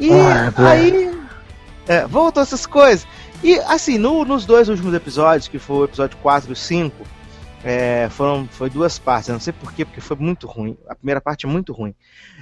E 0.00 0.10
Warbler. 0.10 0.66
aí. 0.68 1.20
É, 1.86 2.04
voltam 2.04 2.42
essas 2.42 2.66
coisas. 2.66 3.06
E 3.44 3.60
assim, 3.60 3.96
no- 3.96 4.24
nos 4.24 4.44
dois 4.44 4.68
últimos 4.68 4.92
episódios, 4.92 5.46
que 5.46 5.58
foi 5.60 5.76
o 5.76 5.84
episódio 5.84 6.16
4 6.20 6.50
e 6.50 6.52
o 6.52 6.56
5, 6.56 7.06
é, 7.68 8.08
foram, 8.10 8.46
foi 8.46 8.70
duas 8.70 8.96
partes, 8.96 9.28
eu 9.28 9.32
não 9.32 9.40
sei 9.40 9.52
porquê, 9.52 9.84
porque 9.84 10.00
foi 10.00 10.16
muito 10.16 10.46
ruim. 10.46 10.78
A 10.88 10.94
primeira 10.94 11.20
parte 11.20 11.46
é 11.46 11.48
muito 11.48 11.72
ruim. 11.72 11.92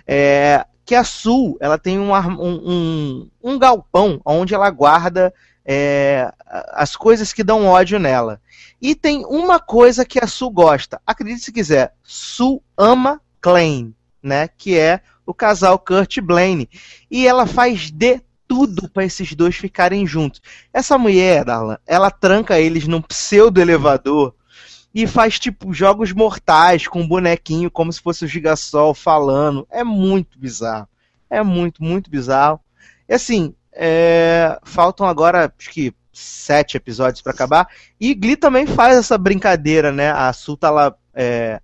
É, 0.06 0.66
que 0.84 0.94
a 0.94 1.02
Sul, 1.02 1.56
ela 1.62 1.78
tem 1.78 1.98
um, 1.98 2.12
um, 2.14 3.30
um, 3.42 3.58
galpão 3.58 4.20
onde 4.22 4.54
ela 4.54 4.68
guarda 4.68 5.32
é, 5.64 6.30
as 6.74 6.94
coisas 6.94 7.32
que 7.32 7.42
dão 7.42 7.64
ódio 7.64 7.98
nela. 7.98 8.38
E 8.82 8.94
tem 8.94 9.24
uma 9.24 9.58
coisa 9.58 10.04
que 10.04 10.22
a 10.22 10.26
Sul 10.26 10.50
gosta. 10.50 11.00
Acredite 11.06 11.40
se 11.40 11.52
quiser, 11.52 11.94
Sul 12.02 12.62
ama 12.76 13.18
Klein, 13.40 13.94
né? 14.22 14.46
Que 14.46 14.78
é 14.78 15.00
o 15.24 15.32
casal 15.32 15.78
Kurt 15.78 16.18
e 16.18 16.20
Blaine. 16.20 16.68
E 17.10 17.26
ela 17.26 17.46
faz 17.46 17.90
de 17.90 18.20
tudo 18.46 18.90
para 18.90 19.06
esses 19.06 19.34
dois 19.34 19.56
ficarem 19.56 20.06
juntos. 20.06 20.42
Essa 20.70 20.98
mulher, 20.98 21.46
Darlan, 21.46 21.78
ela 21.86 22.10
tranca 22.10 22.60
eles 22.60 22.86
num 22.86 23.00
pseudo 23.00 23.58
elevador 23.58 24.34
e 24.94 25.06
faz 25.06 25.40
tipo 25.40 25.72
jogos 25.72 26.12
mortais 26.12 26.86
com 26.86 27.00
um 27.00 27.08
bonequinho 27.08 27.70
como 27.70 27.92
se 27.92 28.00
fosse 28.00 28.24
o 28.24 28.28
Gigasol 28.28 28.94
falando. 28.94 29.66
É 29.68 29.82
muito 29.82 30.38
bizarro. 30.38 30.88
É 31.28 31.42
muito, 31.42 31.82
muito 31.82 32.08
bizarro. 32.08 32.60
E 33.08 33.14
assim, 33.14 33.54
é, 33.72 34.56
faltam 34.62 35.04
agora 35.04 35.52
acho 35.58 35.70
que 35.70 35.92
sete 36.12 36.76
episódios 36.76 37.22
para 37.22 37.32
acabar. 37.32 37.68
E 38.00 38.14
Glee 38.14 38.36
também 38.36 38.66
faz 38.66 38.96
essa 38.96 39.18
brincadeira, 39.18 39.90
né? 39.90 40.12
A 40.12 40.32
Sul 40.32 40.56
tá 40.56 40.70
lá, 40.70 40.94
é, 41.12 41.60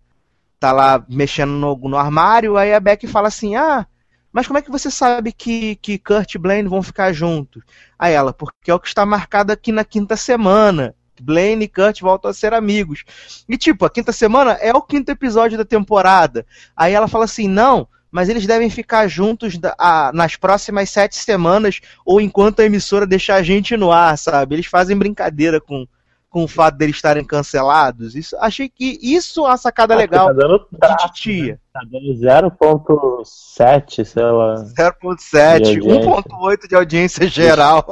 tá 0.58 0.72
lá 0.72 1.04
mexendo 1.08 1.52
no, 1.52 1.76
no 1.76 1.96
armário, 1.96 2.56
aí 2.56 2.74
a 2.74 2.80
Beck 2.80 3.06
fala 3.06 3.28
assim: 3.28 3.54
Ah, 3.54 3.86
mas 4.32 4.48
como 4.48 4.58
é 4.58 4.62
que 4.62 4.70
você 4.70 4.90
sabe 4.90 5.32
que, 5.32 5.76
que 5.76 5.98
Kurt 5.98 6.34
e 6.34 6.38
Blaine 6.38 6.68
vão 6.68 6.82
ficar 6.82 7.12
juntos? 7.12 7.62
Aí 7.96 8.12
ela, 8.12 8.32
porque 8.32 8.70
é 8.70 8.74
o 8.74 8.80
que 8.80 8.88
está 8.88 9.06
marcado 9.06 9.52
aqui 9.52 9.70
na 9.70 9.84
quinta 9.84 10.16
semana. 10.16 10.94
Blaine 11.20 11.64
e 11.64 11.68
Kurt 11.68 12.00
voltam 12.00 12.30
a 12.30 12.34
ser 12.34 12.52
amigos. 12.54 13.04
E 13.48 13.56
tipo, 13.56 13.84
a 13.84 13.90
quinta 13.90 14.12
semana 14.12 14.52
é 14.60 14.72
o 14.72 14.82
quinto 14.82 15.10
episódio 15.10 15.56
da 15.58 15.64
temporada. 15.64 16.46
Aí 16.76 16.92
ela 16.94 17.08
fala 17.08 17.24
assim: 17.24 17.46
não, 17.48 17.86
mas 18.10 18.28
eles 18.28 18.46
devem 18.46 18.68
ficar 18.70 19.06
juntos 19.08 19.56
da- 19.58 19.74
a- 19.78 20.10
nas 20.12 20.34
próximas 20.36 20.90
sete 20.90 21.16
semanas, 21.16 21.80
ou 22.04 22.20
enquanto 22.20 22.60
a 22.60 22.64
emissora 22.64 23.06
deixar 23.06 23.36
a 23.36 23.42
gente 23.42 23.76
no 23.76 23.92
ar, 23.92 24.16
sabe? 24.18 24.54
Eles 24.56 24.66
fazem 24.66 24.96
brincadeira 24.96 25.60
com, 25.60 25.86
com 26.28 26.42
o 26.44 26.48
fato 26.48 26.76
deles 26.76 26.96
estarem 26.96 27.24
cancelados. 27.24 28.14
Isso, 28.16 28.36
achei 28.38 28.68
que 28.68 28.98
isso 29.02 29.46
é 29.46 29.50
uma 29.50 29.56
sacada 29.56 29.94
legal 29.94 30.26
Tá 30.26 30.32
dando 30.32 30.66
de 30.72 30.96
titia. 31.12 31.60
Tá 31.72 31.80
dando 31.88 32.12
0.7, 32.14 34.04
sei 34.04 34.22
lá. 34.24 34.54
0.7, 34.56 35.60
De 35.60 35.70
audiência. 35.90 36.10
1.8 36.10 36.68
de 36.68 36.74
audiência 36.74 37.26
geral. 37.28 37.84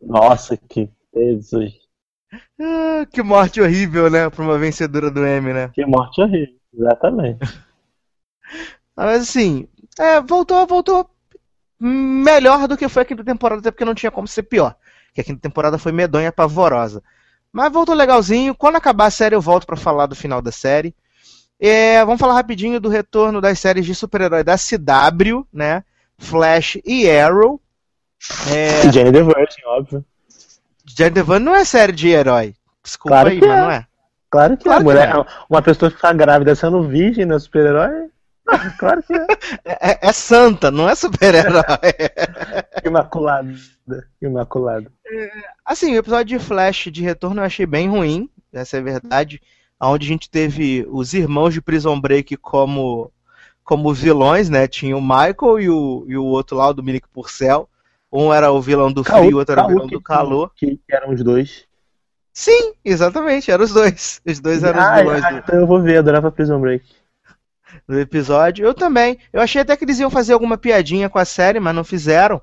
Nossa, 0.00 0.56
que 0.56 0.88
Jesus. 1.14 1.72
Ah, 2.60 3.06
que 3.10 3.22
morte 3.22 3.60
horrível, 3.60 4.10
né? 4.10 4.28
Pra 4.28 4.44
uma 4.44 4.58
vencedora 4.58 5.10
do 5.10 5.24
M, 5.24 5.52
né? 5.52 5.70
Que 5.74 5.84
morte 5.86 6.20
horrível. 6.20 6.54
Exatamente. 6.74 7.38
Mas 8.94 9.22
assim, 9.22 9.68
é, 9.98 10.20
voltou, 10.20 10.66
voltou 10.66 11.08
melhor 11.80 12.66
do 12.66 12.76
que 12.76 12.88
foi 12.88 13.02
a 13.02 13.04
quinta 13.04 13.24
temporada, 13.24 13.60
até 13.60 13.70
porque 13.70 13.84
não 13.84 13.94
tinha 13.94 14.10
como 14.10 14.26
ser 14.26 14.42
pior. 14.42 14.74
Que 15.14 15.20
a 15.20 15.24
quinta 15.24 15.40
temporada 15.40 15.78
foi 15.78 15.92
medonha, 15.92 16.32
pavorosa. 16.32 17.02
Mas 17.52 17.72
voltou 17.72 17.94
legalzinho. 17.94 18.54
Quando 18.54 18.76
acabar 18.76 19.06
a 19.06 19.10
série, 19.10 19.34
eu 19.34 19.40
volto 19.40 19.66
pra 19.66 19.76
falar 19.76 20.06
do 20.06 20.14
final 20.14 20.42
da 20.42 20.52
série. 20.52 20.94
É, 21.60 22.04
vamos 22.04 22.20
falar 22.20 22.34
rapidinho 22.34 22.78
do 22.78 22.88
retorno 22.88 23.40
das 23.40 23.58
séries 23.58 23.84
de 23.86 23.94
super-herói 23.94 24.44
da 24.44 24.56
CW, 24.56 25.46
né? 25.52 25.82
Flash 26.18 26.78
e 26.84 27.10
Arrow. 27.10 27.60
É, 28.52 28.86
E 28.86 28.92
the 28.92 29.22
Virgin, 29.22 29.64
óbvio. 29.66 30.04
Jared 30.98 31.14
Devan 31.14 31.38
não 31.38 31.54
é 31.54 31.64
série 31.64 31.92
de 31.92 32.08
herói. 32.08 32.54
Desculpa 32.82 33.14
Claro 33.14 33.28
aí, 33.28 33.40
mas 33.40 33.50
é. 33.50 33.60
não 33.60 33.70
é. 33.70 33.86
Claro 34.28 34.56
que 34.56 34.64
Claro 34.64 34.78
é. 34.80 34.82
que 34.82 34.84
Mulher, 34.84 35.26
Uma 35.48 35.62
pessoa 35.62 35.90
ficar 35.92 36.12
grávida 36.12 36.56
sendo 36.56 36.82
virgem, 36.82 37.24
né? 37.24 37.38
Super-herói. 37.38 38.10
Ah, 38.48 38.70
Claro 38.76 39.02
que 39.04 39.12
é. 39.14 39.26
É, 39.64 39.90
é- 39.92 39.98
é 40.02 40.12
santa, 40.12 40.72
não 40.72 40.88
é 40.88 40.96
super-herói. 40.96 41.62
Imaculada. 42.84 43.54
Imaculada. 44.20 44.90
Assim, 45.64 45.94
o 45.94 45.98
episódio 45.98 46.36
de 46.36 46.44
Flash 46.44 46.88
de 46.90 47.02
retorno 47.04 47.40
eu 47.42 47.44
achei 47.44 47.64
bem 47.64 47.88
ruim, 47.88 48.28
essa 48.52 48.76
é 48.76 48.80
a 48.80 48.82
verdade. 48.82 49.40
Onde 49.80 50.04
a 50.04 50.08
gente 50.08 50.28
teve 50.28 50.84
os 50.90 51.14
irmãos 51.14 51.54
de 51.54 51.62
Prison 51.62 52.00
Break 52.00 52.36
como, 52.38 53.12
como 53.62 53.94
vilões, 53.94 54.50
né? 54.50 54.66
Tinha 54.66 54.96
o 54.96 55.00
Michael 55.00 55.60
e 55.60 55.70
o, 55.70 56.04
e 56.08 56.16
o 56.16 56.24
outro 56.24 56.56
lá, 56.56 56.68
o 56.68 56.74
Dominic 56.74 57.06
Purcell. 57.08 57.68
Um 58.12 58.32
era 58.32 58.50
o 58.50 58.60
vilão 58.60 58.92
do 58.92 59.04
frio, 59.04 59.36
o 59.36 59.38
outro 59.38 59.52
era 59.52 59.64
o 59.64 59.68
vilão 59.68 59.86
do 59.86 60.00
calor. 60.00 60.50
Que, 60.54 60.80
eram 60.90 61.12
os 61.12 61.22
dois. 61.22 61.66
Sim, 62.32 62.72
exatamente, 62.84 63.50
eram 63.50 63.64
os 63.64 63.72
dois. 63.72 64.20
Os 64.26 64.40
dois 64.40 64.62
eram 64.62 64.80
os 64.80 64.86
Ah, 64.86 64.96
vilões 64.96 65.24
ah, 65.24 65.30
do, 65.30 65.38
então 65.38 65.58
eu 65.60 65.66
vou 65.66 65.82
ver, 65.82 65.98
adorava 65.98 66.30
Prison 66.30 66.60
Break. 66.60 66.84
do 67.86 67.98
episódio. 67.98 68.64
Eu 68.64 68.74
também. 68.74 69.18
Eu 69.32 69.40
achei 69.40 69.60
até 69.60 69.76
que 69.76 69.84
eles 69.84 69.98
iam 69.98 70.10
fazer 70.10 70.32
alguma 70.32 70.56
piadinha 70.56 71.08
com 71.08 71.18
a 71.18 71.24
série, 71.24 71.60
mas 71.60 71.74
não 71.74 71.84
fizeram. 71.84 72.40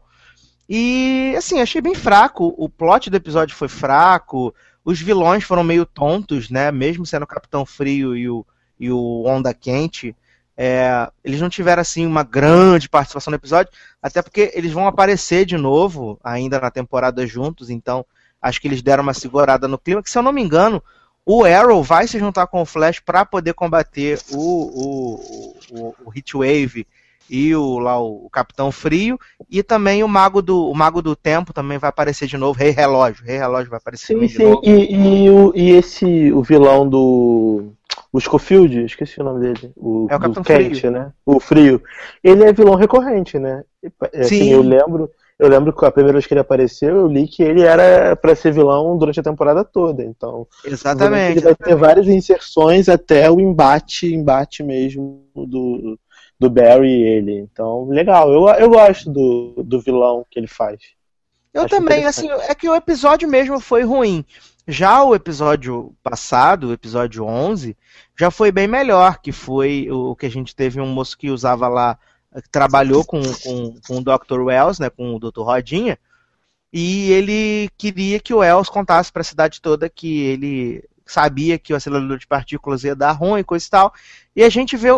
E, 0.67 1.33
assim, 1.37 1.61
achei 1.61 1.81
bem 1.81 1.95
fraco. 1.95 2.53
O 2.57 2.67
plot 2.67 3.09
do 3.09 3.17
episódio 3.17 3.55
foi 3.55 3.67
fraco. 3.67 4.53
Os 4.83 4.99
vilões 4.99 5.43
foram 5.43 5.63
meio 5.63 5.85
tontos, 5.85 6.49
né? 6.49 6.71
Mesmo 6.71 7.05
sendo 7.05 7.23
o 7.23 7.27
Capitão 7.27 7.65
Frio 7.65 8.15
e 8.15 8.29
o, 8.29 8.45
e 8.79 8.91
o 8.91 9.23
Onda 9.25 9.53
Quente. 9.53 10.15
É, 10.57 11.09
eles 11.23 11.41
não 11.41 11.49
tiveram, 11.49 11.81
assim, 11.81 12.05
uma 12.05 12.23
grande 12.23 12.87
participação 12.87 13.31
no 13.31 13.37
episódio. 13.37 13.71
Até 14.01 14.21
porque 14.21 14.51
eles 14.53 14.71
vão 14.71 14.87
aparecer 14.87 15.45
de 15.45 15.57
novo 15.57 16.19
ainda 16.23 16.59
na 16.59 16.71
temporada 16.71 17.25
juntos. 17.27 17.69
Então, 17.69 18.05
acho 18.41 18.61
que 18.61 18.67
eles 18.67 18.81
deram 18.81 19.03
uma 19.03 19.13
segurada 19.13 19.67
no 19.67 19.77
clima. 19.77 20.01
Que, 20.01 20.09
se 20.09 20.17
eu 20.17 20.23
não 20.23 20.31
me 20.31 20.41
engano, 20.41 20.81
o 21.25 21.43
Arrow 21.43 21.81
vai 21.83 22.07
se 22.07 22.19
juntar 22.19 22.47
com 22.47 22.61
o 22.61 22.65
Flash 22.65 22.99
para 22.99 23.25
poder 23.25 23.53
combater 23.53 24.19
o, 24.31 24.37
o, 24.39 25.57
o, 25.71 25.95
o 26.05 26.13
Heatwave 26.15 26.87
e 27.29 27.55
o, 27.55 27.79
lá, 27.79 27.99
o 27.99 28.29
Capitão 28.29 28.71
Frio. 28.71 29.19
E 29.49 29.63
também 29.63 30.03
o 30.03 30.07
Mago 30.07 30.41
do, 30.41 30.69
o 30.69 30.75
Mago 30.75 31.01
do 31.01 31.15
Tempo 31.15 31.51
também 31.51 31.77
vai 31.77 31.89
aparecer 31.89 32.27
de 32.27 32.37
novo. 32.37 32.59
Rei 32.59 32.69
Relógio. 32.69 33.25
Rei 33.25 33.37
Relógio 33.37 33.69
vai 33.69 33.77
aparecer 33.77 34.07
Sim, 34.07 34.13
também 34.13 34.29
de 34.29 34.35
sim. 34.35 34.43
novo. 34.43 34.61
E, 34.63 34.95
e, 34.95 35.29
o, 35.29 35.51
e 35.55 35.71
esse, 35.71 36.31
o 36.31 36.43
vilão 36.43 36.87
do. 36.87 37.73
O 38.15 38.19
Schofield, 38.21 38.85
esqueci 38.85 39.19
o 39.19 39.25
nome 39.25 39.41
dele. 39.41 39.73
O, 39.75 40.07
É 40.09 40.15
o 40.15 40.19
Capitão 40.19 40.41
quente, 40.41 40.79
Frio. 40.79 40.91
né? 40.91 41.11
O 41.25 41.37
frio. 41.37 41.83
Ele 42.23 42.45
é 42.45 42.53
vilão 42.53 42.75
recorrente, 42.75 43.37
né? 43.37 43.65
E, 43.83 43.91
Assim, 44.21 44.39
Sim. 44.39 44.51
eu 44.53 44.61
lembro. 44.61 45.11
Eu 45.37 45.49
lembro 45.49 45.73
que 45.73 45.83
a 45.83 45.91
primeira 45.91 46.13
vez 46.13 46.25
que 46.25 46.33
ele 46.33 46.39
apareceu, 46.39 46.95
eu 46.95 47.07
li 47.07 47.27
que 47.27 47.43
ele 47.43 47.61
era 47.61 48.15
pra 48.15 48.33
ser 48.33 48.53
vilão 48.53 48.97
durante 48.97 49.19
a 49.19 49.23
temporada 49.23 49.65
toda. 49.65 50.01
Então, 50.01 50.47
Exatamente. 50.63 51.31
ele 51.31 51.41
vai 51.41 51.55
ter 51.55 51.75
várias 51.75 52.07
inserções 52.07 52.87
até 52.87 53.29
o 53.29 53.37
embate, 53.37 54.15
embate 54.15 54.63
mesmo 54.63 55.25
do, 55.35 55.99
do 56.39 56.49
Barry 56.49 56.87
e 56.87 57.03
ele. 57.17 57.33
Então, 57.39 57.85
legal. 57.89 58.31
Eu, 58.31 58.47
eu 58.47 58.69
gosto 58.69 59.11
do, 59.11 59.61
do 59.61 59.81
vilão 59.81 60.25
que 60.31 60.39
ele 60.39 60.47
faz. 60.47 60.79
Eu 61.53 61.63
Acho 61.63 61.69
também, 61.75 62.05
assim, 62.05 62.29
é 62.47 62.55
que 62.55 62.69
o 62.69 62.75
episódio 62.75 63.27
mesmo 63.27 63.59
foi 63.59 63.83
ruim. 63.83 64.23
Já 64.67 65.03
o 65.03 65.13
episódio 65.13 65.95
passado, 66.01 66.67
o 66.67 66.73
episódio 66.73 67.23
11, 67.23 67.77
já 68.17 68.31
foi 68.31 68.51
bem 68.51 68.67
melhor, 68.67 69.19
que 69.19 69.31
foi 69.31 69.87
o 69.91 70.15
que 70.15 70.25
a 70.25 70.29
gente 70.29 70.55
teve 70.55 70.81
um 70.81 70.87
moço 70.87 71.15
que 71.15 71.29
usava 71.29 71.67
lá, 71.67 71.99
que 72.33 72.49
trabalhou 72.49 73.05
com, 73.05 73.21
com, 73.21 73.79
com 73.87 73.97
o 73.97 74.03
Dr. 74.03 74.41
Wells, 74.41 74.79
né, 74.79 74.89
com 74.89 75.15
o 75.15 75.19
Dr. 75.19 75.41
Rodinha, 75.41 75.99
e 76.73 77.11
ele 77.11 77.69
queria 77.77 78.19
que 78.19 78.33
o 78.33 78.39
Wells 78.39 78.67
contasse 78.67 79.11
para 79.11 79.21
a 79.21 79.25
cidade 79.25 79.61
toda 79.61 79.87
que 79.87 80.21
ele 80.21 80.83
sabia 81.05 81.59
que 81.59 81.71
o 81.71 81.75
acelerador 81.75 82.17
de 82.17 82.25
partículas 82.25 82.83
ia 82.83 82.95
dar 82.95 83.11
ruim 83.11 83.41
e 83.41 83.43
coisa 83.43 83.67
e 83.67 83.69
tal, 83.69 83.93
e 84.35 84.43
a 84.43 84.49
gente 84.49 84.75
vê, 84.75 84.89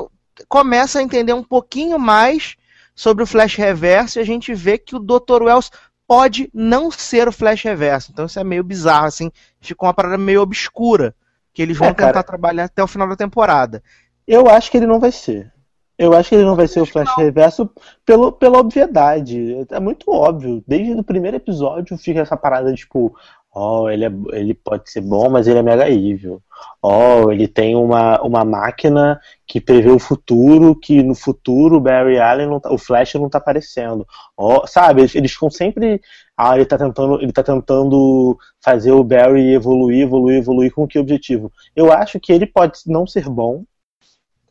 começa 0.47 0.99
a 0.99 1.03
entender 1.03 1.33
um 1.33 1.43
pouquinho 1.43 1.99
mais 1.99 2.55
sobre 2.95 3.21
o 3.21 3.27
Flash 3.27 3.55
Reverso 3.55 4.17
e 4.17 4.21
a 4.21 4.25
gente 4.25 4.53
vê 4.53 4.77
que 4.77 4.95
o 4.95 4.99
Dr. 4.99 5.43
Wells 5.43 5.69
pode 6.07 6.49
não 6.53 6.89
ser 6.89 7.27
o 7.27 7.31
Flash 7.31 7.63
Reverso. 7.63 8.11
Então 8.11 8.25
isso 8.25 8.39
é 8.39 8.43
meio 8.43 8.63
bizarro, 8.63 9.05
assim. 9.07 9.31
Ficou 9.59 9.87
uma 9.87 9.93
parada 9.93 10.17
meio 10.17 10.41
obscura. 10.41 11.13
Que 11.53 11.61
eles 11.61 11.77
vão 11.77 11.89
É, 11.89 11.93
cara. 11.93 12.09
tentar 12.11 12.23
trabalhar 12.23 12.65
até 12.65 12.83
o 12.83 12.87
final 12.87 13.07
da 13.07 13.15
temporada. 13.15 13.83
Eu 14.27 14.47
acho 14.47 14.69
que 14.69 14.77
ele 14.77 14.85
não 14.87 14.99
vai 14.99 15.11
ser. 15.11 15.51
Eu 15.97 16.13
acho 16.13 16.29
que 16.29 16.35
ele 16.35 16.45
não 16.45 16.55
vai 16.55 16.67
ser 16.67 16.79
o 16.81 16.85
Flash 16.85 17.09
Reverso 17.17 17.67
pelo, 18.05 18.31
pela 18.31 18.59
obviedade. 18.59 19.65
É 19.71 19.79
muito 19.79 20.11
óbvio. 20.11 20.63
Desde 20.67 20.93
o 20.93 21.03
primeiro 21.03 21.37
episódio 21.37 21.97
fica 21.97 22.19
essa 22.19 22.37
parada, 22.37 22.71
tipo, 22.75 23.15
ó, 23.51 23.89
ele, 23.89 24.05
é, 24.05 24.11
ele 24.33 24.53
pode 24.53 24.91
ser 24.91 25.01
bom, 25.01 25.27
mas 25.29 25.47
ele 25.47 25.57
é 25.57 25.63
mega 25.63 25.89
evil. 25.89 26.39
Ó, 26.81 27.31
ele 27.31 27.47
tem 27.47 27.75
uma, 27.75 28.21
uma 28.21 28.45
máquina 28.45 29.19
que 29.45 29.59
prevê 29.59 29.89
o 29.89 29.99
futuro, 29.99 30.75
que 30.75 31.01
no 31.03 31.15
futuro 31.15 31.77
o 31.77 31.81
Barry 31.81 32.19
Allen, 32.19 32.47
não 32.47 32.59
tá- 32.59 32.71
o 32.71 32.77
Flash 32.77 33.15
não 33.15 33.29
tá 33.29 33.37
aparecendo. 33.39 34.05
Ó, 34.35 34.65
sabe, 34.67 35.01
eles, 35.01 35.15
eles 35.15 35.31
ficam 35.33 35.49
sempre. 35.49 36.01
Ah, 36.37 36.55
ele 36.55 36.65
tá 36.65 36.77
tentando, 36.77 37.21
ele 37.21 37.31
tá 37.33 37.43
tentando 37.43 38.37
fazer 38.61 38.91
o 38.91 39.03
Barry 39.03 39.53
evoluir, 39.53 40.03
evoluir, 40.03 40.37
evoluir 40.37 40.73
com 40.73 40.87
que 40.87 40.99
objetivo? 40.99 41.51
Eu 41.75 41.91
acho 41.91 42.19
que 42.19 42.31
ele 42.31 42.45
pode 42.45 42.79
não 42.85 43.07
ser 43.07 43.27
bom, 43.29 43.63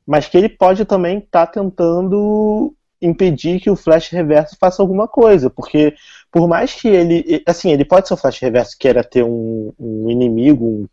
mas 0.07 0.29
que 0.29 0.37
ele 0.37 0.49
pode 0.49 0.85
também 0.85 1.19
estar 1.19 1.47
tentando 1.49 2.75
impedir 3.01 3.61
que 3.61 3.71
o 3.71 3.77
Flash 3.77 4.09
Reverso 4.11 4.57
faça 4.59 4.83
alguma 4.83 5.07
coisa, 5.07 5.51
porque 5.51 5.95
por 6.31 6.49
mais 6.49 6.73
que 6.75 6.89
ele, 6.89 7.43
assim, 7.47 7.71
ele 7.71 7.85
pode 7.85 8.09
ser 8.09 8.15
o 8.15 8.17
Flash 8.17 8.41
Reverso 8.41 8.73
que 8.73 8.79
queira 8.79 9.05
ter 9.05 9.23
um, 9.25 9.73
um 9.79 10.11
inimigo, 10.11 10.65
um, 10.65 10.89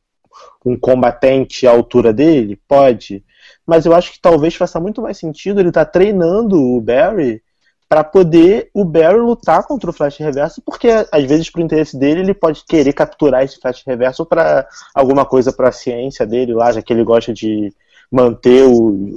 um 0.66 0.78
combatente 0.78 1.68
à 1.68 1.72
altura 1.72 2.14
dele, 2.14 2.60
pode, 2.68 3.24
mas 3.66 3.86
eu 3.86 3.94
acho 3.94 4.12
que 4.14 4.22
talvez 4.22 4.56
faça 4.56 4.80
muito 4.80 5.02
mais 5.02 5.18
sentido 5.18 5.60
ele 5.60 5.70
estar 5.70 5.86
treinando 5.86 6.62
o 6.62 6.82
Barry 6.82 7.42
para 7.88 8.04
poder 8.04 8.70
o 8.74 8.84
Barry 8.84 9.20
lutar 9.20 9.64
contra 9.68 9.90
o 9.90 9.94
Flash 9.94 10.18
Reverso, 10.18 10.62
porque 10.66 10.88
às 11.12 11.24
vezes 11.26 11.50
pro 11.50 11.62
interesse 11.62 11.98
dele 11.98 12.22
ele 12.22 12.34
pode 12.34 12.64
querer 12.66 12.94
capturar 12.94 13.44
esse 13.44 13.60
Flash 13.60 13.84
Reverso 13.86 14.26
para 14.26 14.68
alguma 14.96 15.26
coisa 15.26 15.54
para 15.54 15.70
a 15.70 15.72
ciência 15.72 16.26
dele 16.26 16.54
lá, 16.54 16.72
já 16.72 16.82
que 16.82 16.92
ele 16.92 17.04
gosta 17.04 17.32
de 17.34 17.72
manter 18.12 18.64
o- 18.66 19.16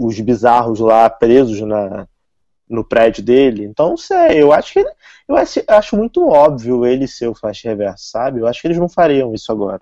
os 0.00 0.20
bizarros 0.20 0.80
lá 0.80 1.08
presos 1.08 1.60
na, 1.62 2.06
no 2.68 2.84
prédio 2.84 3.22
dele. 3.24 3.64
Então, 3.64 3.96
sei, 3.96 4.42
eu 4.42 4.52
acho 4.52 4.72
que 4.72 4.84
eu 5.28 5.36
acho, 5.36 5.60
acho 5.66 5.96
muito 5.96 6.28
óbvio 6.28 6.84
ele 6.86 7.06
ser 7.06 7.28
o 7.28 7.34
Flash 7.34 7.62
Reverso, 7.64 8.04
sabe? 8.10 8.40
Eu 8.40 8.46
acho 8.46 8.60
que 8.60 8.66
eles 8.68 8.78
não 8.78 8.88
fariam 8.88 9.32
isso 9.34 9.50
agora. 9.50 9.80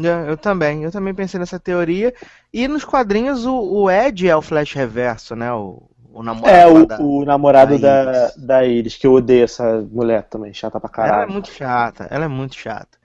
É, 0.00 0.30
Eu 0.30 0.36
também, 0.36 0.84
eu 0.84 0.90
também 0.90 1.14
pensei 1.14 1.38
nessa 1.38 1.60
teoria. 1.60 2.14
E 2.52 2.66
nos 2.68 2.84
quadrinhos 2.84 3.44
o, 3.46 3.54
o 3.54 3.90
Ed 3.90 4.28
é 4.28 4.36
o 4.36 4.42
Flash 4.42 4.72
Reverso, 4.74 5.34
né? 5.36 5.52
O, 5.52 5.90
o 6.12 6.22
namorado 6.22 6.56
É, 6.56 6.66
o, 6.66 6.86
da- 6.86 6.98
o 6.98 7.24
namorado 7.24 7.78
da 7.78 8.04
da, 8.04 8.12
Iris. 8.12 8.36
da 8.36 8.64
Iris, 8.64 8.96
que 8.96 9.06
eu 9.06 9.12
odeio 9.14 9.44
essa 9.44 9.80
mulher 9.90 10.24
também, 10.28 10.52
chata 10.54 10.80
pra 10.80 10.90
Ela 11.00 11.22
é 11.22 11.26
caralho. 11.26 11.32
muito 11.32 11.50
chata, 11.50 12.06
ela 12.10 12.24
é 12.24 12.28
muito 12.28 12.54
chata. 12.56 12.98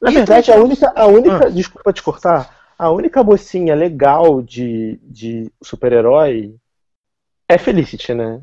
Na 0.00 0.10
E 0.10 0.14
verdade, 0.14 0.46
tem- 0.46 0.54
a 0.54 0.58
única, 0.58 0.92
a 0.94 1.06
única, 1.06 1.46
Ah. 1.46 1.50
desculpa 1.50 1.92
te 1.92 2.02
cortar, 2.02 2.54
a 2.78 2.90
única 2.90 3.22
mocinha 3.22 3.74
legal 3.74 4.42
de, 4.42 4.98
de 5.02 5.52
super-herói 5.62 6.56
é 7.48 7.58
Felicity, 7.58 8.14
né? 8.14 8.42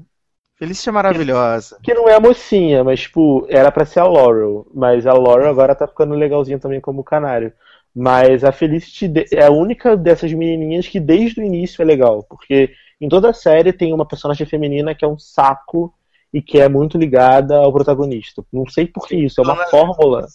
Felicity 0.57 0.87
é 0.89 0.91
maravilhosa. 0.93 1.77
Que 1.83 1.93
não 1.93 2.07
é 2.07 2.13
a 2.15 2.19
mocinha, 2.19 2.83
mas, 2.83 3.01
tipo, 3.01 3.45
era 3.49 3.71
pra 3.71 3.85
ser 3.85 3.99
a 3.99 4.05
Laurel. 4.07 4.67
Mas 4.73 5.07
a 5.07 5.13
Laurel 5.13 5.49
agora 5.49 5.73
tá 5.75 5.87
ficando 5.87 6.13
legalzinha 6.13 6.59
também 6.59 6.79
como 6.79 7.03
canário. 7.03 7.51
Mas 7.93 8.43
a 8.43 8.51
Felicity 8.51 9.11
é 9.33 9.45
a 9.45 9.51
única 9.51 9.97
dessas 9.97 10.31
menininhas 10.31 10.87
que 10.87 10.99
desde 10.99 11.41
o 11.41 11.43
início 11.43 11.81
é 11.81 11.85
legal. 11.85 12.23
Porque 12.23 12.71
em 12.99 13.09
toda 13.09 13.29
a 13.29 13.33
série 13.33 13.73
tem 13.73 13.93
uma 13.93 14.05
personagem 14.05 14.45
feminina 14.47 14.95
que 14.95 15.03
é 15.03 15.07
um 15.07 15.19
saco 15.19 15.93
e 16.33 16.41
que 16.41 16.59
é 16.59 16.69
muito 16.69 16.97
ligada 16.97 17.57
ao 17.57 17.73
protagonista. 17.73 18.43
Não 18.51 18.65
sei 18.67 18.87
por 18.87 19.07
que 19.07 19.15
isso, 19.15 19.41
é 19.41 19.43
uma 19.43 19.65
fórmula. 19.67 20.27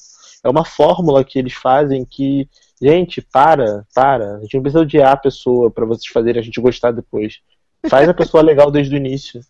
É 0.44 0.48
uma 0.48 0.64
fórmula 0.64 1.24
que 1.24 1.38
eles 1.38 1.54
fazem 1.54 2.04
que. 2.04 2.48
Gente, 2.80 3.22
para, 3.22 3.86
para. 3.94 4.36
A 4.36 4.40
gente 4.40 4.54
não 4.54 4.62
precisa 4.62 4.82
odiar 4.82 5.12
a 5.12 5.16
pessoa 5.16 5.70
pra 5.70 5.86
vocês 5.86 6.06
fazerem 6.12 6.40
a 6.40 6.44
gente 6.44 6.60
gostar 6.60 6.90
depois. 6.90 7.40
Faz 7.88 8.08
a 8.08 8.14
pessoa 8.14 8.42
legal 8.42 8.70
desde 8.70 8.94
o 8.94 8.98
início. 8.98 9.40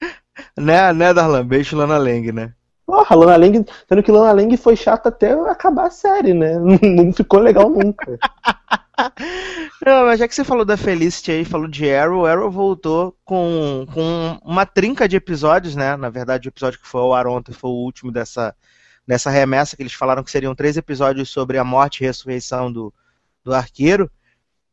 Né, 0.54 0.92
né, 0.92 1.14
Darlan? 1.14 1.46
Beijo 1.46 1.76
Lana 1.76 1.96
Lang, 1.96 2.30
né? 2.30 2.52
Porra, 2.86 3.16
Lana 3.16 3.36
Lang, 3.36 3.66
sendo 3.88 4.02
que 4.02 4.12
Lana 4.12 4.32
Lang 4.32 4.56
foi 4.56 4.76
chata 4.76 5.08
até 5.08 5.32
acabar 5.50 5.86
a 5.86 5.90
série, 5.90 6.32
né? 6.32 6.54
Não, 6.80 7.12
ficou 7.12 7.40
legal 7.40 7.68
nunca. 7.68 8.16
Não, 9.84 10.06
mas 10.06 10.20
já 10.20 10.28
que 10.28 10.34
você 10.34 10.44
falou 10.44 10.64
da 10.64 10.76
Felicity 10.76 11.32
aí, 11.32 11.44
falou 11.44 11.66
de 11.66 11.92
Arrow, 11.92 12.24
Arrow 12.26 12.48
voltou 12.48 13.16
com, 13.24 13.86
com 13.92 14.38
uma 14.44 14.64
trinca 14.64 15.08
de 15.08 15.16
episódios, 15.16 15.74
né? 15.74 15.96
Na 15.96 16.08
verdade, 16.08 16.48
o 16.48 16.50
episódio 16.50 16.78
que 16.78 16.86
foi 16.86 17.00
ao 17.00 17.12
ar 17.12 17.26
ontem 17.26 17.52
foi 17.52 17.70
o 17.70 17.74
último 17.74 18.12
dessa, 18.12 18.54
dessa 19.04 19.30
remessa, 19.30 19.76
que 19.76 19.82
eles 19.82 19.92
falaram 19.92 20.22
que 20.22 20.30
seriam 20.30 20.54
três 20.54 20.76
episódios 20.76 21.28
sobre 21.28 21.58
a 21.58 21.64
morte 21.64 22.02
e 22.02 22.06
ressurreição 22.06 22.72
do, 22.72 22.94
do 23.44 23.52
arqueiro. 23.52 24.08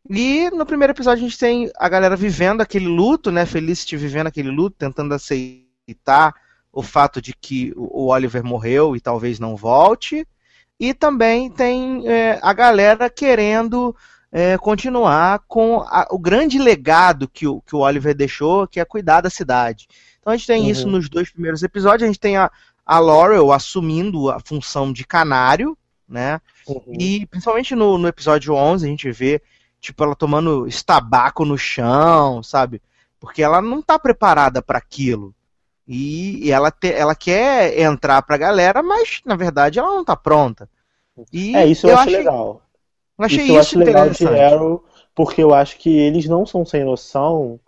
E 0.07 0.51
no 0.51 0.67
primeiro 0.67 0.93
episódio 0.93 1.25
a 1.25 1.27
gente 1.27 1.39
tem 1.39 1.71
a 1.77 1.89
galera 1.89 2.15
vivendo 2.15 2.61
aquele 2.61 2.87
luto, 2.87 3.31
né? 3.31 3.43
Felicity 3.45 3.97
vivendo 3.97 4.27
aquele 4.27 4.51
luto, 4.51 4.75
tentando 4.77 5.15
aceitar 5.15 6.33
o 6.73 6.81
fato 6.81 7.21
de 7.21 7.33
que 7.33 7.71
o 7.77 8.07
Oliver 8.07 8.43
morreu 8.43 8.95
e 8.95 8.99
talvez 8.99 9.39
não 9.39 9.55
volte. 9.55 10.27
E 10.79 10.93
também 10.93 11.49
tem 11.49 12.07
é, 12.07 12.39
a 12.41 12.51
galera 12.51 13.09
querendo 13.09 13.95
é, 14.31 14.57
continuar 14.57 15.43
com 15.47 15.81
a- 15.81 16.07
o 16.09 16.17
grande 16.17 16.57
legado 16.57 17.27
que 17.29 17.47
o, 17.47 17.61
que 17.61 17.75
o 17.75 17.79
Oliver 17.81 18.15
deixou, 18.15 18.67
que 18.67 18.79
é 18.79 18.85
cuidar 18.85 19.21
da 19.21 19.29
cidade. 19.29 19.87
Então 20.19 20.33
a 20.33 20.35
gente 20.35 20.47
tem 20.47 20.63
Uhum. 20.63 20.69
isso 20.69 20.87
nos 20.87 21.07
dois 21.07 21.29
primeiros 21.29 21.61
episódios. 21.61 22.03
A 22.03 22.07
gente 22.07 22.19
tem 22.19 22.35
a, 22.37 22.49
a 22.83 22.97
Laurel 22.99 23.51
assumindo 23.51 24.31
a 24.31 24.39
função 24.39 24.91
de 24.91 25.05
canário, 25.05 25.77
né? 26.09 26.41
E 26.99 27.25
principalmente 27.27 27.75
no, 27.75 27.97
no 27.99 28.07
episódio 28.07 28.53
11 28.55 28.85
a 28.85 28.89
gente 28.89 29.11
vê, 29.11 29.39
tipo, 29.79 30.03
ela 30.03 30.15
tomando 30.15 30.65
estabaco 30.67 31.45
no 31.45 31.57
chão, 31.57 32.41
sabe? 32.41 32.81
Porque 33.19 33.43
ela 33.43 33.61
não 33.61 33.81
tá 33.81 33.99
preparada 33.99 34.61
para 34.61 34.79
aquilo. 34.79 35.33
E, 35.87 36.47
e 36.47 36.51
ela, 36.51 36.71
te- 36.71 36.93
ela 36.93 37.15
quer 37.15 37.77
entrar 37.79 38.21
pra 38.21 38.37
galera, 38.37 38.81
mas 38.81 39.21
na 39.25 39.35
verdade 39.35 39.79
ela 39.79 39.89
não 39.89 40.05
tá 40.05 40.15
pronta. 40.15 40.69
E 41.31 41.51
É, 41.51 41.67
isso 41.67 41.87
eu, 41.87 41.93
acho 41.93 42.03
achei, 42.03 42.15
legal. 42.17 42.61
eu 43.17 43.25
achei 43.25 43.45
isso 43.45 43.51
eu 43.51 43.59
acho 43.59 43.79
legal 43.79 44.09
de. 44.09 44.27
Arrow, 44.27 44.83
porque 45.15 45.41
eu 45.43 45.53
acho 45.53 45.77
que 45.77 45.89
eles 45.89 46.25
não 46.27 46.45
são 46.45 46.65
sem 46.65 46.83
noção 46.83 47.59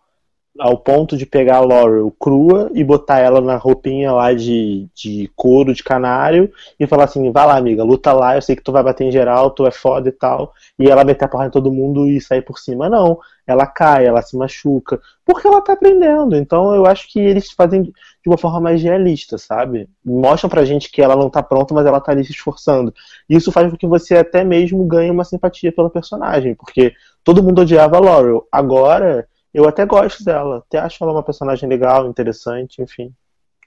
ao 0.58 0.78
ponto 0.78 1.18
de 1.18 1.26
pegar 1.26 1.58
a 1.58 1.66
Laurel 1.66 2.14
crua 2.18 2.72
e 2.74 2.84
botar 2.84 3.20
ela 3.20 3.42
na 3.42 3.58
roupinha 3.58 4.12
lá 4.14 4.34
de, 4.34 4.88
de 4.96 5.30
couro 5.36 5.74
de 5.74 5.84
canário 5.84 6.50
e 6.80 6.88
falar 6.88 7.06
assim, 7.06 7.30
vai 7.32 7.46
lá 7.46 7.58
amiga, 7.58 7.84
luta 7.84 8.14
lá, 8.14 8.36
eu 8.36 8.42
sei 8.42 8.56
que 8.56 8.64
tu 8.64 8.72
vai 8.72 8.82
bater 8.82 9.06
em 9.06 9.12
geral, 9.12 9.52
tu 9.52 9.66
é 9.68 9.72
foda 9.72 10.08
e 10.08 10.14
tal, 10.14 10.54
e 10.80 10.90
ela 10.90 11.04
meter 11.04 11.26
a 11.26 11.28
porrada 11.28 11.50
em 11.50 11.52
todo 11.52 11.74
mundo 11.74 12.08
e 12.08 12.22
sair 12.22 12.42
por 12.42 12.58
cima. 12.58 12.90
Não, 12.90 13.20
ela 13.46 13.68
cai, 13.68 14.06
ela 14.06 14.22
se 14.22 14.38
machuca, 14.38 15.00
porque 15.26 15.46
ela 15.46 15.62
tá 15.62 15.74
aprendendo. 15.74 16.36
Então 16.38 16.74
eu 16.74 16.86
acho 16.86 17.12
que 17.12 17.20
eles 17.20 17.52
fazem 17.52 17.84
de 17.84 17.94
uma 18.26 18.38
forma 18.38 18.62
mais 18.62 18.82
realista, 18.82 19.38
sabe? 19.38 19.90
Mostram 20.04 20.50
pra 20.50 20.66
gente 20.66 20.90
que 20.90 21.02
ela 21.02 21.16
não 21.18 21.30
tá 21.30 21.44
pronta, 21.44 21.74
mas 21.74 21.86
ela 21.86 22.00
tá 22.00 22.12
ali 22.14 22.24
se 22.24 22.32
esforçando. 22.32 22.94
Isso 23.30 23.52
faz 23.52 23.70
com 23.70 23.78
que 23.78 23.88
você 23.88 24.16
até 24.16 24.44
mesmo 24.44 24.86
ganhe 24.86 25.12
uma 25.12 25.26
simpatia 25.26 25.72
pela 25.72 25.90
personagem, 25.90 26.56
porque 26.56 26.94
todo 27.24 27.44
mundo 27.44 27.62
odiava 27.62 27.98
a 27.98 28.00
Laurel. 28.00 28.48
Agora, 28.52 29.28
eu 29.56 29.68
até 29.68 29.86
gosto 29.86 30.24
dela. 30.24 30.58
Até 30.58 30.78
acho 30.80 31.04
ela 31.04 31.14
uma 31.14 31.24
personagem 31.24 31.68
legal, 31.70 32.08
interessante, 32.08 32.82
enfim. 32.82 33.14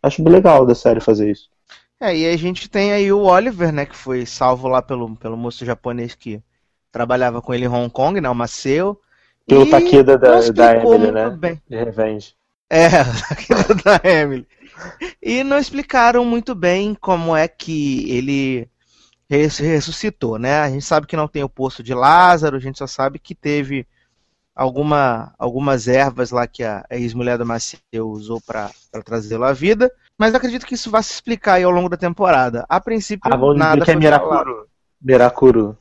Acho 0.02 0.22
legal 0.28 0.64
da 0.66 0.74
série 0.74 1.00
fazer 1.00 1.30
isso. 1.30 1.48
É, 2.00 2.16
e 2.16 2.26
a 2.28 2.36
gente 2.36 2.68
tem 2.70 2.92
aí 2.92 3.12
o 3.12 3.22
Oliver, 3.24 3.72
né, 3.72 3.84
que 3.84 3.96
foi 3.96 4.24
salvo 4.24 4.68
lá 4.68 4.80
pelo, 4.80 5.16
pelo 5.16 5.36
moço 5.36 5.64
japonês 5.64 6.14
que 6.14 6.40
trabalhava 6.92 7.42
com 7.42 7.52
ele 7.52 7.64
em 7.64 7.68
Hong 7.68 7.90
Kong, 7.90 8.20
né, 8.20 8.28
o 8.28 8.34
Maceo. 8.34 8.98
Pelo 9.46 9.64
E 9.66 9.70
Takeda 9.70 10.16
da- 10.16 10.40
da 10.50 10.76
Emily, 10.76 11.10
né? 11.10 11.30
bem. 11.30 11.60
De 11.68 11.76
Revenge. 11.76 12.34
É, 12.70 12.88
Takeda 13.28 13.74
da 13.74 14.00
Emily. 14.08 14.46
E 15.20 15.42
não 15.42 15.58
explicaram 15.58 16.24
muito 16.24 16.54
bem 16.54 16.94
como 16.94 17.34
é 17.34 17.48
que 17.48 18.08
ele 18.12 18.68
res- 19.28 19.58
ressuscitou, 19.58 20.38
né? 20.38 20.60
A 20.60 20.70
gente 20.70 20.84
sabe 20.84 21.06
que 21.06 21.16
não 21.16 21.26
tem 21.26 21.42
o 21.42 21.48
poço 21.48 21.82
de 21.82 21.94
Lázaro, 21.94 22.56
a 22.56 22.60
gente 22.60 22.78
só 22.78 22.86
sabe 22.86 23.18
que 23.18 23.34
teve 23.34 23.86
alguma, 24.58 25.32
algumas 25.38 25.86
ervas 25.88 26.30
lá 26.30 26.46
que 26.46 26.64
a 26.64 26.84
ex-mulher 26.90 27.38
do 27.38 27.46
Maceu 27.46 27.78
usou 28.08 28.40
para 28.40 28.70
trazê-lo 29.04 29.44
à 29.44 29.52
vida. 29.52 29.90
Mas 30.18 30.34
acredito 30.34 30.66
que 30.66 30.74
isso 30.74 30.90
vai 30.90 31.02
se 31.02 31.12
explicar 31.12 31.54
aí 31.54 31.62
ao 31.62 31.70
longo 31.70 31.88
da 31.88 31.96
temporada. 31.96 32.66
A 32.68 32.80
princípio, 32.80 33.32
Ah, 33.32 33.36
vamos 33.36 33.56
nada 33.56 33.84
que 33.84 33.90
é. 33.90 33.94
Mirakuru. 33.96 34.66
Mirakuru. 35.00 35.78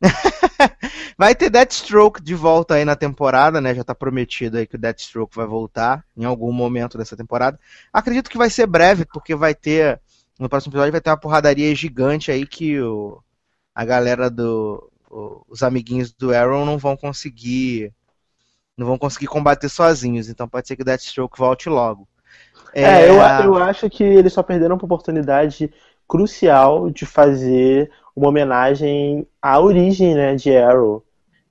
Vai 1.16 1.34
ter 1.34 1.50
Deathstroke 1.50 2.22
de 2.22 2.34
volta 2.34 2.74
aí 2.74 2.84
na 2.84 2.94
temporada, 2.94 3.60
né? 3.60 3.74
Já 3.74 3.82
tá 3.82 3.94
prometido 3.94 4.56
aí 4.56 4.66
que 4.66 4.76
o 4.76 4.78
Deathstroke 4.78 5.34
vai 5.34 5.46
voltar 5.46 6.04
em 6.16 6.24
algum 6.24 6.52
momento 6.52 6.96
dessa 6.96 7.16
temporada. 7.16 7.58
Acredito 7.92 8.30
que 8.30 8.38
vai 8.38 8.48
ser 8.50 8.66
breve, 8.66 9.04
porque 9.04 9.34
vai 9.34 9.54
ter. 9.54 10.00
No 10.38 10.48
próximo 10.48 10.70
episódio 10.70 10.92
vai 10.92 11.00
ter 11.00 11.10
uma 11.10 11.16
porradaria 11.16 11.74
gigante 11.74 12.30
aí 12.30 12.46
que 12.46 12.80
o, 12.80 13.20
a 13.74 13.84
galera 13.84 14.30
do. 14.30 14.88
o- 15.10 15.42
os 15.48 15.62
amiguinhos 15.64 16.12
do 16.12 16.32
Arrow 16.32 16.64
não 16.64 16.78
vão 16.78 16.96
conseguir. 16.96 17.92
Não 18.78 18.86
vão 18.86 18.96
conseguir 18.96 19.26
combater 19.26 19.68
sozinhos. 19.68 20.28
Então 20.30 20.48
pode 20.48 20.68
ser 20.68 20.76
que 20.76 20.82
o 20.82 20.84
Deathstroke 20.84 21.38
volte 21.38 21.68
logo. 21.68 22.08
É, 22.72 23.08
eu, 23.08 23.14
eu 23.14 23.56
acho 23.56 23.90
que 23.90 24.04
eles 24.04 24.32
só 24.32 24.42
perderam 24.42 24.76
uma 24.76 24.84
oportunidade 24.84 25.70
crucial 26.06 26.88
de 26.90 27.04
fazer 27.04 27.90
uma 28.16 28.28
homenagem 28.28 29.26
à 29.40 29.60
origem 29.60 30.14
né, 30.14 30.34
de 30.34 30.56
Arrow. 30.56 31.04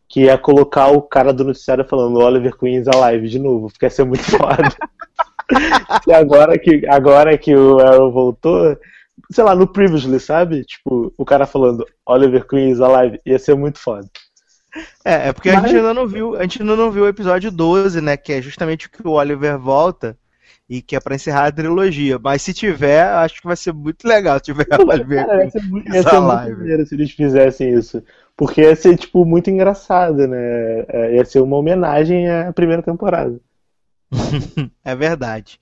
que 0.08 0.22
ia 0.22 0.38
colocar 0.38 0.88
o 0.88 1.02
cara 1.02 1.34
do 1.34 1.44
noticiário 1.44 1.86
falando 1.86 2.20
Oliver 2.20 2.58
Queen 2.58 2.78
is 2.78 2.88
alive 2.88 3.28
de 3.28 3.40
novo, 3.40 3.68
porque 3.68 3.86
ia 3.86 3.90
ser 3.90 4.06
muito 4.06 4.24
foda. 4.32 4.70
e 6.08 6.14
agora 6.14 6.58
que, 6.58 6.86
agora 6.88 7.38
que 7.38 7.56
o 7.56 7.80
Arrow 7.80 8.12
voltou, 8.12 8.78
sei 9.32 9.44
lá, 9.44 9.56
no 9.56 9.68
Previously, 9.68 10.20
sabe? 10.20 10.64
Tipo, 10.64 11.14
o 11.18 11.26
cara 11.26 11.46
falando 11.46 11.86
Oliver 12.06 12.46
Queen 12.46 12.72
is 12.72 12.82
alive, 12.82 13.20
ia 13.26 13.40
ser 13.40 13.56
muito 13.56 13.80
foda. 13.80 14.08
É, 15.04 15.30
é 15.30 15.34
porque 15.34 15.50
a 15.50 15.54
Mas- 15.62 15.64
gente 15.72 15.78
ainda 15.78 15.94
não 15.94 16.08
viu, 16.08 16.36
a 16.36 16.44
gente 16.44 16.62
ainda 16.62 16.76
não 16.76 16.92
viu 16.92 17.04
o 17.04 17.08
episódio 17.08 17.50
12, 17.52 18.02
né, 18.02 18.16
que 18.18 18.34
é 18.34 18.42
justamente 18.42 18.88
o 18.88 18.90
que 18.90 19.08
o 19.08 19.12
Oliver 19.12 19.58
volta 19.58 20.18
e 20.70 20.82
que 20.82 20.96
é 20.96 21.00
pra 21.00 21.16
encerrar 21.16 21.48
a 21.48 21.52
trilogia. 21.52 22.20
Mas 22.22 22.42
se 22.42 22.54
tiver, 22.54 23.02
acho 23.04 23.40
que 23.42 23.48
vai 23.48 23.56
ser 23.56 23.74
muito 23.74 24.06
legal 24.08 24.38
se 24.38 24.44
tiver 24.46 24.68
o 24.80 24.90
Oliver 24.90 25.26
Cara, 25.26 25.44
ia 25.46 25.50
ser 25.50 25.62
muito, 25.64 25.88
ia 25.88 26.04
ser 26.04 26.12
muito 26.20 26.32
alive. 26.32 26.58
maneiro 26.58 26.86
se 26.86 26.96
eles 26.96 27.12
fizessem 27.12 27.74
isso. 27.74 28.04
Porque 28.36 28.62
ia 28.62 28.76
ser, 28.76 28.96
tipo, 28.98 29.26
muito 29.26 29.50
engraçado, 29.50 30.28
né? 30.28 30.38
É, 30.90 31.16
Ia 31.16 31.26
ser 31.26 31.40
uma 31.42 31.58
homenagem 31.58 32.30
à 32.30 32.54
primeira 32.54 32.84
temporada. 32.84 33.40
É 34.84 34.96
verdade. 34.96 35.60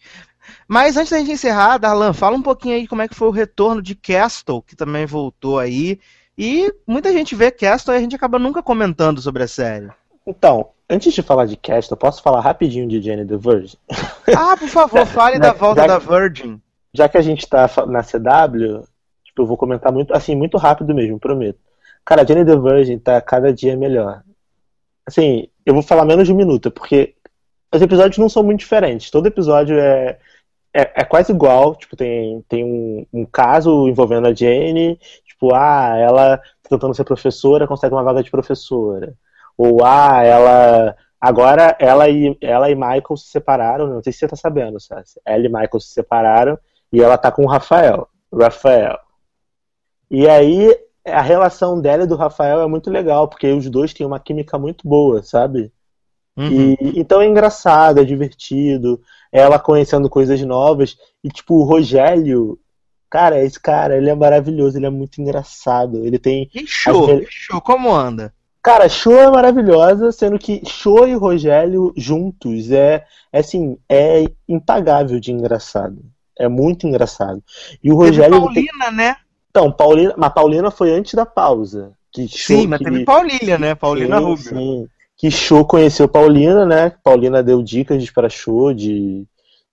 Mas 0.67 0.95
antes 0.97 1.09
da 1.11 1.17
gente 1.19 1.31
encerrar, 1.31 1.77
Darlan, 1.77 2.13
fala 2.13 2.35
um 2.37 2.41
pouquinho 2.41 2.75
aí 2.75 2.87
como 2.87 3.01
é 3.01 3.07
que 3.07 3.15
foi 3.15 3.27
o 3.27 3.31
retorno 3.31 3.81
de 3.81 3.95
Castle, 3.95 4.61
que 4.61 4.75
também 4.75 5.05
voltou 5.05 5.57
aí. 5.57 5.99
E 6.37 6.73
muita 6.85 7.11
gente 7.13 7.35
vê 7.35 7.49
Castle 7.49 7.93
e 7.93 7.97
a 7.97 7.99
gente 8.01 8.15
acaba 8.15 8.37
nunca 8.37 8.61
comentando 8.61 9.21
sobre 9.21 9.43
a 9.43 9.47
série. 9.47 9.89
Então, 10.27 10.69
antes 10.89 11.13
de 11.13 11.21
falar 11.21 11.45
de 11.45 11.55
cast, 11.55 11.91
eu 11.91 11.97
posso 11.97 12.21
falar 12.21 12.41
rapidinho 12.41 12.87
de 12.87 13.01
Jenny 13.01 13.25
the 13.25 13.37
Virgin? 13.37 13.77
Ah, 14.35 14.57
por 14.57 14.67
favor, 14.67 15.05
fale 15.07 15.37
da 15.37 15.53
volta 15.53 15.85
da 15.87 15.99
Virgin. 15.99 16.59
Já 16.91 17.07
que 17.07 17.17
a 17.17 17.21
gente 17.21 17.47
tá 17.47 17.69
na 17.87 18.01
CW, 18.01 18.83
tipo, 19.23 19.43
eu 19.43 19.45
vou 19.45 19.55
comentar 19.55 19.91
muito, 19.91 20.15
assim, 20.15 20.35
muito 20.35 20.57
rápido 20.57 20.95
mesmo, 20.95 21.19
prometo. 21.19 21.59
Cara, 22.03 22.23
a 22.23 22.25
Jenny 22.25 22.43
the 22.43 22.55
Virgin 22.55 22.97
tá 22.97 23.21
cada 23.21 23.53
dia 23.53 23.77
melhor. 23.77 24.23
Assim, 25.05 25.47
eu 25.63 25.75
vou 25.75 25.83
falar 25.83 26.05
menos 26.05 26.25
de 26.25 26.33
um 26.33 26.35
minuto, 26.35 26.71
porque 26.71 27.13
os 27.73 27.81
episódios 27.81 28.17
não 28.17 28.29
são 28.29 28.43
muito 28.43 28.59
diferentes. 28.59 29.11
Todo 29.11 29.27
episódio 29.27 29.77
é, 29.77 30.17
é, 30.73 31.01
é 31.01 31.03
quase 31.03 31.31
igual. 31.31 31.75
Tipo, 31.75 31.95
tem, 31.95 32.43
tem 32.47 32.63
um, 32.63 33.05
um 33.13 33.25
caso 33.25 33.87
envolvendo 33.87 34.27
a 34.27 34.33
Jenny. 34.33 34.99
Tipo, 35.35 35.53
ah, 35.53 35.95
ela 35.97 36.37
tá 36.37 36.69
tentando 36.69 36.95
ser 36.95 37.03
professora, 37.03 37.67
consegue 37.67 37.93
uma 37.93 38.03
vaga 38.03 38.23
de 38.23 38.31
professora. 38.31 39.13
Ou, 39.57 39.83
ah, 39.83 40.23
ela. 40.23 40.95
Agora 41.19 41.75
ela 41.79 42.07
e, 42.09 42.37
ela 42.39 42.69
e 42.69 42.75
Michael 42.75 43.17
se 43.17 43.27
separaram. 43.27 43.87
Não 43.87 44.03
sei 44.03 44.13
se 44.13 44.19
você 44.19 44.27
tá 44.27 44.35
sabendo, 44.35 44.79
Sassi. 44.79 45.19
Ela 45.25 45.45
e 45.45 45.49
Michael 45.49 45.79
se 45.79 45.89
separaram 45.89 46.57
e 46.91 47.01
ela 47.01 47.17
tá 47.17 47.31
com 47.31 47.43
o 47.43 47.47
Rafael. 47.47 48.07
Rafael. 48.33 48.97
E 50.09 50.27
aí, 50.27 50.77
a 51.05 51.21
relação 51.21 51.81
dela 51.81 52.03
e 52.03 52.07
do 52.07 52.15
Rafael 52.15 52.61
é 52.61 52.67
muito 52.67 52.89
legal, 52.89 53.27
porque 53.27 53.51
os 53.51 53.69
dois 53.69 53.93
têm 53.93 54.05
uma 54.05 54.19
química 54.19 54.57
muito 54.57 54.87
boa, 54.87 55.23
sabe? 55.23 55.71
Uhum. 56.37 56.51
E, 56.51 56.99
então 56.99 57.21
é 57.21 57.27
engraçado, 57.27 57.99
é 57.99 58.03
divertido, 58.03 59.01
ela 59.31 59.57
conhecendo 59.59 60.09
coisas 60.09 60.39
novas. 60.41 60.95
E 61.23 61.29
tipo, 61.29 61.55
o 61.55 61.63
Rogério, 61.63 62.59
cara, 63.09 63.43
esse 63.43 63.59
cara, 63.59 63.97
ele 63.97 64.09
é 64.09 64.15
maravilhoso, 64.15 64.77
ele 64.77 64.85
é 64.85 64.89
muito 64.89 65.21
engraçado. 65.21 66.05
Ele 66.05 66.17
tem. 66.19 66.49
E 66.53 66.65
show, 66.67 67.09
As 67.11 67.25
show, 67.29 67.61
como 67.61 67.93
anda? 67.93 68.33
Cara, 68.61 68.89
Show 68.89 69.13
é 69.13 69.29
maravilhosa, 69.29 70.11
sendo 70.11 70.39
que 70.39 70.63
Show 70.65 71.07
e 71.07 71.13
Rogério 71.13 71.93
juntos 71.95 72.71
é, 72.71 73.05
é 73.31 73.39
assim, 73.39 73.77
é 73.87 74.25
impagável 74.49 75.19
de 75.19 75.31
engraçado. 75.31 75.99
É 76.37 76.47
muito 76.47 76.87
engraçado. 76.87 77.43
E 77.83 77.91
o 77.91 77.99
Teve 77.99 78.07
Rogério. 78.07 78.31
tem- 78.53 78.65
Paulina, 78.65 78.91
né? 78.91 79.15
Então, 79.51 79.71
Paulina, 79.71 80.13
mas 80.17 80.33
Paulina 80.33 80.71
foi 80.71 80.91
antes 80.91 81.13
da 81.13 81.27
pausa. 81.27 81.91
Que 82.11 82.27
Show, 82.27 82.57
Sim, 82.61 82.67
mas 82.67 82.79
que... 82.79 82.85
teve 82.85 83.05
Paulina, 83.05 83.57
né? 83.59 83.75
Paulina 83.75 84.17
sim, 84.17 84.23
Rubio. 84.23 84.43
sim. 84.43 84.87
Que 85.15 85.29
Show 85.29 85.63
conheceu 85.63 86.07
Paulina, 86.07 86.65
né? 86.65 86.91
Paulina 87.03 87.43
deu 87.43 87.61
dicas 87.61 88.09
para 88.09 88.29
Show 88.29 88.73
de, 88.73 89.25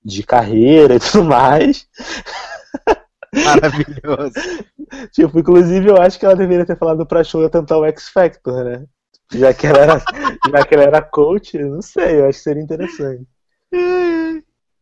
de 0.05 0.23
carreira 0.23 0.97
e 0.97 1.01
tudo 1.01 1.25
mais. 1.25 1.87
Maravilhoso. 3.35 4.35
Tipo, 5.11 5.39
inclusive 5.39 5.89
eu 5.89 5.97
acho 5.97 6.19
que 6.19 6.27
ela 6.27 6.37
deveria 6.37 6.67
ter 6.67 6.77
falado 6.77 7.07
pra 7.07 7.25
Show 7.25 7.49
tentar 7.49 7.79
o 7.79 7.85
X 7.87 8.11
Factor, 8.11 8.63
né? 8.63 8.85
Já 9.33 9.55
que 9.55 9.67
ela 9.67 9.79
era, 9.79 9.99
já 10.51 10.67
que 10.67 10.75
ela 10.75 10.85
era 10.85 11.03
coach, 11.03 11.59
não 11.59 11.81
sei, 11.81 12.21
eu 12.21 12.29
acho 12.29 12.39
que 12.39 12.45
seria 12.45 12.63
interessante. 12.63 13.27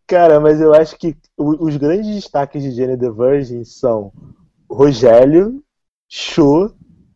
Cara, 0.07 0.41
mas 0.41 0.61
eu 0.61 0.75
acho 0.75 0.97
que 0.97 1.17
os 1.37 1.77
grandes 1.77 2.13
destaques 2.13 2.61
de 2.61 2.73
Jenny 2.73 2.99
the 2.99 3.11
Virgin 3.11 3.63
são 3.65 4.13
Rogério, 4.69 5.63
Show 6.09 6.73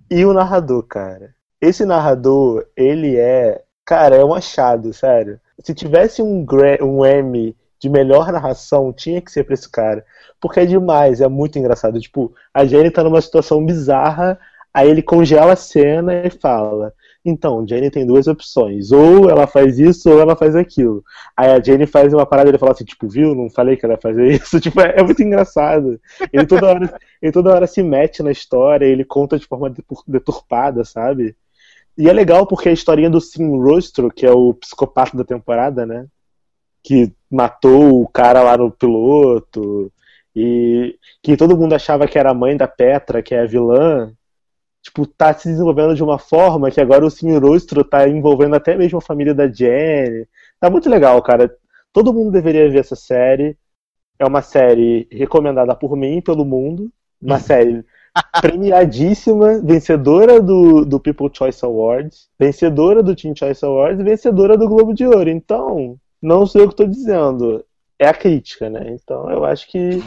e 0.09 0.25
o 0.25 0.33
narrador, 0.33 0.85
cara. 0.85 1.35
Esse 1.61 1.85
narrador, 1.85 2.65
ele 2.77 3.17
é. 3.17 3.65
Cara, 3.85 4.15
é 4.15 4.25
um 4.25 4.33
achado, 4.33 4.93
sério. 4.93 5.41
Se 5.59 5.75
tivesse 5.75 6.23
um, 6.23 6.47
um 6.83 7.05
M 7.05 7.57
de 7.81 7.89
melhor 7.89 8.31
narração, 8.31 8.93
tinha 8.93 9.21
que 9.21 9.33
ser 9.33 9.43
pra 9.45 9.55
esse 9.55 9.69
cara. 9.69 10.05
Porque 10.45 10.61
é 10.61 10.67
demais, 10.67 11.23
é 11.23 11.27
muito 11.27 11.59
engraçado. 11.59 11.99
Tipo, 11.99 12.31
a 12.53 12.67
Jenny 12.67 12.91
tá 12.91 13.03
numa 13.03 13.19
situação 13.19 13.65
bizarra, 13.65 14.39
aí 14.75 14.91
ele 14.91 15.01
congela 15.01 15.55
a 15.55 15.57
cena 15.57 16.13
e 16.27 16.29
fala: 16.29 16.93
Então, 17.25 17.67
Jenny 17.67 17.91
tem 17.91 18.07
duas 18.07 18.27
opções. 18.27 18.93
Ou 18.93 19.31
ela 19.31 19.47
faz 19.47 19.79
isso, 19.79 20.11
ou 20.11 20.21
ela 20.21 20.37
faz 20.37 20.55
aquilo. 20.55 21.03
Aí 21.35 21.51
a 21.51 21.63
Jenny 21.63 21.87
faz 21.87 22.13
uma 22.13 22.27
parada 22.27 22.51
e 22.51 22.51
ele 22.51 22.59
fala 22.59 22.73
assim, 22.73 22.85
tipo, 22.85 23.09
viu? 23.09 23.35
Não 23.35 23.49
falei 23.49 23.75
que 23.75 23.87
ela 23.87 23.95
ia 23.95 24.01
fazer 24.03 24.33
isso. 24.33 24.61
Tipo, 24.61 24.83
é, 24.83 24.97
é 24.99 25.03
muito 25.03 25.23
engraçado. 25.23 25.99
Ele 26.31 26.45
toda, 26.45 26.67
hora, 26.67 26.95
ele 27.23 27.33
toda 27.33 27.55
hora 27.55 27.67
se 27.67 27.83
mete 27.83 28.23
na 28.23 28.31
história, 28.31 28.85
ele 28.85 29.03
conta 29.03 29.39
de 29.39 29.47
forma 29.47 29.71
detur- 29.71 30.05
deturpada, 30.07 30.85
sabe? 30.85 31.35
E 31.97 32.07
é 32.07 32.13
legal 32.13 32.47
porque 32.47 32.69
a 32.69 32.73
historinha 32.73 33.09
do 33.09 33.19
Sim 33.19 33.49
Rostro, 33.63 34.11
que 34.11 34.27
é 34.27 34.31
o 34.31 34.53
psicopata 34.53 35.17
da 35.17 35.25
temporada, 35.25 35.87
né? 35.87 36.07
Que 36.83 37.11
matou 37.31 38.03
o 38.03 38.09
cara 38.09 38.43
lá 38.43 38.59
no 38.59 38.71
piloto, 38.71 39.91
e 40.35 40.99
que 41.23 41.37
todo 41.37 41.57
mundo 41.57 41.75
achava 41.75 42.07
que 42.07 42.19
era 42.19 42.31
a 42.31 42.35
mãe 42.35 42.57
da 42.57 42.67
Petra, 42.67 43.23
que 43.23 43.35
é 43.35 43.43
a 43.43 43.47
vilã, 43.47 44.13
tipo, 44.83 45.07
tá 45.07 45.33
se 45.33 45.49
desenvolvendo 45.49 45.95
de 45.95 46.03
uma 46.03 46.19
forma 46.19 46.71
que 46.71 46.81
agora 46.81 47.07
o 47.07 47.11
Sim 47.11 47.37
Rostro 47.39 47.83
tá 47.85 48.09
envolvendo 48.09 48.55
até 48.55 48.77
mesmo 48.77 48.99
a 48.99 49.03
família 49.03 49.35
da 49.35 49.51
Jenny. 49.51 50.27
Tá 50.61 50.69
muito 50.69 50.91
legal, 50.91 51.21
cara. 51.23 51.55
Todo 51.93 52.13
mundo 52.13 52.31
deveria 52.31 52.71
ver 52.71 52.81
essa 52.81 52.97
série. 52.97 53.57
É 54.19 54.27
uma 54.27 54.43
série 54.43 55.09
recomendada 55.11 55.75
por 55.75 55.97
mim 55.97 56.19
e 56.19 56.23
pelo 56.23 56.45
mundo. 56.45 56.93
Uma 57.21 57.39
série 57.41 57.85
premiadíssima, 58.41 59.61
vencedora 59.61 60.41
do, 60.41 60.85
do 60.85 61.01
People 61.01 61.31
Choice 61.33 61.65
Awards, 61.65 62.29
vencedora 62.39 63.03
do 63.03 63.17
Teen 63.17 63.35
Choice 63.35 63.65
Awards 63.65 64.01
e 64.01 64.05
vencedora 64.05 64.57
do 64.57 64.69
Globo 64.69 64.95
de 64.95 65.07
Ouro. 65.07 65.31
Então, 65.31 65.99
não 66.23 66.47
sei 66.47 66.63
o 66.63 66.69
que 66.69 66.75
estou 66.75 66.87
dizendo. 66.87 67.65
É 68.05 68.09
a 68.09 68.15
crítica, 68.15 68.69
né? 68.69 68.91
Então, 68.91 69.31
eu 69.31 69.45
acho 69.45 69.67
que 69.69 70.03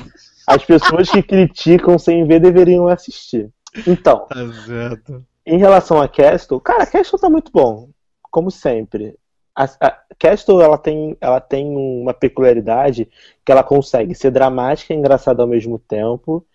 as 0.45 0.63
pessoas 0.63 1.09
que 1.09 1.23
criticam 1.23 1.97
sem 1.97 2.25
ver 2.25 2.39
deveriam 2.39 2.87
assistir. 2.87 3.49
Então, 3.85 4.25
Tá 4.29 4.35
certo. 4.65 5.23
em 5.45 5.57
relação 5.57 6.01
a 6.01 6.07
Castle, 6.07 6.59
cara, 6.59 6.83
a 6.83 6.87
Castle 6.87 7.19
tá 7.19 7.29
muito 7.29 7.51
bom, 7.51 7.89
como 8.31 8.49
sempre. 8.51 9.15
A, 9.55 9.63
a 9.81 9.97
Castle, 10.19 10.61
ela 10.61 10.77
tem, 10.77 11.17
ela 11.19 11.39
tem 11.39 11.75
uma 11.75 12.13
peculiaridade 12.13 13.09
que 13.43 13.51
ela 13.51 13.63
consegue 13.63 14.13
ser 14.13 14.29
dramática 14.31 14.93
e 14.93 14.97
engraçada 14.97 15.41
ao 15.41 15.47
mesmo 15.47 15.79
tempo. 15.79 16.45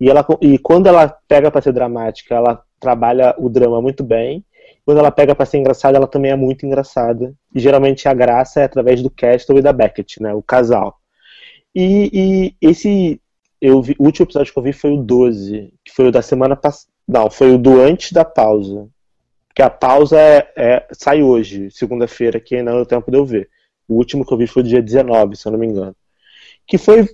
E, 0.00 0.08
ela, 0.08 0.24
e 0.40 0.58
quando 0.58 0.86
ela 0.86 1.08
pega 1.28 1.50
pra 1.50 1.60
ser 1.60 1.72
dramática, 1.72 2.34
ela 2.34 2.62
trabalha 2.78 3.34
o 3.38 3.48
drama 3.48 3.82
muito 3.82 4.02
bem. 4.04 4.44
Quando 4.84 4.98
ela 4.98 5.10
pega 5.10 5.34
pra 5.34 5.46
ser 5.46 5.58
engraçada, 5.58 5.96
ela 5.96 6.08
também 6.08 6.32
é 6.32 6.36
muito 6.36 6.66
engraçada. 6.66 7.34
E 7.54 7.60
geralmente 7.60 8.08
a 8.08 8.14
graça 8.14 8.60
é 8.60 8.64
através 8.64 9.02
do 9.02 9.10
Castle 9.10 9.58
e 9.58 9.62
da 9.62 9.72
Beckett, 9.72 10.20
né? 10.22 10.34
O 10.34 10.42
casal. 10.42 10.98
E, 11.74 12.54
e 12.60 12.68
esse. 12.68 13.20
Eu 13.60 13.80
vi, 13.80 13.94
o 13.98 14.04
último 14.04 14.24
episódio 14.24 14.52
que 14.52 14.58
eu 14.58 14.62
vi 14.62 14.72
foi 14.72 14.90
o 14.92 14.96
12, 15.02 15.72
que 15.84 15.92
foi 15.94 16.08
o 16.08 16.12
da 16.12 16.20
semana 16.20 16.56
passada. 16.56 16.90
Não, 17.06 17.30
foi 17.30 17.52
o 17.54 17.58
do 17.58 17.80
antes 17.80 18.12
da 18.12 18.24
pausa. 18.24 18.88
Porque 19.48 19.62
a 19.62 19.70
pausa 19.70 20.18
é, 20.18 20.52
é- 20.56 20.88
sai 20.92 21.22
hoje, 21.22 21.70
segunda-feira, 21.70 22.40
que 22.40 22.56
ainda 22.56 22.70
não 22.70 22.78
deu 22.78 22.86
tempo 22.86 23.10
de 23.10 23.16
eu 23.18 23.24
ver. 23.24 23.48
O 23.88 23.94
último 23.94 24.24
que 24.26 24.32
eu 24.32 24.38
vi 24.38 24.46
foi 24.46 24.62
do 24.62 24.68
dia 24.68 24.82
19, 24.82 25.36
se 25.36 25.46
eu 25.46 25.52
não 25.52 25.58
me 25.58 25.66
engano. 25.66 25.94
Que 26.66 26.78
foi 26.78 27.06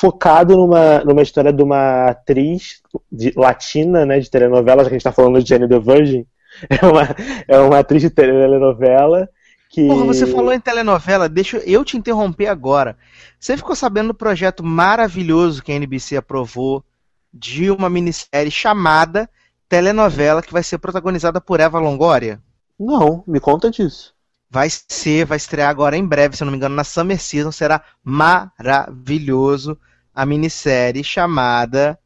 focado 0.00 0.56
numa, 0.56 1.04
numa 1.04 1.22
história 1.22 1.52
de 1.52 1.62
uma 1.62 2.06
atriz 2.10 2.82
de- 3.10 3.32
latina, 3.36 4.04
né, 4.04 4.18
de 4.20 4.30
telenovela, 4.30 4.82
já 4.82 4.90
que 4.90 4.94
a 4.96 4.98
gente 4.98 5.04
tá 5.04 5.12
falando 5.12 5.42
de 5.42 5.48
Jenny 5.48 5.68
the 5.68 5.78
Virgin. 5.78 6.26
É 6.68 6.86
uma, 6.86 7.16
é 7.48 7.58
uma 7.58 7.78
atriz 7.78 8.02
de 8.02 8.10
telenovela 8.10 9.28
que. 9.70 9.86
Porra, 9.86 10.04
você 10.04 10.26
falou 10.26 10.52
em 10.52 10.60
telenovela, 10.60 11.28
deixa 11.28 11.58
eu 11.58 11.84
te 11.84 11.96
interromper 11.96 12.48
agora. 12.48 12.96
Você 13.38 13.56
ficou 13.56 13.74
sabendo 13.74 14.08
do 14.08 14.14
projeto 14.14 14.62
maravilhoso 14.64 15.62
que 15.62 15.72
a 15.72 15.74
NBC 15.74 16.16
aprovou 16.16 16.84
de 17.32 17.70
uma 17.70 17.88
minissérie 17.88 18.50
chamada 18.50 19.30
Telenovela, 19.68 20.42
que 20.42 20.52
vai 20.52 20.64
ser 20.64 20.78
protagonizada 20.78 21.40
por 21.40 21.60
Eva 21.60 21.78
Longoria? 21.78 22.40
Não, 22.78 23.22
me 23.26 23.38
conta 23.38 23.70
disso. 23.70 24.12
Vai 24.50 24.68
ser, 24.68 25.24
vai 25.24 25.36
estrear 25.36 25.70
agora 25.70 25.96
em 25.96 26.04
breve, 26.04 26.36
se 26.36 26.42
eu 26.42 26.46
não 26.46 26.50
me 26.50 26.56
engano, 26.56 26.74
na 26.74 26.82
Summer 26.82 27.20
Season. 27.20 27.52
Será 27.52 27.80
maravilhoso 28.02 29.78
a 30.12 30.26
minissérie 30.26 31.04
chamada 31.04 31.96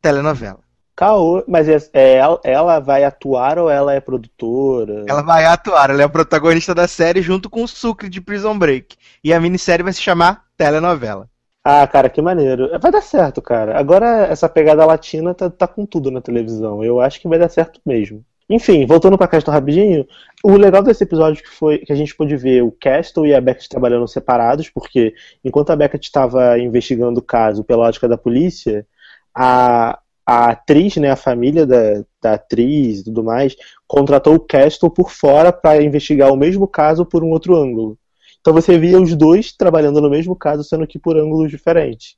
Telenovela. 0.00 0.69
Caô, 0.96 1.42
mas 1.48 1.68
é, 1.68 1.78
é 1.94 2.16
ela- 2.44 2.78
vai 2.80 3.04
atuar 3.04 3.58
ou 3.58 3.70
ela 3.70 3.94
é 3.94 4.00
produtora? 4.00 5.04
Ela 5.08 5.22
vai 5.22 5.44
atuar, 5.46 5.90
ela 5.90 6.02
é 6.02 6.04
a 6.04 6.08
protagonista 6.08 6.74
da 6.74 6.86
série 6.86 7.22
junto 7.22 7.48
com 7.48 7.62
o 7.64 7.68
Sucre 7.68 8.08
de 8.08 8.20
Prison 8.20 8.58
Break. 8.58 8.96
E 9.24 9.32
a 9.32 9.40
minissérie 9.40 9.82
vai 9.82 9.92
se 9.92 10.02
chamar 10.02 10.44
Telenovela. 10.56 11.28
Ah, 11.64 11.86
cara, 11.86 12.08
que 12.08 12.22
maneiro. 12.22 12.70
Vai 12.80 12.90
dar 12.90 13.02
certo, 13.02 13.42
cara. 13.42 13.78
Agora 13.78 14.26
essa 14.26 14.48
pegada 14.48 14.84
latina 14.84 15.34
tá, 15.34 15.50
tá 15.50 15.66
com 15.68 15.84
tudo 15.86 16.10
na 16.10 16.20
televisão. 16.20 16.82
Eu 16.82 17.00
acho 17.00 17.20
que 17.20 17.28
vai 17.28 17.38
dar 17.38 17.48
certo 17.50 17.80
mesmo. 17.84 18.24
Enfim, 18.48 18.84
voltando 18.84 19.16
pra 19.16 19.28
Castle 19.28 19.52
rapidinho, 19.52 20.04
o 20.42 20.56
legal 20.56 20.82
desse 20.82 21.04
episódio 21.04 21.42
que 21.42 21.48
foi 21.50 21.78
que 21.78 21.92
a 21.92 21.96
gente 21.96 22.16
pôde 22.16 22.36
ver 22.36 22.62
o 22.64 22.72
Castle 22.72 23.26
e 23.26 23.34
a 23.34 23.40
Beckett 23.40 23.68
trabalhando 23.68 24.08
separados, 24.08 24.68
porque 24.68 25.14
enquanto 25.44 25.70
a 25.70 25.76
Beckett 25.76 26.04
estava 26.04 26.58
investigando 26.58 27.20
o 27.20 27.22
caso 27.22 27.62
pela 27.62 27.84
ótica 27.86 28.08
da 28.08 28.18
polícia, 28.18 28.84
a, 29.32 30.00
a 30.32 30.50
atriz, 30.50 30.96
né, 30.96 31.10
a 31.10 31.16
família 31.16 31.66
da, 31.66 32.04
da 32.22 32.34
atriz 32.34 33.00
e 33.00 33.04
tudo 33.04 33.24
mais, 33.24 33.56
contratou 33.84 34.36
o 34.36 34.38
Castle 34.38 34.88
por 34.88 35.10
fora 35.10 35.52
para 35.52 35.82
investigar 35.82 36.32
o 36.32 36.36
mesmo 36.36 36.68
caso 36.68 37.04
por 37.04 37.24
um 37.24 37.30
outro 37.30 37.56
ângulo. 37.56 37.98
Então 38.40 38.54
você 38.54 38.78
via 38.78 39.00
os 39.00 39.16
dois 39.16 39.50
trabalhando 39.50 40.00
no 40.00 40.08
mesmo 40.08 40.36
caso, 40.36 40.62
sendo 40.62 40.86
que 40.86 41.00
por 41.00 41.16
ângulos 41.16 41.50
diferentes. 41.50 42.14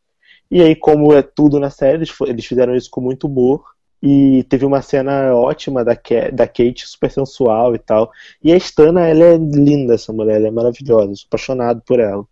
E 0.51 0.61
aí, 0.61 0.77
como 0.77 1.15
é 1.15 1.23
tudo 1.23 1.59
na 1.59 1.71
série, 1.71 2.05
eles 2.27 2.45
fizeram 2.45 2.77
isso 2.77 2.91
com 2.91 3.01
muito 3.01 3.27
humor. 3.27 3.65
E 4.03 4.45
teve 4.45 4.67
uma 4.67 4.83
cena 4.83 5.35
ótima 5.35 5.83
da, 5.83 5.97
da 6.35 6.47
Kate, 6.47 6.87
super 6.87 7.11
sensual 7.11 7.75
e 7.75 7.79
tal. 7.79 8.13
E 8.45 8.53
a 8.53 8.57
Stana, 8.59 9.09
ela 9.09 9.25
é 9.25 9.37
linda, 9.39 9.95
essa 9.95 10.13
mulher, 10.13 10.37
ela 10.37 10.49
é 10.49 10.51
maravilhosa, 10.51 11.15
sou 11.15 11.29
apaixonado 11.29 11.81
por 11.87 11.99
ela. 11.99 12.27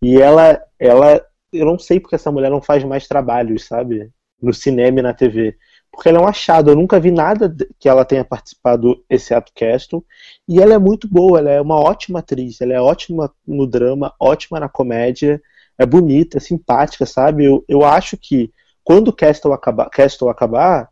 E 0.00 0.16
ela, 0.16 0.62
ela, 0.78 1.20
eu 1.52 1.66
não 1.66 1.76
sei 1.76 1.98
porque 1.98 2.14
essa 2.14 2.30
mulher 2.30 2.50
não 2.52 2.62
faz 2.62 2.84
mais 2.84 3.08
trabalhos, 3.08 3.64
sabe? 3.64 4.12
No 4.40 4.52
cinema 4.52 5.00
e 5.00 5.02
na 5.02 5.14
TV. 5.14 5.56
Porque 5.90 6.08
ela 6.08 6.18
é 6.18 6.20
um 6.20 6.26
achado, 6.26 6.70
eu 6.70 6.76
nunca 6.76 6.98
vi 6.98 7.10
nada 7.10 7.54
que 7.78 7.88
ela 7.88 8.04
tenha 8.04 8.24
participado, 8.24 9.02
exceto 9.08 9.52
Castle. 9.54 10.04
E 10.48 10.60
ela 10.60 10.74
é 10.74 10.78
muito 10.78 11.08
boa, 11.08 11.38
ela 11.38 11.50
é 11.50 11.60
uma 11.60 11.80
ótima 11.80 12.18
atriz, 12.18 12.60
ela 12.60 12.72
é 12.72 12.80
ótima 12.80 13.32
no 13.46 13.66
drama, 13.66 14.12
ótima 14.20 14.58
na 14.58 14.68
comédia, 14.68 15.40
é 15.78 15.86
bonita, 15.86 16.38
é 16.38 16.40
simpática, 16.40 17.06
sabe? 17.06 17.44
Eu, 17.44 17.64
eu 17.68 17.84
acho 17.84 18.16
que 18.16 18.52
quando 18.82 19.12
Castle 19.12 19.52
acabar, 19.52 19.88
Castle 19.88 20.28
acabar, 20.28 20.88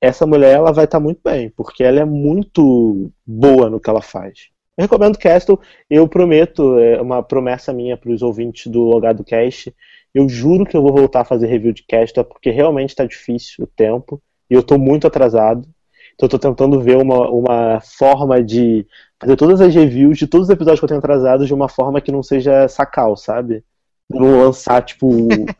essa 0.00 0.26
mulher 0.26 0.54
ela 0.54 0.72
vai 0.72 0.84
estar 0.84 1.00
muito 1.00 1.20
bem, 1.24 1.50
porque 1.50 1.82
ela 1.82 2.00
é 2.00 2.04
muito 2.04 3.10
boa 3.26 3.68
no 3.68 3.80
que 3.80 3.90
ela 3.90 4.02
faz. 4.02 4.48
Eu 4.76 4.82
recomendo 4.82 5.18
Castle, 5.18 5.58
eu 5.88 6.06
prometo, 6.06 6.78
é 6.78 7.00
uma 7.00 7.22
promessa 7.22 7.72
minha 7.72 7.96
para 7.96 8.10
os 8.10 8.22
ouvintes 8.22 8.70
do 8.70 8.80
Logado 8.80 9.24
Cast, 9.24 9.74
eu 10.16 10.26
juro 10.30 10.64
que 10.64 10.74
eu 10.74 10.80
vou 10.80 10.94
voltar 10.94 11.20
a 11.20 11.24
fazer 11.26 11.46
review 11.46 11.74
de 11.74 11.84
Castle, 11.86 12.24
porque 12.24 12.50
realmente 12.50 12.88
está 12.90 13.04
difícil 13.04 13.64
o 13.64 13.66
tempo, 13.66 14.22
e 14.48 14.54
eu 14.54 14.60
estou 14.60 14.78
muito 14.78 15.06
atrasado. 15.06 15.68
Então 16.14 16.24
eu 16.24 16.30
tô 16.30 16.38
tentando 16.38 16.80
ver 16.80 16.96
uma, 16.96 17.28
uma 17.28 17.80
forma 17.82 18.42
de 18.42 18.86
fazer 19.20 19.36
todas 19.36 19.60
as 19.60 19.74
reviews 19.74 20.16
de 20.16 20.26
todos 20.26 20.48
os 20.48 20.54
episódios 20.54 20.80
que 20.80 20.84
eu 20.84 20.88
tenho 20.88 21.00
atrasados 21.00 21.46
de 21.46 21.52
uma 21.52 21.68
forma 21.68 22.00
que 22.00 22.10
não 22.10 22.22
seja 22.22 22.66
sacal, 22.66 23.14
sabe? 23.14 23.62
Não 24.08 24.40
lançar, 24.40 24.82
tipo, 24.82 25.06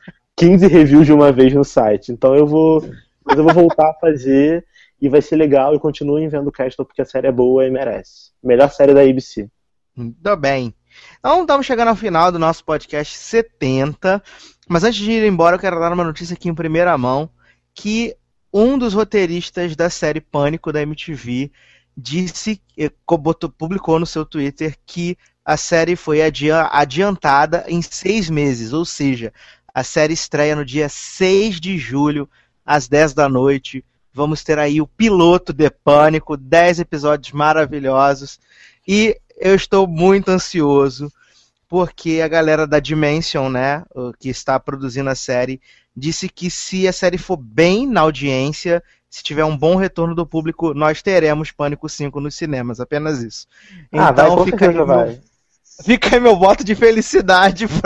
15 0.34 0.66
reviews 0.68 1.04
de 1.04 1.12
uma 1.12 1.30
vez 1.30 1.52
no 1.52 1.62
site. 1.62 2.10
Então 2.10 2.34
eu 2.34 2.46
vou. 2.46 2.82
Mas 3.26 3.36
eu 3.36 3.44
vou 3.44 3.52
voltar 3.52 3.90
a 3.90 3.94
fazer 3.94 4.64
e 5.02 5.06
vai 5.08 5.20
ser 5.20 5.36
legal 5.36 5.74
e 5.74 5.80
continuem 5.80 6.28
vendo 6.28 6.50
Castle 6.50 6.86
porque 6.86 7.02
a 7.02 7.04
série 7.04 7.26
é 7.26 7.32
boa 7.32 7.66
e 7.66 7.70
merece. 7.70 8.30
Melhor 8.42 8.70
série 8.70 8.94
da 8.94 9.02
ABC. 9.02 9.50
Muito 9.94 10.36
bem. 10.36 10.75
Então 11.18 11.43
estamos 11.43 11.66
chegando 11.66 11.89
ao 11.89 11.97
final 11.97 12.31
do 12.31 12.39
nosso 12.39 12.64
podcast 12.64 13.16
70. 13.16 14.23
Mas 14.68 14.85
antes 14.85 14.98
de 15.01 15.10
ir 15.10 15.27
embora, 15.27 15.56
eu 15.56 15.60
quero 15.60 15.78
dar 15.78 15.93
uma 15.93 16.05
notícia 16.05 16.35
aqui 16.35 16.48
em 16.48 16.55
primeira 16.55 16.97
mão: 16.97 17.31
que 17.74 18.16
um 18.52 18.78
dos 18.78 18.94
roteiristas 18.94 19.77
da 19.77 19.90
série 19.90 20.20
Pânico 20.20 20.73
da 20.73 20.82
MTV 20.82 21.51
disse, 21.97 22.60
eh, 22.78 22.90
publicou 23.59 23.98
no 23.98 24.06
seu 24.06 24.24
Twitter 24.24 24.77
que 24.85 25.16
a 25.44 25.56
série 25.56 25.97
foi 25.97 26.23
adia- 26.23 26.68
adiantada 26.73 27.64
em 27.68 27.81
seis 27.81 28.28
meses, 28.28 28.73
ou 28.73 28.85
seja, 28.85 29.32
a 29.73 29.85
série 29.85 30.12
estreia 30.12 30.56
no 30.56 30.64
dia 30.64 30.89
6 30.89 31.60
de 31.60 31.78
julho, 31.78 32.28
às 32.64 32.89
10 32.89 33.14
da 33.14 33.28
noite. 33.28 33.85
Vamos 34.12 34.43
ter 34.43 34.59
aí 34.59 34.81
o 34.81 34.86
piloto 34.86 35.52
de 35.52 35.70
Pânico, 35.70 36.36
10 36.36 36.81
episódios 36.81 37.32
maravilhosos. 37.32 38.40
E 38.86 39.16
eu 39.38 39.54
estou 39.54 39.86
muito 39.86 40.30
ansioso, 40.30 41.12
porque 41.68 42.20
a 42.22 42.28
galera 42.28 42.66
da 42.66 42.78
Dimension, 42.78 43.48
né, 43.48 43.84
que 44.18 44.28
está 44.28 44.58
produzindo 44.58 45.10
a 45.10 45.14
série, 45.14 45.60
disse 45.96 46.28
que 46.28 46.50
se 46.50 46.86
a 46.86 46.92
série 46.92 47.18
for 47.18 47.36
bem 47.36 47.86
na 47.86 48.02
audiência, 48.02 48.82
se 49.08 49.22
tiver 49.22 49.44
um 49.44 49.56
bom 49.56 49.76
retorno 49.76 50.14
do 50.14 50.26
público, 50.26 50.74
nós 50.74 51.02
teremos 51.02 51.50
Pânico 51.50 51.88
5 51.88 52.20
nos 52.20 52.34
cinemas, 52.34 52.80
apenas 52.80 53.22
isso. 53.22 53.46
ah, 53.92 54.12
vai, 54.12 54.26
Então 54.26 54.44
fica 54.44 54.68
aí, 54.68 54.74
meu, 54.74 54.86
vai. 54.86 55.20
fica 55.84 56.14
aí 56.14 56.20
meu 56.20 56.36
voto 56.36 56.62
de 56.62 56.74
felicidade 56.74 57.66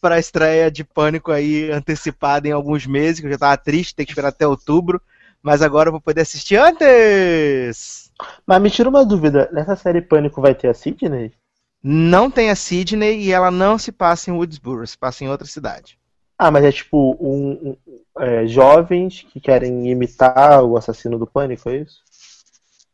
para 0.00 0.14
a 0.14 0.18
estreia 0.18 0.70
de 0.70 0.84
Pânico 0.84 1.32
aí 1.32 1.70
antecipada 1.72 2.46
em 2.46 2.52
alguns 2.52 2.86
meses, 2.86 3.20
que 3.20 3.26
eu 3.26 3.30
já 3.30 3.36
estava 3.36 3.56
triste, 3.56 3.94
ter 3.94 4.04
que 4.04 4.12
esperar 4.12 4.28
até 4.28 4.46
outubro, 4.46 5.00
mas 5.46 5.62
agora 5.62 5.88
eu 5.88 5.92
vou 5.92 6.00
poder 6.00 6.22
assistir 6.22 6.56
antes! 6.56 8.10
Mas 8.44 8.60
me 8.60 8.68
tira 8.68 8.88
uma 8.88 9.04
dúvida, 9.04 9.48
nessa 9.52 9.76
série 9.76 10.02
Pânico 10.02 10.40
vai 10.42 10.56
ter 10.56 10.66
a 10.68 10.74
Sidney? 10.74 11.32
Não 11.80 12.28
tem 12.28 12.50
a 12.50 12.56
Sydney 12.56 13.22
e 13.22 13.32
ela 13.32 13.48
não 13.48 13.78
se 13.78 13.92
passa 13.92 14.28
em 14.28 14.32
Woodsboro, 14.34 14.84
se 14.84 14.98
passa 14.98 15.22
em 15.22 15.28
outra 15.28 15.46
cidade. 15.46 15.96
Ah, 16.36 16.50
mas 16.50 16.64
é 16.64 16.72
tipo 16.72 17.16
um, 17.20 17.70
um- 17.70 17.76
é, 18.18 18.44
jovens 18.46 19.24
que 19.30 19.38
querem 19.38 19.88
imitar 19.88 20.64
o 20.64 20.76
assassino 20.76 21.16
do 21.16 21.28
Pânico, 21.28 21.68
é 21.70 21.76
isso? 21.76 22.00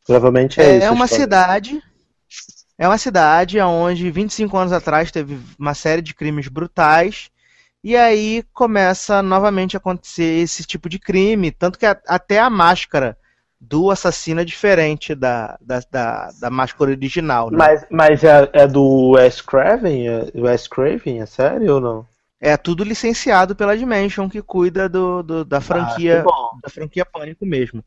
Provavelmente 0.04 0.60
é, 0.60 0.64
É, 0.74 0.76
isso. 0.78 0.88
a 0.88 0.92
uma 0.92 1.06
cidade. 1.06 1.82
É 2.76 2.86
uma 2.86 2.98
cidade 2.98 3.58
onde 3.60 4.10
25 4.10 4.58
anos 4.58 4.72
atrás 4.72 5.10
teve 5.10 5.40
uma 5.58 5.72
série 5.72 6.02
de 6.02 6.14
crimes 6.14 6.48
brutais. 6.48 7.30
E 7.84 7.96
aí 7.96 8.44
começa 8.52 9.22
novamente 9.22 9.76
a 9.76 9.78
acontecer 9.78 10.40
esse 10.42 10.64
tipo 10.64 10.88
de 10.88 10.98
crime. 10.98 11.50
Tanto 11.50 11.78
que 11.78 11.86
a- 11.86 12.00
até 12.06 12.38
a 12.38 12.48
máscara 12.48 13.16
do 13.60 13.90
assassino 13.90 14.40
é 14.40 14.44
diferente 14.44 15.14
da, 15.14 15.58
da, 15.60 15.80
da, 15.90 16.30
da 16.40 16.50
máscara 16.50 16.90
original. 16.90 17.50
Né? 17.50 17.58
Mas, 17.58 17.86
mas 17.90 18.24
é, 18.24 18.50
é 18.52 18.66
do 18.66 19.10
Wes 19.10 19.40
Craven? 19.40 20.08
É, 20.08 20.30
Wes 20.34 20.66
Craven, 20.68 21.20
é 21.20 21.26
sério 21.26 21.74
ou 21.74 21.80
não? 21.80 22.06
É 22.40 22.56
tudo 22.56 22.82
licenciado 22.82 23.54
pela 23.54 23.76
Dimension, 23.76 24.28
que 24.28 24.42
cuida 24.42 24.88
do, 24.88 25.22
do- 25.22 25.44
da 25.44 25.60
franquia. 25.60 26.20
Ah, 26.20 26.22
que 26.22 26.28
bom. 26.30 26.60
da 26.62 26.70
franquia 26.70 27.04
Pânico 27.04 27.46
mesmo. 27.46 27.84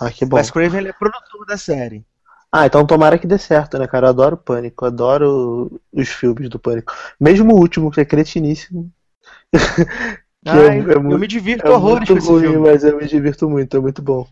Ah, 0.00 0.10
que 0.10 0.24
O 0.24 0.28
bom. 0.28 0.36
Wes 0.36 0.50
Craven 0.50 0.86
é 0.86 0.92
produtor 0.92 1.44
da 1.46 1.56
série. 1.56 2.04
Ah, 2.52 2.66
então 2.66 2.86
tomara 2.86 3.18
que 3.18 3.26
dê 3.26 3.38
certo, 3.38 3.78
né, 3.78 3.86
cara? 3.86 4.06
Eu 4.06 4.10
adoro 4.10 4.36
Pânico, 4.36 4.84
adoro 4.84 5.80
os 5.92 6.08
filmes 6.08 6.48
do 6.48 6.58
Pânico. 6.58 6.92
Mesmo 7.18 7.54
o 7.54 7.58
último, 7.58 7.90
que 7.90 8.00
é 8.00 8.04
cretiníssimo. 8.04 8.90
Que 10.42 10.48
Ah, 10.48 10.56
é- 10.58 10.78
eu, 10.80 10.90
é 10.90 10.94
eu 10.94 11.02
muito- 11.02 11.18
me 11.18 11.26
divirto 11.26 11.66
É 11.66 11.70
horrores 11.70 12.08
muito 12.08 12.24
ruim, 12.26 12.40
filme. 12.42 12.56
mas 12.70 12.82
eu 12.82 12.96
me 12.96 13.06
divirto 13.06 13.48
muito, 13.50 13.76
é 13.76 13.80
muito 13.80 14.00
bom. 14.00 14.26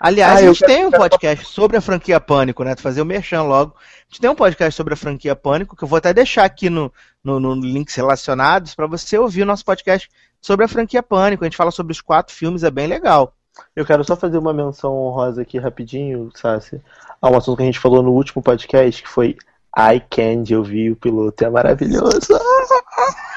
Aliás, 0.00 0.34
Ah, 0.36 0.38
a 0.38 0.46
gente 0.52 0.64
tem 0.66 0.84
um 0.84 0.90
podcast 0.90 1.46
sobre 1.46 1.76
a 1.76 1.80
franquia 1.80 2.18
Pânico, 2.20 2.64
né? 2.64 2.74
Tu 2.74 2.82
fazer 2.82 3.00
o 3.00 3.04
merchan 3.06 3.42
logo. 3.42 3.74
A 3.78 4.04
gente 4.08 4.20
tem 4.20 4.28
um 4.28 4.34
podcast 4.34 4.76
sobre 4.76 4.94
a 4.94 4.96
franquia 4.96 5.36
Pânico, 5.36 5.76
que 5.76 5.84
eu 5.84 5.88
vou 5.88 5.96
até 5.96 6.12
deixar 6.12 6.44
aqui 6.44 6.68
no, 6.68 6.92
no, 7.22 7.38
no 7.38 7.54
links 7.54 7.94
relacionados 7.94 8.74
para 8.74 8.86
você 8.88 9.16
ouvir 9.16 9.42
o 9.42 9.46
nosso 9.46 9.64
podcast 9.64 10.10
sobre 10.40 10.64
a 10.64 10.68
franquia 10.68 11.02
Pânico. 11.02 11.44
A 11.44 11.46
gente 11.46 11.56
fala 11.56 11.70
sobre 11.70 11.92
os 11.92 12.00
quatro 12.00 12.34
filmes, 12.34 12.64
é 12.64 12.70
bem 12.70 12.86
legal. 12.88 13.34
Eu 13.74 13.86
quero 13.86 14.02
só 14.04 14.16
fazer 14.16 14.36
uma 14.36 14.52
menção 14.52 14.92
honrosa 14.92 15.40
aqui 15.42 15.58
rapidinho, 15.58 16.30
Sassi, 16.34 16.82
a 17.22 17.30
um 17.30 17.36
assunto 17.36 17.58
que 17.58 17.62
a 17.62 17.66
gente 17.66 17.78
falou 17.78 18.02
no 18.02 18.10
último 18.10 18.42
podcast, 18.42 19.00
que 19.00 19.08
foi 19.08 19.36
I 19.76 20.00
Candy, 20.00 20.54
eu 20.54 20.62
vi 20.62 20.90
o 20.90 20.96
piloto, 20.96 21.44
é 21.44 21.50
maravilhoso. 21.50 22.28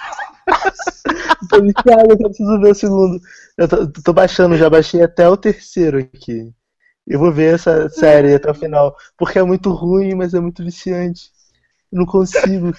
tô 1.49 1.61
viciado, 1.61 2.11
eu 2.11 2.17
preciso 2.17 2.59
ver 2.59 2.71
o 2.71 2.75
segundo. 2.75 3.19
Eu 3.57 3.67
tô, 3.67 3.87
tô 3.87 4.13
baixando, 4.13 4.57
já 4.57 4.69
baixei 4.69 5.01
até 5.01 5.27
o 5.27 5.37
terceiro 5.37 5.99
aqui. 5.99 6.53
Eu 7.07 7.19
vou 7.19 7.31
ver 7.31 7.55
essa 7.55 7.89
série 7.89 8.35
até 8.35 8.51
o 8.51 8.53
final, 8.53 8.95
porque 9.17 9.39
é 9.39 9.43
muito 9.43 9.71
ruim, 9.71 10.13
mas 10.13 10.33
é 10.33 10.39
muito 10.39 10.63
viciante. 10.63 11.31
Eu 11.91 11.99
não 11.99 12.05
consigo. 12.05 12.71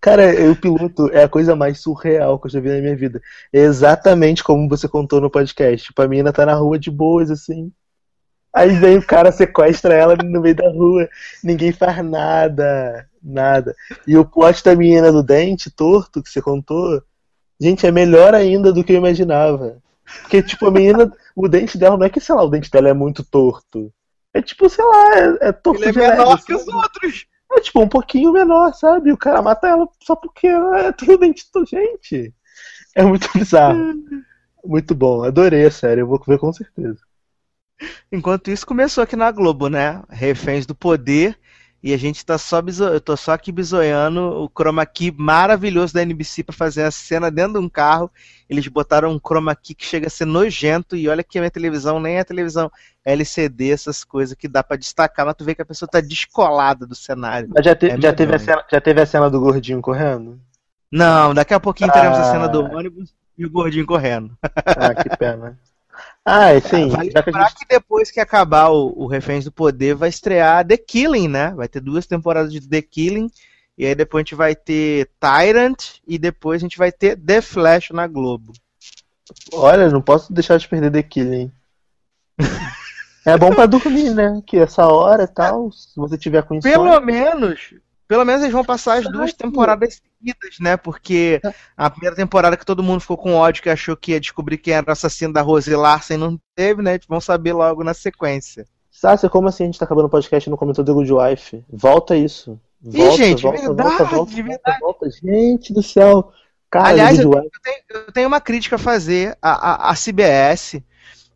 Cara, 0.00 0.50
o 0.50 0.56
piloto 0.56 1.08
é 1.12 1.24
a 1.24 1.28
coisa 1.28 1.56
mais 1.56 1.80
surreal 1.80 2.38
que 2.38 2.46
eu 2.46 2.50
já 2.50 2.60
vi 2.60 2.68
na 2.68 2.80
minha 2.80 2.96
vida. 2.96 3.20
É 3.52 3.60
exatamente 3.60 4.44
como 4.44 4.68
você 4.68 4.88
contou 4.88 5.20
no 5.20 5.30
podcast. 5.30 5.86
Tipo, 5.86 6.02
a 6.02 6.08
menina 6.08 6.32
tá 6.32 6.44
na 6.44 6.54
rua 6.54 6.78
de 6.78 6.90
boas, 6.90 7.30
assim. 7.30 7.72
Aí 8.54 8.70
vem 8.70 8.98
o 8.98 9.06
cara, 9.06 9.32
sequestra 9.32 9.94
ela 9.94 10.16
no 10.16 10.40
meio 10.40 10.54
da 10.54 10.68
rua. 10.68 11.08
Ninguém 11.42 11.72
faz 11.72 12.04
nada. 12.04 13.08
Nada. 13.22 13.74
E 14.06 14.16
o 14.16 14.24
plot 14.24 14.62
da 14.62 14.74
menina 14.74 15.10
do 15.10 15.22
dente 15.22 15.70
torto 15.70 16.22
que 16.22 16.28
você 16.28 16.42
contou, 16.42 17.02
gente, 17.60 17.86
é 17.86 17.90
melhor 17.90 18.34
ainda 18.34 18.72
do 18.72 18.84
que 18.84 18.92
eu 18.92 18.96
imaginava. 18.96 19.80
Porque, 20.22 20.42
tipo, 20.42 20.66
a 20.66 20.70
menina, 20.70 21.10
o 21.34 21.48
dente 21.48 21.78
dela 21.78 21.96
não 21.96 22.04
é 22.04 22.10
que, 22.10 22.20
sei 22.20 22.34
lá, 22.34 22.42
o 22.42 22.50
dente 22.50 22.70
dela 22.70 22.88
é 22.88 22.92
muito 22.92 23.24
torto. 23.24 23.92
É 24.34 24.42
tipo, 24.42 24.68
sei 24.68 24.84
lá, 24.84 25.16
é, 25.16 25.48
é 25.48 25.52
torto 25.52 25.80
Ele 25.80 25.90
é 25.90 25.92
de 25.92 25.98
leve, 25.98 26.16
menor 26.16 26.36
que 26.44 26.58
sabe? 26.58 26.62
os 26.62 26.74
outros. 26.74 27.26
É 27.52 27.60
tipo 27.60 27.80
um 27.80 27.88
pouquinho 27.88 28.32
menor, 28.32 28.74
sabe? 28.74 29.12
O 29.12 29.16
cara 29.16 29.42
mata 29.42 29.68
ela 29.68 29.86
só 30.02 30.16
porque 30.16 30.46
ela 30.46 30.92
tem 30.92 31.14
o 31.14 31.18
dente 31.18 31.44
do 31.52 31.64
gente. 31.66 32.34
É 32.94 33.02
muito 33.02 33.28
bizarro. 33.34 33.78
Muito 34.64 34.94
bom, 34.94 35.24
adorei 35.24 35.66
a 35.66 35.72
série, 35.72 36.02
eu 36.02 36.06
vou 36.06 36.22
ver 36.24 36.38
com 36.38 36.52
certeza. 36.52 37.00
Enquanto 38.10 38.50
isso, 38.50 38.66
começou 38.66 39.02
aqui 39.02 39.16
na 39.16 39.30
Globo, 39.30 39.68
né? 39.68 40.02
Reféns 40.08 40.66
do 40.66 40.74
Poder. 40.74 41.38
E 41.84 41.92
a 41.92 41.96
gente 41.96 42.24
tá 42.24 42.38
só 42.38 42.62
biso... 42.62 42.84
eu 42.84 43.00
tô 43.00 43.16
só 43.16 43.32
aqui 43.32 43.50
bisoiando 43.50 44.20
o 44.44 44.48
chroma 44.48 44.86
key 44.86 45.12
maravilhoso 45.18 45.92
da 45.92 46.00
NBC 46.02 46.44
pra 46.44 46.54
fazer 46.54 46.84
a 46.84 46.92
cena 46.92 47.28
dentro 47.28 47.54
de 47.54 47.58
um 47.58 47.68
carro. 47.68 48.08
Eles 48.48 48.68
botaram 48.68 49.10
um 49.10 49.18
chroma 49.18 49.52
key 49.56 49.74
que 49.74 49.84
chega 49.84 50.06
a 50.06 50.10
ser 50.10 50.24
nojento 50.24 50.94
e 50.94 51.08
olha 51.08 51.24
que 51.24 51.38
a 51.38 51.40
minha 51.40 51.50
televisão 51.50 51.98
nem 51.98 52.18
é 52.18 52.24
televisão 52.24 52.70
LCD, 53.04 53.70
essas 53.72 54.04
coisas 54.04 54.36
que 54.36 54.46
dá 54.46 54.62
pra 54.62 54.76
destacar, 54.76 55.26
mas 55.26 55.34
tu 55.34 55.44
vê 55.44 55.56
que 55.56 55.62
a 55.62 55.66
pessoa 55.66 55.88
tá 55.88 56.00
descolada 56.00 56.86
do 56.86 56.94
cenário. 56.94 57.48
Mas 57.52 57.64
já, 57.64 57.74
te- 57.74 57.90
É 57.90 58.00
já, 58.00 58.12
teve 58.12 58.32
a 58.32 58.38
cena, 58.38 58.64
já 58.70 58.80
teve 58.80 59.00
a 59.00 59.06
cena 59.06 59.28
do 59.28 59.40
gordinho 59.40 59.82
correndo? 59.82 60.38
Não, 60.88 61.34
daqui 61.34 61.52
a 61.52 61.58
pouquinho 61.58 61.90
teremos 61.90 62.16
a 62.18 62.28
Ah. 62.28 62.30
cena 62.32 62.46
do 62.48 62.62
ônibus 62.62 63.12
e 63.36 63.44
o 63.44 63.50
gordinho 63.50 63.86
correndo. 63.86 64.38
Ah, 64.64 64.94
que 64.94 65.08
pena. 65.16 65.58
Ah, 66.24 66.54
e 66.54 66.60
sim, 66.60 66.88
Vale 66.88 67.10
já 67.10 67.22
que 67.22 67.32
gente... 67.32 67.54
que 67.56 67.66
depois 67.68 68.10
que 68.10 68.20
acabar 68.20 68.68
o, 68.68 68.92
o 68.96 69.06
Reféns 69.06 69.44
do 69.44 69.50
Poder, 69.50 69.94
vai 69.94 70.08
estrear 70.08 70.64
The 70.64 70.76
Killing, 70.76 71.28
né? 71.28 71.50
Vai 71.50 71.66
ter 71.66 71.80
duas 71.80 72.06
temporadas 72.06 72.52
de 72.52 72.60
The 72.68 72.80
Killing. 72.80 73.28
E 73.76 73.86
aí 73.86 73.94
depois 73.94 74.20
a 74.20 74.24
gente 74.24 74.34
vai 74.34 74.54
ter 74.54 75.10
Tyrant 75.18 75.96
e 76.06 76.18
depois 76.18 76.60
a 76.60 76.64
gente 76.64 76.78
vai 76.78 76.92
ter 76.92 77.16
The 77.16 77.40
Flash 77.40 77.90
na 77.90 78.06
Globo. 78.06 78.52
Olha, 79.52 79.88
não 79.88 80.02
posso 80.02 80.32
deixar 80.32 80.58
de 80.58 80.68
perder 80.68 80.92
The 80.92 81.02
Killing. 81.02 81.50
É 83.24 83.38
bom 83.38 83.54
pra 83.54 83.66
dormir, 83.66 84.12
né? 84.12 84.42
Que 84.44 84.58
essa 84.58 84.84
hora 84.84 85.22
e 85.22 85.28
tal, 85.28 85.70
se 85.70 85.94
você 85.94 86.18
tiver 86.18 86.42
com 86.42 86.56
insônia. 86.56 86.76
Pelo 86.76 87.00
menos, 87.00 87.72
pelo 88.12 88.26
menos 88.26 88.42
eles 88.42 88.52
vão 88.52 88.62
passar 88.62 88.98
as 88.98 89.10
duas 89.10 89.32
temporadas 89.32 90.02
seguidas, 90.20 90.58
né? 90.60 90.76
Porque 90.76 91.40
a 91.74 91.88
primeira 91.88 92.14
temporada 92.14 92.58
que 92.58 92.66
todo 92.66 92.82
mundo 92.82 93.00
ficou 93.00 93.16
com 93.16 93.32
ódio, 93.32 93.62
que 93.62 93.70
achou 93.70 93.96
que 93.96 94.12
ia 94.12 94.20
descobrir 94.20 94.58
quem 94.58 94.74
era 94.74 94.86
o 94.86 94.92
assassino 94.92 95.32
da 95.32 95.40
Rose 95.40 95.74
Larsen, 95.74 96.18
não 96.18 96.38
teve, 96.54 96.82
né? 96.82 97.00
Vão 97.08 97.22
saber 97.22 97.54
logo 97.54 97.82
na 97.82 97.94
sequência. 97.94 98.66
Sácia, 98.90 99.30
como 99.30 99.48
assim 99.48 99.62
a 99.62 99.66
gente 99.66 99.78
tá 99.78 99.86
acabando 99.86 100.08
o 100.08 100.10
podcast 100.10 100.46
e 100.46 100.50
não 100.50 100.58
comentou 100.58 100.84
The 100.84 100.92
Good 100.92 101.10
Wife? 101.10 101.64
Volta 101.72 102.14
isso. 102.14 102.60
Ih, 102.84 102.98
Volta, 102.98 103.16
gente, 103.16 103.42
volta, 103.44 103.60
verdade, 103.62 103.88
volta, 103.88 104.04
volta, 104.04 104.34
verdade. 104.34 104.78
volta. 104.82 105.10
Gente 105.10 105.72
do 105.72 105.82
céu. 105.82 106.32
Cara, 106.70 106.88
Aliás, 106.90 107.18
eu 107.18 107.30
tenho, 107.30 107.76
eu 107.94 108.12
tenho 108.12 108.28
uma 108.28 108.42
crítica 108.42 108.76
a 108.76 108.78
fazer 108.78 109.38
à, 109.40 109.88
à, 109.88 109.90
à 109.90 109.94
CBS, 109.94 110.82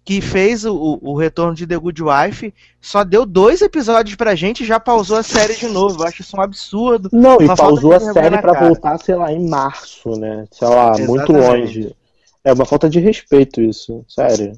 que 0.07 0.21
fez 0.21 0.65
o, 0.65 1.01
o- 1.03 1.17
retorno 1.17 1.53
de 1.53 1.67
The 1.67 1.77
Good 1.77 2.01
Wife, 2.01 2.55
só 2.81 3.03
deu 3.03 3.27
dois 3.27 3.61
episódios 3.61 4.15
pra 4.15 4.37
gente 4.37 4.63
e 4.63 4.67
já 4.67 4.79
pausou 4.79 5.17
a 5.17 5.23
série 5.25 5.57
de 5.57 5.67
novo. 5.67 6.01
Eu 6.01 6.07
acho 6.07 6.23
isso 6.23 6.37
um 6.37 6.41
absurdo. 6.41 7.11
Não, 7.13 7.39
e 7.41 7.47
pausou 7.57 7.93
a 7.93 7.99
série 7.99 8.31
na 8.31 8.41
pra 8.41 8.53
cara. 8.55 8.67
voltar, 8.69 8.99
sei 8.99 9.17
lá, 9.17 9.33
em 9.33 9.49
março, 9.49 10.11
né? 10.13 10.47
Sei 10.53 10.69
lá, 10.69 10.93
muito 10.99 11.33
Exatamente. 11.33 11.49
longe. 11.81 11.97
É 12.45 12.53
uma 12.53 12.65
falta 12.65 12.89
de 12.89 13.01
respeito 13.01 13.61
isso, 13.61 14.05
sério. 14.09 14.53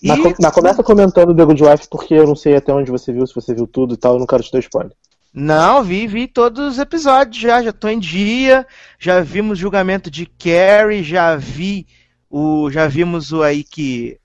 E, 0.00 0.08
com- 0.16 0.32
mas 0.40 0.52
começa 0.52 0.82
comentando 0.82 1.34
The 1.34 1.44
Good 1.44 1.64
Wife, 1.64 1.88
porque 1.90 2.14
eu 2.14 2.26
não 2.28 2.36
sei 2.36 2.54
até 2.54 2.72
onde 2.72 2.88
você 2.90 3.12
viu, 3.12 3.26
se 3.26 3.34
você 3.34 3.52
viu 3.52 3.66
tudo 3.66 3.94
e 3.94 3.96
tal, 3.96 4.14
eu 4.14 4.20
não 4.20 4.26
quero 4.26 4.44
te 4.44 4.52
dar 4.52 4.60
spoiler. 4.60 4.92
Não, 5.34 5.82
vi, 5.82 6.06
vi 6.06 6.28
todos 6.28 6.68
os 6.74 6.78
episódios 6.78 7.36
já, 7.42 7.60
já 7.62 7.72
tô 7.72 7.88
em 7.88 7.98
dia. 7.98 8.64
Já 8.96 9.20
vimos 9.22 9.58
o 9.58 9.60
julgamento 9.60 10.08
de 10.08 10.24
Carrie, 10.26 11.02
já 11.02 11.34
vi 11.34 11.84
o. 12.30 12.70
Já 12.70 12.86
vimos 12.86 13.32
o 13.32 13.42
aí 13.42 13.64
que. 13.64 14.18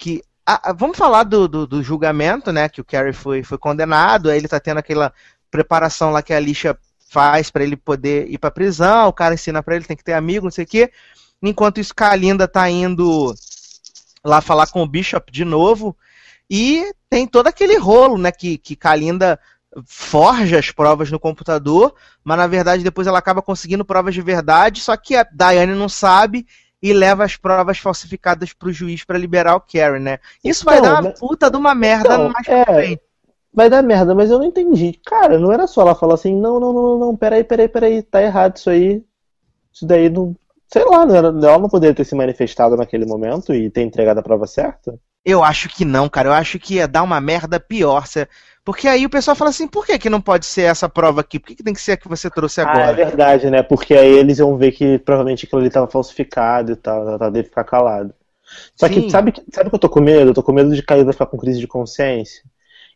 Que 0.00 0.22
ah, 0.46 0.70
ah, 0.70 0.72
vamos 0.72 0.96
falar 0.96 1.24
do, 1.24 1.46
do, 1.46 1.66
do 1.66 1.82
julgamento, 1.82 2.50
né? 2.50 2.68
Que 2.68 2.80
o 2.80 2.84
Carrie 2.84 3.12
foi, 3.12 3.44
foi 3.44 3.58
condenado, 3.58 4.30
aí 4.30 4.38
ele 4.38 4.48
tá 4.48 4.58
tendo 4.58 4.78
aquela 4.78 5.12
preparação 5.50 6.10
lá 6.10 6.22
que 6.22 6.32
a 6.32 6.40
Lixa 6.40 6.76
faz 7.08 7.50
pra 7.50 7.62
ele 7.62 7.76
poder 7.76 8.28
ir 8.28 8.38
pra 8.38 8.50
prisão, 8.50 9.08
o 9.08 9.12
cara 9.12 9.34
ensina 9.34 9.62
pra 9.62 9.76
ele, 9.76 9.84
tem 9.84 9.96
que 9.96 10.02
ter 10.02 10.14
amigo, 10.14 10.46
não 10.46 10.50
sei 10.50 10.64
o 10.64 10.66
quê. 10.66 10.90
Enquanto 11.42 11.78
isso, 11.78 11.94
Kalinda 11.94 12.48
tá 12.48 12.68
indo 12.68 13.34
lá 14.24 14.40
falar 14.40 14.66
com 14.66 14.82
o 14.82 14.88
Bishop 14.88 15.30
de 15.30 15.44
novo. 15.44 15.96
E 16.48 16.92
tem 17.08 17.26
todo 17.26 17.46
aquele 17.46 17.76
rolo, 17.76 18.18
né? 18.18 18.32
Que, 18.32 18.58
que 18.58 18.74
Kalinda 18.74 19.38
forja 19.86 20.58
as 20.58 20.70
provas 20.72 21.10
no 21.10 21.20
computador, 21.20 21.94
mas 22.24 22.38
na 22.38 22.48
verdade 22.48 22.82
depois 22.82 23.06
ela 23.06 23.20
acaba 23.20 23.40
conseguindo 23.40 23.84
provas 23.84 24.14
de 24.14 24.20
verdade, 24.20 24.80
só 24.80 24.96
que 24.96 25.14
a 25.14 25.22
Diane 25.22 25.74
não 25.74 25.88
sabe 25.88 26.44
e 26.82 26.92
leva 26.92 27.24
as 27.24 27.36
provas 27.36 27.78
falsificadas 27.78 28.52
pro 28.52 28.72
juiz 28.72 29.04
pra 29.04 29.18
liberar 29.18 29.54
o 29.56 29.60
Karen, 29.60 29.98
né? 30.00 30.18
Isso 30.42 30.64
vai 30.64 30.78
Então, 30.78 30.90
dar 30.92 31.00
uma 31.00 31.10
mas- 31.10 31.18
puta 31.20 31.50
de 31.50 31.56
uma 31.56 31.74
merda 31.74 32.14
Então, 32.14 32.28
mais 32.30 32.48
é. 32.48 32.64
frente. 32.64 33.02
Vai 33.52 33.68
dar 33.68 33.82
merda, 33.82 34.14
mas 34.14 34.30
eu 34.30 34.38
não 34.38 34.46
entendi. 34.46 34.98
Cara, 35.04 35.38
não 35.38 35.52
era 35.52 35.66
só 35.66 35.80
ela 35.82 35.94
falar 35.94 36.14
assim, 36.14 36.34
não, 36.34 36.60
não, 36.60 36.72
não, 36.72 36.82
não, 36.82 36.98
não, 36.98 37.16
peraí, 37.16 37.42
peraí, 37.42 37.68
peraí, 37.68 38.02
tá 38.02 38.22
errado 38.22 38.56
isso 38.56 38.70
aí. 38.70 39.02
Isso 39.72 39.84
daí 39.86 40.08
não. 40.08 40.36
Sei 40.72 40.84
lá, 40.84 41.04
não 41.04 41.16
era, 41.16 41.28
ela 41.28 41.58
não 41.58 41.68
poderia 41.68 41.94
ter 41.94 42.04
se 42.04 42.14
manifestado 42.14 42.76
naquele 42.76 43.04
momento 43.04 43.52
e 43.52 43.68
ter 43.68 43.82
entregado 43.82 44.18
a 44.18 44.22
prova 44.22 44.46
certa? 44.46 44.96
Eu 45.24 45.42
acho 45.44 45.68
que 45.68 45.84
não, 45.84 46.08
cara. 46.08 46.28
Eu 46.28 46.32
acho 46.32 46.58
que 46.58 46.74
ia 46.74 46.88
dar 46.88 47.02
uma 47.02 47.20
merda 47.20 47.58
pior. 47.60 48.06
se- 48.06 48.28
Porque 48.64 48.86
aí 48.88 49.04
o 49.06 49.10
pessoal 49.10 49.34
fala 49.36 49.50
assim, 49.50 49.66
por 49.68 49.86
que, 49.86 49.98
que 49.98 50.10
não 50.10 50.20
pode 50.20 50.46
ser 50.46 50.62
essa 50.62 50.88
prova 50.88 51.20
aqui? 51.20 51.38
Por 51.38 51.48
que, 51.48 51.56
que 51.56 51.62
tem 51.64 51.74
que 51.74 51.80
ser 51.80 51.92
a 51.92 51.96
que 51.96 52.08
você 52.08 52.30
trouxe 52.30 52.60
Ah, 52.62 52.90
é 52.90 52.92
agora? 52.92 52.94
verdade, 52.94 53.50
né? 53.50 53.62
Porque 53.62 53.94
aí 53.94 54.08
eles 54.18 54.38
iam 54.38 54.56
ver 54.56 54.72
que 54.72 54.98
provavelmente 54.98 55.46
aquilo 55.46 55.60
ali 55.62 55.70
tava 55.70 55.88
falsificado 55.90 56.72
e 56.72 56.76
tal, 56.76 57.08
ela 57.08 57.30
deve 57.30 57.48
ficar 57.48 57.64
calado. 57.64 58.14
Só 58.76 58.88
Sim. 58.88 58.90
que 58.90 59.10
sabe, 59.10 59.32
que 59.32 59.42
sabe 59.52 59.68
o 59.68 59.70
que 59.70 59.76
eu 59.76 59.80
tô 59.80 59.90
com 59.90 60.00
medo? 60.00 60.30
Eu 60.30 60.34
tô 60.34 60.42
com 60.42 60.52
medo 60.52 60.74
de 60.74 60.82
Caída 60.82 61.12
ficar 61.12 61.26
com 61.26 61.38
crise 61.38 61.60
de 61.60 61.68
consciência 61.68 62.44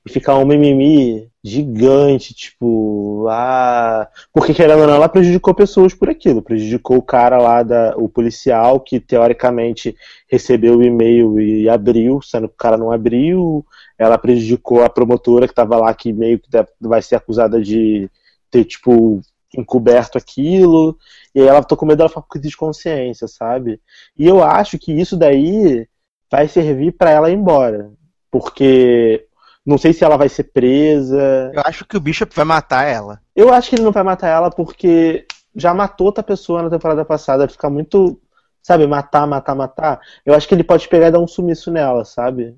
e 0.07 0.11
ficar 0.11 0.37
um 0.37 0.45
mimimi 0.45 1.31
gigante, 1.43 2.35
tipo, 2.35 3.27
ah. 3.29 4.09
Porque 4.33 4.53
querendo 4.53 4.81
ou 4.81 4.87
não, 4.87 4.95
ela 4.95 5.09
prejudicou 5.09 5.55
pessoas 5.55 5.95
por 5.95 6.11
aquilo. 6.11 6.43
Prejudicou 6.43 6.99
o 6.99 7.03
cara 7.03 7.39
lá, 7.39 7.63
da, 7.63 7.95
o 7.97 8.09
policial, 8.09 8.81
que 8.81 9.01
teoricamente 9.01 9.97
recebeu 10.29 10.77
o 10.79 10.83
e-mail 10.83 11.41
e 11.41 11.69
abriu, 11.69 12.21
sendo 12.23 12.49
que 12.49 12.55
o 12.55 12.59
cara 12.59 12.77
não 12.77 12.93
abriu. 12.93 13.65
Ela 13.99 14.19
prejudicou 14.19 14.83
a 14.85 14.91
promotora 14.91 15.49
que 15.49 15.55
tava 15.55 15.77
lá, 15.77 15.95
que 15.95 16.13
meio 16.13 16.39
que 16.39 16.49
vai 16.81 17.01
ser 17.01 17.17
acusada 17.17 17.61
de 17.63 18.11
ter, 18.51 18.65
tipo, 18.65 19.21
encoberto 19.57 20.19
aquilo. 20.19 20.99
E 21.35 21.41
aí 21.41 21.47
ela 21.47 21.63
tô 21.63 21.77
com 21.77 21.87
medo 21.87 21.99
dela 21.99 22.09
ficar 22.09 22.23
com 22.23 22.39
de 22.39 22.57
consciência, 22.57 23.27
sabe? 23.27 23.81
E 24.19 24.27
eu 24.27 24.43
acho 24.43 24.79
que 24.79 24.93
isso 24.93 25.17
daí 25.17 25.87
vai 26.31 26.49
servir 26.49 26.93
pra 26.93 27.11
ela 27.11 27.31
ir 27.31 27.35
embora. 27.35 27.91
Porque 28.31 29.27
não 29.65 29.79
sei 29.79 29.93
se 29.93 30.05
ela 30.05 30.17
vai 30.17 30.29
ser 30.29 30.45
presa. 30.45 31.51
Eu 31.55 31.63
acho 31.65 31.85
que 31.87 31.97
o 31.97 32.01
Bishop 32.01 32.35
vai 32.35 32.45
matar 32.45 32.85
ela. 32.85 33.21
Eu 33.35 33.53
acho 33.53 33.71
que 33.71 33.77
ele 33.77 33.85
não 33.85 33.93
vai 33.93 34.03
matar 34.03 34.29
ela 34.29 34.51
porque 34.51 35.27
já 35.57 35.73
matou 35.73 36.09
outra 36.09 36.23
pessoa 36.23 36.63
na 36.63 36.71
temporada 36.71 37.05
passada. 37.05 37.49
Fica 37.49 37.71
muito, 37.71 38.21
sabe, 38.63 38.87
matar, 38.87 39.27
matar, 39.27 39.55
matar. 39.55 40.01
Eu 40.25 40.35
acho 40.35 40.47
que 40.47 40.55
ele 40.55 40.65
pode 40.65 40.89
pegar 40.89 41.09
e 41.09 41.11
dar 41.11 41.21
um 41.21 41.27
sumiço 41.27 41.71
nela, 41.71 42.05
sabe? 42.05 42.57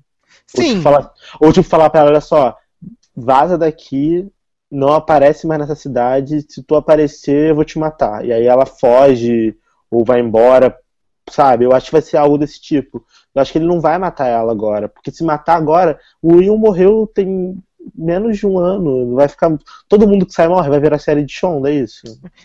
Ou 0.55 0.63
Sim. 0.63 0.69
tipo, 0.69 0.81
falar, 0.81 1.11
ou 1.39 1.53
tipo 1.53 1.67
falar 1.67 1.89
pra 1.89 2.01
ela, 2.01 2.09
olha 2.09 2.21
só, 2.21 2.57
vaza 3.15 3.57
daqui, 3.57 4.29
não 4.69 4.93
aparece 4.93 5.47
mais 5.47 5.61
nessa 5.61 5.75
cidade, 5.75 6.45
se 6.49 6.61
tu 6.61 6.75
aparecer 6.75 7.51
eu 7.51 7.55
vou 7.55 7.63
te 7.63 7.79
matar. 7.79 8.25
E 8.25 8.33
aí 8.33 8.45
ela 8.45 8.65
foge 8.65 9.55
ou 9.89 10.03
vai 10.03 10.19
embora, 10.19 10.77
sabe? 11.29 11.65
Eu 11.65 11.73
acho 11.73 11.87
que 11.87 11.93
vai 11.93 12.01
ser 12.01 12.17
algo 12.17 12.37
desse 12.37 12.61
tipo. 12.61 13.05
Eu 13.37 13.41
acho 13.43 13.51
que 13.51 13.59
ele 13.59 13.67
não 13.67 13.79
vai 13.79 13.97
matar 13.97 14.27
ela 14.27 14.51
agora, 14.51 14.89
porque 14.89 15.11
se 15.11 15.23
matar 15.23 15.55
agora, 15.55 15.99
o 16.21 16.37
Will 16.37 16.57
morreu 16.57 17.09
tem 17.13 17.55
menos 17.95 18.37
de 18.37 18.47
um 18.47 18.57
ano, 18.57 19.15
vai 19.15 19.27
ficar 19.27 19.55
todo 19.87 20.07
mundo 20.07 20.25
que 20.25 20.33
sai 20.33 20.47
morre, 20.47 20.69
vai 20.69 20.79
virar 20.79 20.97
série 20.99 21.23
de 21.23 21.31
Shonda, 21.31 21.69
é 21.69 21.75
isso? 21.75 22.01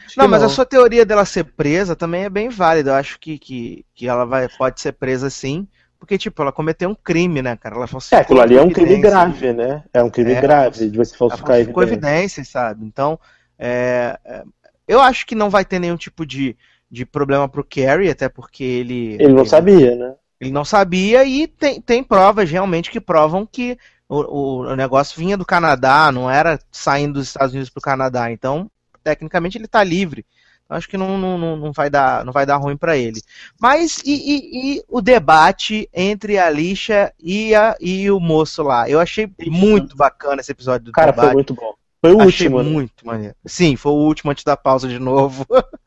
Acho 0.06 0.18
Não, 0.18 0.28
mas 0.28 0.42
a 0.42 0.48
sua 0.48 0.64
teoria 0.64 1.04
dela 1.04 1.24
ser 1.24 1.44
presa 1.44 1.96
também 1.96 2.24
é 2.24 2.30
bem 2.30 2.48
válida. 2.48 2.90
Eu 2.90 2.94
acho 2.94 3.18
que, 3.18 3.38
que, 3.38 3.84
que 3.94 4.06
ela 4.06 4.24
vai, 4.24 4.48
pode 4.48 4.80
ser 4.80 4.92
presa 4.92 5.30
sim. 5.30 5.66
Porque, 5.98 6.18
tipo, 6.18 6.42
ela 6.42 6.52
cometeu 6.52 6.90
um 6.90 6.94
crime, 6.94 7.40
né, 7.40 7.56
cara? 7.56 7.76
Ela 7.76 7.86
falsificou 7.86 8.18
É, 8.18 8.22
aquilo 8.22 8.40
ali 8.40 8.56
é 8.56 8.62
um 8.62 8.70
crime 8.70 8.96
grave, 8.98 9.52
né? 9.52 9.84
É 9.94 10.02
um 10.02 10.10
crime 10.10 10.32
É, 10.32 10.40
grave 10.40 10.90
de 10.90 10.96
você 10.98 11.12
Ela 11.12 11.18
falsificar 11.18 11.54
falsificou 11.54 11.82
evidência. 11.82 12.08
evidências, 12.10 12.48
sabe? 12.48 12.84
Então, 12.84 13.18
é, 13.58 14.18
é, 14.24 14.42
eu 14.86 15.00
acho 15.00 15.24
que 15.24 15.34
não 15.34 15.48
vai 15.48 15.64
ter 15.64 15.78
nenhum 15.78 15.96
tipo 15.96 16.26
de, 16.26 16.56
de 16.90 17.06
problema 17.06 17.48
pro 17.48 17.64
Carrie, 17.64 18.10
até 18.10 18.28
porque 18.28 18.64
ele. 18.64 19.14
Ele 19.18 19.32
não 19.32 19.46
sabia, 19.46 19.94
né? 19.94 20.14
Ele 20.42 20.50
não 20.50 20.64
sabia 20.64 21.24
e 21.24 21.46
tem, 21.46 21.80
tem 21.80 22.02
provas 22.02 22.50
realmente 22.50 22.90
que 22.90 23.00
provam 23.00 23.46
que 23.46 23.78
o, 24.08 24.18
o, 24.20 24.72
o 24.72 24.76
negócio 24.76 25.16
vinha 25.16 25.36
do 25.36 25.46
Canadá, 25.46 26.10
não 26.10 26.28
era 26.28 26.58
saindo 26.72 27.14
dos 27.14 27.28
Estados 27.28 27.52
Unidos 27.52 27.70
pro 27.70 27.80
Canadá. 27.80 28.28
Então, 28.32 28.68
tecnicamente, 29.04 29.56
ele 29.56 29.68
tá 29.68 29.84
livre. 29.84 30.26
Então, 30.64 30.76
acho 30.76 30.88
que 30.88 30.96
não, 30.96 31.16
não, 31.16 31.56
não, 31.56 31.72
vai, 31.72 31.88
dar, 31.88 32.24
não 32.24 32.32
vai 32.32 32.44
dar 32.44 32.56
ruim 32.56 32.76
para 32.76 32.96
ele. 32.96 33.22
Mas 33.60 34.02
e, 34.04 34.10
e- 34.14 34.78
e 34.78 34.84
o 34.88 35.00
debate 35.00 35.88
entre 35.94 36.36
a 36.38 36.50
Lixa 36.50 37.12
e, 37.20 37.54
a, 37.54 37.76
e 37.80 38.10
o 38.10 38.18
moço 38.18 38.64
lá? 38.64 38.90
Eu 38.90 38.98
achei 38.98 39.32
muito 39.46 39.96
bacana 39.96 40.40
esse 40.40 40.50
episódio 40.50 40.86
do 40.86 40.92
Cara, 40.92 41.12
debate. 41.12 41.28
foi 41.28 41.34
muito 41.34 41.54
bom. 41.54 41.74
Foi 42.00 42.12
o 42.12 42.18
Achei 42.18 42.48
último, 42.48 42.62
né? 42.64 42.68
muito 42.68 43.06
maneiro. 43.06 43.36
Sim, 43.46 43.76
foi 43.76 43.92
o 43.92 43.96
último 43.96 44.32
antes 44.32 44.42
da 44.42 44.56
pausa 44.56 44.88
de 44.88 44.98
novo. 44.98 45.46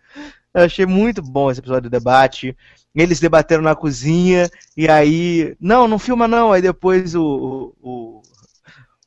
Eu 0.56 0.64
achei 0.64 0.86
muito 0.86 1.22
bom 1.22 1.52
esse 1.52 1.60
episódio 1.60 1.90
do 1.90 1.90
debate. 1.90 2.56
Eles 2.96 3.20
debateram 3.20 3.62
na 3.62 3.76
cozinha, 3.76 4.50
e 4.78 4.88
aí. 4.88 5.54
Não, 5.60 5.86
não 5.86 6.00
filma 6.00 6.30
não. 6.30 6.54
Aí 6.54 6.62
depois 6.62 7.14
o. 7.14 7.76
o, 7.82 8.22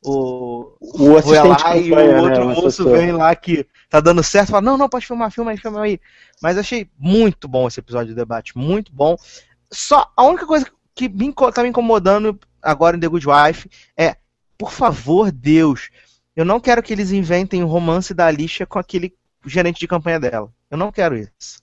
o, 0.05 0.77
O 1.01 1.07
o 1.07 1.31
lá 1.33 1.77
e 1.77 1.91
o 1.91 1.97
né, 1.97 2.21
outro 2.21 2.43
o 2.43 2.55
moço 2.55 2.85
vem 2.91 3.13
lá 3.13 3.35
que 3.35 3.67
tá 3.89 3.99
dando 3.99 4.23
certo, 4.23 4.51
fala, 4.51 4.61
não, 4.61 4.77
não, 4.77 4.91
pode 4.91 5.07
filmar, 5.07 5.31
filma 5.31 5.53
aí, 5.53 5.57
filma 5.57 5.83
aí. 5.83 5.99
Mas 6.43 6.59
achei 6.59 6.91
muito 6.99 7.49
bom 7.49 7.67
esse 7.67 7.81
episódio 7.81 8.15
do 8.15 8.17
debate, 8.17 8.57
muito 8.57 8.93
bom. 8.93 9.17
só 9.73 10.13
a 10.15 10.25
única 10.25 10.47
coisa 10.47 10.67
que 10.95 11.09
me, 11.09 11.33
tá 11.33 11.63
me 11.63 11.71
incomodando 11.71 12.39
agora 12.63 12.97
em 12.97 13.01
The 13.01 13.09
Good 13.09 13.27
Wife 13.27 13.71
é, 13.97 14.17
por 14.59 14.71
favor, 14.71 15.33
Deus, 15.33 15.89
eu 16.37 16.45
não 16.45 16.61
quero 16.61 16.83
que 16.83 16.93
eles 16.93 17.11
inventem 17.11 17.65
o 17.65 17.69
romance 17.69 18.13
da 18.13 18.27
Alicia 18.27 18.67
com 18.67 18.79
aquele 18.79 19.15
gerente 19.47 19.81
de 19.81 19.89
campanha 19.89 20.21
dela. 20.21 20.53
Eu 20.71 20.77
não 20.79 20.93
quero 20.93 21.17
isso. 21.17 21.59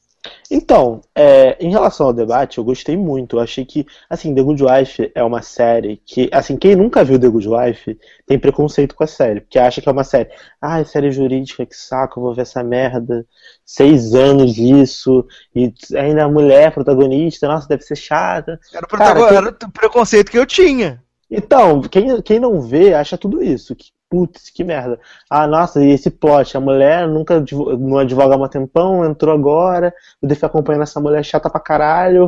Então, 0.50 1.02
é, 1.14 1.56
em 1.64 1.70
relação 1.70 2.08
ao 2.08 2.14
debate, 2.14 2.58
eu 2.58 2.64
gostei 2.64 2.98
muito. 2.98 3.36
Eu 3.36 3.42
achei 3.42 3.64
que, 3.64 3.86
assim, 4.10 4.34
The 4.34 4.42
Good 4.42 4.64
Wife 4.64 5.12
é 5.14 5.24
uma 5.24 5.44
série 5.44 5.98
que, 6.04 6.28
assim, 6.32 6.58
quem 6.58 6.76
nunca 6.76 7.04
viu 7.04 7.20
The 7.20 7.30
Good 7.30 7.48
Wife 7.48 8.00
tem 8.26 8.40
preconceito 8.40 8.96
com 8.96 9.04
a 9.04 9.08
série, 9.08 9.42
porque 9.42 9.60
acha 9.60 9.82
que 9.82 9.88
é 9.88 9.92
uma 9.92 10.04
série. 10.04 10.30
Ah, 10.60 10.84
série 10.84 11.12
jurídica, 11.12 11.64
que 11.64 11.76
saco, 11.76 12.20
eu 12.20 12.24
vou 12.24 12.34
ver 12.34 12.42
essa 12.42 12.64
merda. 12.64 13.24
Seis 13.64 14.16
anos 14.16 14.54
disso, 14.56 15.26
e 15.56 15.72
ainda 15.96 16.24
a 16.26 16.30
mulher 16.30 16.74
protagonista, 16.74 17.48
nossa, 17.48 17.68
deve 17.68 17.84
ser 17.84 17.96
chata. 17.96 18.60
Era 18.74 18.84
o, 18.86 18.88
Cara, 18.90 19.14
protagon- 19.14 19.28
que- 19.28 19.36
era 19.36 19.50
o 19.68 19.72
preconceito 19.72 20.32
que 20.32 20.40
eu 20.40 20.46
tinha. 20.48 21.04
Então, 21.30 21.82
quem, 21.82 22.20
quem 22.24 22.40
não 22.40 22.62
vê 22.62 22.94
acha 22.96 23.16
tudo 23.18 23.44
isso. 23.44 23.76
Que, 23.76 23.86
putz, 24.10 24.50
que 24.50 24.64
merda. 24.64 25.00
Ah, 25.30 25.48
nossa, 25.48 25.84
e 25.84 25.92
esse 25.92 26.10
plot? 26.10 26.56
A 26.58 26.60
mulher 26.60 27.08
nunca 27.08 27.44
não 27.80 27.98
advoga 27.98 28.36
há 28.36 28.38
um 28.38 28.48
tempão, 28.48 29.06
entrou 29.06 29.34
agora, 29.34 29.94
eu 30.22 30.28
devo 30.28 30.46
acompanhando 30.46 30.84
essa 30.84 31.00
mulher 31.00 31.24
chata 31.24 31.50
pra 31.50 31.60
caralho, 31.60 32.28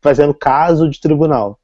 fazendo 0.00 0.34
caso 0.34 0.88
de 0.88 1.00
tribunal. 1.00 1.58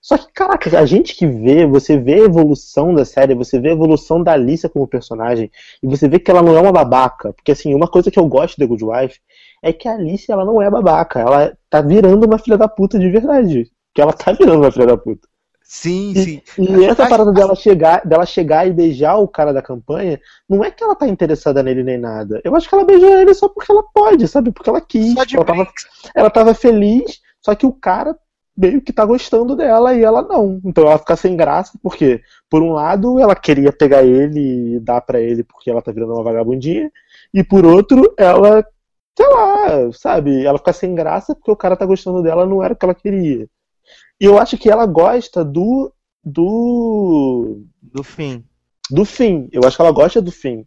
Só 0.00 0.16
que, 0.16 0.32
caraca, 0.32 0.78
a 0.78 0.86
gente 0.86 1.14
que 1.16 1.26
vê, 1.26 1.66
você 1.66 1.98
vê 1.98 2.14
a 2.14 2.24
evolução 2.24 2.94
da 2.94 3.04
série, 3.04 3.34
você 3.34 3.58
vê 3.58 3.70
a 3.70 3.72
evolução 3.72 4.22
da 4.22 4.32
Alicia 4.32 4.68
como 4.68 4.86
personagem, 4.86 5.50
e 5.82 5.86
você 5.86 6.08
vê 6.08 6.18
que 6.18 6.30
ela 6.30 6.42
não 6.42 6.56
é 6.56 6.60
uma 6.60 6.72
babaca. 6.72 7.32
Porque, 7.32 7.52
assim, 7.52 7.74
uma 7.74 7.88
coisa 7.88 8.10
que 8.10 8.18
eu 8.18 8.26
gosto 8.26 8.56
de 8.56 8.66
Good 8.66 8.84
Wife 8.84 9.20
é 9.62 9.72
que 9.72 9.88
a 9.88 9.94
Alicia, 9.94 10.32
ela 10.34 10.44
não 10.44 10.62
é 10.62 10.70
babaca. 10.70 11.20
Ela 11.20 11.56
tá 11.68 11.80
virando 11.80 12.24
uma 12.26 12.38
filha 12.38 12.56
da 12.56 12.68
puta 12.68 12.98
de 12.98 13.10
verdade. 13.10 13.70
Que 13.94 14.00
ela 14.00 14.12
tá 14.12 14.32
virando 14.32 14.62
uma 14.62 14.70
filha 14.70 14.86
da 14.86 14.96
puta. 14.96 15.28
Sim, 15.70 16.12
E- 16.12 16.24
sim. 16.24 16.42
E 16.58 16.84
essa 16.86 17.02
Acho- 17.02 17.10
parada 17.10 17.30
dela 17.30 17.54
chegar, 17.54 18.00
dela 18.02 18.24
chegar 18.24 18.66
e 18.66 18.72
beijar 18.72 19.18
o 19.18 19.28
cara 19.28 19.52
da 19.52 19.60
campanha, 19.60 20.18
não 20.48 20.64
é 20.64 20.70
que 20.70 20.82
ela 20.82 20.94
tá 20.96 21.06
interessada 21.06 21.62
nele 21.62 21.82
nem 21.82 21.98
nada. 21.98 22.40
Eu 22.42 22.56
acho 22.56 22.66
que 22.66 22.74
ela 22.74 22.86
beijou 22.86 23.10
ele 23.18 23.34
só 23.34 23.50
porque 23.50 23.70
ela 23.70 23.82
pode, 23.92 24.26
sabe? 24.26 24.50
Porque 24.50 24.70
ela 24.70 24.80
quis. 24.80 25.14
Ela, 25.34 25.44
tava, 25.44 25.68
ela 26.14 26.30
tava 26.30 26.54
feliz, 26.54 27.20
só 27.44 27.54
que 27.54 27.66
o 27.66 27.72
cara 27.72 28.16
meio 28.56 28.80
que 28.80 28.94
tá 28.94 29.04
gostando 29.04 29.54
dela 29.54 29.94
e 29.94 30.02
ela 30.02 30.22
não. 30.22 30.58
Então 30.64 30.84
ela 30.86 30.98
fica 30.98 31.14
sem 31.16 31.36
graça, 31.36 31.78
porque, 31.82 32.22
por 32.48 32.62
um 32.62 32.72
lado, 32.72 33.20
ela 33.20 33.36
queria 33.36 33.70
pegar 33.70 34.02
ele 34.02 34.76
e 34.76 34.80
dar 34.80 35.02
pra 35.02 35.20
ele 35.20 35.44
porque 35.44 35.70
ela 35.70 35.82
tá 35.82 35.92
virando 35.92 36.14
uma 36.14 36.24
vagabundinha, 36.24 36.90
e 37.34 37.44
por 37.44 37.66
outro, 37.66 38.14
ela, 38.16 38.64
sei 39.14 39.28
lá, 39.28 39.92
sabe? 39.92 40.46
Ela 40.46 40.56
fica 40.56 40.72
sem 40.72 40.94
graça 40.94 41.34
porque 41.34 41.50
o 41.50 41.56
cara 41.56 41.76
tá 41.76 41.84
gostando 41.84 42.22
dela, 42.22 42.46
não 42.46 42.64
era 42.64 42.72
o 42.72 42.76
que 42.76 42.86
ela 42.86 42.94
queria. 42.94 43.46
E 44.20 44.24
eu 44.24 44.38
acho 44.38 44.58
que 44.58 44.70
ela 44.70 44.86
gosta 44.86 45.44
do. 45.44 45.92
do. 46.24 47.62
Do 47.80 48.02
fim. 48.02 48.44
do 48.90 49.04
fim. 49.04 49.48
Eu 49.52 49.62
acho 49.64 49.76
que 49.76 49.82
ela 49.82 49.92
gosta 49.92 50.20
do 50.20 50.32
fim. 50.32 50.66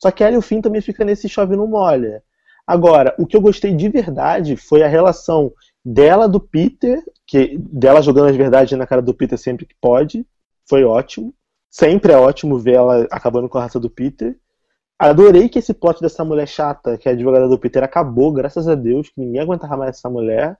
Só 0.00 0.10
que 0.10 0.22
ela 0.22 0.34
e 0.34 0.38
o 0.38 0.42
fim 0.42 0.60
também 0.60 0.80
fica 0.80 1.04
nesse 1.04 1.28
chove 1.28 1.56
não 1.56 1.66
molha. 1.66 2.22
Agora, 2.66 3.14
o 3.18 3.26
que 3.26 3.36
eu 3.36 3.40
gostei 3.40 3.74
de 3.74 3.88
verdade 3.88 4.56
foi 4.56 4.82
a 4.82 4.88
relação 4.88 5.52
dela 5.84 6.28
do 6.28 6.40
Peter, 6.40 7.02
que 7.26 7.56
dela 7.58 8.02
jogando 8.02 8.28
as 8.28 8.36
verdades 8.36 8.76
na 8.76 8.86
cara 8.86 9.00
do 9.00 9.14
Peter 9.14 9.38
sempre 9.38 9.66
que 9.66 9.74
pode. 9.80 10.26
Foi 10.68 10.84
ótimo. 10.84 11.32
Sempre 11.70 12.12
é 12.12 12.16
ótimo 12.16 12.58
ver 12.58 12.74
ela 12.74 13.06
acabando 13.10 13.48
com 13.48 13.58
a 13.58 13.62
raça 13.62 13.78
do 13.78 13.90
Peter. 13.90 14.36
Adorei 14.98 15.48
que 15.48 15.58
esse 15.58 15.74
plot 15.74 16.00
dessa 16.00 16.24
mulher 16.24 16.48
chata, 16.48 16.96
que 16.96 17.08
é 17.08 17.12
a 17.12 17.14
advogada 17.14 17.46
do 17.48 17.58
Peter, 17.58 17.84
acabou, 17.84 18.32
graças 18.32 18.66
a 18.66 18.74
Deus, 18.74 19.10
que 19.10 19.20
ninguém 19.20 19.42
aguentava 19.42 19.76
mais 19.76 19.96
essa 19.96 20.08
mulher. 20.08 20.56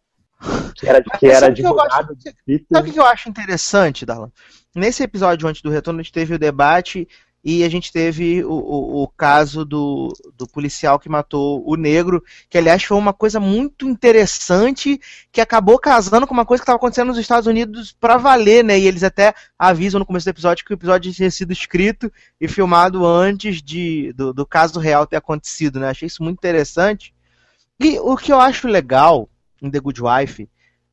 Que 0.74 0.88
era, 0.88 1.02
que 1.02 1.26
era 1.26 1.40
Sabe 1.40 1.52
o 1.52 1.56
que 1.56 1.62
gosto? 1.62 2.16
Peter. 2.44 2.66
Sabe 2.70 2.90
o 2.90 2.92
que 2.92 3.00
eu 3.00 3.06
acho 3.06 3.28
interessante, 3.28 4.04
Darlan? 4.04 4.30
Nesse 4.74 5.02
episódio 5.02 5.48
antes 5.48 5.62
do 5.62 5.70
retorno, 5.70 6.00
a 6.00 6.02
gente 6.02 6.12
teve 6.12 6.34
o 6.34 6.38
debate 6.38 7.08
e 7.48 7.62
a 7.62 7.68
gente 7.68 7.92
teve 7.92 8.44
o, 8.44 8.50
o, 8.50 9.02
o 9.04 9.08
caso 9.08 9.64
do, 9.64 10.12
do 10.36 10.48
policial 10.48 10.98
que 10.98 11.08
matou 11.08 11.62
o 11.64 11.76
negro, 11.76 12.20
que 12.50 12.58
aliás 12.58 12.82
foi 12.82 12.98
uma 12.98 13.12
coisa 13.12 13.38
muito 13.38 13.88
interessante 13.88 15.00
que 15.30 15.40
acabou 15.40 15.78
casando 15.78 16.26
com 16.26 16.34
uma 16.34 16.44
coisa 16.44 16.60
que 16.60 16.64
estava 16.64 16.76
acontecendo 16.76 17.06
nos 17.06 17.18
Estados 17.18 17.46
Unidos 17.46 17.92
pra 18.00 18.16
valer, 18.16 18.64
né? 18.64 18.76
E 18.76 18.88
eles 18.88 19.04
até 19.04 19.32
avisam 19.56 20.00
no 20.00 20.04
começo 20.04 20.26
do 20.26 20.30
episódio 20.30 20.64
que 20.64 20.72
o 20.72 20.74
episódio 20.74 21.12
tinha 21.12 21.30
sido 21.30 21.52
escrito 21.52 22.12
e 22.40 22.48
filmado 22.48 23.06
antes 23.06 23.62
de, 23.62 24.12
do, 24.14 24.34
do 24.34 24.44
caso 24.44 24.80
real 24.80 25.06
ter 25.06 25.16
acontecido, 25.16 25.78
né? 25.78 25.90
Achei 25.90 26.06
isso 26.06 26.24
muito 26.24 26.38
interessante. 26.38 27.14
E 27.78 27.96
o 28.00 28.16
que 28.16 28.32
eu 28.32 28.40
acho 28.40 28.66
legal 28.66 29.28
em 29.62 29.70
The 29.70 29.80
Good 29.80 30.00
Wife 30.02 30.48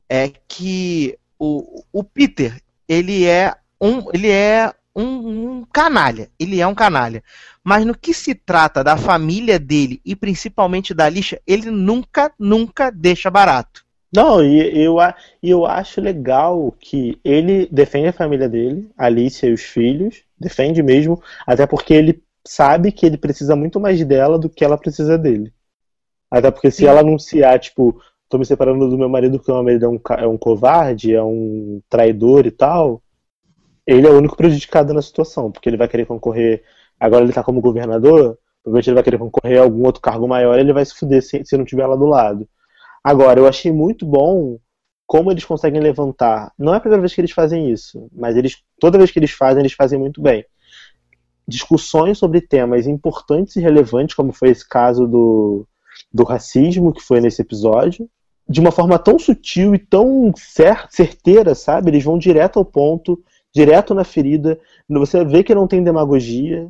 é 0.08 0.30
que 0.48 1.18
o, 1.38 1.82
o 1.92 2.04
Peter, 2.04 2.60
ele 2.88 3.24
é 3.24 3.54
um, 3.80 4.08
ele 4.12 4.30
é 4.30 4.72
um, 4.94 5.02
um 5.58 5.64
canalha, 5.72 6.30
ele 6.38 6.60
é 6.60 6.66
um 6.66 6.74
canalha. 6.74 7.22
Mas 7.62 7.84
no 7.84 7.96
que 7.96 8.14
se 8.14 8.34
trata 8.34 8.84
da 8.84 8.96
família 8.96 9.58
dele 9.58 10.00
e 10.04 10.14
principalmente 10.14 10.94
da 10.94 11.06
Alicia, 11.06 11.40
ele 11.46 11.70
nunca, 11.70 12.32
nunca 12.38 12.90
deixa 12.90 13.30
barato. 13.30 13.84
Não, 14.14 14.44
e 14.44 14.84
eu, 14.84 14.96
eu 15.42 15.66
acho 15.66 16.00
legal 16.00 16.72
que 16.78 17.18
ele 17.24 17.68
defende 17.72 18.08
a 18.08 18.12
família 18.12 18.48
dele, 18.48 18.88
a 18.96 19.06
Alicia 19.06 19.48
e 19.48 19.52
os 19.52 19.62
filhos, 19.62 20.22
defende 20.38 20.82
mesmo, 20.84 21.20
até 21.44 21.66
porque 21.66 21.92
ele 21.94 22.22
sabe 22.46 22.92
que 22.92 23.04
ele 23.04 23.16
precisa 23.16 23.56
muito 23.56 23.80
mais 23.80 24.04
dela 24.04 24.38
do 24.38 24.48
que 24.48 24.64
ela 24.64 24.78
precisa 24.78 25.18
dele. 25.18 25.52
Até 26.30 26.50
porque 26.50 26.70
se 26.70 26.78
Sim. 26.78 26.86
ela 26.86 27.00
anunciar, 27.00 27.58
tipo, 27.58 28.00
tô 28.28 28.38
me 28.38 28.46
separando 28.46 28.88
do 28.88 28.98
meu 28.98 29.08
marido 29.08 29.38
porque 29.38 29.50
o 29.50 29.54
meu 29.54 29.64
marido 29.64 29.84
é 29.84 29.88
um, 29.88 30.00
é 30.18 30.26
um 30.26 30.38
covarde, 30.38 31.14
é 31.14 31.22
um 31.22 31.80
traidor 31.88 32.46
e 32.46 32.50
tal, 32.50 33.02
ele 33.86 34.06
é 34.06 34.10
o 34.10 34.18
único 34.18 34.36
prejudicado 34.36 34.94
na 34.94 35.02
situação, 35.02 35.50
porque 35.50 35.68
ele 35.68 35.76
vai 35.76 35.88
querer 35.88 36.06
concorrer, 36.06 36.62
agora 36.98 37.24
ele 37.24 37.32
tá 37.32 37.42
como 37.42 37.60
governador, 37.60 38.38
provavelmente 38.62 38.88
ele 38.88 38.94
vai 38.94 39.04
querer 39.04 39.18
concorrer 39.18 39.60
a 39.60 39.62
algum 39.62 39.84
outro 39.84 40.00
cargo 40.00 40.26
maior, 40.26 40.58
ele 40.58 40.72
vai 40.72 40.84
se 40.84 40.94
fuder 40.94 41.22
se, 41.22 41.44
se 41.44 41.56
não 41.56 41.64
tiver 41.64 41.82
ela 41.82 41.96
do 41.96 42.06
lado. 42.06 42.48
Agora, 43.02 43.38
eu 43.38 43.46
achei 43.46 43.70
muito 43.70 44.06
bom 44.06 44.58
como 45.06 45.30
eles 45.30 45.44
conseguem 45.44 45.80
levantar. 45.80 46.50
Não 46.58 46.72
é 46.72 46.78
a 46.78 46.80
primeira 46.80 47.02
vez 47.02 47.14
que 47.14 47.20
eles 47.20 47.32
fazem 47.32 47.70
isso, 47.70 48.08
mas 48.10 48.36
eles 48.36 48.62
toda 48.80 48.96
vez 48.96 49.10
que 49.10 49.18
eles 49.18 49.32
fazem, 49.32 49.60
eles 49.60 49.74
fazem 49.74 49.98
muito 49.98 50.22
bem. 50.22 50.44
Discussões 51.46 52.16
sobre 52.16 52.40
temas 52.40 52.86
importantes 52.86 53.56
e 53.56 53.60
relevantes, 53.60 54.14
como 54.14 54.32
foi 54.32 54.48
esse 54.48 54.66
caso 54.66 55.06
do, 55.06 55.66
do 56.14 56.22
racismo 56.22 56.92
que 56.92 57.02
foi 57.02 57.20
nesse 57.20 57.42
episódio, 57.42 58.08
de 58.48 58.60
uma 58.60 58.70
forma 58.70 58.96
tão 58.98 59.18
sutil 59.18 59.74
e 59.74 59.78
tão 59.78 60.32
cer 60.36 60.86
certeira, 60.88 61.56
sabe? 61.56 61.90
Eles 61.90 62.04
vão 62.04 62.16
direto 62.16 62.60
ao 62.60 62.64
ponto, 62.64 63.20
direto 63.52 63.92
na 63.94 64.04
ferida. 64.04 64.60
Você 64.88 65.24
vê 65.24 65.42
que 65.42 65.54
não 65.54 65.66
tem 65.66 65.82
demagogia, 65.82 66.68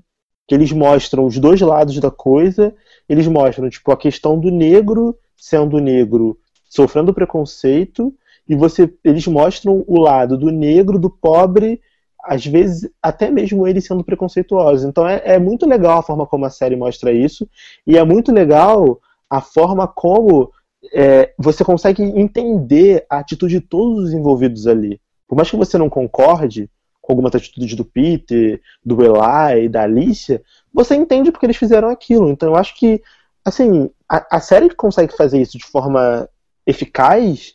que 0.48 0.54
eles 0.54 0.72
mostram 0.72 1.26
os 1.26 1.38
dois 1.38 1.60
lados 1.60 2.00
da 2.00 2.10
coisa. 2.10 2.74
Eles 3.06 3.26
mostram, 3.26 3.68
tipo, 3.68 3.92
a 3.92 3.96
questão 3.96 4.40
do 4.40 4.50
negro 4.50 5.14
sendo 5.36 5.78
negro, 5.78 6.38
sofrendo 6.64 7.12
preconceito, 7.12 8.14
e 8.48 8.54
você, 8.54 8.90
eles 9.04 9.26
mostram 9.26 9.84
o 9.86 10.00
lado 10.00 10.38
do 10.38 10.50
negro, 10.50 10.98
do 10.98 11.10
pobre, 11.10 11.80
às 12.22 12.46
vezes 12.46 12.88
até 13.02 13.30
mesmo 13.30 13.66
eles 13.66 13.86
sendo 13.86 14.02
preconceituosos. 14.02 14.86
Então 14.86 15.06
é, 15.06 15.20
é 15.24 15.38
muito 15.38 15.66
legal 15.66 15.98
a 15.98 16.02
forma 16.02 16.26
como 16.26 16.46
a 16.46 16.50
série 16.50 16.76
mostra 16.76 17.12
isso, 17.12 17.46
e 17.86 17.98
é 17.98 18.04
muito 18.04 18.32
legal 18.32 19.00
a 19.30 19.40
forma 19.40 19.86
como 19.86 20.50
é, 20.92 21.32
você 21.38 21.64
consegue 21.64 22.02
entender 22.02 23.06
a 23.08 23.18
atitude 23.18 23.58
de 23.58 23.66
todos 23.66 24.04
os 24.04 24.12
envolvidos 24.12 24.66
ali. 24.66 25.00
Por 25.26 25.36
mais 25.36 25.50
que 25.50 25.56
você 25.56 25.78
não 25.78 25.88
concorde 25.88 26.70
com 27.00 27.12
algumas 27.12 27.34
atitudes 27.34 27.74
do 27.74 27.84
Peter, 27.84 28.60
do 28.84 28.98
Eli, 29.02 29.68
da 29.68 29.82
Alicia, 29.82 30.42
você 30.72 30.94
entende 30.94 31.30
porque 31.30 31.46
eles 31.46 31.56
fizeram 31.56 31.88
aquilo. 31.88 32.28
Então 32.28 32.50
eu 32.50 32.56
acho 32.56 32.76
que, 32.76 33.02
assim, 33.44 33.90
a, 34.08 34.36
a 34.36 34.40
série 34.40 34.68
que 34.68 34.76
consegue 34.76 35.16
fazer 35.16 35.40
isso 35.40 35.58
de 35.58 35.64
forma 35.64 36.28
eficaz 36.66 37.54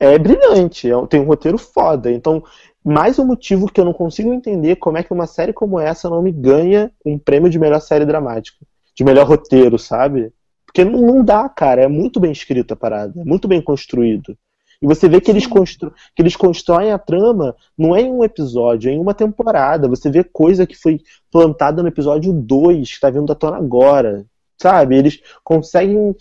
é 0.00 0.18
brilhante, 0.18 0.90
é- 0.90 1.06
tem 1.06 1.20
um 1.20 1.26
roteiro 1.26 1.58
foda. 1.58 2.10
Então, 2.10 2.42
mais 2.84 3.18
um 3.18 3.24
motivo 3.26 3.70
que 3.70 3.80
eu 3.80 3.84
não 3.84 3.92
consigo 3.92 4.32
entender 4.32 4.76
como 4.76 4.98
é 4.98 5.02
que 5.02 5.12
uma 5.12 5.26
série 5.26 5.52
como 5.52 5.78
essa 5.78 6.08
não 6.08 6.22
me 6.22 6.32
ganha 6.32 6.90
um 7.04 7.18
prêmio 7.18 7.50
de 7.50 7.58
melhor 7.58 7.80
série 7.80 8.04
dramática, 8.06 8.58
de 8.94 9.04
melhor 9.04 9.26
roteiro, 9.26 9.78
sabe? 9.78 10.32
Porque 10.68 10.84
não, 10.84 11.00
não 11.00 11.24
dá, 11.24 11.48
cara. 11.48 11.82
É 11.82 11.88
muito 11.88 12.20
bem 12.20 12.30
escrita 12.30 12.74
a 12.74 12.76
parada, 12.76 13.18
é 13.18 13.24
muito 13.24 13.48
bem 13.48 13.60
construído. 13.60 14.36
E 14.80 14.86
você 14.86 15.08
vê 15.08 15.20
que 15.20 15.30
eles, 15.30 15.46
constru... 15.46 15.90
que 16.14 16.22
eles 16.22 16.36
constroem 16.36 16.92
a 16.92 16.98
trama 16.98 17.56
não 17.76 17.96
é 17.96 18.02
em 18.02 18.12
um 18.12 18.22
episódio, 18.22 18.90
é 18.90 18.94
em 18.94 18.98
uma 19.00 19.14
temporada. 19.14 19.88
Você 19.88 20.08
vê 20.08 20.22
coisa 20.22 20.66
que 20.66 20.76
foi 20.76 21.00
plantada 21.32 21.82
no 21.82 21.88
episódio 21.88 22.32
2, 22.32 22.94
que 22.94 23.00
tá 23.00 23.10
vindo 23.10 23.32
à 23.32 23.34
tona 23.34 23.56
agora. 23.56 24.24
Sabe? 24.60 24.96
Eles 24.96 25.20
conseguem 25.42 26.14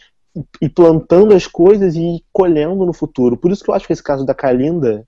ir 0.61 0.69
plantando 0.69 1.35
as 1.35 1.45
coisas 1.45 1.95
e 1.95 2.15
ir 2.15 2.23
colhendo 2.31 2.85
no 2.85 2.93
futuro. 2.93 3.37
Por 3.37 3.51
isso 3.51 3.63
que 3.63 3.69
eu 3.69 3.75
acho 3.75 3.85
que 3.85 3.93
esse 3.93 4.03
caso 4.03 4.25
da 4.25 4.33
Kalinda, 4.33 5.05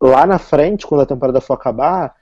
lá 0.00 0.26
na 0.26 0.38
frente, 0.38 0.86
quando 0.86 1.02
a 1.02 1.06
temporada 1.06 1.40
for 1.40 1.54
acabar, 1.54 2.14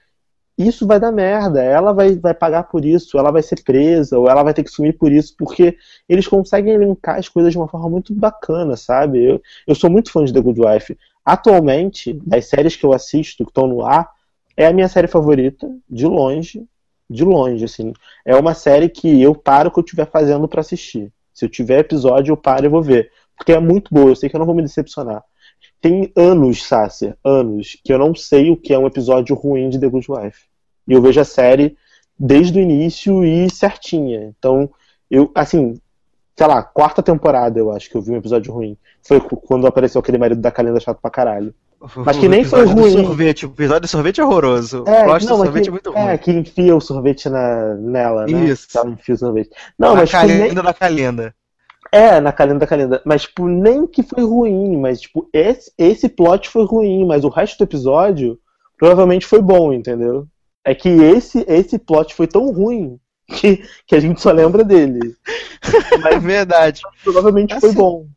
isso 0.57 0.85
vai 0.85 0.99
dar 0.99 1.11
merda, 1.11 1.63
ela 1.63 1.93
vai, 1.93 2.15
vai 2.15 2.33
pagar 2.33 2.63
por 2.63 2.85
isso, 2.85 3.17
ela 3.17 3.31
vai 3.31 3.41
ser 3.41 3.63
presa, 3.63 4.17
ou 4.19 4.29
ela 4.29 4.43
vai 4.43 4.53
ter 4.53 4.63
que 4.63 4.69
sumir 4.69 4.97
por 4.97 5.11
isso, 5.11 5.35
porque 5.37 5.77
eles 6.07 6.27
conseguem 6.27 6.77
linkar 6.77 7.17
as 7.17 7.27
coisas 7.27 7.51
de 7.51 7.57
uma 7.57 7.67
forma 7.67 7.89
muito 7.89 8.13
bacana, 8.13 8.77
sabe? 8.77 9.23
Eu, 9.23 9.41
eu 9.67 9.75
sou 9.75 9.89
muito 9.89 10.11
fã 10.11 10.23
de 10.23 10.33
The 10.33 10.41
Good 10.41 10.61
Wife. 10.61 10.97
Atualmente, 11.25 12.13
das 12.25 12.45
séries 12.45 12.75
que 12.75 12.85
eu 12.85 12.93
assisto, 12.93 13.43
que 13.43 13.49
estão 13.49 13.67
no 13.67 13.83
ar, 13.83 14.09
é 14.55 14.67
a 14.67 14.73
minha 14.73 14.87
série 14.87 15.07
favorita, 15.07 15.69
de 15.89 16.05
longe, 16.05 16.65
de 17.09 17.23
longe, 17.23 17.65
assim. 17.65 17.93
É 18.25 18.35
uma 18.35 18.53
série 18.53 18.89
que 18.89 19.21
eu 19.21 19.33
paro 19.33 19.69
o 19.69 19.71
que 19.71 19.79
eu 19.79 19.83
estiver 19.83 20.05
fazendo 20.05 20.47
pra 20.47 20.61
assistir. 20.61 21.11
Se 21.33 21.45
eu 21.45 21.49
tiver 21.49 21.79
episódio, 21.79 22.31
eu 22.31 22.37
paro 22.37 22.65
e 22.65 22.69
vou 22.69 22.81
ver. 22.81 23.11
Porque 23.35 23.51
é 23.51 23.59
muito 23.59 23.93
boa, 23.93 24.09
eu 24.09 24.15
sei 24.15 24.29
que 24.29 24.35
eu 24.35 24.39
não 24.39 24.45
vou 24.45 24.55
me 24.55 24.61
decepcionar. 24.61 25.23
Tem 25.83 26.09
anos, 26.15 26.63
Sácia, 26.63 27.17
anos, 27.25 27.77
que 27.83 27.91
eu 27.91 27.99
não 27.99 28.15
sei 28.15 28.49
o 28.49 28.55
que 28.55 28.73
é 28.73 28.79
um 28.79 28.87
episódio 28.87 29.35
ruim 29.35 29.69
de 29.69 29.77
The 29.77 29.89
Good 29.89 30.07
Wife. 30.09 30.45
E 30.87 30.93
eu 30.93 31.01
vejo 31.01 31.19
a 31.19 31.25
série 31.25 31.75
desde 32.17 32.57
o 32.57 32.61
início 32.61 33.21
e 33.25 33.49
certinha. 33.49 34.33
Então, 34.39 34.69
eu, 35.11 35.29
assim, 35.35 35.77
sei 36.37 36.47
lá, 36.47 36.63
quarta 36.63 37.03
temporada 37.03 37.59
eu 37.59 37.69
acho 37.69 37.89
que 37.89 37.97
eu 37.97 38.01
vi 38.01 38.11
um 38.11 38.15
episódio 38.15 38.53
ruim. 38.53 38.77
Foi 39.05 39.19
quando 39.19 39.67
apareceu 39.67 39.99
aquele 39.99 40.17
marido 40.17 40.39
da 40.39 40.51
Calenda 40.51 40.79
chato 40.79 41.01
pra 41.01 41.11
caralho. 41.11 41.53
Mas 41.97 42.15
que 42.15 42.29
nem 42.29 42.45
foi 42.45 42.63
ruim. 42.63 43.03
Sorvete, 43.03 43.45
o 43.45 43.49
episódio 43.49 43.81
do 43.81 43.87
sorvete 43.89 44.21
é 44.21 44.23
horroroso. 44.23 44.85
É, 44.87 45.01
o 45.01 45.03
plot 45.03 45.25
não, 45.25 45.35
do 45.35 45.43
é 45.43 45.45
sorvete 45.47 45.63
que, 45.63 45.67
é 45.67 45.71
muito 45.71 45.93
é, 45.93 46.05
ruim. 46.05 46.17
que 46.17 46.31
enfia 46.31 46.75
o 46.77 46.79
sorvete 46.79 47.27
na, 47.27 47.73
nela, 47.75 48.25
né? 48.25 48.45
Isso. 48.45 48.69
Que 48.69 48.77
ela 48.77 48.89
enfia 48.89 49.15
o 49.15 49.17
sorvete. 49.17 49.49
Não, 49.77 49.89
Na 49.89 49.95
mas 49.95 50.09
tipo, 50.09 50.25
nem, 50.27 50.37
calenda 50.39 50.63
da 50.63 50.73
calenda. 50.73 51.35
É, 51.93 52.19
na 52.19 52.31
calenda 52.31 52.59
da 52.59 52.67
calenda. 52.67 53.01
Mas, 53.05 53.21
tipo, 53.23 53.47
nem 53.47 53.85
que 53.85 54.01
foi 54.01 54.23
ruim, 54.23 54.77
mas, 54.77 55.01
tipo, 55.01 55.29
esse, 55.31 55.71
esse 55.77 56.09
plot 56.09 56.49
foi 56.49 56.65
ruim, 56.65 57.05
mas 57.05 57.23
o 57.23 57.29
resto 57.29 57.57
do 57.59 57.63
episódio 57.65 58.39
provavelmente 58.77 59.27
foi 59.27 59.41
bom, 59.41 59.71
entendeu? 59.71 60.27
É 60.65 60.73
que 60.73 60.89
esse, 60.89 61.45
esse 61.47 61.77
plot 61.77 62.15
foi 62.15 62.25
tão 62.25 62.51
ruim 62.51 62.99
que, 63.27 63.63
que 63.85 63.95
a 63.95 63.99
gente 63.99 64.19
só 64.21 64.31
lembra 64.31 64.63
dele. 64.63 65.15
É 66.11 66.19
verdade. 66.19 66.81
Provavelmente 67.03 67.57
foi 67.59 67.69
Assim, 67.69 67.77
bom. 67.77 68.07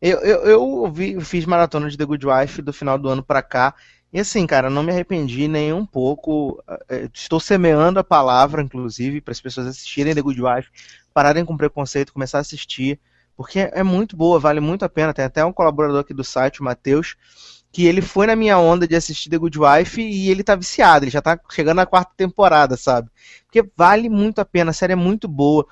Eu, 0.00 0.18
eu, 0.20 0.42
eu 0.44 0.92
vi, 0.92 1.12
eu 1.14 1.20
fiz 1.22 1.44
maratona 1.46 1.88
de 1.90 1.96
The 1.96 2.04
Good 2.04 2.26
Wife 2.26 2.62
do 2.62 2.72
final 2.72 2.98
do 2.98 3.08
ano 3.08 3.22
pra 3.22 3.42
cá. 3.42 3.74
E 4.12 4.20
assim, 4.20 4.46
cara, 4.46 4.70
não 4.70 4.82
me 4.82 4.92
arrependi 4.92 5.48
nem 5.48 5.72
um 5.72 5.84
pouco. 5.84 6.62
Eh, 6.88 7.08
Estou 7.12 7.40
semeando 7.40 7.98
a 7.98 8.04
palavra, 8.04 8.62
inclusive, 8.62 9.20
para 9.20 9.32
as 9.32 9.40
pessoas 9.40 9.66
assistirem 9.66 10.14
The 10.14 10.22
Good 10.22 10.40
Wife, 10.42 10.68
pararem 11.16 11.46
com 11.46 11.56
preconceito, 11.56 12.12
começar 12.12 12.36
a 12.36 12.40
assistir, 12.42 13.00
porque 13.34 13.70
é 13.72 13.82
muito 13.82 14.14
boa, 14.14 14.38
vale 14.38 14.60
muito 14.60 14.84
a 14.84 14.88
pena. 14.88 15.14
Tem 15.14 15.24
até 15.24 15.42
um 15.42 15.50
colaborador 15.50 16.00
aqui 16.00 16.12
do 16.12 16.22
site, 16.22 16.60
o 16.60 16.64
Matheus, 16.64 17.16
que 17.72 17.86
ele 17.86 18.02
foi 18.02 18.26
na 18.26 18.36
minha 18.36 18.58
onda 18.58 18.86
de 18.86 18.94
assistir 18.94 19.30
The 19.30 19.38
Good 19.38 19.58
Wife 19.58 19.98
e 19.98 20.28
ele 20.28 20.44
tá 20.44 20.54
viciado, 20.54 21.06
ele 21.06 21.10
já 21.10 21.22
tá 21.22 21.40
chegando 21.50 21.76
na 21.76 21.86
quarta 21.86 22.12
temporada, 22.14 22.76
sabe? 22.76 23.08
Porque 23.46 23.66
vale 23.74 24.10
muito 24.10 24.40
a 24.40 24.44
pena, 24.44 24.72
a 24.72 24.74
série 24.74 24.92
é 24.92 24.96
muito 24.96 25.26
boa. 25.26 25.66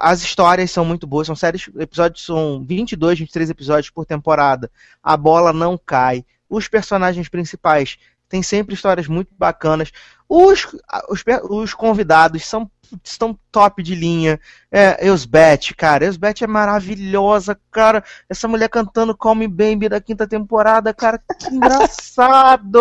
As 0.00 0.22
histórias 0.22 0.70
são 0.70 0.82
muito 0.82 1.06
boas, 1.06 1.26
são 1.26 1.36
séries, 1.36 1.68
episódios 1.78 2.24
são 2.24 2.64
22, 2.64 3.18
23 3.18 3.50
episódios 3.50 3.90
por 3.90 4.06
temporada. 4.06 4.70
A 5.02 5.14
bola 5.14 5.52
não 5.52 5.76
cai. 5.76 6.24
Os 6.48 6.68
personagens 6.68 7.28
principais 7.28 7.98
têm 8.30 8.42
sempre 8.42 8.74
histórias 8.74 9.06
muito 9.06 9.28
bacanas. 9.36 9.92
Os, 10.26 10.64
os, 11.10 11.22
os 11.50 11.74
convidados 11.74 12.46
são 12.46 12.70
estão 13.04 13.38
top 13.52 13.82
de 13.82 13.94
linha. 13.94 14.40
É, 14.70 15.06
Eusbeth, 15.06 15.74
cara, 15.76 16.04
Eusbeth 16.06 16.42
é 16.42 16.46
maravilhosa, 16.46 17.58
cara. 17.70 18.02
Essa 18.28 18.48
mulher 18.48 18.68
cantando 18.68 19.16
Call 19.16 19.34
Me 19.34 19.46
Baby 19.46 19.88
da 19.88 20.00
quinta 20.00 20.26
temporada, 20.26 20.92
cara, 20.94 21.18
que 21.38 21.46
engraçado! 21.54 22.80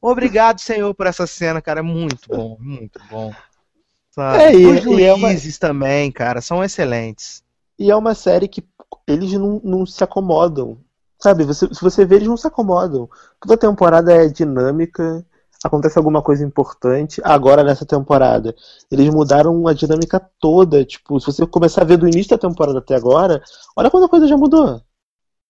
Obrigado, 0.00 0.60
Senhor, 0.60 0.92
por 0.94 1.06
essa 1.06 1.26
cena, 1.26 1.62
cara. 1.62 1.80
É 1.80 1.82
muito 1.82 2.28
bom, 2.28 2.56
muito 2.60 3.00
bom. 3.10 3.32
Sabe? 4.10 4.42
É, 4.42 4.54
e- 4.54 4.66
Os 4.66 5.00
é 5.00 5.14
uma- 5.14 5.30
também, 5.60 6.10
cara, 6.10 6.40
são 6.40 6.62
excelentes. 6.62 7.42
E 7.78 7.90
é 7.90 7.96
uma 7.96 8.14
série 8.14 8.46
que 8.48 8.62
eles 9.06 9.32
não, 9.32 9.60
não 9.64 9.86
se 9.86 10.02
acomodam. 10.04 10.78
Sabe, 11.22 11.44
você, 11.44 11.68
se 11.72 11.80
você 11.80 12.04
vê, 12.04 12.16
eles 12.16 12.26
não 12.28 12.36
se 12.36 12.46
acomodam. 12.48 13.08
Toda 13.40 13.56
temporada 13.56 14.12
é 14.12 14.26
dinâmica, 14.26 15.24
acontece 15.62 15.96
alguma 15.96 16.20
coisa 16.20 16.44
importante. 16.44 17.20
Agora, 17.22 17.62
nessa 17.62 17.86
temporada, 17.86 18.52
eles 18.90 19.08
mudaram 19.08 19.68
a 19.68 19.72
dinâmica 19.72 20.20
toda. 20.40 20.84
Tipo, 20.84 21.20
se 21.20 21.26
você 21.26 21.46
começar 21.46 21.82
a 21.82 21.84
ver 21.84 21.96
do 21.96 22.08
início 22.08 22.30
da 22.30 22.38
temporada 22.38 22.80
até 22.80 22.96
agora, 22.96 23.40
olha 23.76 23.88
quanta 23.90 24.08
coisa 24.08 24.26
já 24.26 24.36
mudou. 24.36 24.82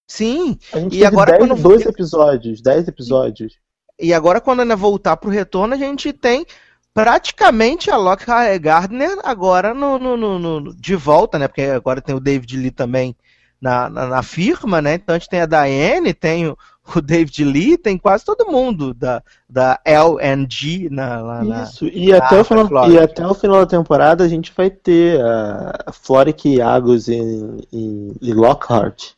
Sim, 0.07 0.59
A 0.75 0.79
gente 0.81 0.99
E 0.99 1.07
agora 1.07 1.39
10, 1.39 1.49
quando- 1.49 1.63
12 1.63 1.89
episódios, 1.89 2.61
10 2.61 2.87
episódios. 2.87 3.55
e 3.99 4.13
agora 4.13 4.43
quando 4.43 4.61
ainda 4.61 4.77
voltar 4.77 5.17
pro 5.17 5.31
retorno, 5.31 5.73
a 5.73 5.79
gente 5.79 6.13
tem 6.13 6.45
praticamente 6.93 7.91
a 7.91 7.97
Lockhart 7.97 8.61
Gardner 8.61 9.19
agora 9.25 9.73
no, 9.73 9.99
no- 9.99 10.17
no- 10.19 10.39
no- 10.61 10.75
de 10.75 10.95
volta, 10.95 11.39
né? 11.39 11.49
Porque 11.49 11.63
agora 11.63 12.03
tem 12.03 12.15
o 12.15 12.21
David 12.21 12.59
Lee 12.59 12.71
também 12.71 13.17
na, 13.63 13.89
na, 13.89 14.07
na 14.09 14.23
firma, 14.25 14.83
né? 14.83 14.95
Então 14.95 15.15
a 15.15 15.19
gente 15.19 15.29
tem 15.29 15.41
a 15.41 15.47
Diane, 15.47 16.13
tem 16.13 16.49
o, 16.49 16.59
o 16.97 17.01
David 17.01 17.45
Lee, 17.45 17.79
tem 17.79 17.97
quase 17.97 18.25
todo 18.25 18.51
mundo 18.51 18.93
da, 18.93 19.23
da 19.49 19.81
LNG 19.85 20.89
na, 20.91 21.21
lá 21.21 21.45
na. 21.45 21.63
Isso, 21.63 21.87
e 21.87 22.13
até, 22.13 22.41
o 22.41 22.45
final, 22.45 22.91
e 22.91 22.99
até 22.99 23.25
o 23.25 23.35
final 23.35 23.61
da 23.61 23.67
temporada 23.67 24.25
a 24.25 24.29
gente 24.29 24.53
vai 24.57 24.69
ter 24.69 25.21
a 25.25 25.93
Floric 25.93 26.61
Agos 26.61 27.09
em, 27.09 27.61
em, 27.73 28.13
em 28.21 28.35
Lockhart. 28.35 29.13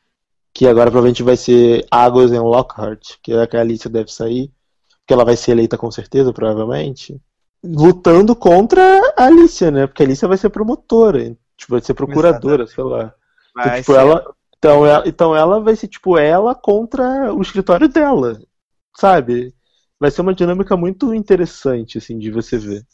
Que 0.53 0.69
agora 0.69 0.89
provavelmente 0.89 1.23
vai 1.25 1.37
ser 1.37 1.85
Agos 1.91 2.31
em 2.31 2.39
Lockhart, 2.39 3.15
que 3.21 3.33
é 3.33 3.45
que 3.47 3.57
a 3.57 3.61
Alicia 3.61 3.91
deve 3.91 4.13
sair. 4.13 4.53
Porque 5.01 5.13
ela 5.13 5.25
vai 5.25 5.37
ser 5.37 5.51
eleita 5.51 5.77
com 5.77 5.91
certeza, 5.91 6.33
provavelmente. 6.33 7.21
Lutando 7.65 8.37
contra 8.37 8.81
a 9.17 9.25
Alicia, 9.25 9.71
né? 9.71 9.87
Porque 9.87 10.03
a 10.03 10.07
Alicia 10.07 10.29
vai 10.29 10.37
ser 10.37 10.51
promotora, 10.51 11.35
tipo, 11.57 11.73
vai 11.73 11.81
ser 11.81 11.95
procuradora, 11.95 12.67
sei 12.67 12.85
lá. 12.85 13.13
Então, 13.59 13.71
Vai 13.71 13.81
tipo, 13.81 13.93
ser- 13.93 13.99
ela, 13.99 14.35
então, 14.59 14.87
ela, 14.87 15.09
então 15.09 15.37
ela 15.37 15.61
vai 15.61 15.77
ser 15.77 15.89
tipo 15.89 16.19
ela 16.19 16.55
contra 16.55 17.33
o 17.33 17.41
escritório 17.43 17.89
dela, 17.89 18.41
sabe? 18.97 19.55
Vai 19.99 20.11
ser 20.11 20.21
uma 20.23 20.35
dinâmica 20.35 20.77
muito 20.77 21.15
interessante, 21.15 21.99
assim, 21.99 22.19
de 22.19 22.31
você 22.31 22.59
ver. 22.59 22.85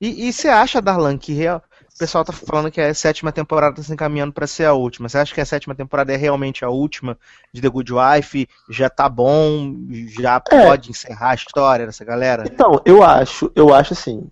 E, 0.00 0.28
e 0.28 0.32
você 0.32 0.48
acha, 0.48 0.80
Darlan, 0.80 1.18
que 1.18 1.32
real... 1.32 1.62
o 1.94 1.98
pessoal 1.98 2.24
tá 2.24 2.32
falando 2.32 2.70
que 2.70 2.80
a 2.80 2.94
sétima 2.94 3.30
temporada 3.30 3.76
tá 3.76 3.82
se 3.82 3.92
encaminhando 3.92 4.32
pra 4.32 4.46
ser 4.46 4.64
a 4.64 4.72
última. 4.72 5.08
Você 5.08 5.18
acha 5.18 5.34
que 5.34 5.40
a 5.40 5.46
sétima 5.46 5.74
temporada 5.74 6.12
é 6.12 6.16
realmente 6.16 6.64
a 6.64 6.70
última 6.70 7.18
de 7.52 7.60
The 7.60 7.68
Good 7.68 7.92
Wife? 7.92 8.48
Já 8.70 8.88
tá 8.88 9.08
bom? 9.08 9.74
Já 10.08 10.42
É. 10.50 10.64
pode 10.66 10.90
encerrar 10.90 11.30
a 11.30 11.34
história 11.34 11.86
dessa 11.86 12.04
galera? 12.04 12.44
Então, 12.46 12.80
eu 12.84 13.02
acho, 13.02 13.52
eu 13.54 13.74
acho 13.74 13.92
assim, 13.92 14.30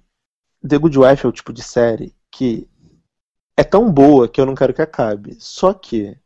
The 0.67 0.79
Good 0.79 0.99
Wife 0.99 1.27
é 1.27 1.29
o 1.29 1.33
tipo 1.33 1.53
de 1.53 1.63
série 1.63 2.15
que 2.31 2.67
é 3.59 3.65
tão 3.65 3.91
boa 3.91 4.29
que 4.29 4.41
eu 4.41 4.47
não 4.47 4.55
quero 4.55 4.73
que 4.73 4.81
acabe. 4.81 5.37
Só 5.41 5.75
que 5.75 6.17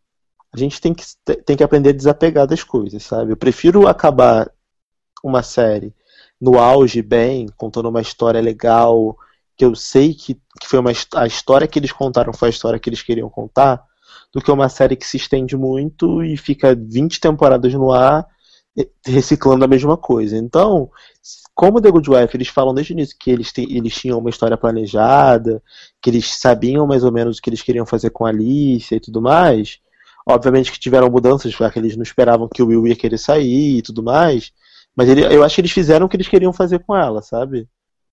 a 0.53 0.59
gente 0.59 0.79
tem 0.79 0.93
que, 0.93 1.03
tem 1.47 1.57
que 1.57 1.65
aprender 1.65 1.89
a 1.89 1.95
desapegar 1.95 2.47
das 2.47 2.63
coisas, 2.63 3.03
sabe? 3.03 3.33
Eu 3.33 3.39
prefiro 3.39 3.89
acabar 3.89 4.53
uma 5.25 5.43
série 5.43 5.95
no 6.39 6.59
auge, 6.59 7.01
bem, 7.01 7.47
contando 7.57 7.89
uma 7.89 8.03
história 8.03 8.39
legal, 8.39 9.17
que 9.57 9.65
eu 9.65 9.75
sei 9.75 10.13
que, 10.13 10.35
que 10.61 10.69
foi 10.69 10.79
uma, 10.79 10.93
a 11.15 11.27
história 11.27 11.67
que 11.67 11.79
eles 11.79 11.91
contaram 11.91 12.35
foi 12.35 12.49
a 12.49 12.51
história 12.51 12.79
que 12.79 12.91
eles 12.91 13.03
queriam 13.03 13.31
contar, 13.31 13.83
do 14.31 14.43
que 14.43 14.51
uma 14.51 14.69
série 14.69 14.95
que 14.95 15.07
se 15.07 15.17
estende 15.17 15.57
muito 15.57 16.23
e 16.23 16.37
fica 16.37 16.75
20 16.75 17.19
temporadas 17.19 17.73
no 17.73 17.93
ar 17.93 18.27
reciclando 19.07 19.65
a 19.65 19.69
mesma 19.69 19.97
coisa. 19.97 20.37
Então, 20.37 20.91
como 21.55 21.81
The 21.81 21.91
Good 21.91 22.11
Wife, 22.11 22.37
eles 22.37 22.49
falam 22.49 22.75
desde 22.75 22.93
o 22.93 22.95
início 22.95 23.17
que 23.19 23.31
eles, 23.31 23.53
têm- 23.53 23.71
eles 23.71 23.95
tinham 23.95 24.19
uma 24.19 24.31
história 24.31 24.57
planejada, 24.57 25.63
que 26.01 26.11
eles 26.11 26.39
sabiam 26.39 26.87
mais 26.87 27.05
ou 27.05 27.13
menos 27.13 27.39
o 27.39 27.43
que 27.43 27.51
eles 27.51 27.63
queriam 27.63 27.87
fazer 27.87 28.11
com 28.11 28.25
a 28.27 28.31
Alicia 28.31 28.97
e 28.97 29.01
tudo 29.01 29.21
mais. 29.21 29.79
Obviamente 30.27 30.71
que 30.73 30.79
tiveram 30.79 31.11
mudanças, 31.11 31.53
já 31.53 31.71
que 31.71 31.79
eles 31.79 31.97
não 31.97 32.03
esperavam 32.03 32.49
que 32.49 32.63
o 32.63 32.67
Will 32.69 32.87
ia 32.87 32.97
querer 32.97 33.19
sair 33.19 33.79
e 33.79 33.83
tudo 33.83 34.03
mais. 34.03 34.53
Mas 34.97 35.09
ele- 35.09 35.25
eu 35.25 35.43
acho 35.45 35.55
que 35.57 35.61
eles 35.61 35.73
fizeram 35.73 36.07
o 36.07 36.09
que 36.09 36.17
eles 36.17 36.29
queriam 36.29 36.53
fazer 36.53 36.79
com 36.81 36.97
ela, 36.97 37.23
sabe? 37.23 37.69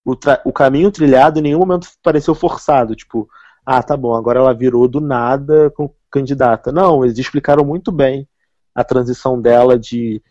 O, 0.05 0.13
o 0.45 0.53
caminho 0.53 0.91
trilhado 0.91 1.39
em 1.39 1.43
nenhum 1.43 1.59
momento 1.59 1.87
pareceu 2.03 2.33
forçado. 2.35 2.95
Tipo, 2.95 3.27
ah, 3.65 3.83
tá 3.83 3.95
bom, 3.97 4.15
agora 4.15 4.39
ela 4.39 4.53
virou 4.53 4.87
do 4.87 4.99
nada 4.99 5.71
candidata. 6.11 6.71
Não, 6.71 7.03
eles 7.05 7.17
explicaram 7.17 7.63
muito 7.65 7.91
bem 7.91 8.27
a 8.73 8.83
transição 8.83 9.39
dela 9.41 9.77
de 9.77 10.21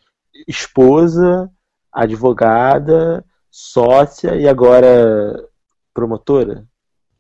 esposa, 0.47 1.51
advogada, 1.99 3.25
sócia 3.51 4.37
e 4.37 4.47
agora 4.49 5.49
promotora? 5.93 6.65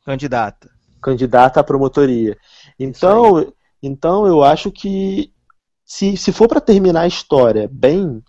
Candidata. 0.04 0.70
Candidata 1.02 1.58
à 1.58 1.64
promotoria. 1.64 2.36
Então, 2.78 3.52
então 3.82 4.26
eu 4.26 4.44
acho 4.44 4.70
que 4.70 5.32
se, 5.84 6.16
se 6.16 6.32
for 6.32 6.46
para 6.46 6.60
terminar 6.60 7.02
a 7.02 7.06
história 7.08 7.68
bem, 7.72 8.22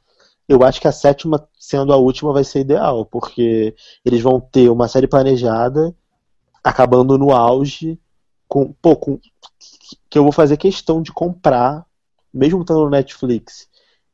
eu 0.47 0.63
acho 0.63 0.81
que 0.81 0.87
a 0.87 0.91
sétima, 0.91 1.47
sendo 1.59 1.93
a 1.93 1.97
última, 1.97 2.33
vai 2.33 2.43
ser 2.43 2.61
ideal, 2.61 3.05
porque 3.05 3.75
eles 4.03 4.21
vão 4.21 4.39
ter 4.39 4.69
uma 4.69 4.87
série 4.87 5.07
planejada, 5.07 5.95
acabando 6.63 7.15
no 7.15 7.31
auge, 7.31 7.99
com, 8.47 8.73
pô, 8.73 8.95
com, 8.95 9.19
que 10.09 10.17
eu 10.17 10.23
vou 10.23 10.31
fazer 10.31 10.57
questão 10.57 11.01
de 11.03 11.11
comprar, 11.11 11.85
mesmo 12.33 12.61
estando 12.61 12.85
no 12.85 12.89
Netflix. 12.89 13.69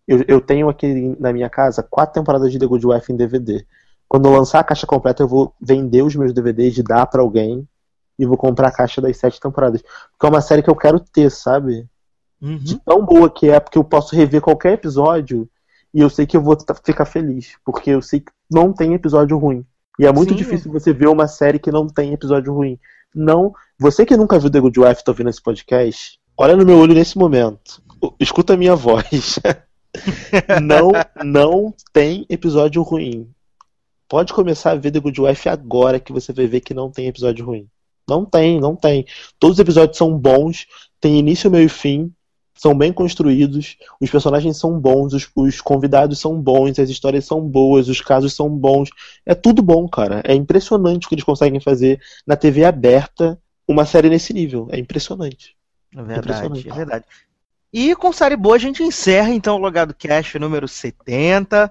Eu, 0.07 0.23
eu 0.27 0.41
tenho 0.41 0.69
aqui 0.69 1.15
na 1.19 1.33
minha 1.33 1.49
casa 1.49 1.81
quatro 1.81 2.13
temporadas 2.13 2.51
de 2.51 2.59
The 2.59 2.65
Good 2.65 2.85
Wife 2.85 3.11
em 3.11 3.15
DVD. 3.15 3.65
Quando 4.07 4.27
eu 4.27 4.33
lançar 4.33 4.59
a 4.59 4.63
caixa 4.63 4.85
completa, 4.85 5.23
eu 5.23 5.27
vou 5.27 5.53
vender 5.59 6.03
os 6.03 6.15
meus 6.15 6.33
DVDs 6.33 6.81
dar 6.83 7.05
pra 7.07 7.21
alguém. 7.21 7.67
E 8.17 8.25
vou 8.25 8.37
comprar 8.37 8.69
a 8.69 8.71
caixa 8.71 9.01
das 9.01 9.17
sete 9.17 9.39
temporadas. 9.41 9.81
Porque 9.81 10.25
é 10.25 10.29
uma 10.29 10.41
série 10.41 10.63
que 10.63 10.69
eu 10.69 10.75
quero 10.75 10.99
ter, 10.99 11.29
sabe? 11.29 11.85
Uhum. 12.41 12.57
De 12.57 12.79
tão 12.79 13.05
boa 13.05 13.29
que 13.29 13.49
é, 13.49 13.59
porque 13.59 13.77
eu 13.77 13.83
posso 13.83 14.15
rever 14.15 14.39
qualquer 14.41 14.73
episódio 14.73 15.49
e 15.93 15.99
eu 15.99 16.09
sei 16.09 16.25
que 16.25 16.37
eu 16.37 16.41
vou 16.41 16.57
ficar 16.83 17.05
feliz. 17.05 17.55
Porque 17.65 17.89
eu 17.89 18.01
sei 18.01 18.21
que 18.21 18.31
não 18.49 18.71
tem 18.71 18.93
episódio 18.93 19.37
ruim. 19.37 19.65
E 19.99 20.05
é 20.05 20.11
muito 20.11 20.31
Sim. 20.31 20.35
difícil 20.35 20.71
você 20.71 20.93
ver 20.93 21.07
uma 21.07 21.27
série 21.27 21.59
que 21.59 21.71
não 21.71 21.87
tem 21.87 22.13
episódio 22.13 22.53
ruim. 22.53 22.79
Não. 23.13 23.53
Você 23.79 24.05
que 24.05 24.15
nunca 24.17 24.37
viu 24.37 24.49
The 24.49 24.59
Good 24.59 24.79
Wife 24.79 25.01
e 25.01 25.03
tá 25.03 25.11
ouvindo 25.11 25.29
esse 25.29 25.41
podcast, 25.41 26.19
olha 26.37 26.55
no 26.55 26.65
meu 26.65 26.77
olho 26.77 26.93
nesse 26.93 27.17
momento. 27.17 27.81
Escuta 28.19 28.53
a 28.53 28.57
minha 28.57 28.75
voz. 28.77 29.39
Não, 30.61 30.91
não 31.23 31.73
tem 31.91 32.25
episódio 32.29 32.81
ruim. 32.81 33.29
Pode 34.07 34.33
começar 34.33 34.71
a 34.71 34.75
ver 34.75 34.91
The 34.91 34.99
Good 34.99 35.21
Wife 35.21 35.49
agora 35.49 35.99
que 35.99 36.11
você 36.11 36.31
vai 36.31 36.47
ver 36.47 36.61
que 36.61 36.73
não 36.73 36.91
tem 36.91 37.07
episódio 37.07 37.45
ruim. 37.45 37.67
Não 38.07 38.23
tem, 38.23 38.59
não 38.59 38.75
tem. 38.75 39.05
Todos 39.39 39.57
os 39.57 39.59
episódios 39.59 39.97
são 39.97 40.15
bons, 40.17 40.67
tem 41.01 41.17
início, 41.17 41.49
meio 41.49 41.65
e 41.65 41.69
fim, 41.69 42.13
são 42.55 42.77
bem 42.77 42.93
construídos, 42.93 43.75
os 43.99 44.09
personagens 44.09 44.57
são 44.57 44.79
bons, 44.79 45.13
os, 45.13 45.27
os 45.35 45.59
convidados 45.59 46.19
são 46.19 46.39
bons, 46.39 46.79
as 46.79 46.89
histórias 46.89 47.25
são 47.25 47.41
boas, 47.41 47.89
os 47.89 47.99
casos 47.99 48.33
são 48.33 48.49
bons. 48.49 48.89
É 49.25 49.35
tudo 49.35 49.61
bom, 49.61 49.87
cara. 49.87 50.21
É 50.23 50.33
impressionante 50.33 51.05
o 51.05 51.09
que 51.09 51.15
eles 51.15 51.25
conseguem 51.25 51.59
fazer 51.59 51.99
na 52.25 52.35
TV 52.35 52.63
aberta 52.63 53.37
uma 53.67 53.85
série 53.85 54.09
nesse 54.09 54.33
nível. 54.33 54.67
É 54.71 54.79
impressionante. 54.79 55.55
É 55.93 56.01
verdade, 56.01 56.19
Impressionante. 56.19 56.69
é 56.69 56.73
verdade. 56.73 57.05
E 57.77 57.93
com 57.93 58.13
série 58.13 58.37
boa 58.37 58.55
a 58.55 58.57
gente 58.57 58.81
encerra 58.81 59.31
então 59.31 59.57
o 59.57 59.59
Logado 59.59 59.93
Cash 59.93 60.35
número 60.35 60.65
70. 60.65 61.69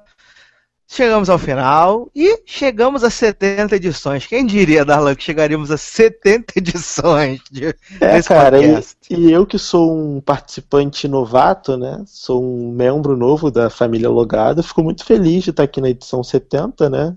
Chegamos 0.86 1.30
ao 1.30 1.38
final 1.38 2.10
e 2.14 2.42
chegamos 2.44 3.02
a 3.02 3.08
70 3.08 3.74
edições. 3.74 4.26
Quem 4.26 4.44
diria, 4.44 4.84
Darlan, 4.84 5.14
que 5.14 5.24
chegaríamos 5.24 5.70
a 5.70 5.78
70 5.78 6.58
edições 6.58 7.40
de, 7.50 7.74
É, 8.02 8.16
desse 8.16 8.28
cara, 8.28 8.62
e, 8.62 8.84
e 9.08 9.32
eu 9.32 9.46
que 9.46 9.58
sou 9.58 9.96
um 9.96 10.20
participante 10.20 11.08
novato, 11.08 11.74
né? 11.78 12.04
Sou 12.06 12.44
um 12.44 12.70
membro 12.70 13.16
novo 13.16 13.50
da 13.50 13.70
família 13.70 14.10
Logado, 14.10 14.62
fico 14.62 14.82
muito 14.82 15.06
feliz 15.06 15.44
de 15.44 15.50
estar 15.50 15.62
aqui 15.62 15.80
na 15.80 15.88
edição 15.88 16.22
70, 16.22 16.90
né? 16.90 17.16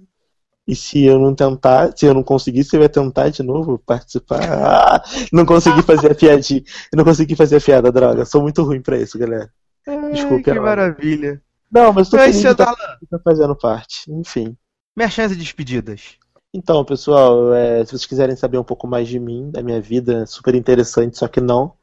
E 0.68 0.76
se 0.76 1.06
eu 1.06 1.18
não 1.18 1.34
tentar, 1.34 1.94
se 1.96 2.06
eu 2.06 2.14
não 2.14 2.22
conseguir, 2.22 2.64
você 2.64 2.78
vai 2.78 2.90
tentar 2.90 3.30
de 3.30 3.42
novo 3.42 3.80
participar. 3.80 4.42
Ah, 4.52 5.02
não 5.32 5.46
consegui 5.46 5.82
fazer 5.82 6.12
a 6.12 6.16
piadinha. 6.16 6.62
Não 6.94 7.06
consegui 7.06 7.36
fazer 7.36 7.58
a 7.58 7.62
piada, 7.62 7.92
droga. 7.92 8.26
Sou 8.26 8.42
muito 8.42 8.64
ruim 8.64 8.82
pra 8.82 8.98
isso, 8.98 9.18
galera. 9.18 9.50
Desculpe, 10.12 10.50
Ai, 10.50 10.56
que 10.56 10.60
maravilha. 10.60 11.42
Não, 11.72 11.94
mas 11.94 12.10
tô 12.10 12.18
feliz 12.18 12.42
de 12.42 12.48
estar 12.48 12.66
Darlan. 12.66 13.22
fazendo 13.24 13.56
parte. 13.56 14.12
Enfim. 14.12 14.58
Minhas 14.96 15.14
chances 15.14 15.38
de 15.38 15.44
despedidas. 15.44 16.18
Então, 16.54 16.84
pessoal, 16.84 17.54
é, 17.54 17.86
se 17.86 17.92
vocês 17.92 18.06
quiserem 18.06 18.36
saber 18.36 18.58
um 18.58 18.64
pouco 18.64 18.88
mais 18.88 19.08
de 19.08 19.20
mim, 19.20 19.52
da 19.52 19.62
minha 19.62 19.80
vida, 19.80 20.24
é 20.24 20.26
super 20.26 20.56
interessante, 20.56 21.18
só 21.18 21.28
que 21.28 21.40
não. 21.40 21.74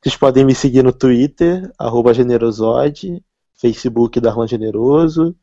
Vocês 0.00 0.16
podem 0.16 0.44
me 0.44 0.54
seguir 0.54 0.82
no 0.82 0.92
Twitter, 0.92 1.70
arroba 1.78 2.14
generosode, 2.14 3.22
Facebook 3.54 4.20
Darlan 4.20 4.46
Generoso, 4.46 5.36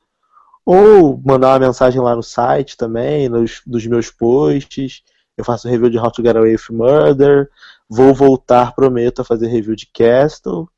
ou 0.66 1.22
mandar 1.26 1.54
uma 1.54 1.68
mensagem 1.68 2.02
lá 2.02 2.16
no 2.16 2.24
site 2.24 2.78
também, 2.78 3.28
nos, 3.30 3.62
dos 3.66 3.86
meus 3.88 4.10
posts. 4.12 5.02
Eu 5.38 5.44
faço 5.46 5.68
review 5.70 5.90
de 5.90 5.98
How 5.98 6.12
to 6.12 6.22
Get 6.22 6.36
Away 6.36 6.52
with 6.52 6.76
Murder. 6.76 7.50
Vou 7.90 8.14
voltar, 8.14 8.76
prometo, 8.76 9.22
a 9.22 9.26
fazer 9.26 9.48
review 9.48 9.76
de 9.76 9.88
Castle. 9.88 10.70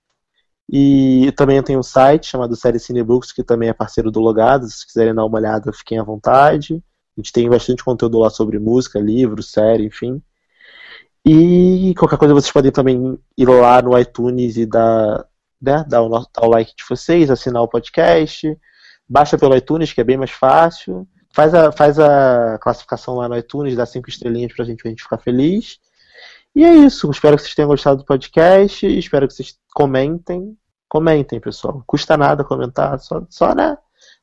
E 0.69 1.33
também 1.35 1.61
tenho 1.61 1.79
um 1.79 1.83
site 1.83 2.27
chamado 2.27 2.55
Série 2.55 2.79
Cinebooks, 2.79 3.33
que 3.33 3.43
também 3.43 3.69
é 3.69 3.73
parceiro 3.73 4.09
do 4.09 4.21
Logado. 4.21 4.69
Se 4.69 4.85
quiserem 4.85 5.13
dar 5.13 5.25
uma 5.25 5.37
olhada, 5.37 5.73
fiquem 5.73 5.99
à 5.99 6.03
vontade. 6.03 6.81
A 7.17 7.21
gente 7.21 7.33
tem 7.33 7.49
bastante 7.49 7.83
conteúdo 7.83 8.19
lá 8.19 8.29
sobre 8.29 8.57
música, 8.57 8.99
livro, 8.99 9.43
série, 9.43 9.85
enfim. 9.85 10.21
E 11.25 11.93
qualquer 11.97 12.17
coisa 12.17 12.33
vocês 12.33 12.51
podem 12.51 12.71
também 12.71 13.19
ir 13.37 13.47
lá 13.47 13.81
no 13.81 13.97
iTunes 13.99 14.55
e 14.57 14.65
dar, 14.65 15.25
né, 15.61 15.83
dar, 15.87 16.01
o, 16.01 16.09
nosso- 16.09 16.29
dar 16.33 16.47
o 16.47 16.49
like 16.49 16.73
de 16.75 16.83
vocês, 16.89 17.29
assinar 17.29 17.61
o 17.61 17.67
podcast. 17.67 18.57
Baixa 19.11 19.37
pelo 19.37 19.57
iTunes, 19.57 19.91
que 19.91 19.99
é 19.99 20.05
bem 20.05 20.15
mais 20.15 20.31
fácil. 20.31 21.05
Faz 21.33 21.53
a, 21.53 21.69
faz 21.69 21.99
a 21.99 22.57
classificação 22.59 23.15
lá 23.15 23.27
no 23.27 23.37
iTunes, 23.37 23.75
dá 23.75 23.85
cinco 23.85 24.07
estrelinhas 24.07 24.53
pra 24.53 24.63
gente, 24.63 24.81
pra 24.81 24.89
gente 24.89 25.03
ficar 25.03 25.17
feliz. 25.17 25.79
E 26.55 26.63
é 26.63 26.73
isso. 26.73 27.11
Espero 27.11 27.35
que 27.35 27.43
vocês 27.43 27.53
tenham 27.53 27.67
gostado 27.67 27.97
do 27.97 28.05
podcast. 28.05 28.87
Espero 28.87 29.27
que 29.27 29.33
vocês 29.33 29.57
comentem. 29.73 30.57
Comentem, 30.87 31.41
pessoal. 31.41 31.83
Custa 31.85 32.15
nada 32.15 32.45
comentar. 32.45 32.97
Só, 33.01 33.21
só 33.29 33.53
né? 33.53 33.77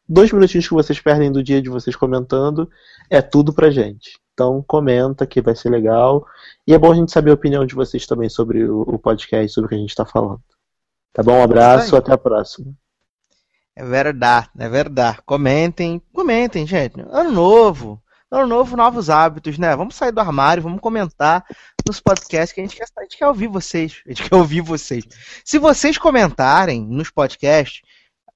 Dois 0.08 0.32
minutinhos 0.32 0.66
que 0.66 0.72
vocês 0.72 0.98
perdem 0.98 1.30
do 1.30 1.42
dia 1.42 1.60
de 1.60 1.68
vocês 1.68 1.94
comentando 1.94 2.66
é 3.10 3.20
tudo 3.20 3.52
pra 3.52 3.70
gente. 3.70 4.18
Então 4.32 4.64
comenta 4.66 5.26
que 5.26 5.42
vai 5.42 5.54
ser 5.54 5.68
legal. 5.68 6.26
E 6.66 6.72
é 6.72 6.78
bom 6.78 6.92
a 6.92 6.94
gente 6.94 7.12
saber 7.12 7.30
a 7.30 7.34
opinião 7.34 7.66
de 7.66 7.74
vocês 7.74 8.06
também 8.06 8.30
sobre 8.30 8.64
o, 8.64 8.80
o 8.80 8.98
podcast, 8.98 9.52
sobre 9.52 9.66
o 9.66 9.68
que 9.68 9.74
a 9.74 9.78
gente 9.78 9.94
tá 9.94 10.06
falando. 10.06 10.40
Tá 11.12 11.22
bom? 11.22 11.40
Um 11.40 11.42
abraço, 11.42 11.94
até 11.94 12.10
a 12.14 12.18
próxima. 12.18 12.72
É 13.78 13.84
verdade, 13.84 14.48
é 14.58 14.68
verdade. 14.68 15.18
Comentem, 15.24 16.02
comentem, 16.12 16.66
gente. 16.66 17.00
Ano 17.12 17.30
novo. 17.30 18.02
Ano 18.28 18.44
novo, 18.44 18.76
novos 18.76 19.08
hábitos, 19.08 19.56
né? 19.56 19.76
Vamos 19.76 19.94
sair 19.94 20.10
do 20.10 20.18
armário, 20.20 20.64
vamos 20.64 20.80
comentar 20.80 21.44
nos 21.86 22.00
podcasts 22.00 22.52
que 22.52 22.60
a 22.60 22.64
gente 22.64 22.76
quer, 22.76 22.86
a 22.98 23.02
gente 23.02 23.16
quer 23.16 23.28
ouvir 23.28 23.46
vocês. 23.46 24.02
A 24.04 24.08
gente 24.08 24.24
quer 24.28 24.34
ouvir 24.34 24.62
vocês. 24.62 25.04
Se 25.44 25.60
vocês 25.60 25.96
comentarem 25.96 26.84
nos 26.84 27.08
podcasts, 27.08 27.82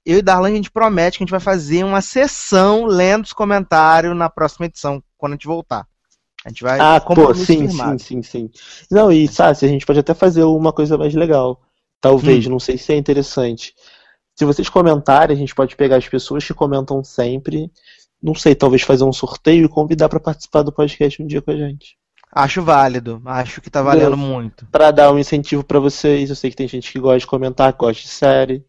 eu 0.07 0.19
e 0.19 0.23
Darlan 0.23 0.51
a 0.51 0.55
gente 0.55 0.71
promete 0.71 1.19
que 1.19 1.25
a 1.25 1.27
gente 1.27 1.33
vai 1.33 1.41
fazer 1.41 1.83
uma 1.83 2.01
sessão 2.01 2.85
lendo 2.85 3.25
os 3.25 3.33
comentários 3.33 4.17
na 4.17 4.31
próxima 4.31 4.67
edição, 4.67 5.03
quando 5.19 5.33
a 5.33 5.35
gente 5.35 5.49
voltar. 5.49 5.85
A 6.45 6.51
gente 6.51 6.63
vai 6.63 6.79
Ah, 6.79 7.01
pô, 7.01 7.35
sim, 7.35 7.67
firmado. 7.67 7.99
sim, 8.01 8.23
sim, 8.23 8.49
sim. 8.49 8.51
Não, 8.89 9.11
e 9.11 9.27
Sassi, 9.27 9.65
a 9.65 9.69
gente 9.69 9.85
pode 9.85 9.99
até 9.99 10.15
fazer 10.15 10.45
uma 10.45 10.73
coisa 10.73 10.97
mais 10.97 11.13
legal. 11.15 11.61
Talvez, 12.01 12.47
não 12.47 12.61
sei 12.61 12.79
se 12.79 12.93
é 12.93 12.97
interessante. 12.97 13.75
Se 14.35 14.45
vocês 14.45 14.69
comentarem, 14.69 15.37
a 15.37 15.39
gente 15.39 15.55
pode 15.55 15.77
pegar 15.77 15.97
as 15.97 16.09
pessoas 16.09 16.45
que 16.45 16.55
comentam 16.55 17.03
sempre. 17.05 17.71
Não 18.23 18.35
sei, 18.35 18.55
talvez 18.55 18.83
fazer 18.83 19.05
um 19.05 19.13
sorteio 19.13 19.65
e 19.65 19.69
convidar 19.69 20.09
pra 20.09 20.21
participar 20.21 20.63
do 20.63 20.73
podcast 20.73 21.23
um 21.23 21.27
dia 21.27 21.43
com 21.43 21.51
a 21.51 21.57
gente. 21.57 21.97
Acho 22.35 22.63
válido, 22.63 23.21
acho 23.27 23.61
que 23.61 23.69
tá 23.69 23.83
valendo 23.83 24.17
muito. 24.17 24.67
Pra 24.73 24.91
dar 24.91 25.13
um 25.13 25.19
incentivo 25.19 25.63
pra 25.63 25.79
vocês. 25.79 26.31
Eu 26.31 26.37
sei 26.37 26.49
que 26.49 26.57
tem 26.57 26.67
gente 26.67 26.91
que 26.91 26.99
gosta 26.99 27.19
de 27.19 27.27
comentar, 27.27 27.73
que 27.73 27.79
gosta 27.79 28.03
de 28.03 28.09
série. 28.09 28.65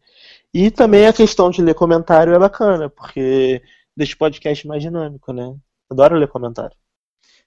E 0.54 0.70
também 0.70 1.08
a 1.08 1.14
questão 1.14 1.50
de 1.50 1.62
ler 1.62 1.74
comentário 1.74 2.34
é 2.34 2.40
bacana, 2.40 2.90
porque 2.90 3.62
deixa 3.96 4.16
o 4.16 4.18
podcast 4.18 4.68
mais 4.68 4.84
dinâmico, 4.84 5.32
né? 5.32 5.56
Adoro 5.90 6.18
ler 6.18 6.28
comentário. 6.28 6.76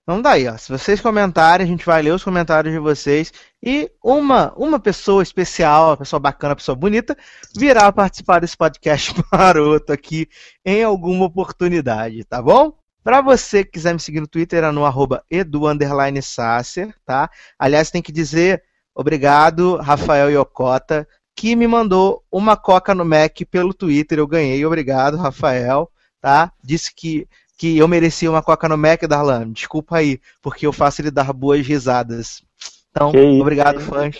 Então 0.09 0.23
daí, 0.23 0.47
ó. 0.47 0.57
Se 0.57 0.71
vocês 0.71 1.01
comentarem, 1.01 1.65
a 1.65 1.69
gente 1.69 1.85
vai 1.85 2.01
ler 2.01 2.13
os 2.13 2.23
comentários 2.23 2.73
de 2.73 2.79
vocês 2.79 3.33
e 3.61 3.91
uma, 4.01 4.55
uma 4.57 4.79
pessoa 4.79 5.21
especial, 5.21 5.89
uma 5.89 5.97
pessoa 5.97 6.21
bacana, 6.21 6.53
uma 6.53 6.57
pessoa 6.57 6.77
bonita, 6.77 7.17
virá 7.57 7.91
participar 7.91 8.39
desse 8.39 8.57
podcast 8.57 9.13
maroto 9.33 9.93
aqui 9.93 10.29
em 10.65 10.85
alguma 10.85 11.25
oportunidade, 11.25 12.23
tá 12.23 12.41
bom? 12.41 12.73
Pra 13.03 13.21
você 13.21 13.65
que 13.65 13.73
quiser 13.73 13.95
me 13.95 13.99
seguir 13.99 14.21
no 14.21 14.29
Twitter, 14.29 14.63
é 14.63 14.71
no 14.71 14.85
arroba 14.85 15.25
edu_sasser, 15.29 16.95
tá? 17.05 17.29
Aliás, 17.59 17.91
tem 17.91 18.01
que 18.01 18.13
dizer 18.13 18.63
obrigado, 18.95 19.75
Rafael 19.79 20.31
Yokota, 20.31 21.07
que 21.35 21.57
me 21.57 21.67
mandou 21.67 22.25
uma 22.31 22.57
coca 22.57 22.95
no 22.95 23.05
Mac 23.05 23.41
pelo 23.51 23.75
Twitter. 23.75 24.21
Eu 24.21 24.27
ganhei, 24.29 24.65
obrigado, 24.65 25.17
Rafael, 25.17 25.91
tá? 26.21 26.53
Disse 26.63 26.95
que 26.95 27.27
que 27.57 27.79
eu 27.79 27.89
merecia 27.89 28.31
uma 28.31 28.43
coca 28.43 28.69
no 28.69 28.77
Mac, 28.77 29.03
Darlan. 29.03 29.51
Desculpa 29.53 29.97
aí, 29.99 30.21
porque 30.43 30.67
eu 30.67 30.73
faço 30.73 31.01
ele 31.01 31.11
dar 31.11 31.33
boas 31.33 31.67
risadas. 31.67 32.43
Então, 32.91 33.13
Que 33.13 33.21
isso, 33.21 33.41
obrigado, 33.41 33.81
hein? 33.81 33.87
fãs. 33.87 34.19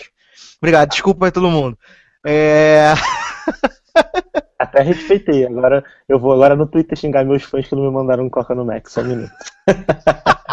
Obrigado, 0.61 0.89
desculpa 0.89 1.25
aí 1.25 1.31
todo 1.31 1.49
mundo. 1.49 1.77
É... 2.25 2.93
Até 4.59 4.81
respeitei. 4.81 5.45
Agora 5.45 5.83
eu 6.09 6.19
vou 6.19 6.33
agora 6.33 6.55
no 6.55 6.65
Twitter 6.65 6.97
xingar 6.97 7.23
meus 7.23 7.43
fãs 7.43 7.67
que 7.67 7.75
não 7.75 7.83
me 7.83 7.91
mandaram 7.91 8.29
coca 8.29 8.55
no 8.55 8.65
Mac. 8.65 8.87
Só 8.87 9.01
um 9.01 9.05
minuto. 9.05 9.31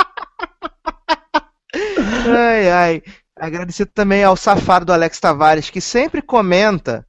Ai, 2.27 2.71
ai. 2.71 3.03
Agradecer 3.37 3.87
também 3.87 4.23
ao 4.25 4.37
safado 4.37 4.87
do 4.87 4.93
Alex 4.93 5.19
Tavares, 5.21 5.69
que 5.71 5.81
sempre 5.81 6.23
comenta 6.23 7.07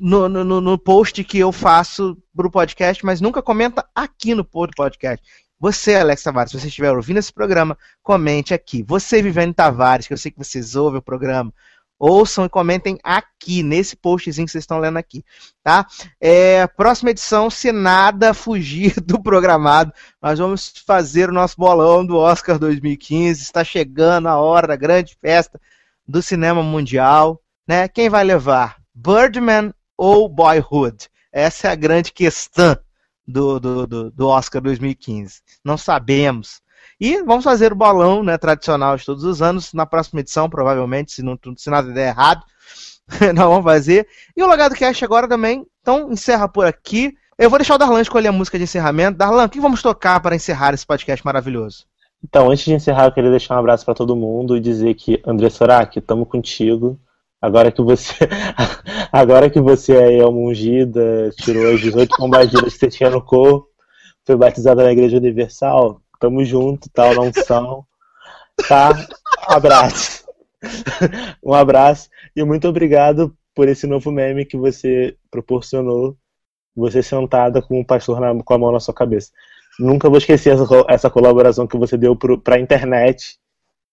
no, 0.00 0.28
no, 0.28 0.60
no- 0.60 0.78
post 0.78 1.22
que 1.22 1.38
eu 1.38 1.52
faço 1.52 2.16
pro 2.34 2.50
podcast, 2.50 3.04
mas 3.04 3.20
nunca 3.20 3.42
comenta 3.42 3.86
aqui 3.94 4.34
no 4.34 4.44
po- 4.44 4.68
podcast. 4.74 5.24
Você, 5.58 5.94
Alex 5.94 6.22
Tavares, 6.22 6.50
se 6.52 6.58
você 6.58 6.68
estiver 6.68 6.90
ouvindo 6.90 7.18
esse 7.18 7.32
programa, 7.32 7.76
comente 8.02 8.54
aqui. 8.54 8.82
Você, 8.82 9.20
Viviane 9.20 9.52
Tavares, 9.52 10.06
que 10.06 10.12
eu 10.14 10.16
sei 10.18 10.30
que 10.30 10.38
vocês 10.38 10.74
ouvem 10.74 10.98
o 10.98 11.02
programa, 11.02 11.52
ouçam 11.98 12.46
e 12.46 12.48
comentem 12.48 12.98
aqui, 13.04 13.62
nesse 13.62 13.94
postzinho 13.94 14.46
que 14.46 14.52
vocês 14.52 14.62
estão 14.62 14.78
lendo 14.78 14.96
aqui, 14.96 15.22
tá? 15.62 15.86
É, 16.18 16.66
próxima 16.66 17.10
edição, 17.10 17.50
se 17.50 17.70
nada 17.70 18.32
fugir 18.32 18.94
do 19.04 19.22
programado, 19.22 19.92
nós 20.22 20.38
vamos 20.38 20.72
fazer 20.86 21.28
o 21.28 21.32
nosso 21.34 21.56
bolão 21.58 22.06
do 22.06 22.16
Oscar 22.16 22.58
2015. 22.58 23.42
Está 23.42 23.62
chegando 23.62 24.28
a 24.28 24.38
hora 24.38 24.68
da 24.68 24.76
grande 24.76 25.14
festa 25.20 25.60
do 26.08 26.22
cinema 26.22 26.62
mundial, 26.62 27.38
né? 27.68 27.86
Quem 27.86 28.08
vai 28.08 28.24
levar? 28.24 28.76
Birdman 28.94 29.74
ou 30.00 30.26
Boyhood? 30.30 31.10
Essa 31.30 31.68
é 31.68 31.72
a 31.72 31.74
grande 31.74 32.10
questão 32.10 32.74
do, 33.28 33.60
do, 33.60 33.86
do, 33.86 34.10
do 34.10 34.28
Oscar 34.28 34.62
2015. 34.62 35.42
Não 35.62 35.76
sabemos. 35.76 36.62
E 36.98 37.22
vamos 37.22 37.44
fazer 37.44 37.70
o 37.70 37.76
bolão 37.76 38.22
né, 38.22 38.38
tradicional 38.38 38.96
de 38.96 39.04
todos 39.04 39.24
os 39.24 39.42
anos. 39.42 39.74
Na 39.74 39.84
próxima 39.84 40.20
edição, 40.20 40.48
provavelmente, 40.48 41.12
se, 41.12 41.22
não, 41.22 41.38
se 41.54 41.68
nada 41.68 41.92
der 41.92 42.08
errado, 42.08 42.42
nós 43.34 43.46
vamos 43.46 43.64
fazer. 43.64 44.08
E 44.34 44.42
o 44.42 44.46
Logado 44.46 44.74
Cast 44.74 45.04
agora 45.04 45.28
também. 45.28 45.66
Então, 45.82 46.10
encerra 46.10 46.48
por 46.48 46.64
aqui. 46.64 47.14
Eu 47.36 47.50
vou 47.50 47.58
deixar 47.58 47.74
o 47.74 47.78
Darlan 47.78 48.00
escolher 48.00 48.28
a 48.28 48.32
música 48.32 48.56
de 48.56 48.64
encerramento. 48.64 49.18
Darlan, 49.18 49.44
o 49.44 49.50
que 49.50 49.60
vamos 49.60 49.82
tocar 49.82 50.18
para 50.20 50.34
encerrar 50.34 50.72
esse 50.72 50.86
podcast 50.86 51.22
maravilhoso? 51.26 51.84
Então, 52.24 52.50
antes 52.50 52.64
de 52.64 52.72
encerrar, 52.72 53.04
eu 53.04 53.12
queria 53.12 53.30
deixar 53.30 53.56
um 53.56 53.58
abraço 53.58 53.84
pra 53.84 53.94
todo 53.94 54.16
mundo 54.16 54.56
e 54.56 54.60
dizer 54.60 54.94
que, 54.94 55.22
André 55.26 55.50
Sorak, 55.50 55.98
estamos 55.98 56.26
contigo. 56.26 56.98
Agora 57.40 57.72
que 57.72 57.82
você 57.82 58.14
agora 59.12 59.50
que 59.50 59.60
você 59.60 59.94
é 60.18 60.26
uma 60.26 60.50
ungida, 60.50 61.30
tirou 61.42 61.72
as 61.72 61.80
18 61.80 62.16
bombagiras 62.18 62.74
que 62.74 62.78
você 62.80 62.88
tinha 62.88 63.10
no 63.10 63.22
corpo, 63.22 63.68
foi 64.26 64.36
batizada 64.36 64.84
na 64.84 64.92
Igreja 64.92 65.16
Universal, 65.16 66.00
tamo 66.20 66.44
junto, 66.44 66.88
tal, 66.92 67.14
na 67.14 67.22
unção. 67.22 67.84
Tá? 68.68 68.90
Um 69.50 69.52
abraço. 69.54 70.20
Um 71.42 71.54
abraço 71.54 72.08
e 72.36 72.44
muito 72.44 72.68
obrigado 72.68 73.34
por 73.54 73.68
esse 73.68 73.86
novo 73.86 74.10
meme 74.12 74.44
que 74.44 74.56
você 74.56 75.16
proporcionou, 75.30 76.16
você 76.76 77.02
sentada 77.02 77.62
com 77.62 77.80
o 77.80 77.84
pastor 77.86 78.20
na- 78.20 78.42
com 78.42 78.54
a 78.54 78.58
mão 78.58 78.72
na 78.72 78.80
sua 78.80 78.94
cabeça. 78.94 79.30
Nunca 79.78 80.08
vou 80.08 80.18
esquecer 80.18 80.54
essa, 80.54 80.64
essa 80.88 81.10
colaboração 81.10 81.66
que 81.66 81.78
você 81.78 81.96
deu 81.96 82.16
pro, 82.16 82.40
pra 82.40 82.60
internet. 82.60 83.38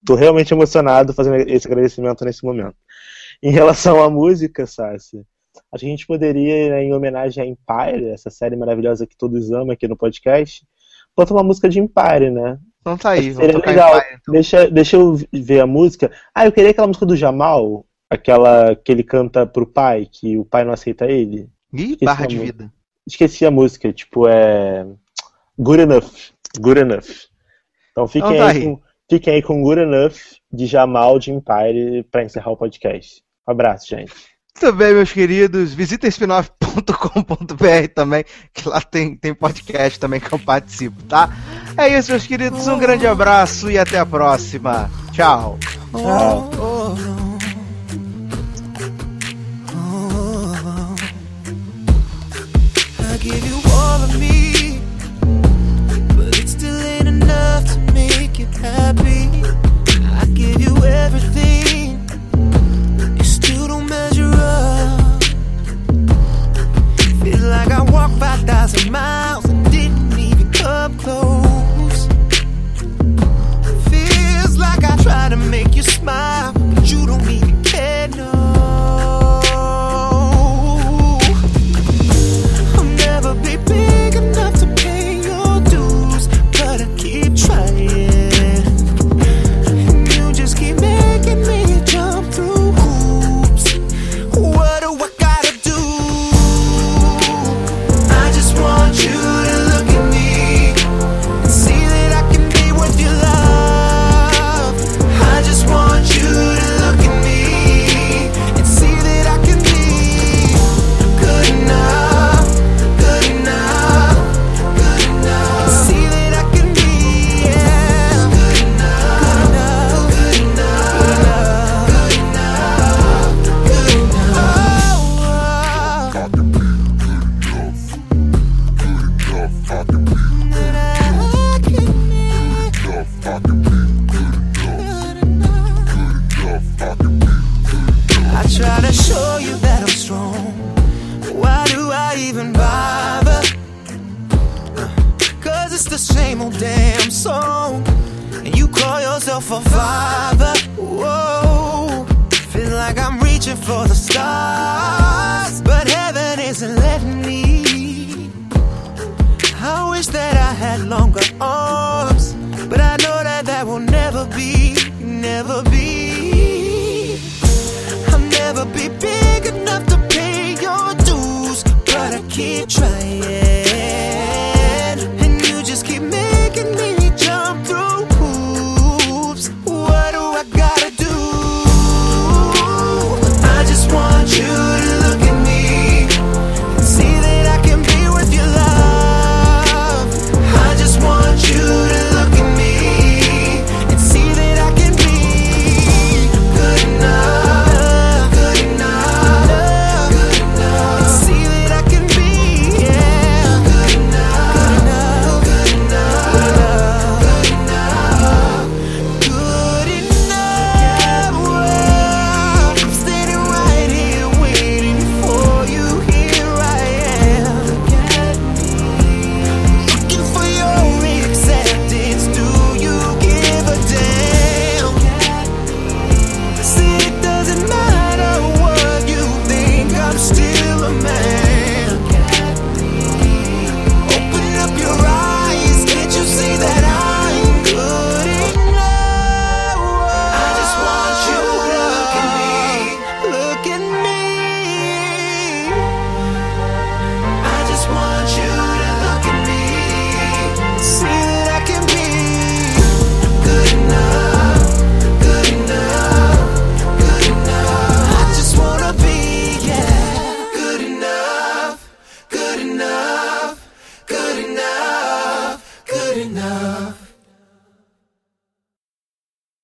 Tô 0.05 0.15
realmente 0.15 0.53
emocionado 0.53 1.13
fazendo 1.13 1.37
esse 1.49 1.67
agradecimento 1.67 2.25
nesse 2.25 2.45
momento. 2.45 2.75
Em 3.41 3.51
relação 3.51 4.03
à 4.03 4.09
música, 4.09 4.65
Sassi, 4.65 5.23
a 5.71 5.77
gente 5.77 6.05
poderia, 6.07 6.69
né, 6.69 6.83
em 6.83 6.93
homenagem 6.93 7.43
a 7.43 7.47
Empire, 7.47 8.09
essa 8.09 8.29
série 8.29 8.55
maravilhosa 8.55 9.05
que 9.05 9.17
todos 9.17 9.51
amam 9.51 9.71
aqui 9.71 9.87
no 9.87 9.97
podcast, 9.97 10.65
botar 11.15 11.33
uma 11.33 11.43
música 11.43 11.69
de 11.69 11.79
Empire, 11.79 12.31
né? 12.31 12.59
Então 12.81 12.97
tá 12.97 13.11
aí, 13.11 13.31
vamos 13.31 13.53
tocar 13.53 13.71
legal. 13.71 13.97
Empire, 13.97 14.17
então. 14.21 14.33
Deixa, 14.33 14.69
deixa 14.69 14.95
eu 14.95 15.17
ver 15.31 15.59
a 15.59 15.67
música. 15.67 16.11
Ah, 16.33 16.45
eu 16.45 16.51
queria 16.51 16.71
aquela 16.71 16.87
música 16.87 17.05
do 17.05 17.15
Jamal, 17.15 17.85
aquela 18.09 18.75
que 18.75 18.91
ele 18.91 19.03
canta 19.03 19.45
pro 19.45 19.67
pai, 19.67 20.07
que 20.11 20.37
o 20.37 20.45
pai 20.45 20.63
não 20.63 20.73
aceita 20.73 21.05
ele. 21.05 21.49
Ih, 21.73 21.91
Esqueci 21.91 22.05
barra 22.05 22.25
de 22.25 22.37
vida. 22.37 22.73
Esqueci 23.05 23.45
a 23.45 23.51
música, 23.51 23.91
tipo, 23.93 24.27
é. 24.27 24.85
Good 25.57 25.81
Enough. 25.81 26.11
Good 26.59 26.79
Enough. 26.79 27.27
Então 27.91 28.07
fiquem, 28.07 28.31
Então 28.31 28.45
tá 28.45 28.51
aí, 28.51 28.57
aí. 28.57 28.63
Com, 28.63 28.81
fiquem 29.09 29.33
aí 29.33 29.41
com 29.41 29.61
Good 29.61 29.81
Enough 29.81 30.15
de 30.51 30.65
Jamal 30.65 31.19
de 31.19 31.31
Empire 31.31 32.03
pra 32.11 32.23
encerrar 32.23 32.51
o 32.51 32.57
podcast. 32.57 33.23
Um 33.47 33.51
abraço, 33.51 33.87
gente. 33.87 34.11
Muito 34.59 34.75
bem, 34.75 34.93
meus 34.95 35.11
queridos. 35.11 35.73
Visita 35.73 36.07
spinoff.com.br 36.07 37.87
também, 37.93 38.25
que 38.53 38.67
lá 38.67 38.81
tem, 38.81 39.15
tem 39.15 39.33
podcast 39.33 39.99
também 39.99 40.19
que 40.19 40.33
eu 40.33 40.39
participo, 40.39 41.03
tá? 41.03 41.29
É 41.77 41.95
isso, 41.97 42.09
meus 42.11 42.25
queridos. 42.25 42.67
Um 42.67 42.79
grande 42.79 43.05
abraço 43.05 43.69
e 43.69 43.77
até 43.77 43.99
a 43.99 44.05
próxima. 44.05 44.89
Tchau. 45.11 45.59
Tchau. 45.91 46.49
I 52.99 53.17
give 53.19 53.45
you 53.45 53.59
all 53.71 54.03
of 54.03 54.19
me, 54.19 54.79
but 56.15 56.37
it 56.39 56.49
still 56.49 56.79
ain't 56.81 57.07
enough 57.07 57.63
to 57.65 57.79
make 57.93 58.39
you 58.39 58.47
happy. 58.61 59.29
I 60.19 60.25
give 60.33 60.61
you 60.61 60.75
everything, 60.83 61.66